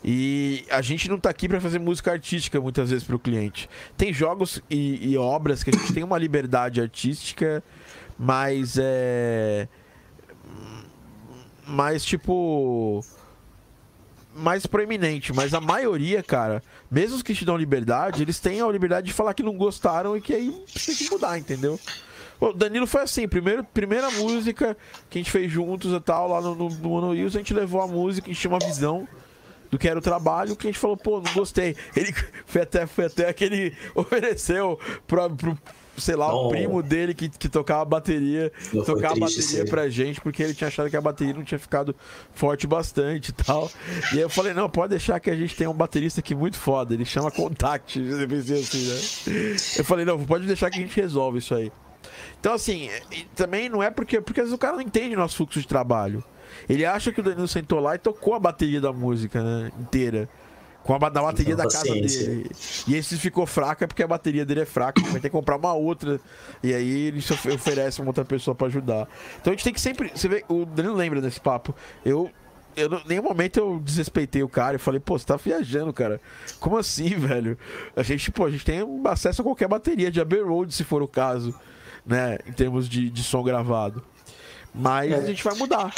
E 0.04 0.66
a 0.70 0.82
gente 0.82 1.08
não 1.08 1.16
está 1.16 1.30
aqui 1.30 1.48
para 1.48 1.58
fazer 1.58 1.78
música 1.78 2.12
artística 2.12 2.60
muitas 2.60 2.90
vezes 2.90 3.04
para 3.04 3.16
o 3.16 3.18
cliente. 3.18 3.70
Tem 3.96 4.12
jogos 4.12 4.62
e, 4.68 5.12
e, 5.12 5.16
obras 5.16 5.64
que 5.64 5.70
a 5.70 5.72
gente 5.72 5.94
tem 5.94 6.04
uma 6.04 6.18
liberdade 6.18 6.78
artística, 6.78 7.64
mas 8.18 8.76
é. 8.78 9.66
Mais 11.66 12.04
tipo. 12.04 13.02
Mais 14.36 14.66
proeminente. 14.66 15.32
Mas 15.32 15.54
a 15.54 15.60
maioria, 15.60 16.22
cara, 16.22 16.62
mesmo 16.90 17.16
os 17.16 17.22
que 17.22 17.34
te 17.34 17.46
dão 17.46 17.56
liberdade, 17.56 18.20
eles 18.20 18.38
têm 18.38 18.60
a 18.60 18.66
liberdade 18.66 19.06
de 19.06 19.12
falar 19.14 19.32
que 19.32 19.42
não 19.42 19.56
gostaram 19.56 20.14
e 20.14 20.20
que 20.20 20.34
aí 20.34 20.50
tem 20.84 20.94
que 20.96 21.10
mudar, 21.10 21.38
entendeu? 21.38 21.80
O 22.38 22.52
Danilo 22.52 22.86
foi 22.86 23.02
assim, 23.02 23.26
primeiro, 23.26 23.64
primeira 23.64 24.10
música 24.10 24.76
que 25.08 25.18
a 25.18 25.20
gente 25.22 25.30
fez 25.30 25.50
juntos 25.50 25.92
e 25.92 26.00
tal, 26.00 26.28
lá 26.28 26.42
no, 26.42 26.54
no, 26.54 26.68
no 27.00 27.14
Hills, 27.14 27.36
a 27.36 27.40
gente 27.40 27.54
levou 27.54 27.80
a 27.80 27.86
música, 27.86 28.26
a 28.26 28.30
gente 28.30 28.40
tinha 28.40 28.50
uma 28.50 28.58
visão 28.58 29.08
do 29.74 29.78
que 29.78 29.88
era 29.88 29.98
o 29.98 30.02
trabalho, 30.02 30.52
o 30.52 30.56
cliente 30.56 30.78
falou, 30.78 30.96
pô, 30.96 31.20
não 31.20 31.32
gostei. 31.32 31.76
Ele 31.96 32.14
foi 32.46 32.62
até, 32.62 32.86
foi 32.86 33.06
até 33.06 33.32
que 33.32 33.44
ele 33.44 33.76
ofereceu 33.92 34.78
pro, 35.04 35.28
pro 35.30 35.58
sei 35.98 36.14
lá, 36.14 36.32
o 36.32 36.48
primo 36.48 36.80
dele 36.80 37.12
que, 37.12 37.28
que 37.28 37.48
tocava 37.48 37.84
bateria, 37.84 38.52
não 38.72 38.84
tocava 38.84 39.16
bateria 39.16 39.64
pra 39.64 39.88
gente, 39.88 40.20
porque 40.20 40.44
ele 40.44 40.54
tinha 40.54 40.68
achado 40.68 40.88
que 40.88 40.96
a 40.96 41.00
bateria 41.00 41.34
não 41.34 41.42
tinha 41.42 41.58
ficado 41.58 41.94
forte 42.32 42.68
bastante 42.68 43.30
e 43.30 43.32
tal. 43.32 43.68
E 44.12 44.16
aí 44.16 44.20
eu 44.20 44.30
falei, 44.30 44.54
não, 44.54 44.70
pode 44.70 44.90
deixar 44.90 45.18
que 45.18 45.28
a 45.28 45.34
gente 45.34 45.56
tem 45.56 45.66
um 45.66 45.74
baterista 45.74 46.20
aqui 46.20 46.36
muito 46.36 46.56
foda, 46.56 46.94
ele 46.94 47.04
chama 47.04 47.32
Contact, 47.32 47.98
assim, 48.54 48.88
né? 48.88 49.56
Eu 49.76 49.84
falei, 49.84 50.04
não, 50.04 50.24
pode 50.24 50.46
deixar 50.46 50.70
que 50.70 50.78
a 50.78 50.82
gente 50.82 50.94
resolve 51.00 51.38
isso 51.38 51.52
aí. 51.52 51.72
Então, 52.38 52.52
assim, 52.52 52.90
também 53.34 53.68
não 53.68 53.82
é 53.82 53.90
porque, 53.90 54.20
porque 54.20 54.40
às 54.40 54.46
vezes 54.46 54.54
o 54.54 54.58
cara 54.58 54.74
não 54.74 54.82
entende 54.82 55.16
o 55.16 55.18
nosso 55.18 55.36
fluxo 55.36 55.60
de 55.60 55.66
trabalho. 55.66 56.22
Ele 56.68 56.84
acha 56.84 57.12
que 57.12 57.20
o 57.20 57.22
Danilo 57.22 57.48
sentou 57.48 57.80
lá 57.80 57.94
e 57.94 57.98
tocou 57.98 58.34
a 58.34 58.38
bateria 58.38 58.80
da 58.80 58.92
música, 58.92 59.42
né? 59.42 59.72
Inteira. 59.78 60.28
Com 60.82 60.94
a 60.94 60.98
da 61.08 61.22
bateria 61.22 61.56
da 61.56 61.64
casa 61.64 61.82
dele. 61.84 62.50
E 62.86 62.94
esse 62.94 63.16
ficou 63.16 63.46
fraca 63.46 63.88
porque 63.88 64.02
a 64.02 64.06
bateria 64.06 64.44
dele 64.44 64.60
é 64.60 64.66
fraca. 64.66 65.00
Vai 65.00 65.14
ter 65.14 65.28
que 65.28 65.30
comprar 65.30 65.56
uma 65.56 65.72
outra. 65.72 66.20
E 66.62 66.74
aí 66.74 67.06
ele 67.06 67.24
oferece 67.54 68.02
uma 68.02 68.08
outra 68.08 68.24
pessoa 68.24 68.54
para 68.54 68.66
ajudar. 68.66 69.08
Então 69.40 69.50
a 69.50 69.56
gente 69.56 69.64
tem 69.64 69.72
que 69.72 69.80
sempre. 69.80 70.12
Você 70.14 70.28
vê, 70.28 70.44
o 70.46 70.66
Danilo 70.66 70.94
lembra 70.94 71.22
desse 71.22 71.40
papo. 71.40 71.74
Eu 72.04 72.30
eu, 72.76 72.92
em 72.92 73.08
nenhum 73.08 73.22
momento 73.22 73.58
eu 73.58 73.80
desrespeitei 73.80 74.42
o 74.42 74.48
cara 74.48 74.76
e 74.76 74.78
falei, 74.78 75.00
pô, 75.00 75.18
você 75.18 75.24
tá 75.24 75.36
viajando, 75.36 75.92
cara. 75.92 76.20
Como 76.60 76.76
assim, 76.76 77.08
velho? 77.16 77.56
A 77.96 78.02
gente, 78.02 78.30
pô, 78.30 78.44
a 78.46 78.50
gente 78.50 78.64
tem 78.64 78.80
acesso 79.06 79.42
a 79.42 79.44
qualquer 79.44 79.68
bateria 79.68 80.10
de 80.10 80.20
Abbey 80.20 80.42
Road, 80.42 80.74
se 80.74 80.84
for 80.84 81.02
o 81.02 81.08
caso, 81.08 81.54
né? 82.04 82.38
Em 82.46 82.52
termos 82.52 82.88
de, 82.88 83.10
de 83.10 83.22
som 83.22 83.42
gravado. 83.42 84.02
Mas 84.74 85.12
a 85.12 85.20
gente 85.20 85.44
vai 85.44 85.54
mudar. 85.54 85.94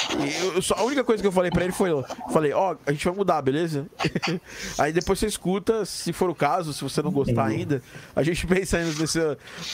Eu, 0.54 0.60
só, 0.60 0.74
a 0.74 0.82
única 0.82 1.02
coisa 1.02 1.22
que 1.22 1.26
eu 1.26 1.32
falei 1.32 1.50
pra 1.50 1.64
ele 1.64 1.72
foi: 1.72 1.90
falei, 2.30 2.52
ó, 2.52 2.72
oh, 2.74 2.78
a 2.84 2.92
gente 2.92 3.06
vai 3.06 3.14
mudar, 3.14 3.40
beleza? 3.40 3.86
Aí 4.76 4.92
depois 4.92 5.18
você 5.18 5.26
escuta, 5.26 5.86
se 5.86 6.12
for 6.12 6.28
o 6.28 6.34
caso, 6.34 6.74
se 6.74 6.84
você 6.84 7.00
não 7.00 7.10
gostar 7.10 7.46
ainda, 7.46 7.82
a 8.14 8.22
gente 8.22 8.44
pensa 8.46 8.76
ainda 8.76 8.92
nesse, 9.00 9.18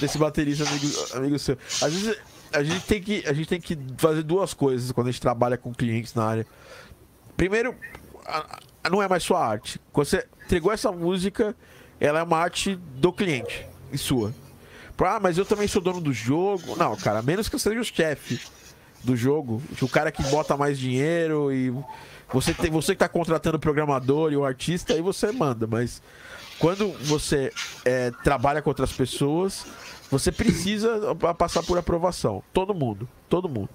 nesse 0.00 0.16
baterista 0.18 0.68
amigo, 0.68 0.86
amigo 1.14 1.38
seu. 1.40 1.58
Às 1.80 1.92
vezes 1.92 2.16
a 2.52 2.62
gente, 2.62 2.86
tem 2.86 3.02
que, 3.02 3.24
a 3.26 3.32
gente 3.32 3.48
tem 3.48 3.60
que 3.60 3.76
fazer 3.98 4.22
duas 4.22 4.54
coisas 4.54 4.92
quando 4.92 5.08
a 5.08 5.10
gente 5.10 5.20
trabalha 5.20 5.58
com 5.58 5.74
clientes 5.74 6.14
na 6.14 6.24
área. 6.24 6.46
Primeiro, 7.36 7.74
a, 8.24 8.60
a, 8.84 8.90
não 8.90 9.02
é 9.02 9.08
mais 9.08 9.24
sua 9.24 9.44
arte. 9.44 9.80
Quando 9.92 10.06
você 10.06 10.24
entregou 10.44 10.70
essa 10.70 10.92
música, 10.92 11.56
ela 11.98 12.20
é 12.20 12.22
uma 12.22 12.38
arte 12.38 12.76
do 12.76 13.12
cliente 13.12 13.66
e 13.90 13.98
sua. 13.98 14.32
Ah, 15.04 15.18
mas 15.20 15.36
eu 15.36 15.44
também 15.44 15.66
sou 15.66 15.82
dono 15.82 16.00
do 16.00 16.12
jogo. 16.12 16.76
Não, 16.76 16.94
cara, 16.94 17.20
menos 17.22 17.48
que 17.48 17.56
eu 17.56 17.58
seja 17.58 17.80
o 17.80 17.84
chefe 17.84 18.40
do 19.02 19.16
jogo. 19.16 19.62
O 19.80 19.88
cara 19.88 20.12
que 20.12 20.22
bota 20.24 20.56
mais 20.56 20.78
dinheiro 20.78 21.52
e 21.52 21.72
você 22.32 22.54
tem 22.54 22.70
você 22.70 22.92
que 22.92 22.96
está 22.96 23.08
contratando 23.08 23.56
o 23.56 23.60
programador 23.60 24.32
e 24.32 24.36
o 24.36 24.44
artista, 24.44 24.94
aí 24.94 25.02
você 25.02 25.30
manda, 25.32 25.66
mas 25.66 26.02
quando 26.58 26.90
você 27.04 27.52
é, 27.84 28.10
trabalha 28.22 28.62
com 28.62 28.70
outras 28.70 28.92
pessoas, 28.92 29.66
você 30.10 30.30
precisa 30.30 31.14
passar 31.36 31.62
por 31.62 31.76
aprovação. 31.76 32.42
Todo 32.52 32.74
mundo, 32.74 33.08
todo 33.28 33.48
mundo. 33.48 33.68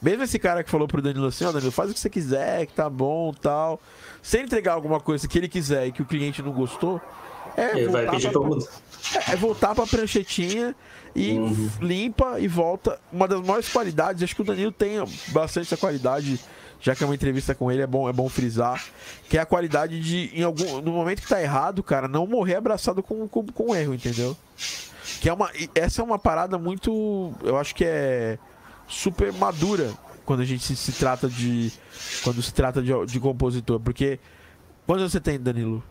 Mesmo 0.00 0.22
esse 0.22 0.38
cara 0.38 0.64
que 0.64 0.70
falou 0.70 0.88
pro 0.88 1.02
Danilo 1.02 1.26
assim, 1.26 1.44
ó, 1.44 1.50
oh, 1.50 1.52
Danilo, 1.52 1.70
faz 1.70 1.90
o 1.90 1.94
que 1.94 2.00
você 2.00 2.08
quiser, 2.08 2.66
que 2.66 2.72
tá 2.72 2.88
bom, 2.88 3.32
tal. 3.34 3.80
Sem 4.22 4.44
entregar 4.44 4.72
alguma 4.72 4.98
coisa 4.98 5.28
que 5.28 5.36
ele 5.36 5.48
quiser 5.48 5.86
e 5.86 5.92
que 5.92 6.00
o 6.00 6.06
cliente 6.06 6.40
não 6.40 6.52
gostou, 6.52 7.00
é 7.60 7.78
ele 7.78 7.88
vai 7.88 8.10
pedir 8.10 8.30
pra, 8.30 8.40
pra 8.40 8.58
É 9.32 9.36
voltar 9.36 9.74
pra 9.74 9.86
pranchetinha 9.86 10.74
e 11.14 11.32
uhum. 11.32 11.70
limpa 11.80 12.38
e 12.38 12.46
volta. 12.46 12.98
Uma 13.12 13.26
das 13.26 13.40
maiores 13.40 13.68
qualidades, 13.68 14.22
acho 14.22 14.34
que 14.34 14.42
o 14.42 14.44
Danilo 14.44 14.72
tem 14.72 14.96
bastante 15.28 15.66
essa 15.66 15.76
qualidade, 15.76 16.40
já 16.80 16.94
que 16.94 17.02
é 17.02 17.06
uma 17.06 17.14
entrevista 17.14 17.54
com 17.54 17.70
ele, 17.70 17.82
é 17.82 17.86
bom, 17.86 18.08
é 18.08 18.12
bom 18.12 18.28
frisar, 18.28 18.84
que 19.28 19.36
é 19.36 19.40
a 19.40 19.46
qualidade 19.46 20.00
de, 20.00 20.30
em 20.34 20.42
algum, 20.42 20.80
no 20.80 20.92
momento 20.92 21.22
que 21.22 21.28
tá 21.28 21.42
errado, 21.42 21.82
cara, 21.82 22.08
não 22.08 22.26
morrer 22.26 22.56
abraçado 22.56 23.02
com, 23.02 23.26
com, 23.28 23.46
com 23.46 23.74
erro, 23.74 23.94
entendeu? 23.94 24.36
Que 25.20 25.28
é 25.28 25.32
uma, 25.32 25.50
essa 25.74 26.00
é 26.00 26.04
uma 26.04 26.18
parada 26.18 26.58
muito, 26.58 27.32
eu 27.42 27.58
acho 27.58 27.74
que 27.74 27.84
é 27.84 28.38
super 28.88 29.32
madura 29.32 29.92
quando 30.24 30.40
a 30.40 30.44
gente 30.44 30.64
se, 30.64 30.76
se 30.76 30.92
trata 30.92 31.28
de, 31.28 31.72
quando 32.22 32.42
se 32.42 32.54
trata 32.54 32.80
de, 32.80 32.92
de 33.06 33.20
compositor, 33.20 33.80
porque 33.80 34.18
quantos 34.86 35.10
você 35.10 35.20
tem, 35.20 35.38
Danilo? 35.38 35.82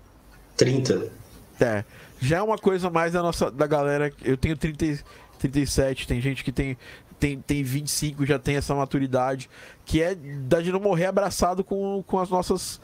30. 0.55 1.18
É 1.61 1.84
já 2.22 2.38
é 2.38 2.41
uma 2.41 2.57
coisa 2.57 2.90
mais 2.90 3.14
da 3.14 3.22
nossa 3.22 3.49
da 3.49 3.65
galera. 3.65 4.11
Eu 4.23 4.38
tenho 4.38 4.57
30, 4.57 5.03
37, 5.40 6.07
tem 6.07 6.22
gente 6.22 6.44
que 6.44 6.52
tem, 6.52 6.77
tem, 7.19 7.40
tem 7.40 7.64
25, 7.64 8.26
já 8.26 8.38
tem 8.38 8.56
essa 8.56 8.76
maturidade, 8.76 9.49
que 9.86 10.02
é 10.02 10.15
da 10.15 10.61
de 10.61 10.72
não 10.72 10.80
morrer 10.80 11.06
abraçado 11.06 11.64
com, 11.64 12.03
com 12.06 12.19
as 12.19 12.30
nossas. 12.30 12.81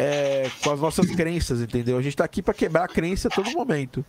É, 0.00 0.48
com 0.62 0.70
as 0.70 0.78
nossas 0.78 1.10
crenças, 1.10 1.60
entendeu? 1.60 1.98
A 1.98 2.02
gente 2.02 2.16
tá 2.16 2.24
aqui 2.24 2.40
para 2.40 2.54
quebrar 2.54 2.84
a 2.84 2.88
crença 2.88 3.26
a 3.26 3.30
todo 3.32 3.50
momento. 3.50 4.04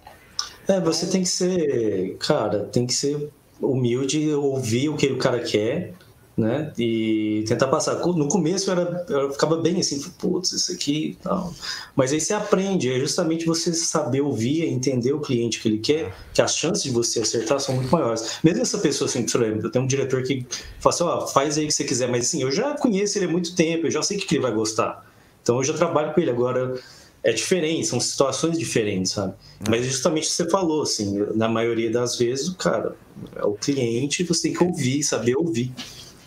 É, 0.67 0.79
você 0.79 1.07
tem 1.07 1.23
que 1.23 1.29
ser, 1.29 2.15
cara, 2.19 2.65
tem 2.65 2.85
que 2.85 2.93
ser 2.93 3.27
humilde, 3.59 4.31
ouvir 4.35 4.89
o 4.89 4.95
que 4.95 5.07
o 5.07 5.17
cara 5.17 5.39
quer 5.39 5.93
né? 6.39 6.71
E 6.77 7.43
tentar 7.47 7.67
passar. 7.67 7.95
No 7.95 8.27
começo 8.27 8.71
era, 8.71 9.05
eu 9.09 9.31
ficava 9.31 9.57
bem 9.57 9.79
assim, 9.79 9.99
putz, 10.17 10.51
isso 10.51 10.71
aqui, 10.71 11.17
não. 11.23 11.53
Mas 11.95 12.13
aí 12.13 12.19
você 12.19 12.33
aprende, 12.33 12.91
é 12.91 12.99
justamente 12.99 13.45
você 13.45 13.73
saber 13.73 14.21
ouvir, 14.21 14.63
entender 14.65 15.13
o 15.13 15.19
cliente 15.19 15.59
que 15.59 15.67
ele 15.67 15.79
quer, 15.79 16.15
que 16.33 16.41
as 16.41 16.55
chances 16.55 16.83
de 16.83 16.91
você 16.91 17.21
acertar 17.21 17.59
são 17.59 17.75
muito 17.75 17.91
maiores. 17.91 18.39
Mesmo 18.43 18.61
essa 18.61 18.77
pessoa 18.77 19.09
assim, 19.09 19.25
eu 19.63 19.69
tenho 19.69 19.83
um 19.83 19.87
diretor 19.87 20.23
que 20.23 20.45
fala 20.79 20.95
assim, 20.95 21.03
ó, 21.03 21.23
oh, 21.23 21.27
faz 21.27 21.57
aí 21.57 21.65
o 21.65 21.67
que 21.67 21.73
você 21.73 21.83
quiser, 21.83 22.09
mas 22.09 22.25
assim, 22.25 22.41
eu 22.41 22.51
já 22.51 22.75
conheço 22.75 23.17
ele 23.17 23.25
há 23.25 23.29
muito 23.29 23.55
tempo, 23.55 23.87
eu 23.87 23.91
já 23.91 24.01
sei 24.01 24.17
que 24.17 24.35
ele 24.35 24.41
vai 24.41 24.53
gostar. 24.53 25.05
Então 25.43 25.57
eu 25.57 25.63
já 25.63 25.73
trabalho 25.73 26.13
com 26.13 26.21
ele 26.21 26.31
agora. 26.31 26.79
é 27.21 27.33
diferente, 27.33 27.87
são 27.87 27.99
situações 27.99 28.57
diferentes, 28.57 29.11
sabe? 29.11 29.33
Mas 29.69 29.85
justamente 29.85 30.29
você 30.29 30.49
falou, 30.49 30.83
assim, 30.83 31.17
na 31.35 31.49
maioria 31.49 31.91
das 31.91 32.17
vezes, 32.17 32.49
cara 32.49 32.95
é 33.35 33.43
o 33.43 33.53
cliente, 33.53 34.23
você 34.23 34.43
tem 34.43 34.53
que 34.53 34.63
ouvir, 34.63 35.03
saber 35.03 35.35
ouvir. 35.35 35.71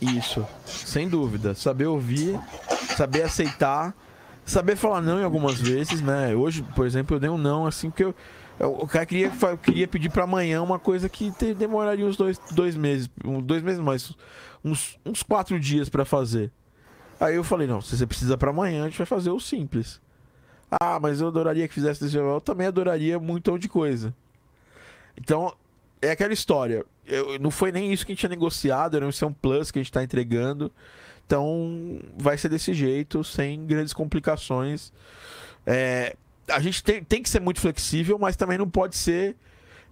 Isso, 0.03 0.45
sem 0.67 1.09
dúvida. 1.09 1.55
Saber 1.55 1.87
ouvir, 1.87 2.37
saber 2.97 3.23
aceitar, 3.23 3.95
saber 4.45 4.75
falar 4.75 5.01
não 5.01 5.21
em 5.21 5.25
algumas 5.25 5.61
vezes, 5.61 6.01
né? 6.01 6.35
Hoje, 6.35 6.65
por 6.75 6.85
exemplo, 6.85 7.15
eu 7.15 7.21
dei 7.21 7.31
um 7.31 7.39
não, 7.39 7.67
assim, 7.67 7.89
porque 7.89 8.03
eu, 8.05 8.15
o 8.59 8.89
cara 8.89 9.07
queria, 9.07 9.31
queria 9.63 9.87
pedir 9.87 10.11
para 10.11 10.25
amanhã 10.25 10.61
uma 10.61 10.79
coisa 10.79 11.09
que 11.09 11.31
te, 11.31 11.55
demoraria 11.55 12.05
uns 12.05 12.17
dois, 12.17 12.37
dois 12.51 12.75
meses, 12.75 13.09
dois 13.45 13.63
meses 13.63 13.81
mais, 13.81 14.13
uns, 14.65 14.99
uns 15.07 15.23
quatro 15.23 15.59
dias 15.61 15.89
para 15.89 16.05
fazer. 16.05 16.51
Aí 17.21 17.37
eu 17.37 17.45
falei, 17.45 17.69
não, 17.69 17.81
se 17.81 17.97
você 17.97 18.05
precisa 18.05 18.37
para 18.37 18.51
amanhã, 18.51 18.83
a 18.83 18.89
gente 18.89 18.99
vai 18.99 19.07
fazer 19.07 19.31
o 19.31 19.39
simples. 19.39 20.01
Ah, 20.81 20.99
mas 20.99 21.21
eu 21.21 21.29
adoraria 21.29 21.69
que 21.69 21.75
fizesse 21.75 22.01
desse 22.01 22.15
jeito. 22.15 22.27
Eu 22.27 22.41
também 22.41 22.67
adoraria 22.67 23.19
um 23.19 23.23
montão 23.23 23.57
de 23.57 23.69
coisa. 23.69 24.13
Então, 25.17 25.55
é 26.03 26.11
aquela 26.11 26.33
história. 26.33 26.85
Eu, 27.07 27.39
não 27.39 27.51
foi 27.51 27.73
nem 27.73 27.93
isso 27.93 28.05
que 28.05 28.13
a 28.13 28.15
gente 28.15 28.21
tinha 28.21 28.31
negociado, 28.31 28.97
era 28.97 29.07
um 29.07 29.33
plus 29.33 29.71
que 29.71 29.79
a 29.79 29.83
gente 29.83 29.91
está 29.91 30.03
entregando. 30.03 30.71
Então, 31.25 32.01
vai 32.19 32.37
ser 32.37 32.49
desse 32.49 32.75
jeito, 32.75 33.25
sem 33.25 33.65
grandes 33.65 33.93
complicações. 33.95 34.93
É, 35.65 36.17
a 36.49 36.61
gente 36.61 36.83
tem, 36.83 37.03
tem 37.03 37.23
que 37.23 37.31
ser 37.31 37.41
muito 37.41 37.61
flexível, 37.61 38.19
mas 38.19 38.37
também 38.37 38.59
não 38.59 38.69
pode 38.69 38.97
ser. 38.97 39.37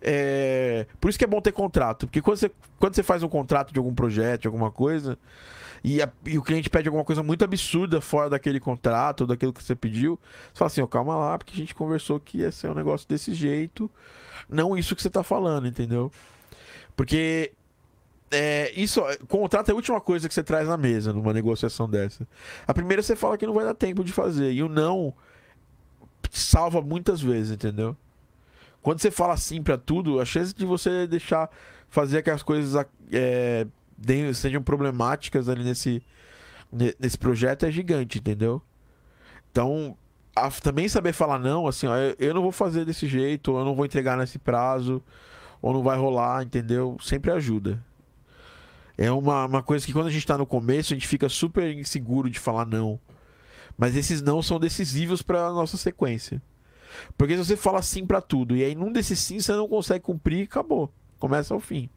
É... 0.03 0.87
Por 1.01 1.09
isso 1.09 1.19
que 1.19 1.25
é 1.25 1.29
bom 1.29 1.41
ter 1.41 1.53
contrato. 1.53 2.07
Porque 2.07 2.21
quando 2.21 2.39
você, 2.39 2.51
quando 2.79 2.95
você 2.95 3.03
faz 3.03 3.23
um 3.23 3.29
contrato 3.29 3.73
de 3.73 3.79
algum 3.79 3.95
projeto, 3.95 4.47
alguma 4.47 4.71
coisa, 4.71 5.19
e, 5.83 6.03
a, 6.03 6.11
e, 6.27 6.39
o 6.39 6.43
cliente 6.43 6.69
pede 6.69 6.89
alguma 6.89 7.05
coisa 7.05 7.23
muito 7.23 7.45
absurda 7.45 8.01
fora 8.01 8.31
daquele 8.31 8.61
contrato, 8.61 9.27
daquilo 9.27 9.53
que 9.53 9.63
você 9.63 9.75
pediu, 9.75 10.19
você 10.53 10.59
fala 10.59 10.67
assim, 10.67 10.83
oh, 10.83 10.89
calma 10.89 11.17
lá, 11.17 11.39
porque 11.39 11.55
a 11.55 11.57
gente 11.57 11.75
conversou 11.75 12.21
que 12.21 12.39
ia 12.39 12.53
ser 12.53 12.71
um 12.71 12.75
negócio 12.75 13.09
desse 13.09 13.33
jeito, 13.35 13.91
não 14.49 14.77
isso 14.77 14.95
que 14.95 15.03
você 15.03 15.09
está 15.09 15.23
falando, 15.23 15.67
entendeu? 15.67 16.13
Porque 16.95 17.53
é, 18.31 18.73
isso, 18.77 19.03
contrato 19.27 19.71
é 19.71 19.73
a 19.73 19.75
última 19.75 20.01
coisa 20.01 20.29
que 20.29 20.35
você 20.35 20.43
traz 20.43 20.69
na 20.69 20.77
mesa 20.77 21.13
numa 21.13 21.33
negociação 21.33 21.89
dessa. 21.89 22.27
A 22.67 22.75
primeira 22.75 23.03
você 23.03 23.17
fala 23.17 23.37
que 23.37 23.47
não 23.47 23.55
vai 23.55 23.65
dar 23.65 23.75
tempo 23.75 24.05
de 24.05 24.13
fazer, 24.13 24.53
e 24.53 24.63
o 24.63 24.69
não 24.69 25.15
salva 26.31 26.81
muitas 26.81 27.21
vezes, 27.21 27.53
entendeu? 27.53 27.97
Quando 28.83 29.01
você 29.01 29.11
fala 29.11 29.37
sim 29.37 29.63
para 29.63 29.77
tudo, 29.77 30.21
a 30.21 30.25
chance 30.25 30.55
de 30.55 30.65
você 30.65 31.07
deixar 31.07 31.51
fazer 31.89 32.19
aquelas 32.19 32.43
coisas 32.43 32.87
é, 33.13 33.67
sejam 34.35 34.63
problemáticas 34.63 35.49
ali 35.49 35.65
nesse, 35.65 36.03
nesse 36.99 37.19
projeto 37.19 37.67
é 37.67 37.71
gigante, 37.71 38.19
entendeu? 38.19 38.63
Então, 39.51 39.97
a, 40.35 40.51
também 40.51 40.89
saber 40.89 41.13
falar 41.13 41.39
não, 41.39 41.67
assim, 41.67 41.87
ó, 41.87 41.95
eu, 42.19 42.35
não 42.35 42.43
vou 42.43 42.53
fazer 42.53 42.85
desse 42.85 43.07
jeito, 43.07 43.53
ou 43.53 43.59
eu 43.59 43.65
não 43.65 43.75
vou 43.75 43.85
entregar 43.85 44.17
nesse 44.17 44.39
prazo, 44.39 45.03
ou 45.61 45.73
não 45.73 45.83
vai 45.83 45.99
rolar, 45.99 46.43
entendeu? 46.43 46.97
Sempre 47.01 47.31
ajuda. 47.31 47.85
É 48.97 49.11
uma, 49.11 49.47
uma 49.47 49.63
coisa 49.63 49.85
que 49.85 49.93
quando 49.93 50.09
a 50.09 50.11
gente 50.11 50.27
tá 50.27 50.37
no 50.37 50.47
começo, 50.47 50.93
a 50.93 50.97
gente 50.97 51.09
fica 51.09 51.29
super 51.29 51.77
inseguro 51.77 52.29
de 52.29 52.39
falar 52.39 52.67
não. 52.67 53.01
Mas 53.77 53.97
esses 53.97 54.21
não 54.21 54.43
são 54.43 54.61
decisivos 54.61 55.23
para 55.23 55.47
a 55.47 55.53
nossa 55.53 55.77
sequência. 55.77 56.43
Porque 57.17 57.35
se 57.35 57.45
você 57.45 57.57
fala 57.57 57.81
sim 57.83 58.05
para 58.05 58.21
tudo 58.21 58.57
e 58.57 58.65
aí 58.65 58.75
num 58.75 58.93
desses 58.93 59.19
sim 59.19 59.41
você 59.41 59.53
não 59.53 59.69
consegue 59.69 60.05
cumprir, 60.05 60.45
acabou. 60.45 60.93
Começa 61.19 61.55
ao 61.55 61.61
fim. 61.61 61.89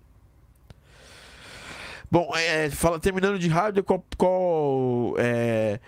Bom, 2.14 2.31
é, 2.35 2.69
fala, 2.69 2.99
terminando 2.99 3.40
de 3.40 3.48
rádio, 3.48 3.84
qual. 3.84 4.06
qual 4.15 5.15
é, 5.18 5.80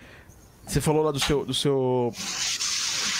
você 0.66 0.80
falou 0.80 1.04
lá 1.04 1.12
do 1.12 1.20
seu. 1.20 1.44
Do 1.44 1.54
seu 1.54 2.12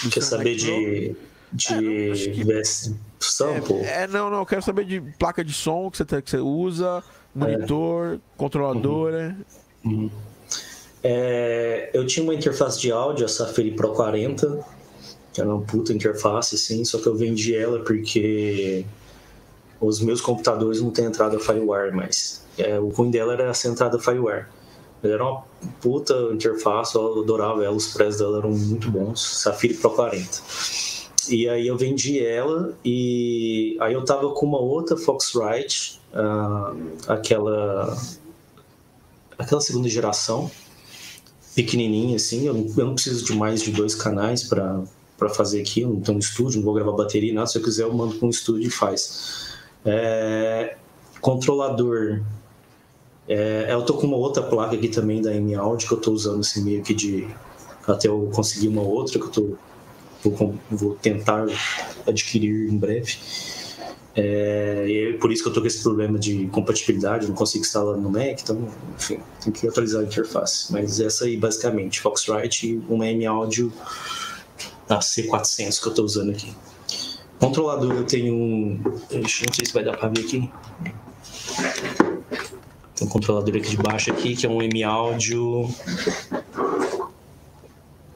do 0.03 0.09
Quer 0.09 0.21
seu 0.21 0.21
saber 0.23 0.57
de. 0.57 1.15
De 1.53 2.51
é, 2.51 2.61
sample? 3.21 3.77
É, 3.77 4.03
é, 4.03 4.07
não, 4.07 4.29
não, 4.29 4.39
eu 4.39 4.45
quero 4.45 4.61
saber 4.61 4.83
de 4.83 4.99
placa 5.17 5.41
de 5.41 5.53
som 5.53 5.89
que 5.89 5.95
você, 5.95 6.21
que 6.21 6.29
você 6.29 6.39
usa, 6.39 7.01
monitor, 7.33 8.15
é. 8.15 8.19
controladora. 8.35 9.37
Uhum. 9.85 9.91
Uhum. 9.91 10.11
É, 11.01 11.89
eu 11.93 12.05
tinha 12.05 12.25
uma 12.25 12.33
interface 12.33 12.77
de 12.77 12.91
áudio, 12.91 13.23
a 13.23 13.29
Safari 13.29 13.71
Pro 13.71 13.93
40, 13.93 14.65
que 15.31 15.39
era 15.39 15.49
uma 15.49 15.61
puta 15.61 15.93
interface, 15.93 16.55
assim, 16.55 16.83
só 16.83 16.97
que 16.97 17.07
eu 17.07 17.15
vendi 17.15 17.55
ela 17.55 17.79
porque 17.85 18.85
os 19.79 20.01
meus 20.01 20.21
computadores 20.21 20.81
não 20.81 20.91
têm 20.91 21.05
entrada 21.05 21.39
Firewire 21.39 21.95
mais. 21.95 22.45
É, 22.57 22.79
o 22.79 22.89
ruim 22.89 23.11
dela 23.11 23.33
era 23.33 23.49
essa 23.49 23.67
entrada 23.67 23.99
Firewire. 23.99 24.45
Era 25.03 25.23
uma 25.23 25.43
puta 25.79 26.13
interface, 26.33 26.95
eu 26.95 27.21
adorava 27.21 27.63
ela, 27.63 27.75
os 27.75 27.93
preços 27.93 28.19
dela 28.19 28.39
eram 28.39 28.51
muito 28.51 28.89
bons. 28.89 29.41
Safari 29.41 29.75
Pro 29.75 29.91
40. 29.91 30.41
E 31.29 31.47
aí 31.47 31.67
eu 31.67 31.77
vendi 31.77 32.23
ela 32.25 32.73
e 32.83 33.77
aí 33.81 33.93
eu 33.93 34.03
tava 34.05 34.29
com 34.31 34.45
uma 34.45 34.59
outra 34.59 34.95
Foxrite, 34.95 35.99
uh, 36.13 36.75
aquela 37.07 37.97
aquela 39.37 39.61
segunda 39.61 39.89
geração, 39.89 40.49
pequenininha 41.53 42.15
assim, 42.15 42.47
eu 42.47 42.53
não, 42.53 42.65
eu 42.77 42.85
não 42.85 42.93
preciso 42.95 43.25
de 43.25 43.35
mais 43.35 43.61
de 43.61 43.71
dois 43.71 43.93
canais 43.93 44.43
para 44.43 45.29
fazer 45.29 45.61
aqui, 45.61 45.81
eu 45.81 45.89
não 45.89 46.01
tenho 46.01 46.17
um 46.17 46.19
estúdio, 46.19 46.59
não 46.59 46.65
vou 46.65 46.73
gravar 46.73 46.93
bateria, 46.93 47.33
nada, 47.33 47.47
se 47.47 47.57
eu 47.57 47.63
quiser 47.63 47.83
eu 47.83 47.93
mando 47.93 48.15
para 48.15 48.25
um 48.25 48.29
estúdio 48.29 48.67
e 48.67 48.71
faz. 48.71 49.46
É, 49.87 50.75
controlador 51.21 52.21
é, 53.27 53.67
eu 53.71 53.83
tô 53.83 53.93
com 53.93 54.05
uma 54.05 54.17
outra 54.17 54.43
placa 54.43 54.75
aqui 54.75 54.89
também 54.89 55.21
da 55.21 55.33
M 55.33 55.55
Audio 55.55 55.87
que 55.87 55.93
eu 55.93 56.01
tô 56.01 56.11
usando 56.11 56.41
assim 56.41 56.61
meio 56.63 56.83
que 56.83 56.93
de 56.93 57.27
até 57.87 58.07
eu 58.09 58.29
conseguir 58.33 58.67
uma 58.67 58.81
outra 58.81 59.17
que 59.17 59.25
eu 59.25 59.31
tô 59.31 59.57
vou, 60.23 60.55
vou 60.69 60.95
tentar 60.95 61.45
adquirir 62.05 62.69
em 62.69 62.77
breve. 62.77 63.17
É, 64.15 65.11
é 65.13 65.17
por 65.17 65.31
isso 65.31 65.43
que 65.43 65.49
eu 65.49 65.53
tô 65.53 65.61
com 65.61 65.67
esse 65.67 65.83
problema 65.83 66.17
de 66.17 66.47
compatibilidade, 66.47 67.27
não 67.27 67.35
consigo 67.35 67.63
instalar 67.63 67.95
no 67.97 68.09
Mac, 68.09 68.41
então, 68.41 68.67
enfim, 68.97 69.19
tem 69.43 69.53
que 69.53 69.67
atualizar 69.67 70.01
a 70.01 70.05
interface. 70.05 70.73
Mas 70.73 70.99
essa 70.99 71.25
aí, 71.25 71.37
basicamente, 71.37 72.01
Foxrite 72.01 72.67
e 72.67 72.77
uma 72.89 73.07
M 73.07 73.25
Audio 73.27 73.71
a 74.89 74.99
C400 74.99 75.81
que 75.81 75.87
eu 75.87 75.93
tô 75.93 76.03
usando 76.03 76.31
aqui. 76.31 76.51
Controlador, 77.39 77.93
eu 77.93 78.03
tenho 78.03 78.33
um. 78.33 78.81
Deixa, 79.09 79.45
não 79.45 79.53
sei 79.53 79.65
se 79.65 79.73
vai 79.73 79.83
dar 79.83 79.97
para 79.97 80.09
ver 80.09 80.21
aqui. 80.21 80.49
Tem 82.95 83.07
um 83.07 83.09
controlador 83.09 83.55
aqui 83.55 83.69
de 83.69 83.77
baixo 83.77 84.11
aqui, 84.11 84.35
que 84.35 84.45
é 84.45 84.49
um 84.49 84.61
M 84.61 84.83
Audio. 84.83 85.69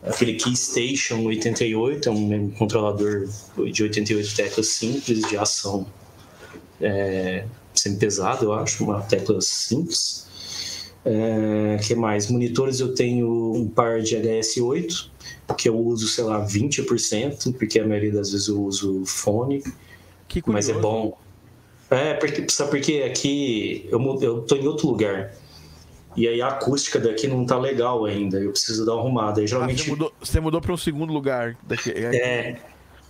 Aquele 0.03 0.33
Keystation 0.33 1.23
88, 1.25 2.09
é 2.09 2.11
um 2.11 2.49
controlador 2.51 3.27
de 3.71 3.83
88 3.83 4.35
teclas 4.35 4.67
simples, 4.67 5.21
de 5.29 5.37
ação 5.37 5.85
é, 6.81 7.45
semi-pesado, 7.73 8.45
eu 8.45 8.53
acho, 8.53 8.83
uma 8.83 9.01
tecla 9.01 9.39
simples. 9.41 10.27
É, 11.05 11.79
que 11.81 11.95
mais? 11.95 12.29
Monitores 12.29 12.79
eu 12.79 12.93
tenho 12.93 13.53
um 13.53 13.67
par 13.67 14.01
de 14.01 14.15
HS8, 14.15 15.09
que 15.53 15.69
eu 15.69 15.77
uso, 15.77 16.07
sei 16.07 16.23
lá, 16.23 16.45
20%, 16.45 17.53
porque 17.57 17.79
a 17.79 17.87
maioria 17.87 18.11
das 18.11 18.31
vezes 18.31 18.47
eu 18.47 18.61
uso 18.61 19.05
fone. 19.05 19.63
mas 20.45 20.69
é 20.69 20.73
bom. 20.73 21.17
É, 21.89 22.13
porque, 22.13 22.45
sabe 22.49 22.71
porque 22.71 23.03
aqui 23.05 23.87
eu, 23.91 24.19
eu 24.21 24.41
tô 24.41 24.55
em 24.55 24.65
outro 24.65 24.87
lugar. 24.87 25.33
E 26.15 26.27
aí 26.27 26.41
a 26.41 26.47
acústica 26.47 26.99
daqui 26.99 27.27
não 27.27 27.45
tá 27.45 27.57
legal 27.57 28.05
ainda. 28.05 28.39
Eu 28.39 28.51
preciso 28.51 28.85
dar 28.85 28.93
uma 28.93 29.01
arrumada. 29.01 29.41
E, 29.43 29.47
geralmente... 29.47 29.81
Ah, 29.81 29.85
você 29.85 29.89
mudou, 29.89 30.13
você 30.19 30.39
mudou 30.39 30.61
para 30.61 30.73
um 30.73 30.77
segundo 30.77 31.11
lugar 31.13 31.57
daqui. 31.63 31.91
É. 31.91 32.57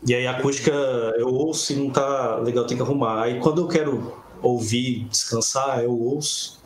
E 0.07 0.15
aí 0.15 0.25
a 0.25 0.31
acústica 0.31 0.71
eu 1.17 1.27
ouço 1.27 1.73
e 1.73 1.75
não 1.75 1.91
tá 1.91 2.37
legal, 2.37 2.65
tem 2.65 2.75
que 2.75 2.81
arrumar. 2.81 3.21
Aí 3.21 3.39
quando 3.39 3.61
eu 3.61 3.67
quero 3.67 4.13
ouvir, 4.41 5.05
descansar, 5.05 5.83
eu 5.83 5.91
ouço. 5.91 6.59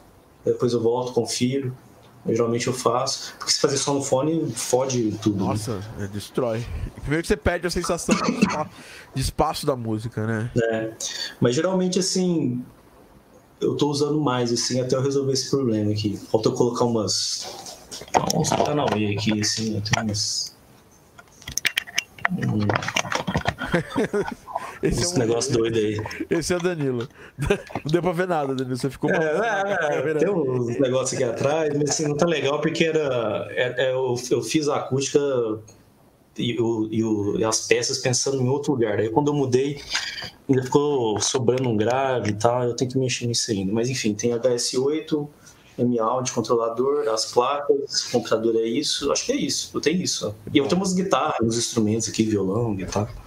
Depois 0.46 0.72
eu 0.72 0.82
volto, 0.82 1.12
confiro. 1.12 1.76
Geralmente 2.34 2.68
eu 2.68 2.74
faço. 2.74 3.34
Porque 3.38 3.52
se 3.52 3.60
fazer 3.60 3.78
só 3.78 3.94
no 3.94 4.02
fone, 4.02 4.52
fode 4.52 5.12
tudo. 5.22 5.44
Né? 5.44 5.50
Nossa, 5.50 5.80
né? 5.98 6.10
destrói. 6.12 6.66
Primeiro 7.02 7.22
que 7.22 7.28
você 7.28 7.38
perde 7.38 7.68
a 7.68 7.70
sensação 7.70 8.16
de 9.14 9.22
espaço 9.22 9.66
da 9.66 9.76
música, 9.76 10.26
né? 10.26 10.52
É. 10.58 10.92
Mas 11.40 11.54
geralmente, 11.54 12.00
assim, 12.00 12.64
eu 13.62 13.76
tô 13.76 13.90
usando 13.90 14.20
mais, 14.20 14.52
assim, 14.52 14.82
até 14.82 14.96
eu 14.96 15.02
resolver 15.02 15.34
esse 15.34 15.50
problema 15.50 15.92
aqui. 15.92 16.18
Falta 16.32 16.50
eu 16.50 16.54
colocar 16.54 16.86
umas. 16.86 17.76
Uns 18.36 18.50
Paranauê 18.50 19.16
aqui, 19.16 19.40
assim, 19.40 19.80
tem 19.82 20.04
umas. 20.04 20.56
Hum. 22.32 22.68
Esse 24.82 25.02
Esse 25.02 25.14
é 25.14 25.16
um 25.16 25.20
negócio 25.20 25.54
doido 25.54 25.78
aí. 25.78 25.98
Esse 26.30 26.54
é 26.54 26.58
o 26.58 26.62
Danilo. 26.62 27.08
Não 27.38 27.48
deu 27.92 28.02
pra 28.02 28.12
ver 28.12 28.28
nada, 28.28 28.56
Danilo. 28.56 28.78
Você 28.78 28.90
ficou. 28.90 29.10
É, 29.10 29.16
é, 29.16 30.12
é, 30.12 30.14
tem 30.16 30.30
uns 30.30 30.80
negócios 30.80 31.14
aqui 31.14 31.24
atrás, 31.24 31.74
mas 31.78 31.90
assim, 31.90 32.08
não 32.08 32.18
tá 32.18 32.26
legal 32.26 32.60
porque 32.62 32.86
era. 32.86 33.48
É, 33.52 33.88
é, 33.88 33.92
eu, 33.92 34.16
eu 34.30 34.42
fiz 34.42 34.68
a 34.68 34.78
acústica 34.78 35.20
e, 36.38 36.60
o, 36.60 36.88
e, 36.92 37.04
o, 37.04 37.40
e, 37.40 37.44
as 37.44 37.68
peças 37.68 38.00
pensando 38.00 38.42
em 38.42 38.48
outro 38.48 38.74
lugar. 38.74 39.00
Aí 39.00 39.10
quando 39.10 39.30
eu 39.30 39.34
mudei, 39.34 39.82
ainda 40.50 40.64
ficou 40.64 41.20
sobrando 41.20 41.70
um 41.70 41.78
grave 41.78 42.32
e 42.32 42.34
tal, 42.34 42.64
eu 42.64 42.76
tenho 42.76 42.92
que 42.92 42.98
mexer 42.98 43.28
nisso 43.28 43.52
ainda. 43.52 43.72
Mas 43.72 43.90
enfim, 43.90 44.14
tem 44.14 44.32
HS8, 44.32 45.28
M-Audio, 45.78 46.34
controlador, 46.34 47.08
as 47.10 47.32
placas, 47.32 48.04
computador 48.12 48.56
é 48.56 48.66
isso. 48.66 49.12
Acho 49.12 49.26
que 49.26 49.32
é 49.32 49.36
isso. 49.36 49.72
Eu 49.74 49.82
tenho 49.82 50.02
isso. 50.02 50.34
E 50.54 50.58
eu 50.58 50.68
tenho 50.68 50.80
umas 50.80 50.94
guitarras, 50.94 51.40
uns 51.42 51.58
instrumentos 51.58 52.10
aqui, 52.10 52.24
violão, 52.24 52.76
guitarra. 52.76 53.25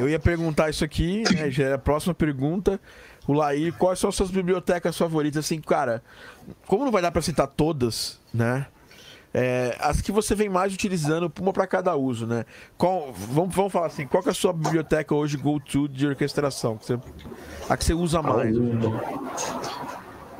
Eu 0.00 0.08
ia 0.08 0.18
perguntar 0.18 0.70
isso 0.70 0.84
aqui, 0.84 1.22
né? 1.34 1.50
Já 1.50 1.64
é 1.64 1.72
a 1.74 1.78
próxima 1.78 2.14
pergunta. 2.14 2.80
O 3.26 3.32
Laí, 3.32 3.72
quais 3.72 3.98
são 3.98 4.10
as 4.10 4.16
suas 4.16 4.30
bibliotecas 4.30 4.96
favoritas? 4.96 5.44
Assim, 5.44 5.60
cara, 5.60 6.02
como 6.66 6.84
não 6.84 6.92
vai 6.92 7.00
dar 7.00 7.10
para 7.10 7.22
citar 7.22 7.46
todas, 7.46 8.20
né? 8.32 8.66
É, 9.36 9.76
as 9.80 10.00
que 10.00 10.12
você 10.12 10.32
vem 10.34 10.48
mais 10.48 10.72
utilizando, 10.72 11.32
uma 11.40 11.52
para 11.52 11.66
cada 11.66 11.96
uso, 11.96 12.24
né? 12.24 12.44
Qual, 12.78 13.12
vamos, 13.12 13.52
vamos 13.52 13.72
falar 13.72 13.86
assim, 13.86 14.06
qual 14.06 14.22
é 14.24 14.30
a 14.30 14.34
sua 14.34 14.52
biblioteca 14.52 15.12
hoje 15.12 15.36
go-to 15.36 15.88
de 15.88 16.06
orquestração? 16.06 16.76
Que 16.76 16.86
você, 16.86 16.98
a 17.68 17.76
que 17.76 17.84
você 17.84 17.94
usa 17.94 18.22
mais? 18.22 18.54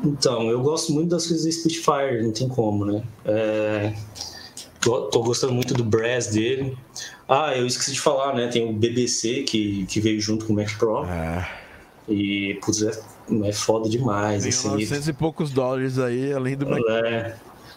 Então, 0.05 0.43
eu 0.49 0.61
gosto 0.61 0.93
muito 0.93 1.11
das 1.11 1.27
coisas 1.27 1.45
do 1.45 1.51
Spitfire, 1.51 2.23
não 2.23 2.33
tem 2.33 2.47
como, 2.47 2.85
né? 2.85 3.03
É, 3.25 3.95
tô, 4.81 5.23
gostando 5.25 5.53
muito 5.55 5.75
do 5.75 5.83
brass 5.83 6.29
dele. 6.29 6.79
Ah, 7.29 7.57
eu 7.57 7.67
esqueci 7.67 7.93
de 7.93 8.01
falar, 8.01 8.35
né? 8.35 8.49
Tem 8.49 8.69
o 8.69 8.73
BBC 8.73 9.43
que, 9.43 9.87
que 9.87 10.01
veio 10.01 10.21
junto 10.21 10.47
com 10.47 10.53
o 10.53 10.57
Mac 10.57 10.77
Pro. 10.79 11.05
É. 11.05 11.49
E, 12.09 12.59
putz, 12.63 12.83
é, 12.83 12.93
é 13.49 13.53
foda 13.53 13.89
demais. 13.89 14.43
Tem 14.43 14.51
assim. 14.51 14.69
900 14.69 15.09
e 15.09 15.13
poucos 15.13 15.51
dólares 15.51 15.99
aí, 15.99 16.33
além 16.33 16.57
do 16.57 16.69
Mac 16.69 16.81
é. 16.89 17.37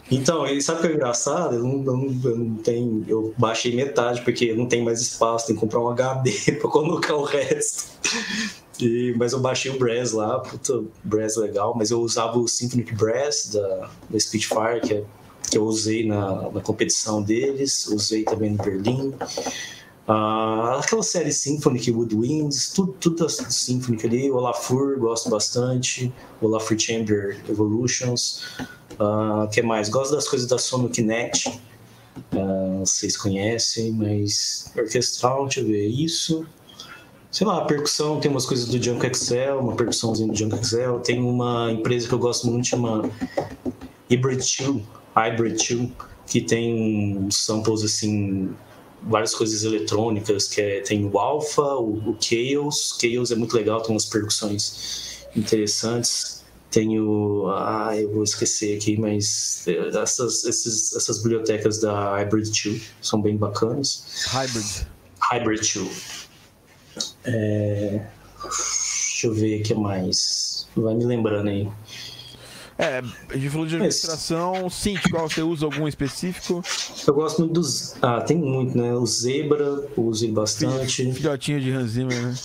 Então, 0.10 0.45
sabe 0.61 0.80
o 0.80 0.82
que 0.82 0.88
é 0.88 0.95
engraçado? 0.95 1.56
Eu 1.56 1.64
não, 1.64 1.84
eu, 1.84 2.32
eu 2.32 2.38
não 2.38 2.56
tenho. 2.56 3.06
Eu 3.07 3.34
baixei 3.38 3.76
metade, 3.76 4.22
porque 4.22 4.53
não 4.53 4.65
tem 4.65 4.84
mais 4.84 5.02
espaço, 5.02 5.48
tem 5.48 5.56
que 5.56 5.60
comprar 5.60 5.82
um 5.82 5.90
HD 5.90 6.32
para 6.60 6.69
colocar 6.69 7.15
o 7.15 7.24
resto. 7.24 7.91
E, 8.80 9.14
mas 9.18 9.34
eu 9.34 9.40
baixei 9.40 9.72
o 9.72 9.78
Brass 9.78 10.14
lá, 10.14 10.40
puta, 10.40 10.84
Brass 11.03 11.36
legal, 11.36 11.74
mas 11.76 11.91
eu 11.91 11.99
usava 11.99 12.38
o 12.38 12.48
Symphonic 12.48 12.94
Brass 12.95 13.49
da, 13.53 13.90
da 14.10 14.19
Spitfire, 14.19 14.82
que, 14.82 14.94
é, 14.94 15.03
que 15.49 15.57
eu 15.57 15.64
usei 15.64 16.06
na, 16.06 16.49
na 16.52 16.61
competição 16.61 17.22
deles, 17.22 17.88
usei 17.88 18.24
também 18.24 18.52
no 18.52 18.57
Berlim. 18.57 19.14
Uh, 20.07 20.80
aquela 20.80 21.03
série 21.03 21.32
Symphonic 21.32 21.91
Woodwinds, 21.91 22.72
tudo, 22.72 22.94
tudo 22.94 23.24
da 23.24 23.30
Symphonic 23.30 24.06
ali, 24.06 24.32
o 24.32 24.36
Olafur, 24.36 24.98
gosto 24.99 25.30
bastante, 25.30 26.11
o 26.41 26.48
Olafur 26.48 26.80
Chamber 26.80 27.41
Evolutions. 27.49 28.44
Uh, 28.94 29.48
que 29.52 29.61
mais? 29.61 29.90
Gosto 29.90 30.15
das 30.15 30.28
coisas 30.28 30.48
da 30.48 30.57
Sono 30.57 30.90
Kinect. 30.90 31.60
Uh, 32.34 32.80
vocês 32.80 33.18
conhecem, 33.18 33.91
mas 33.91 34.72
orquestral, 34.76 35.44
deixa 35.45 35.60
eu 35.60 35.68
ver 35.68 35.88
isso 35.88 36.45
sei 37.38 37.45
lá, 37.45 37.65
percussão, 37.65 38.19
tem 38.19 38.32
umas 38.32 38.48
coisas 38.48 38.68
do 38.68 38.82
Junk 38.82 39.06
Excel, 39.06 39.60
uma 39.60 39.76
percussãozinha 39.76 40.28
do 40.32 40.36
Junk 40.36 40.56
Excel. 40.56 40.99
Tem 41.02 41.19
uma 41.19 41.72
empresa 41.72 42.07
que 42.07 42.14
eu 42.14 42.18
gosto 42.18 42.48
muito, 42.48 42.68
chama 42.68 43.10
Hybrid 44.10 44.41
2, 44.60 44.82
Hybrid 45.18 45.57
2, 45.57 45.91
que 46.27 46.41
tem 46.41 47.27
samples 47.31 47.84
assim, 47.84 48.53
várias 49.02 49.34
coisas 49.34 49.64
eletrônicas, 49.64 50.48
que 50.48 50.61
é, 50.61 50.81
tem 50.81 51.06
o 51.06 51.18
Alpha, 51.18 51.61
o, 51.61 52.11
o 52.11 52.18
Chaos. 52.19 52.98
Chaos 53.02 53.31
é 53.31 53.35
muito 53.35 53.56
legal, 53.56 53.81
tem 53.81 53.91
umas 53.91 54.06
percussões 54.06 55.27
interessantes. 55.35 56.45
Tenho. 56.69 57.48
Ah, 57.49 57.95
eu 57.95 58.11
vou 58.11 58.23
esquecer 58.23 58.77
aqui, 58.77 58.98
mas 58.98 59.65
essas, 60.02 60.44
esses, 60.44 60.94
essas 60.94 61.23
bibliotecas 61.23 61.80
da 61.80 62.18
Hybrid 62.18 62.52
2 62.52 62.81
são 63.02 63.22
bem 63.22 63.38
bacanas. 63.38 64.26
Hybrid. 64.27 64.88
Hybrid 65.31 65.73
2. 65.73 66.27
É... 67.26 68.06
Deixa 68.44 69.27
eu 69.27 69.34
ver 69.34 69.61
o 69.61 69.64
que 69.64 69.73
mais. 69.73 70.68
Vai 70.76 70.94
me 70.94 71.06
lembrando 71.06 71.49
aí. 71.49 71.68
É, 72.78 73.02
a 73.30 73.34
gente 73.38 73.49
falou 73.49 73.66
de 73.66 73.76
administração. 73.76 74.70
Sim, 74.70 74.95
qual 75.10 75.28
você 75.28 75.41
usa 75.41 75.66
algum 75.66 75.88
específico? 75.88 76.64
Eu 77.08 77.14
gosto 77.14 77.40
muito 77.40 77.54
dos. 77.54 77.95
Ah, 78.02 78.22
tem 78.22 78.38
muito, 78.38 78.78
né? 78.78 78.94
O 78.94 79.06
Zebra, 79.06 79.84
uso 79.98 80.26
ele 80.26 80.34
bastante. 80.34 81.12
Filhotinho 81.12 81.60
de 81.60 81.72
Hans 81.72 81.91
Zimmer, 81.91 82.22
né? 82.22 82.36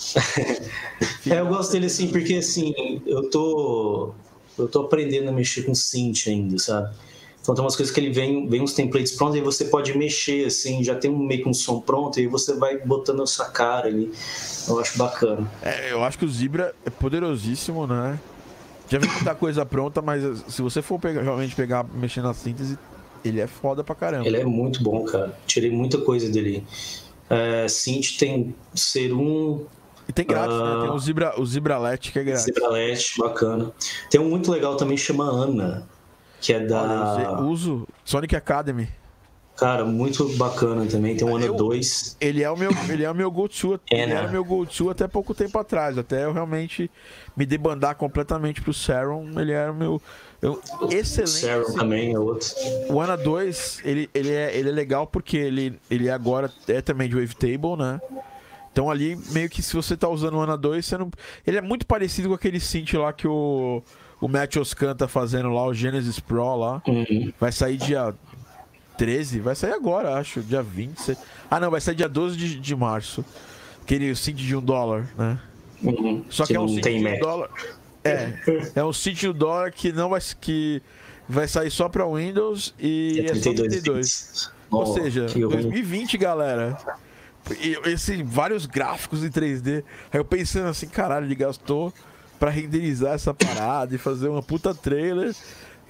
é, 1.29 1.39
eu 1.39 1.47
gosto 1.47 1.71
dele 1.71 1.85
assim, 1.85 2.07
porque 2.07 2.35
assim, 2.35 2.73
eu 3.05 3.29
tô. 3.29 4.11
Eu 4.57 4.67
tô 4.67 4.81
aprendendo 4.81 5.29
a 5.29 5.31
mexer 5.31 5.63
com 5.63 5.73
synth 5.73 6.27
ainda, 6.27 6.57
sabe? 6.57 6.95
Então 7.41 7.53
tem 7.53 7.63
umas 7.63 7.75
coisas 7.75 7.93
que 7.93 7.99
ele 7.99 8.09
vem, 8.09 8.47
vem 8.47 8.61
uns 8.61 8.73
templates 8.73 9.11
prontos 9.11 9.35
e 9.35 9.41
você 9.41 9.65
pode 9.65 9.95
mexer, 9.97 10.45
assim, 10.45 10.81
já 10.81 10.95
tem 10.95 11.11
um, 11.11 11.17
meio 11.17 11.43
que 11.43 11.49
um 11.49 11.53
som 11.53 11.81
pronto 11.81 12.17
e 12.19 12.25
você 12.25 12.55
vai 12.55 12.77
botando 12.77 13.21
a 13.21 13.27
sua 13.27 13.45
cara 13.47 13.87
ali. 13.87 14.11
Eu 14.67 14.79
acho 14.79 14.97
bacana. 14.97 15.51
É, 15.61 15.91
eu 15.91 16.01
acho 16.03 16.17
que 16.17 16.23
o 16.23 16.29
Zebra 16.29 16.73
é 16.85 16.89
poderosíssimo, 16.89 17.85
né? 17.85 18.17
Já 18.93 18.99
vi 18.99 19.07
muita 19.07 19.33
coisa 19.33 19.65
pronta, 19.65 20.03
mas 20.03 20.21
se 20.47 20.61
você 20.61 20.79
for 20.79 20.99
pegar, 20.99 21.23
realmente 21.23 21.55
pegar, 21.55 21.83
mexer 21.83 22.21
na 22.21 22.31
síntese, 22.31 22.77
ele 23.25 23.41
é 23.41 23.47
foda 23.47 23.83
pra 23.83 23.95
caramba. 23.95 24.27
Ele 24.27 24.37
é 24.37 24.45
muito 24.45 24.83
bom, 24.83 25.03
cara. 25.03 25.35
Tirei 25.47 25.71
muita 25.71 25.97
coisa 25.97 26.31
dele. 26.31 26.63
É, 27.27 27.67
Synth 27.67 28.19
tem 28.19 28.53
ser 28.75 29.11
um. 29.11 29.65
E 30.07 30.13
tem 30.13 30.23
grátis, 30.23 30.55
uh, 30.55 30.63
né? 30.63 30.81
Tem 30.81 30.91
o, 30.91 30.99
Zebra, 30.99 31.41
o 31.41 31.43
Zebralet, 31.43 32.11
que 32.11 32.19
é 32.19 32.23
grátis. 32.23 32.43
Zebralet, 32.43 33.17
bacana. 33.17 33.71
Tem 34.11 34.21
um 34.21 34.29
muito 34.29 34.51
legal 34.51 34.77
também, 34.77 34.95
chama 34.95 35.23
Ana 35.23 35.87
que 36.43 36.51
é 36.51 36.59
da. 36.59 36.83
Olha, 36.83 37.41
uso 37.41 37.87
Sonic 38.03 38.35
Academy. 38.35 38.89
Cara, 39.55 39.85
muito 39.85 40.27
bacana 40.35 40.85
também. 40.85 41.15
Tem 41.15 41.27
um 41.27 41.35
ano 41.35 41.53
2. 41.55 42.17
Ele 42.19 42.41
é 42.41 42.49
o 42.49 42.57
meu, 42.57 42.71
ele 42.89 43.03
é 43.03 43.11
o 43.11 43.15
meu 43.15 43.29
go-to. 43.29 43.79
É, 43.91 44.03
ele 44.03 44.13
né? 44.13 44.19
era 44.19 44.27
meu 44.27 44.43
go-to 44.43 44.89
até 44.89 45.07
pouco 45.07 45.33
tempo 45.33 45.57
atrás. 45.59 45.97
Até 45.97 46.25
eu 46.25 46.33
realmente 46.33 46.89
me 47.37 47.45
debandar 47.45 47.95
completamente 47.95 48.61
pro 48.61 48.73
Saron. 48.73 49.29
Ele 49.39 49.51
era 49.51 49.71
o 49.71 49.75
meu. 49.75 50.01
Eu, 50.41 50.59
excelente. 50.89 51.45
O 51.45 51.47
Saron 51.47 51.73
também 51.73 52.13
é 52.13 52.19
outro. 52.19 52.47
O 52.89 52.99
Ana 52.99 53.15
2, 53.15 53.81
ele, 53.85 54.09
ele, 54.13 54.31
é, 54.31 54.57
ele 54.57 54.69
é 54.69 54.71
legal 54.71 55.05
porque 55.05 55.37
ele, 55.37 55.79
ele 55.89 56.09
agora 56.09 56.51
é 56.67 56.81
também 56.81 57.07
de 57.07 57.15
Wavetable, 57.15 57.77
né? 57.77 58.01
Então 58.71 58.89
ali, 58.89 59.15
meio 59.29 59.49
que 59.49 59.61
se 59.61 59.75
você 59.75 59.95
tá 59.95 60.09
usando 60.09 60.35
o 60.35 60.41
Ana 60.41 60.57
2, 60.57 60.83
você 60.83 60.97
não. 60.97 61.11
Ele 61.45 61.57
é 61.57 61.61
muito 61.61 61.85
parecido 61.85 62.29
com 62.29 62.33
aquele 62.33 62.59
synth 62.59 62.93
lá 62.93 63.13
que 63.13 63.27
o 63.27 63.83
o 64.23 64.27
Matt 64.29 64.55
Oscan 64.55 64.95
tá 64.95 65.05
fazendo 65.05 65.49
lá, 65.49 65.65
o 65.65 65.73
Genesis 65.73 66.17
Pro 66.17 66.55
lá. 66.55 66.81
Uhum. 66.87 67.33
Vai 67.37 67.51
sair 67.51 67.75
dia 67.75 68.15
13, 68.97 69.39
vai 69.39 69.55
sair 69.55 69.73
agora, 69.73 70.15
acho, 70.15 70.41
dia 70.41 70.61
20. 70.61 71.17
Ah, 71.49 71.59
não, 71.59 71.71
vai 71.71 71.81
sair 71.81 71.95
dia 71.95 72.09
12 72.09 72.37
de, 72.37 72.59
de 72.59 72.75
março. 72.75 73.23
Aquele 73.81 74.15
synth 74.15 74.37
de 74.37 74.55
um 74.55 74.61
dólar, 74.61 75.07
né? 75.17 75.39
Uhum. 75.81 76.23
Só 76.29 76.43
que, 76.43 76.53
que 76.53 76.57
é 76.57 76.59
um 76.59 76.67
synth 76.67 76.83
de 76.83 77.07
um 77.07 77.19
dólar. 77.19 77.49
É, 78.03 78.33
é 78.75 78.83
um 78.83 78.93
synth 78.93 79.19
de 79.19 79.29
um 79.29 79.33
dólar 79.33 79.71
que 79.71 79.91
não 79.91 80.09
vai, 80.09 80.21
que 80.39 80.81
vai 81.27 81.47
sair 81.47 81.71
só 81.71 81.89
pra 81.89 82.05
Windows 82.05 82.73
e 82.79 83.25
é, 83.27 83.31
é 83.31 83.35
só 83.35 83.53
32. 83.53 84.51
Oh, 84.69 84.77
Ou 84.77 84.93
seja, 84.93 85.27
2020, 85.27 86.17
galera. 86.17 86.77
E 87.59 87.77
esse, 87.89 88.23
vários 88.23 88.65
gráficos 88.65 89.23
em 89.23 89.29
3D. 89.29 89.83
Aí 90.11 90.19
eu 90.19 90.25
pensando 90.25 90.67
assim, 90.67 90.87
caralho, 90.87 91.25
ele 91.25 91.35
gastou 91.35 91.93
para 92.39 92.49
renderizar 92.49 93.13
essa 93.13 93.33
parada 93.33 93.93
e 93.93 93.97
fazer 93.97 94.29
uma 94.29 94.41
puta 94.41 94.73
trailer. 94.73 95.35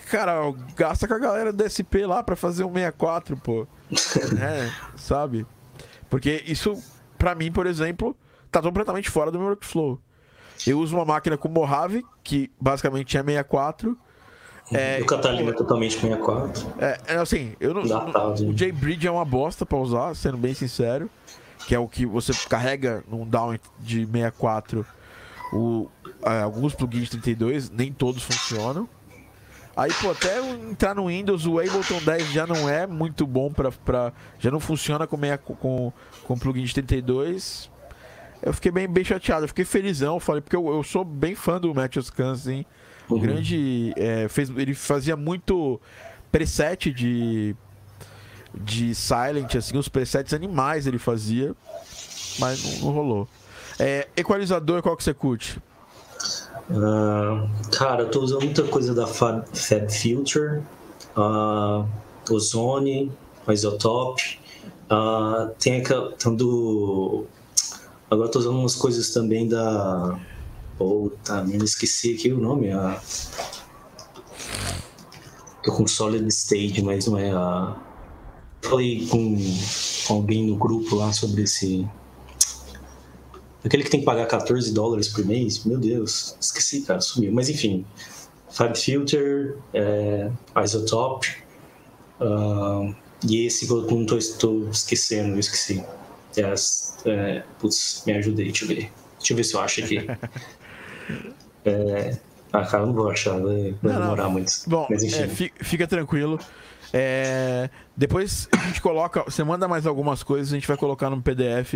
Cara, 0.09 0.33
gasta 0.75 1.07
com 1.07 1.13
a 1.13 1.19
galera 1.19 1.51
do 1.51 1.63
SP 1.67 2.05
lá 2.05 2.23
para 2.23 2.35
fazer 2.35 2.63
um 2.63 2.73
64, 2.73 3.37
pô. 3.37 3.67
é, 4.39 4.69
sabe? 4.95 5.45
Porque 6.09 6.43
isso, 6.45 6.81
para 7.17 7.33
mim, 7.35 7.51
por 7.51 7.65
exemplo, 7.65 8.15
tá 8.51 8.61
completamente 8.61 9.09
fora 9.09 9.31
do 9.31 9.39
meu 9.39 9.49
workflow. 9.49 9.99
Eu 10.65 10.79
uso 10.79 10.95
uma 10.95 11.05
máquina 11.05 11.37
com 11.37 11.49
Mojave, 11.49 12.05
que 12.23 12.51
basicamente 12.59 13.17
é 13.17 13.23
64. 13.23 13.97
É, 14.71 14.99
o 15.01 15.05
Catalina 15.05 15.49
é 15.49 15.53
totalmente 15.53 15.95
64. 15.95 16.73
É, 16.79 16.99
é 17.07 17.15
assim, 17.17 17.55
eu 17.59 17.73
não. 17.73 17.83
Datado, 17.83 18.47
o 18.47 18.53
JBridge 18.53 19.07
é 19.07 19.11
uma 19.11 19.25
bosta 19.25 19.65
pra 19.65 19.77
usar, 19.77 20.15
sendo 20.15 20.37
bem 20.37 20.53
sincero. 20.53 21.09
Que 21.67 21.73
é 21.73 21.79
o 21.79 21.87
que 21.87 22.05
você 22.05 22.33
carrega 22.49 23.03
num 23.07 23.25
down 23.25 23.57
de 23.79 24.05
64 24.05 24.85
o, 25.53 25.87
é, 26.23 26.41
alguns 26.41 26.73
plugins 26.73 27.09
32, 27.09 27.69
nem 27.69 27.93
todos 27.93 28.23
funcionam. 28.23 28.89
Aí, 29.75 29.91
pô, 30.01 30.11
até 30.11 30.39
entrar 30.39 30.93
no 30.93 31.07
Windows, 31.07 31.47
o 31.47 31.59
Ableton 31.59 31.99
10 31.99 32.31
já 32.31 32.45
não 32.45 32.69
é 32.69 32.85
muito 32.85 33.25
bom 33.25 33.51
pra. 33.51 33.71
pra 33.71 34.13
já 34.37 34.51
não 34.51 34.59
funciona 34.59 35.07
com, 35.07 35.17
meia, 35.17 35.37
com, 35.37 35.91
com 36.23 36.37
plugin 36.37 36.63
de 36.63 36.73
32. 36.73 37.71
Eu 38.41 38.53
fiquei 38.53 38.71
bem, 38.71 38.87
bem 38.87 39.03
chateado, 39.03 39.45
eu 39.45 39.47
fiquei 39.47 39.65
felizão, 39.65 40.19
falei, 40.19 40.41
porque 40.41 40.55
eu, 40.55 40.67
eu 40.67 40.83
sou 40.83 41.03
bem 41.03 41.33
fã 41.33 41.59
do 41.59 41.73
Matthews 41.73 42.09
Kans, 42.09 42.41
assim. 42.41 42.65
Uhum. 43.09 43.19
Grande. 43.19 43.93
É, 43.97 44.27
fez, 44.27 44.49
ele 44.49 44.75
fazia 44.75 45.15
muito 45.15 45.81
preset 46.31 46.91
de. 46.91 47.55
de 48.53 48.93
Silent, 48.93 49.55
assim, 49.55 49.75
os 49.77 49.89
presets 49.89 50.33
animais 50.33 50.85
ele 50.85 50.99
fazia, 50.99 51.55
mas 52.37 52.63
não, 52.63 52.87
não 52.87 52.93
rolou. 52.93 53.27
É, 53.79 54.07
equalizador, 54.15 54.83
qual 54.83 54.95
que 54.95 55.03
você 55.03 55.15
curte? 55.15 55.59
Uh, 56.73 57.47
cara, 57.69 58.01
eu 58.01 58.09
tô 58.09 58.21
usando 58.21 58.41
muita 58.41 58.63
coisa 58.63 58.95
da 58.95 59.05
Fab, 59.05 59.45
Fab 59.53 59.91
Filter, 59.91 60.63
uh, 61.15 61.87
Ozone, 62.31 63.11
Isotope. 63.47 64.39
Uh, 64.89 65.53
tem 65.59 65.81
aquela. 65.81 66.15
Agora 68.09 68.29
tô 68.29 68.39
usando 68.39 68.57
umas 68.57 68.75
coisas 68.75 69.11
também 69.11 69.47
da. 69.47 70.19
Puta, 70.75 71.43
me 71.43 71.63
esqueci 71.63 72.15
aqui 72.15 72.31
o 72.31 72.39
nome. 72.39 72.71
A... 72.71 72.99
Com 75.67 75.85
Solid 75.85 76.27
State, 76.29 76.81
mas 76.81 77.05
não 77.05 77.19
é 77.19 77.31
a. 77.31 77.75
Falei 78.63 79.07
com, 79.07 79.37
com 80.07 80.13
alguém 80.15 80.47
no 80.47 80.55
grupo 80.55 80.95
lá 80.95 81.13
sobre 81.13 81.43
esse. 81.43 81.87
Aquele 83.63 83.83
que 83.83 83.89
tem 83.89 83.99
que 84.01 84.05
pagar 84.05 84.27
14 84.27 84.73
dólares 84.73 85.07
por 85.07 85.25
mês. 85.25 85.63
Meu 85.63 85.77
Deus, 85.77 86.35
esqueci, 86.39 86.81
cara, 86.81 86.99
sumiu. 86.99 87.31
Mas 87.31 87.49
enfim. 87.49 87.85
Fab 88.49 88.77
Filter, 88.77 89.57
é, 89.73 90.29
Isotope. 90.63 91.43
Uh, 92.19 92.93
e 93.27 93.45
esse 93.45 93.65
que 93.65 93.71
eu 93.71 93.81
não 93.89 94.05
tô 94.05 94.17
esquecendo, 94.17 95.35
eu 95.35 95.39
esqueci. 95.39 95.83
Yes, 96.37 96.97
é, 97.05 97.43
putz, 97.59 98.03
me 98.05 98.13
ajudei, 98.13 98.45
deixa 98.45 98.65
eu 98.65 98.67
ver. 98.67 98.91
Deixa 99.17 99.33
eu 99.33 99.37
ver 99.37 99.43
se 99.43 99.53
eu 99.55 99.61
acho 99.61 99.83
aqui. 99.83 99.97
é, 101.65 102.17
ah, 102.51 102.65
cara, 102.65 102.85
não 102.85 102.93
vou 102.93 103.09
achar, 103.09 103.39
vai, 103.39 103.75
vai 103.81 103.93
não, 103.93 104.01
demorar 104.01 104.23
não. 104.23 104.31
muito. 104.31 104.51
Bom, 104.67 104.87
Mas, 104.89 105.03
enfim. 105.03 105.49
É, 105.59 105.63
fica 105.63 105.87
tranquilo. 105.87 106.39
É, 106.91 107.69
depois 107.95 108.47
a 108.51 108.67
gente 108.67 108.81
coloca, 108.81 109.23
você 109.23 109.43
manda 109.43 109.67
mais 109.67 109.87
algumas 109.87 110.21
coisas, 110.21 110.51
a 110.51 110.55
gente 110.55 110.67
vai 110.67 110.77
colocar 110.77 111.09
no 111.09 111.21
PDF 111.21 111.75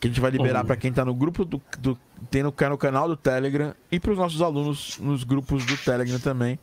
que 0.00 0.08
a 0.08 0.10
gente 0.10 0.20
vai 0.20 0.30
liberar 0.30 0.64
para 0.64 0.76
quem 0.76 0.90
tá 0.90 1.04
no 1.04 1.14
grupo 1.14 1.44
do, 1.44 1.60
do 1.78 1.96
tem 2.30 2.42
no, 2.42 2.54
no 2.70 2.78
canal 2.78 3.06
do 3.06 3.16
Telegram 3.16 3.74
e 3.92 4.00
para 4.00 4.12
os 4.12 4.16
nossos 4.16 4.40
alunos 4.40 4.98
nos 4.98 5.24
grupos 5.24 5.64
do 5.66 5.76
Telegram 5.76 6.18
também. 6.18 6.58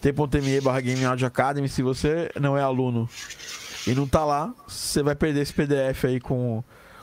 T.me 0.00 0.60
barra 0.60 0.80
Game 0.80 1.04
Audio 1.04 1.26
Academy. 1.26 1.68
Se 1.68 1.80
você 1.80 2.28
não 2.40 2.58
é 2.58 2.62
aluno 2.62 3.08
e 3.86 3.94
não 3.94 4.06
tá 4.06 4.24
lá, 4.24 4.52
você 4.66 5.00
vai 5.00 5.14
perder 5.14 5.42
esse 5.42 5.52
PDF 5.52 6.04
aí 6.04 6.20
com 6.20 6.62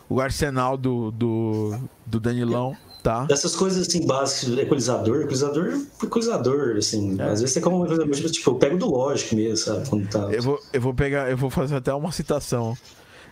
o 0.10 0.20
arsenal 0.20 0.76
do, 0.76 1.12
do, 1.12 1.80
do 2.06 2.20
Danilão. 2.20 2.76
Tá. 3.02 3.26
Essas 3.32 3.56
coisas 3.56 3.88
assim 3.88 4.06
básicas, 4.06 4.58
equalizador, 4.58 5.22
equalizador, 5.22 5.82
equalizador, 6.04 6.76
assim. 6.78 7.16
É. 7.18 7.24
Às 7.24 7.40
vezes 7.40 7.52
você 7.52 7.62
como 7.62 7.86
tipo, 7.88 8.50
eu 8.50 8.56
pego 8.56 8.78
do 8.78 8.90
lógico 8.90 9.36
mesmo, 9.36 9.56
sabe? 9.56 9.88
Quando 9.88 10.10
tá... 10.10 10.20
eu, 10.30 10.44
vou, 10.44 10.60
eu 10.74 10.82
vou 10.82 10.94
pegar, 10.94 11.32
eu 11.32 11.38
vou 11.38 11.50
fazer 11.50 11.78
até 11.78 11.94
uma 11.94 12.12
citação. 12.12 12.78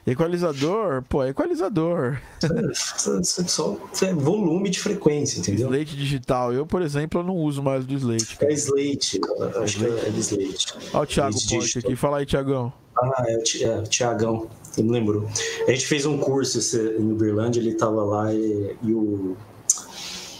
Equalizador, 0.07 1.03
pô, 1.09 1.25
equalizador. 1.25 2.17
É, 2.41 2.73
só 2.73 3.77
é 4.01 4.13
volume 4.13 4.69
de 4.69 4.79
frequência, 4.79 5.39
entendeu? 5.39 5.67
Slate 5.69 5.97
digital. 5.97 6.53
Eu, 6.53 6.65
por 6.65 6.81
exemplo, 6.81 7.19
eu 7.19 7.25
não 7.25 7.35
uso 7.35 7.61
mais 7.61 7.85
do 7.85 7.93
Slate. 7.93 8.38
Cara. 8.38 8.49
É 8.49 8.55
Slate, 8.55 9.19
acho 9.61 9.79
que 9.79 9.85
é 9.85 10.09
Slate. 10.17 10.73
Olha 10.93 11.03
o 11.03 11.05
Thiago 11.05 11.38
Ponte 11.49 11.79
aqui. 11.79 11.95
Fala 11.97 12.19
aí, 12.19 12.25
Thiagão. 12.25 12.71
Ah, 12.97 13.25
é 13.27 13.35
o 13.35 13.41
é, 13.41 13.81
Thiagão. 13.81 14.47
Eu 14.77 14.84
me 14.85 14.91
lembrou. 14.91 15.27
A 15.67 15.71
gente 15.71 15.85
fez 15.85 16.05
um 16.05 16.17
curso 16.17 16.57
em 16.77 17.11
Uberlândia, 17.11 17.59
ele 17.59 17.73
tava 17.73 18.01
lá 18.03 18.34
e, 18.34 18.77
e 18.81 18.93
o 18.93 19.35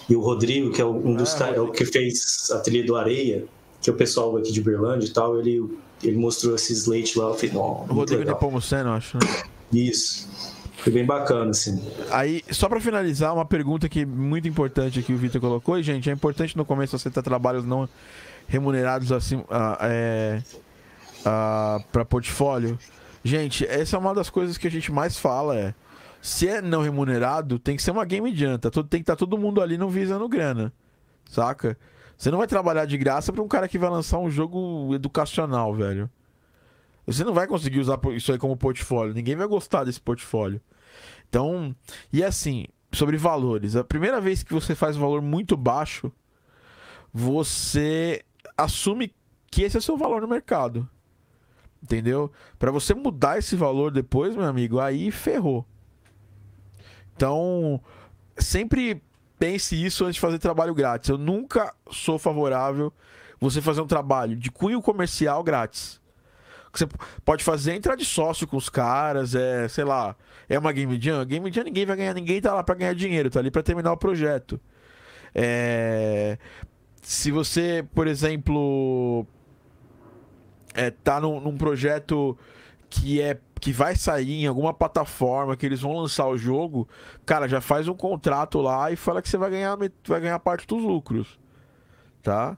e 0.10 0.16
o 0.16 0.22
Rodrigo, 0.22 0.72
que 0.72 0.82
é 0.82 0.86
um 0.86 1.14
dos 1.14 1.36
ah, 1.36 1.40
caras, 1.40 1.58
é 1.58 1.60
o 1.60 1.70
que 1.70 1.84
fez 1.84 2.50
a 2.52 2.60
trilha 2.60 2.86
do 2.86 2.96
Areia, 2.96 3.46
que 3.82 3.90
é 3.90 3.94
o 3.94 3.96
pessoal 3.98 4.38
aqui 4.38 4.54
de 4.54 4.62
Uberlândia 4.62 5.08
e 5.08 5.12
tal, 5.12 5.38
ele, 5.38 5.62
ele 6.02 6.16
mostrou 6.16 6.56
esse 6.56 6.72
slate 6.72 7.20
lá. 7.20 7.26
Eu 7.26 7.34
falei, 7.34 7.54
o 7.54 7.94
Rodrigo 7.94 8.22
legal. 8.22 8.36
Nepomuceno, 8.36 8.92
acho, 8.92 9.18
né? 9.18 9.44
Isso. 9.72 10.28
Foi 10.78 10.94
bem 10.94 11.06
bacana, 11.06 11.52
assim. 11.52 11.82
Aí, 12.12 12.44
só 12.52 12.70
para 12.70 12.80
finalizar, 12.80 13.34
uma 13.34 13.46
pergunta 13.46 13.90
que 13.90 14.06
muito 14.06 14.48
importante 14.48 15.00
aqui 15.00 15.12
o 15.12 15.18
Vitor 15.18 15.42
colocou. 15.42 15.78
E, 15.78 15.84
gente, 15.84 16.10
é 16.10 16.14
importante 16.14 16.56
no 16.56 16.64
começo 16.64 16.98
você 16.98 17.10
ter 17.10 17.24
trabalhos 17.24 17.66
não 17.66 17.90
remunerados 18.48 19.12
assim 19.12 19.44
é, 19.82 20.42
para 21.24 22.06
portfólio. 22.06 22.78
Gente, 23.24 23.66
essa 23.66 23.98
é 23.98 24.00
uma 24.00 24.14
das 24.14 24.30
coisas 24.30 24.58
que 24.58 24.68
a 24.68 24.72
gente 24.72 24.92
mais 24.92 25.18
fala, 25.18 25.58
é 25.58 25.74
se 26.22 26.48
é 26.48 26.62
não 26.62 26.82
remunerado, 26.82 27.60
tem 27.60 27.76
que 27.76 27.84
ser 27.84 27.92
uma 27.92 28.06
game 28.06 28.36
janta. 28.36 28.70
Tem 28.72 28.84
que 28.84 28.98
estar 28.98 29.16
tá 29.16 29.20
todo 29.20 29.38
mundo 29.38 29.62
ali 29.62 29.78
não 29.78 29.90
visando 29.90 30.28
grana. 30.28 30.74
Saca? 31.30 31.78
Você 32.18 32.32
não 32.32 32.38
vai 32.38 32.48
trabalhar 32.48 32.86
de 32.86 32.98
graça 32.98 33.32
para 33.32 33.42
um 33.42 33.48
cara 33.48 33.68
que 33.68 33.78
vai 33.78 33.90
lançar 33.90 34.18
um 34.20 34.30
jogo 34.30 34.94
educacional, 34.94 35.74
velho. 35.74 36.10
Você 37.08 37.24
não 37.24 37.34
vai 37.34 37.48
conseguir 37.48 37.80
usar 37.80 37.98
isso 38.14 38.34
aí 38.34 38.38
como 38.38 38.58
portfólio. 38.58 39.14
Ninguém 39.14 39.36
vai 39.36 39.48
gostar 39.48 39.86
desse 39.86 40.00
portfólio. 40.00 40.62
Então, 41.30 41.74
e 42.12 42.22
assim, 42.22 42.66
sobre 42.92 43.16
valores. 43.18 43.78
A 43.78 43.84
primeira 43.84 44.20
vez 44.20 44.44
que 44.44 44.54
você 44.54 44.76
faz 44.76 44.98
um 44.98 45.00
valor 45.00 45.22
muito 45.22 45.56
baixo, 45.56 46.12
você 47.14 48.24
assume 48.58 49.16
que 49.50 49.64
esse 49.64 49.78
é 49.78 49.80
o 49.80 49.82
seu 49.82 49.98
valor 49.98 50.22
no 50.22 50.28
mercado. 50.28 50.88
Entendeu? 51.82 52.30
Para 52.60 52.72
você 52.72 52.94
mudar 52.94 53.38
esse 53.38 53.56
valor 53.56 53.92
depois, 53.92 54.36
meu 54.36 54.46
amigo, 54.46 54.80
aí 54.80 55.10
ferrou. 55.10 55.66
Então, 57.16 57.82
sempre 58.38 59.02
pense 59.40 59.82
isso 59.82 60.04
antes 60.04 60.16
de 60.16 60.22
fazer 60.22 60.40
trabalho 60.40 60.76
grátis. 60.76 61.10
Eu 61.10 61.18
nunca 61.18 61.74
sou 61.90 62.20
favorável 62.20 62.92
você 63.40 63.62
fazer 63.62 63.82
um 63.82 63.88
trabalho 63.88 64.36
de 64.36 64.52
cunho 64.52 64.82
comercial 64.82 65.44
grátis. 65.44 66.02
Você 66.74 66.88
pode 67.26 67.44
fazer 67.44 67.72
é 67.72 67.76
entrar 67.76 67.96
de 67.96 68.06
sócio 68.06 68.48
com 68.48 68.58
os 68.58 68.70
caras, 68.70 69.36
é, 69.36 69.68
sei 69.68 69.84
lá, 69.84 70.16
é 70.48 70.58
uma 70.58 70.72
game 70.72 71.00
jam. 71.02 71.26
Game 71.26 71.52
jam 71.52 71.64
ninguém 71.64 71.86
vai 71.86 71.96
ganhar, 71.96 72.14
ninguém 72.14 72.42
tá 72.42 72.54
lá 72.54 72.64
para 72.64 72.76
ganhar 72.76 72.94
dinheiro, 72.94 73.30
tá 73.30 73.40
ali 73.40 73.52
para 73.52 73.64
terminar 73.64 73.92
o 73.92 73.98
projeto. 73.98 74.60
É, 75.34 76.38
se 77.02 77.32
você, 77.32 77.86
por 77.94 78.08
exemplo, 78.08 79.26
é, 80.74 80.92
tá 80.92 81.20
num, 81.20 81.40
num 81.40 81.58
projeto 81.58 82.38
que 82.90 83.22
é 83.22 83.40
que 83.60 83.72
vai 83.72 83.96
sair 83.96 84.44
em 84.44 84.48
alguma 84.48 84.74
plataforma 84.74 85.58
que 85.58 85.66
eles 85.66 85.82
vão 85.82 85.98
lançar 85.98 86.28
o 86.28 86.38
jogo, 86.38 86.88
cara, 87.26 87.48
já 87.48 87.60
faz 87.60 87.88
um 87.88 87.94
contrato 87.96 88.62
lá 88.62 88.92
e 88.92 88.96
fala 88.96 89.22
que 89.22 89.28
você 89.28 89.38
vai 89.38 89.50
ganhar, 89.50 89.76
vai 89.76 90.22
ganhar 90.22 90.40
parte 90.40 90.68
dos 90.68 90.82
lucros. 90.82 91.40
Tá? 92.22 92.58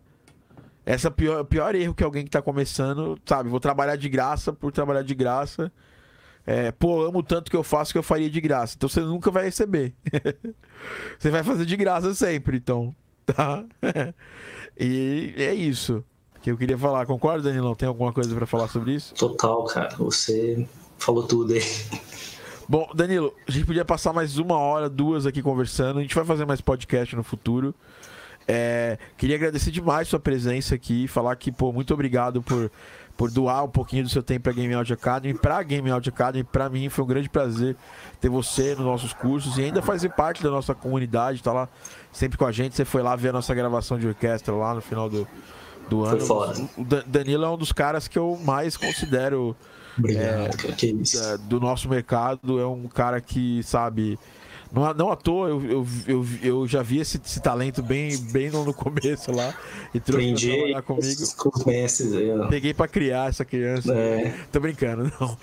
Essa 0.89 1.07
é 1.07 1.09
o 1.09 1.11
pior, 1.11 1.43
pior 1.43 1.75
erro 1.75 1.93
que 1.93 2.03
alguém 2.03 2.23
que 2.23 2.31
tá 2.31 2.41
começando, 2.41 3.15
sabe? 3.23 3.47
Vou 3.47 3.59
trabalhar 3.59 3.95
de 3.95 4.09
graça 4.09 4.51
por 4.51 4.71
trabalhar 4.71 5.03
de 5.03 5.13
graça. 5.13 5.71
É, 6.47 6.71
pô, 6.71 7.05
amo 7.05 7.21
tanto 7.21 7.51
que 7.51 7.55
eu 7.55 7.61
faço 7.61 7.91
que 7.91 7.99
eu 7.99 8.01
faria 8.01 8.27
de 8.27 8.41
graça. 8.41 8.73
Então 8.75 8.89
você 8.89 9.01
nunca 9.01 9.29
vai 9.29 9.43
receber. 9.43 9.93
você 11.19 11.29
vai 11.29 11.43
fazer 11.43 11.63
de 11.67 11.77
graça 11.77 12.15
sempre, 12.15 12.57
então. 12.57 12.95
Tá? 13.23 13.63
e 14.75 15.35
é 15.37 15.53
isso 15.53 16.03
que 16.41 16.49
eu 16.49 16.57
queria 16.57 16.75
falar. 16.75 17.05
Concorda, 17.05 17.43
Danilão? 17.43 17.75
Tem 17.75 17.87
alguma 17.87 18.11
coisa 18.11 18.33
para 18.33 18.47
falar 18.47 18.67
sobre 18.67 18.95
isso? 18.95 19.13
Total, 19.13 19.63
cara. 19.65 19.95
Você 19.97 20.67
falou 20.97 21.27
tudo 21.27 21.53
aí. 21.53 21.61
Bom, 22.67 22.89
Danilo, 22.95 23.31
a 23.47 23.51
gente 23.51 23.67
podia 23.67 23.85
passar 23.85 24.11
mais 24.11 24.39
uma 24.39 24.57
hora, 24.57 24.89
duas 24.89 25.27
aqui 25.27 25.43
conversando. 25.43 25.99
A 25.99 26.01
gente 26.01 26.15
vai 26.15 26.25
fazer 26.25 26.47
mais 26.47 26.61
podcast 26.61 27.15
no 27.15 27.23
futuro. 27.23 27.75
É, 28.51 28.97
queria 29.15 29.35
agradecer 29.35 29.69
demais 29.69 30.07
sua 30.07 30.19
presença 30.19 30.73
aqui, 30.73 31.07
falar 31.07 31.35
que, 31.35 31.51
pô, 31.51 31.71
muito 31.71 31.93
obrigado 31.93 32.41
por, 32.41 32.71
por 33.15 33.29
doar 33.29 33.63
um 33.63 33.69
pouquinho 33.69 34.01
do 34.01 34.09
seu 34.09 34.23
tempo 34.23 34.45
para 34.45 34.53
Game 34.53 34.73
Audio 34.73 34.95
Academy, 34.95 35.37
para 35.37 35.61
Game 35.61 35.91
Audio 35.91 36.11
Academy, 36.11 36.43
para 36.43 36.67
mim 36.67 36.89
foi 36.89 37.03
um 37.03 37.07
grande 37.07 37.29
prazer 37.29 37.75
ter 38.19 38.27
você 38.27 38.73
nos 38.73 38.83
nossos 38.83 39.13
cursos 39.13 39.59
e 39.59 39.65
ainda 39.65 39.83
fazer 39.83 40.09
parte 40.09 40.41
da 40.41 40.49
nossa 40.49 40.73
comunidade, 40.73 41.43
tá 41.43 41.53
lá 41.53 41.69
sempre 42.11 42.39
com 42.39 42.45
a 42.45 42.51
gente. 42.51 42.75
Você 42.75 42.83
foi 42.83 43.03
lá 43.03 43.15
ver 43.15 43.29
a 43.29 43.33
nossa 43.33 43.53
gravação 43.53 43.99
de 43.99 44.07
orquestra 44.07 44.51
lá 44.55 44.73
no 44.73 44.81
final 44.81 45.07
do, 45.07 45.27
do 45.87 46.03
ano. 46.03 46.17
Foi 46.17 46.25
foda. 46.25 46.69
O 46.75 46.83
Danilo 46.83 47.45
é 47.45 47.49
um 47.51 47.57
dos 47.57 47.71
caras 47.71 48.07
que 48.07 48.17
eu 48.17 48.35
mais 48.43 48.75
considero 48.75 49.55
Obrigado, 49.95 50.55
é, 50.67 50.71
que 50.71 50.89
é, 50.89 51.37
do 51.37 51.59
nosso 51.59 51.87
mercado. 51.87 52.59
É 52.59 52.65
um 52.65 52.87
cara 52.87 53.21
que, 53.21 53.61
sabe, 53.61 54.17
não, 54.71 54.93
não 54.93 55.11
à 55.11 55.15
toa, 55.15 55.49
eu, 55.49 55.63
eu, 55.65 55.87
eu, 56.07 56.25
eu 56.43 56.67
já 56.67 56.83
vi 56.83 56.99
esse, 56.99 57.19
esse, 57.23 57.41
talento 57.41 57.81
bem, 57.81 58.15
bem 58.31 58.49
no 58.51 58.73
começo 58.73 59.31
lá. 59.31 59.53
E 59.93 59.99
trouxe 59.99 60.25
Aprendi 60.25 60.47
pra 60.47 60.57
trabalhar 60.57 60.81
comigo. 60.83 61.21
Mestres, 61.65 62.13
eu... 62.13 62.47
Peguei 62.47 62.73
pra 62.73 62.87
criar 62.87 63.29
essa 63.29 63.43
criança. 63.43 63.93
É. 63.93 64.33
Tô 64.51 64.59
brincando, 64.59 65.11
não. 65.19 65.37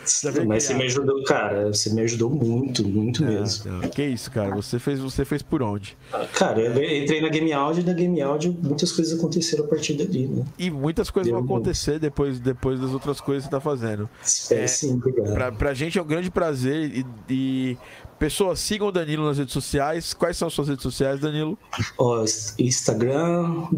Mas 0.46 0.64
você 0.64 0.74
me 0.74 0.84
ajudou, 0.84 1.24
cara. 1.24 1.66
Você 1.72 1.92
me 1.92 2.02
ajudou 2.02 2.30
muito, 2.30 2.86
muito 2.86 3.24
é, 3.24 3.26
mesmo. 3.26 3.72
Não. 3.72 3.80
Que 3.88 4.04
isso, 4.04 4.30
cara. 4.30 4.54
Você 4.54 4.78
fez, 4.78 5.00
você 5.00 5.24
fez 5.24 5.42
por 5.42 5.62
onde? 5.62 5.96
Cara, 6.34 6.60
eu 6.60 7.02
entrei 7.02 7.20
na 7.20 7.28
Game 7.28 7.52
Audio 7.52 7.82
e 7.82 7.84
na 7.84 7.92
Game 7.92 8.20
Audio 8.22 8.56
muitas 8.62 8.92
coisas 8.92 9.18
aconteceram 9.18 9.64
a 9.64 9.68
partir 9.68 9.94
dali, 9.94 10.28
né? 10.28 10.44
E 10.58 10.70
muitas 10.70 11.10
coisas 11.10 11.32
Deu 11.32 11.42
vão 11.42 11.56
acontecer 11.56 11.98
depois, 11.98 12.38
depois 12.38 12.80
das 12.80 12.92
outras 12.92 13.20
coisas 13.20 13.44
que 13.44 13.50
você 13.50 13.56
tá 13.56 13.60
fazendo. 13.60 14.08
Espero 14.22 14.62
é, 14.62 14.66
sim, 14.66 14.94
obrigado. 14.94 15.32
Pra, 15.32 15.52
pra 15.52 15.74
gente 15.74 15.98
é 15.98 16.02
um 16.02 16.06
grande 16.06 16.30
prazer 16.30 16.92
e, 16.94 17.06
e 17.28 17.78
Pessoas, 18.18 18.60
sigam 18.60 18.88
o 18.88 18.92
Danilo 18.92 19.26
nas 19.26 19.38
redes 19.38 19.52
sociais. 19.52 20.14
Quais 20.14 20.36
são 20.36 20.48
as 20.48 20.54
suas 20.54 20.68
redes 20.68 20.82
sociais, 20.82 21.20
Danilo? 21.20 21.58
Oh, 21.98 22.24
Instagram, 22.58 23.68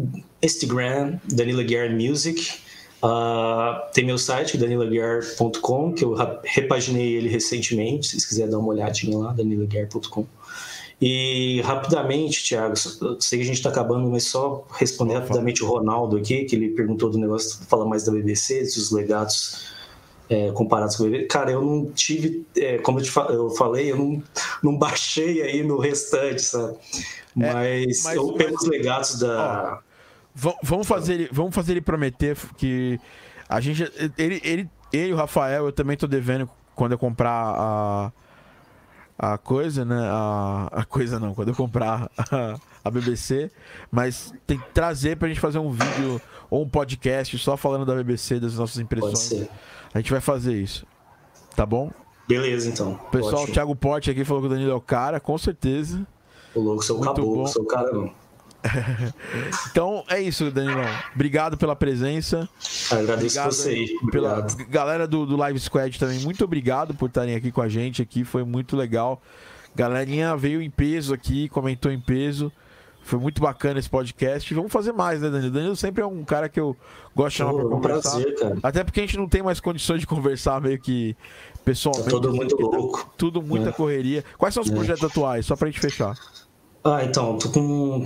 Instagram, 0.41 1.19
Danilo 1.25 1.59
Aguiar 1.59 1.91
Music. 1.91 2.59
Uh, 3.03 3.91
tem 3.93 4.05
meu 4.05 4.17
site, 4.17 4.57
danilaguiar.com, 4.57 5.93
que 5.93 6.03
eu 6.03 6.15
repaginei 6.43 7.13
ele 7.13 7.29
recentemente. 7.29 8.07
Se 8.07 8.11
vocês 8.11 8.25
quiserem 8.25 8.51
dar 8.51 8.59
uma 8.59 8.69
olhadinha 8.69 9.17
lá, 9.17 9.33
danilaguiar.com. 9.33 10.25
E 11.01 11.61
rapidamente, 11.61 12.43
Thiago, 12.43 12.75
sei 12.75 13.39
que 13.39 13.43
a 13.43 13.47
gente 13.47 13.57
está 13.57 13.69
acabando, 13.69 14.09
mas 14.09 14.25
só 14.25 14.67
responder 14.71 15.15
rapidamente 15.15 15.63
o 15.63 15.67
Ronaldo 15.67 16.17
aqui, 16.17 16.43
que 16.43 16.55
ele 16.55 16.69
perguntou 16.69 17.09
do 17.09 17.17
negócio, 17.17 17.57
fala 17.67 17.85
mais 17.85 18.03
da 18.03 18.11
BBC, 18.11 18.63
dos 18.63 18.91
legados 18.91 19.78
é, 20.29 20.51
comparados 20.51 20.95
com 20.95 21.03
o 21.03 21.09
bebê. 21.09 21.25
Cara, 21.25 21.51
eu 21.51 21.61
não 21.61 21.91
tive, 21.91 22.45
é, 22.55 22.77
como 22.77 22.99
eu, 22.99 23.03
te, 23.03 23.11
eu 23.29 23.49
falei, 23.51 23.91
eu 23.91 23.97
não, 23.97 24.23
não 24.61 24.77
baixei 24.77 25.41
aí 25.41 25.63
no 25.63 25.79
restante, 25.79 26.41
sabe? 26.41 26.77
Mas, 27.35 27.55
é, 27.55 27.85
mas 28.03 28.15
eu, 28.15 28.33
pelos 28.33 28.65
legados 28.67 29.19
da. 29.19 29.81
Ó, 30.35 30.53
vamos, 30.61 30.87
fazer 30.87 31.13
ele, 31.13 31.29
vamos 31.31 31.53
fazer 31.53 31.73
ele 31.73 31.81
prometer 31.81 32.37
que 32.57 32.99
A 33.47 33.59
gente. 33.59 33.91
Ele, 34.17 34.39
ele, 34.43 34.69
ele, 34.93 35.13
o 35.13 35.15
Rafael, 35.15 35.65
eu 35.65 35.71
também 35.71 35.97
tô 35.97 36.05
devendo 36.05 36.49
quando 36.75 36.91
eu 36.91 36.99
comprar 36.99 37.55
a. 37.57 38.11
A 39.21 39.37
coisa, 39.37 39.83
né? 39.83 39.99
A, 40.09 40.69
a 40.71 40.85
coisa 40.85 41.19
não, 41.19 41.33
quando 41.33 41.49
eu 41.49 41.55
comprar 41.55 42.09
a, 42.17 42.57
a 42.81 42.89
BBC. 42.89 43.51
Mas 43.91 44.33
tem 44.47 44.57
que 44.57 44.69
trazer 44.69 45.17
pra 45.17 45.27
gente 45.27 45.41
fazer 45.41 45.59
um 45.59 45.71
vídeo 45.71 46.21
ou 46.49 46.63
um 46.63 46.69
podcast 46.69 47.37
só 47.37 47.57
falando 47.57 47.85
da 47.85 47.93
BBC, 47.93 48.39
das 48.39 48.55
nossas 48.55 48.77
impressões. 48.79 49.49
A 49.93 49.99
gente 49.99 50.09
vai 50.09 50.21
fazer 50.21 50.55
isso. 50.55 50.87
Tá 51.53 51.65
bom? 51.65 51.91
Beleza, 52.29 52.69
então. 52.69 52.95
Pessoal, 53.11 53.41
Ótimo. 53.41 53.49
o 53.49 53.53
Thiago 53.53 53.75
Porte 53.75 54.09
aqui 54.09 54.23
falou 54.23 54.43
que 54.43 54.47
o 54.47 54.49
Danilo 54.49 54.71
é 54.71 54.75
o 54.75 54.79
cara, 54.79 55.19
com 55.19 55.37
certeza. 55.37 56.07
O 56.55 56.61
louco, 56.61 56.83
sou 56.83 56.97
o 56.97 57.01
caboclo, 57.01 57.47
sou 57.47 57.63
o 57.63 57.67
cara 57.67 57.91
não. 57.91 58.13
então 59.71 60.03
é 60.09 60.21
isso, 60.21 60.51
Danilão. 60.51 60.85
Obrigado 61.13 61.57
pela 61.57 61.75
presença. 61.75 62.47
Agradeço 62.91 63.39
obrigado 63.39 63.51
você 63.51 63.69
aí. 63.69 63.95
Pela 64.11 64.45
galera 64.69 65.07
do, 65.07 65.25
do 65.25 65.35
Live 65.37 65.59
Squad 65.59 65.97
também, 65.97 66.19
muito 66.19 66.43
obrigado 66.43 66.93
por 66.93 67.07
estarem 67.07 67.35
aqui 67.35 67.51
com 67.51 67.61
a 67.61 67.69
gente 67.69 68.01
aqui. 68.01 68.23
Foi 68.23 68.43
muito 68.43 68.75
legal. 68.75 69.21
Galerinha 69.75 70.35
veio 70.35 70.61
em 70.61 70.69
peso 70.69 71.13
aqui, 71.13 71.47
comentou 71.49 71.91
em 71.91 71.99
peso. 71.99 72.51
Foi 73.01 73.17
muito 73.17 73.41
bacana 73.41 73.79
esse 73.79 73.89
podcast. 73.89 74.53
Vamos 74.53 74.71
fazer 74.71 74.91
mais, 74.91 75.21
né, 75.21 75.29
Danilo? 75.29 75.51
Danilo 75.51 75.75
sempre 75.75 76.03
é 76.03 76.05
um 76.05 76.23
cara 76.23 76.47
que 76.49 76.59
eu 76.59 76.75
gosto 77.15 77.31
de 77.31 77.37
chamar 77.37 77.53
pra 77.53 77.63
conversar. 77.63 78.11
Prazer. 78.11 78.59
Até 78.61 78.83
porque 78.83 78.99
a 78.99 79.03
gente 79.03 79.17
não 79.17 79.27
tem 79.27 79.41
mais 79.41 79.59
condições 79.59 80.01
de 80.01 80.05
conversar 80.05 80.61
meio 80.61 80.79
que 80.79 81.15
pessoalmente. 81.63 82.05
Tá 82.05 82.11
tudo 82.11 82.33
muito 82.33 82.55
louco. 82.61 83.11
Tudo 83.17 83.41
muita 83.41 83.69
é. 83.69 83.71
correria. 83.71 84.23
Quais 84.37 84.53
são 84.53 84.61
os 84.61 84.69
é. 84.69 84.73
projetos 84.73 85.03
atuais? 85.03 85.45
Só 85.45 85.55
pra 85.55 85.67
gente 85.67 85.79
fechar. 85.79 86.15
Ah, 86.83 87.03
então, 87.03 87.37
tô 87.37 87.49
com 87.49 88.05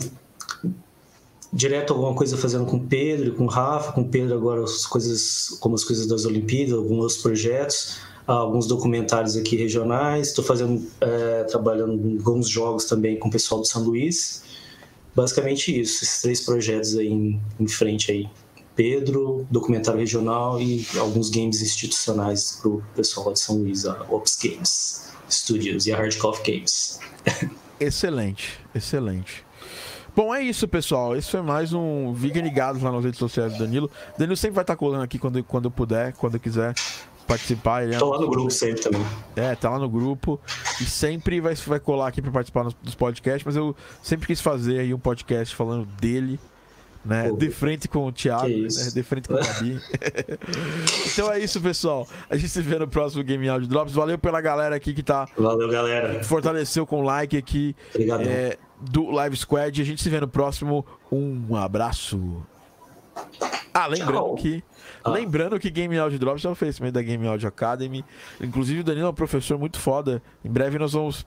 direto 1.53 1.93
alguma 1.93 2.15
coisa 2.15 2.35
fazendo 2.35 2.65
com 2.65 2.79
Pedro 2.79 3.29
e 3.29 3.31
com 3.31 3.45
Rafa, 3.45 3.91
com 3.91 4.03
Pedro 4.03 4.33
agora 4.33 4.63
as 4.63 4.85
coisas 4.85 5.55
como 5.59 5.75
as 5.75 5.83
coisas 5.83 6.07
das 6.07 6.25
Olimpíadas, 6.25 6.73
alguns 6.73 7.17
projetos, 7.17 7.99
alguns 8.25 8.65
documentários 8.65 9.37
aqui 9.37 9.55
regionais, 9.55 10.29
estou 10.29 10.43
fazendo 10.43 10.83
é, 10.99 11.43
trabalhando 11.43 11.93
em 11.93 12.17
alguns 12.17 12.49
jogos 12.49 12.85
também 12.85 13.17
com 13.19 13.27
o 13.27 13.31
pessoal 13.31 13.61
do 13.61 13.67
São 13.67 13.83
Luís. 13.83 14.43
Basicamente 15.15 15.79
isso, 15.79 16.03
esses 16.03 16.21
três 16.21 16.41
projetos 16.41 16.97
aí 16.97 17.07
em, 17.07 17.39
em 17.59 17.67
frente 17.67 18.11
aí. 18.11 18.27
Pedro, 18.75 19.45
documentário 19.51 19.99
regional 19.99 20.59
e 20.59 20.87
alguns 20.97 21.29
games 21.29 21.61
institucionais 21.61 22.57
para 22.59 22.71
o 22.71 22.83
pessoal 22.95 23.27
lá 23.27 23.33
de 23.33 23.39
São 23.39 23.57
Luís, 23.57 23.85
a 23.85 24.01
Ops 24.09 24.35
Games 24.43 25.13
Studios 25.29 25.85
e 25.85 25.91
a 25.91 25.97
Hard 25.97 26.17
Coffee 26.17 26.55
Games. 26.55 26.99
excelente, 27.79 28.59
excelente. 28.73 29.45
Bom, 30.15 30.33
é 30.33 30.43
isso, 30.43 30.67
pessoal. 30.67 31.15
Esse 31.15 31.31
foi 31.31 31.41
mais 31.41 31.73
um 31.73 32.13
Fiquem 32.15 32.43
ligados 32.43 32.81
lá 32.81 32.91
nas 32.91 33.03
redes 33.03 33.17
sociais 33.17 33.53
do 33.53 33.59
Danilo. 33.59 33.89
Danilo 34.17 34.37
sempre 34.37 34.55
vai 34.55 34.63
estar 34.63 34.75
colando 34.75 35.03
aqui 35.03 35.17
quando, 35.17 35.43
quando 35.43 35.65
eu 35.65 35.71
puder, 35.71 36.13
quando 36.13 36.39
quiser 36.39 36.75
participar. 37.27 37.83
Ele 37.83 37.95
é 37.95 37.97
Tô 37.97 38.09
lá 38.09 38.21
no 38.21 38.29
grupo 38.29 38.51
sempre 38.51 38.81
também. 38.81 39.03
É, 39.35 39.55
tá 39.55 39.71
lá 39.71 39.79
no 39.79 39.89
grupo. 39.89 40.39
E 40.79 40.85
sempre 40.85 41.41
vai, 41.41 41.55
vai 41.55 41.79
colar 41.79 42.07
aqui 42.07 42.21
para 42.21 42.31
participar 42.31 42.67
dos 42.83 42.93
podcasts, 42.93 43.43
mas 43.43 43.55
eu 43.55 43.75
sempre 44.03 44.27
quis 44.27 44.39
fazer 44.39 44.81
aí 44.81 44.93
um 44.93 44.99
podcast 44.99 45.55
falando 45.55 45.85
dele. 45.99 46.39
Né? 47.03 47.29
Pô, 47.29 47.35
de 47.35 47.49
frente 47.49 47.87
com 47.89 48.05
o 48.05 48.11
Thiago, 48.13 48.47
né? 48.47 48.67
de 48.67 49.03
frente 49.03 49.27
com 49.27 49.33
o 49.33 49.37
Gabi. 49.37 49.77
então 51.11 51.29
é 51.29 51.39
isso, 51.39 51.59
pessoal. 51.59 52.07
A 52.29 52.37
gente 52.37 52.49
se 52.49 52.61
vê 52.61 52.79
no 52.79 52.87
próximo 52.87 53.21
Game 53.23 53.49
Audio 53.49 53.67
Drops. 53.67 53.93
Valeu 53.93 54.17
pela 54.17 54.39
galera 54.39 54.75
aqui 54.75 54.93
que 54.93 55.03
tá. 55.03 55.27
Valeu, 55.37 55.69
galera. 55.69 56.23
Fortaleceu 56.23 56.85
com 56.85 57.01
o 57.01 57.03
like 57.03 57.35
aqui. 57.35 57.75
Obrigado. 57.93 58.21
É, 58.21 58.57
do 58.89 59.09
Live 59.11 59.35
Squad. 59.37 59.81
A 59.81 59.85
gente 59.85 60.01
se 60.01 60.09
vê 60.09 60.19
no 60.19 60.27
próximo. 60.27 60.85
Um 61.11 61.55
abraço. 61.55 62.43
Ah, 63.73 63.87
lembrando 63.87 64.11
Tchau. 64.13 64.35
que. 64.35 64.63
Ah. 65.03 65.09
Lembrando 65.09 65.59
que 65.59 65.69
Game 65.69 65.97
Audio 65.97 66.19
Drops 66.19 66.45
é 66.45 66.49
um 66.49 66.51
oferecimento 66.51 66.93
da 66.93 67.01
Game 67.01 67.27
Audio 67.27 67.47
Academy. 67.47 68.05
Inclusive, 68.39 68.81
o 68.81 68.83
Danilo 68.83 69.07
é 69.07 69.09
um 69.09 69.13
professor 69.13 69.57
muito 69.57 69.79
foda. 69.79 70.21
Em 70.45 70.49
breve 70.49 70.77
nós 70.77 70.93
vamos. 70.93 71.25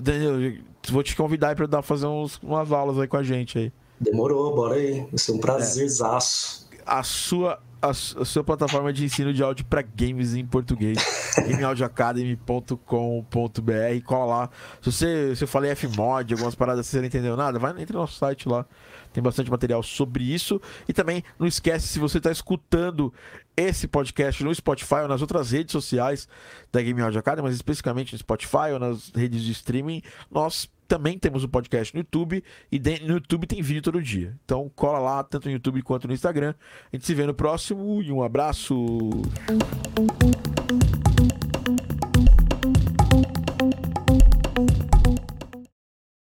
Danilo, 0.00 0.58
vou 0.90 1.02
te 1.02 1.16
convidar 1.16 1.56
para 1.56 1.66
dar 1.66 1.82
fazer 1.82 2.06
uns, 2.06 2.38
umas 2.42 2.70
aulas 2.70 2.98
aí 2.98 3.08
com 3.08 3.16
a 3.16 3.22
gente 3.22 3.58
aí. 3.58 3.72
Demorou, 4.00 4.54
bora 4.54 4.76
aí. 4.76 5.00
Vai 5.00 5.18
ser 5.18 5.32
um 5.32 5.38
prazerzaço. 5.38 6.68
É. 6.72 6.78
A 6.86 7.02
sua 7.02 7.60
a, 7.80 7.94
sua 7.94 8.44
plataforma 8.44 8.92
de 8.92 9.04
ensino 9.04 9.32
de 9.32 9.42
áudio 9.42 9.64
para 9.64 9.82
games 9.82 10.34
em 10.34 10.44
português. 10.44 10.98
gameaudioacademy.com.br. 11.36 14.04
Cola 14.04 14.24
lá. 14.24 14.50
Se 14.82 14.92
você, 14.92 15.36
se 15.36 15.44
eu 15.44 15.48
falei 15.48 15.74
Fmod, 15.74 16.34
algumas 16.34 16.54
paradas 16.54 16.86
você 16.86 16.98
não 16.98 17.06
entendeu 17.06 17.36
nada, 17.36 17.58
vai 17.58 17.70
entre 17.72 17.94
no 17.94 18.00
nosso 18.00 18.18
site 18.18 18.48
lá. 18.48 18.66
Tem 19.12 19.22
bastante 19.22 19.50
material 19.50 19.82
sobre 19.82 20.24
isso. 20.24 20.60
E 20.88 20.92
também 20.92 21.24
não 21.38 21.46
esquece, 21.46 21.88
se 21.88 21.98
você 21.98 22.18
está 22.18 22.30
escutando 22.30 23.12
esse 23.56 23.88
podcast 23.88 24.44
no 24.44 24.54
Spotify 24.54 25.00
ou 25.02 25.08
nas 25.08 25.20
outras 25.20 25.50
redes 25.50 25.72
sociais 25.72 26.28
da 26.70 26.82
Game 26.82 27.00
Audio 27.00 27.18
Academy, 27.18 27.48
mas 27.48 27.56
especificamente 27.56 28.12
no 28.12 28.18
Spotify 28.18 28.72
ou 28.72 28.78
nas 28.78 29.10
redes 29.14 29.42
de 29.42 29.52
streaming, 29.52 30.02
nós 30.30 30.68
também 30.88 31.18
temos 31.18 31.44
um 31.44 31.48
podcast 31.48 31.94
no 31.94 32.00
YouTube 32.00 32.42
e 32.72 32.78
no 32.78 33.14
YouTube 33.14 33.46
tem 33.46 33.60
vídeo 33.60 33.82
todo 33.82 34.02
dia. 34.02 34.34
Então 34.44 34.70
cola 34.74 34.98
lá, 34.98 35.22
tanto 35.22 35.44
no 35.46 35.52
YouTube 35.52 35.82
quanto 35.82 36.08
no 36.08 36.14
Instagram. 36.14 36.54
A 36.90 36.96
gente 36.96 37.06
se 37.06 37.14
vê 37.14 37.26
no 37.26 37.34
próximo 37.34 38.02
e 38.02 38.10
um 38.10 38.22
abraço. 38.22 38.74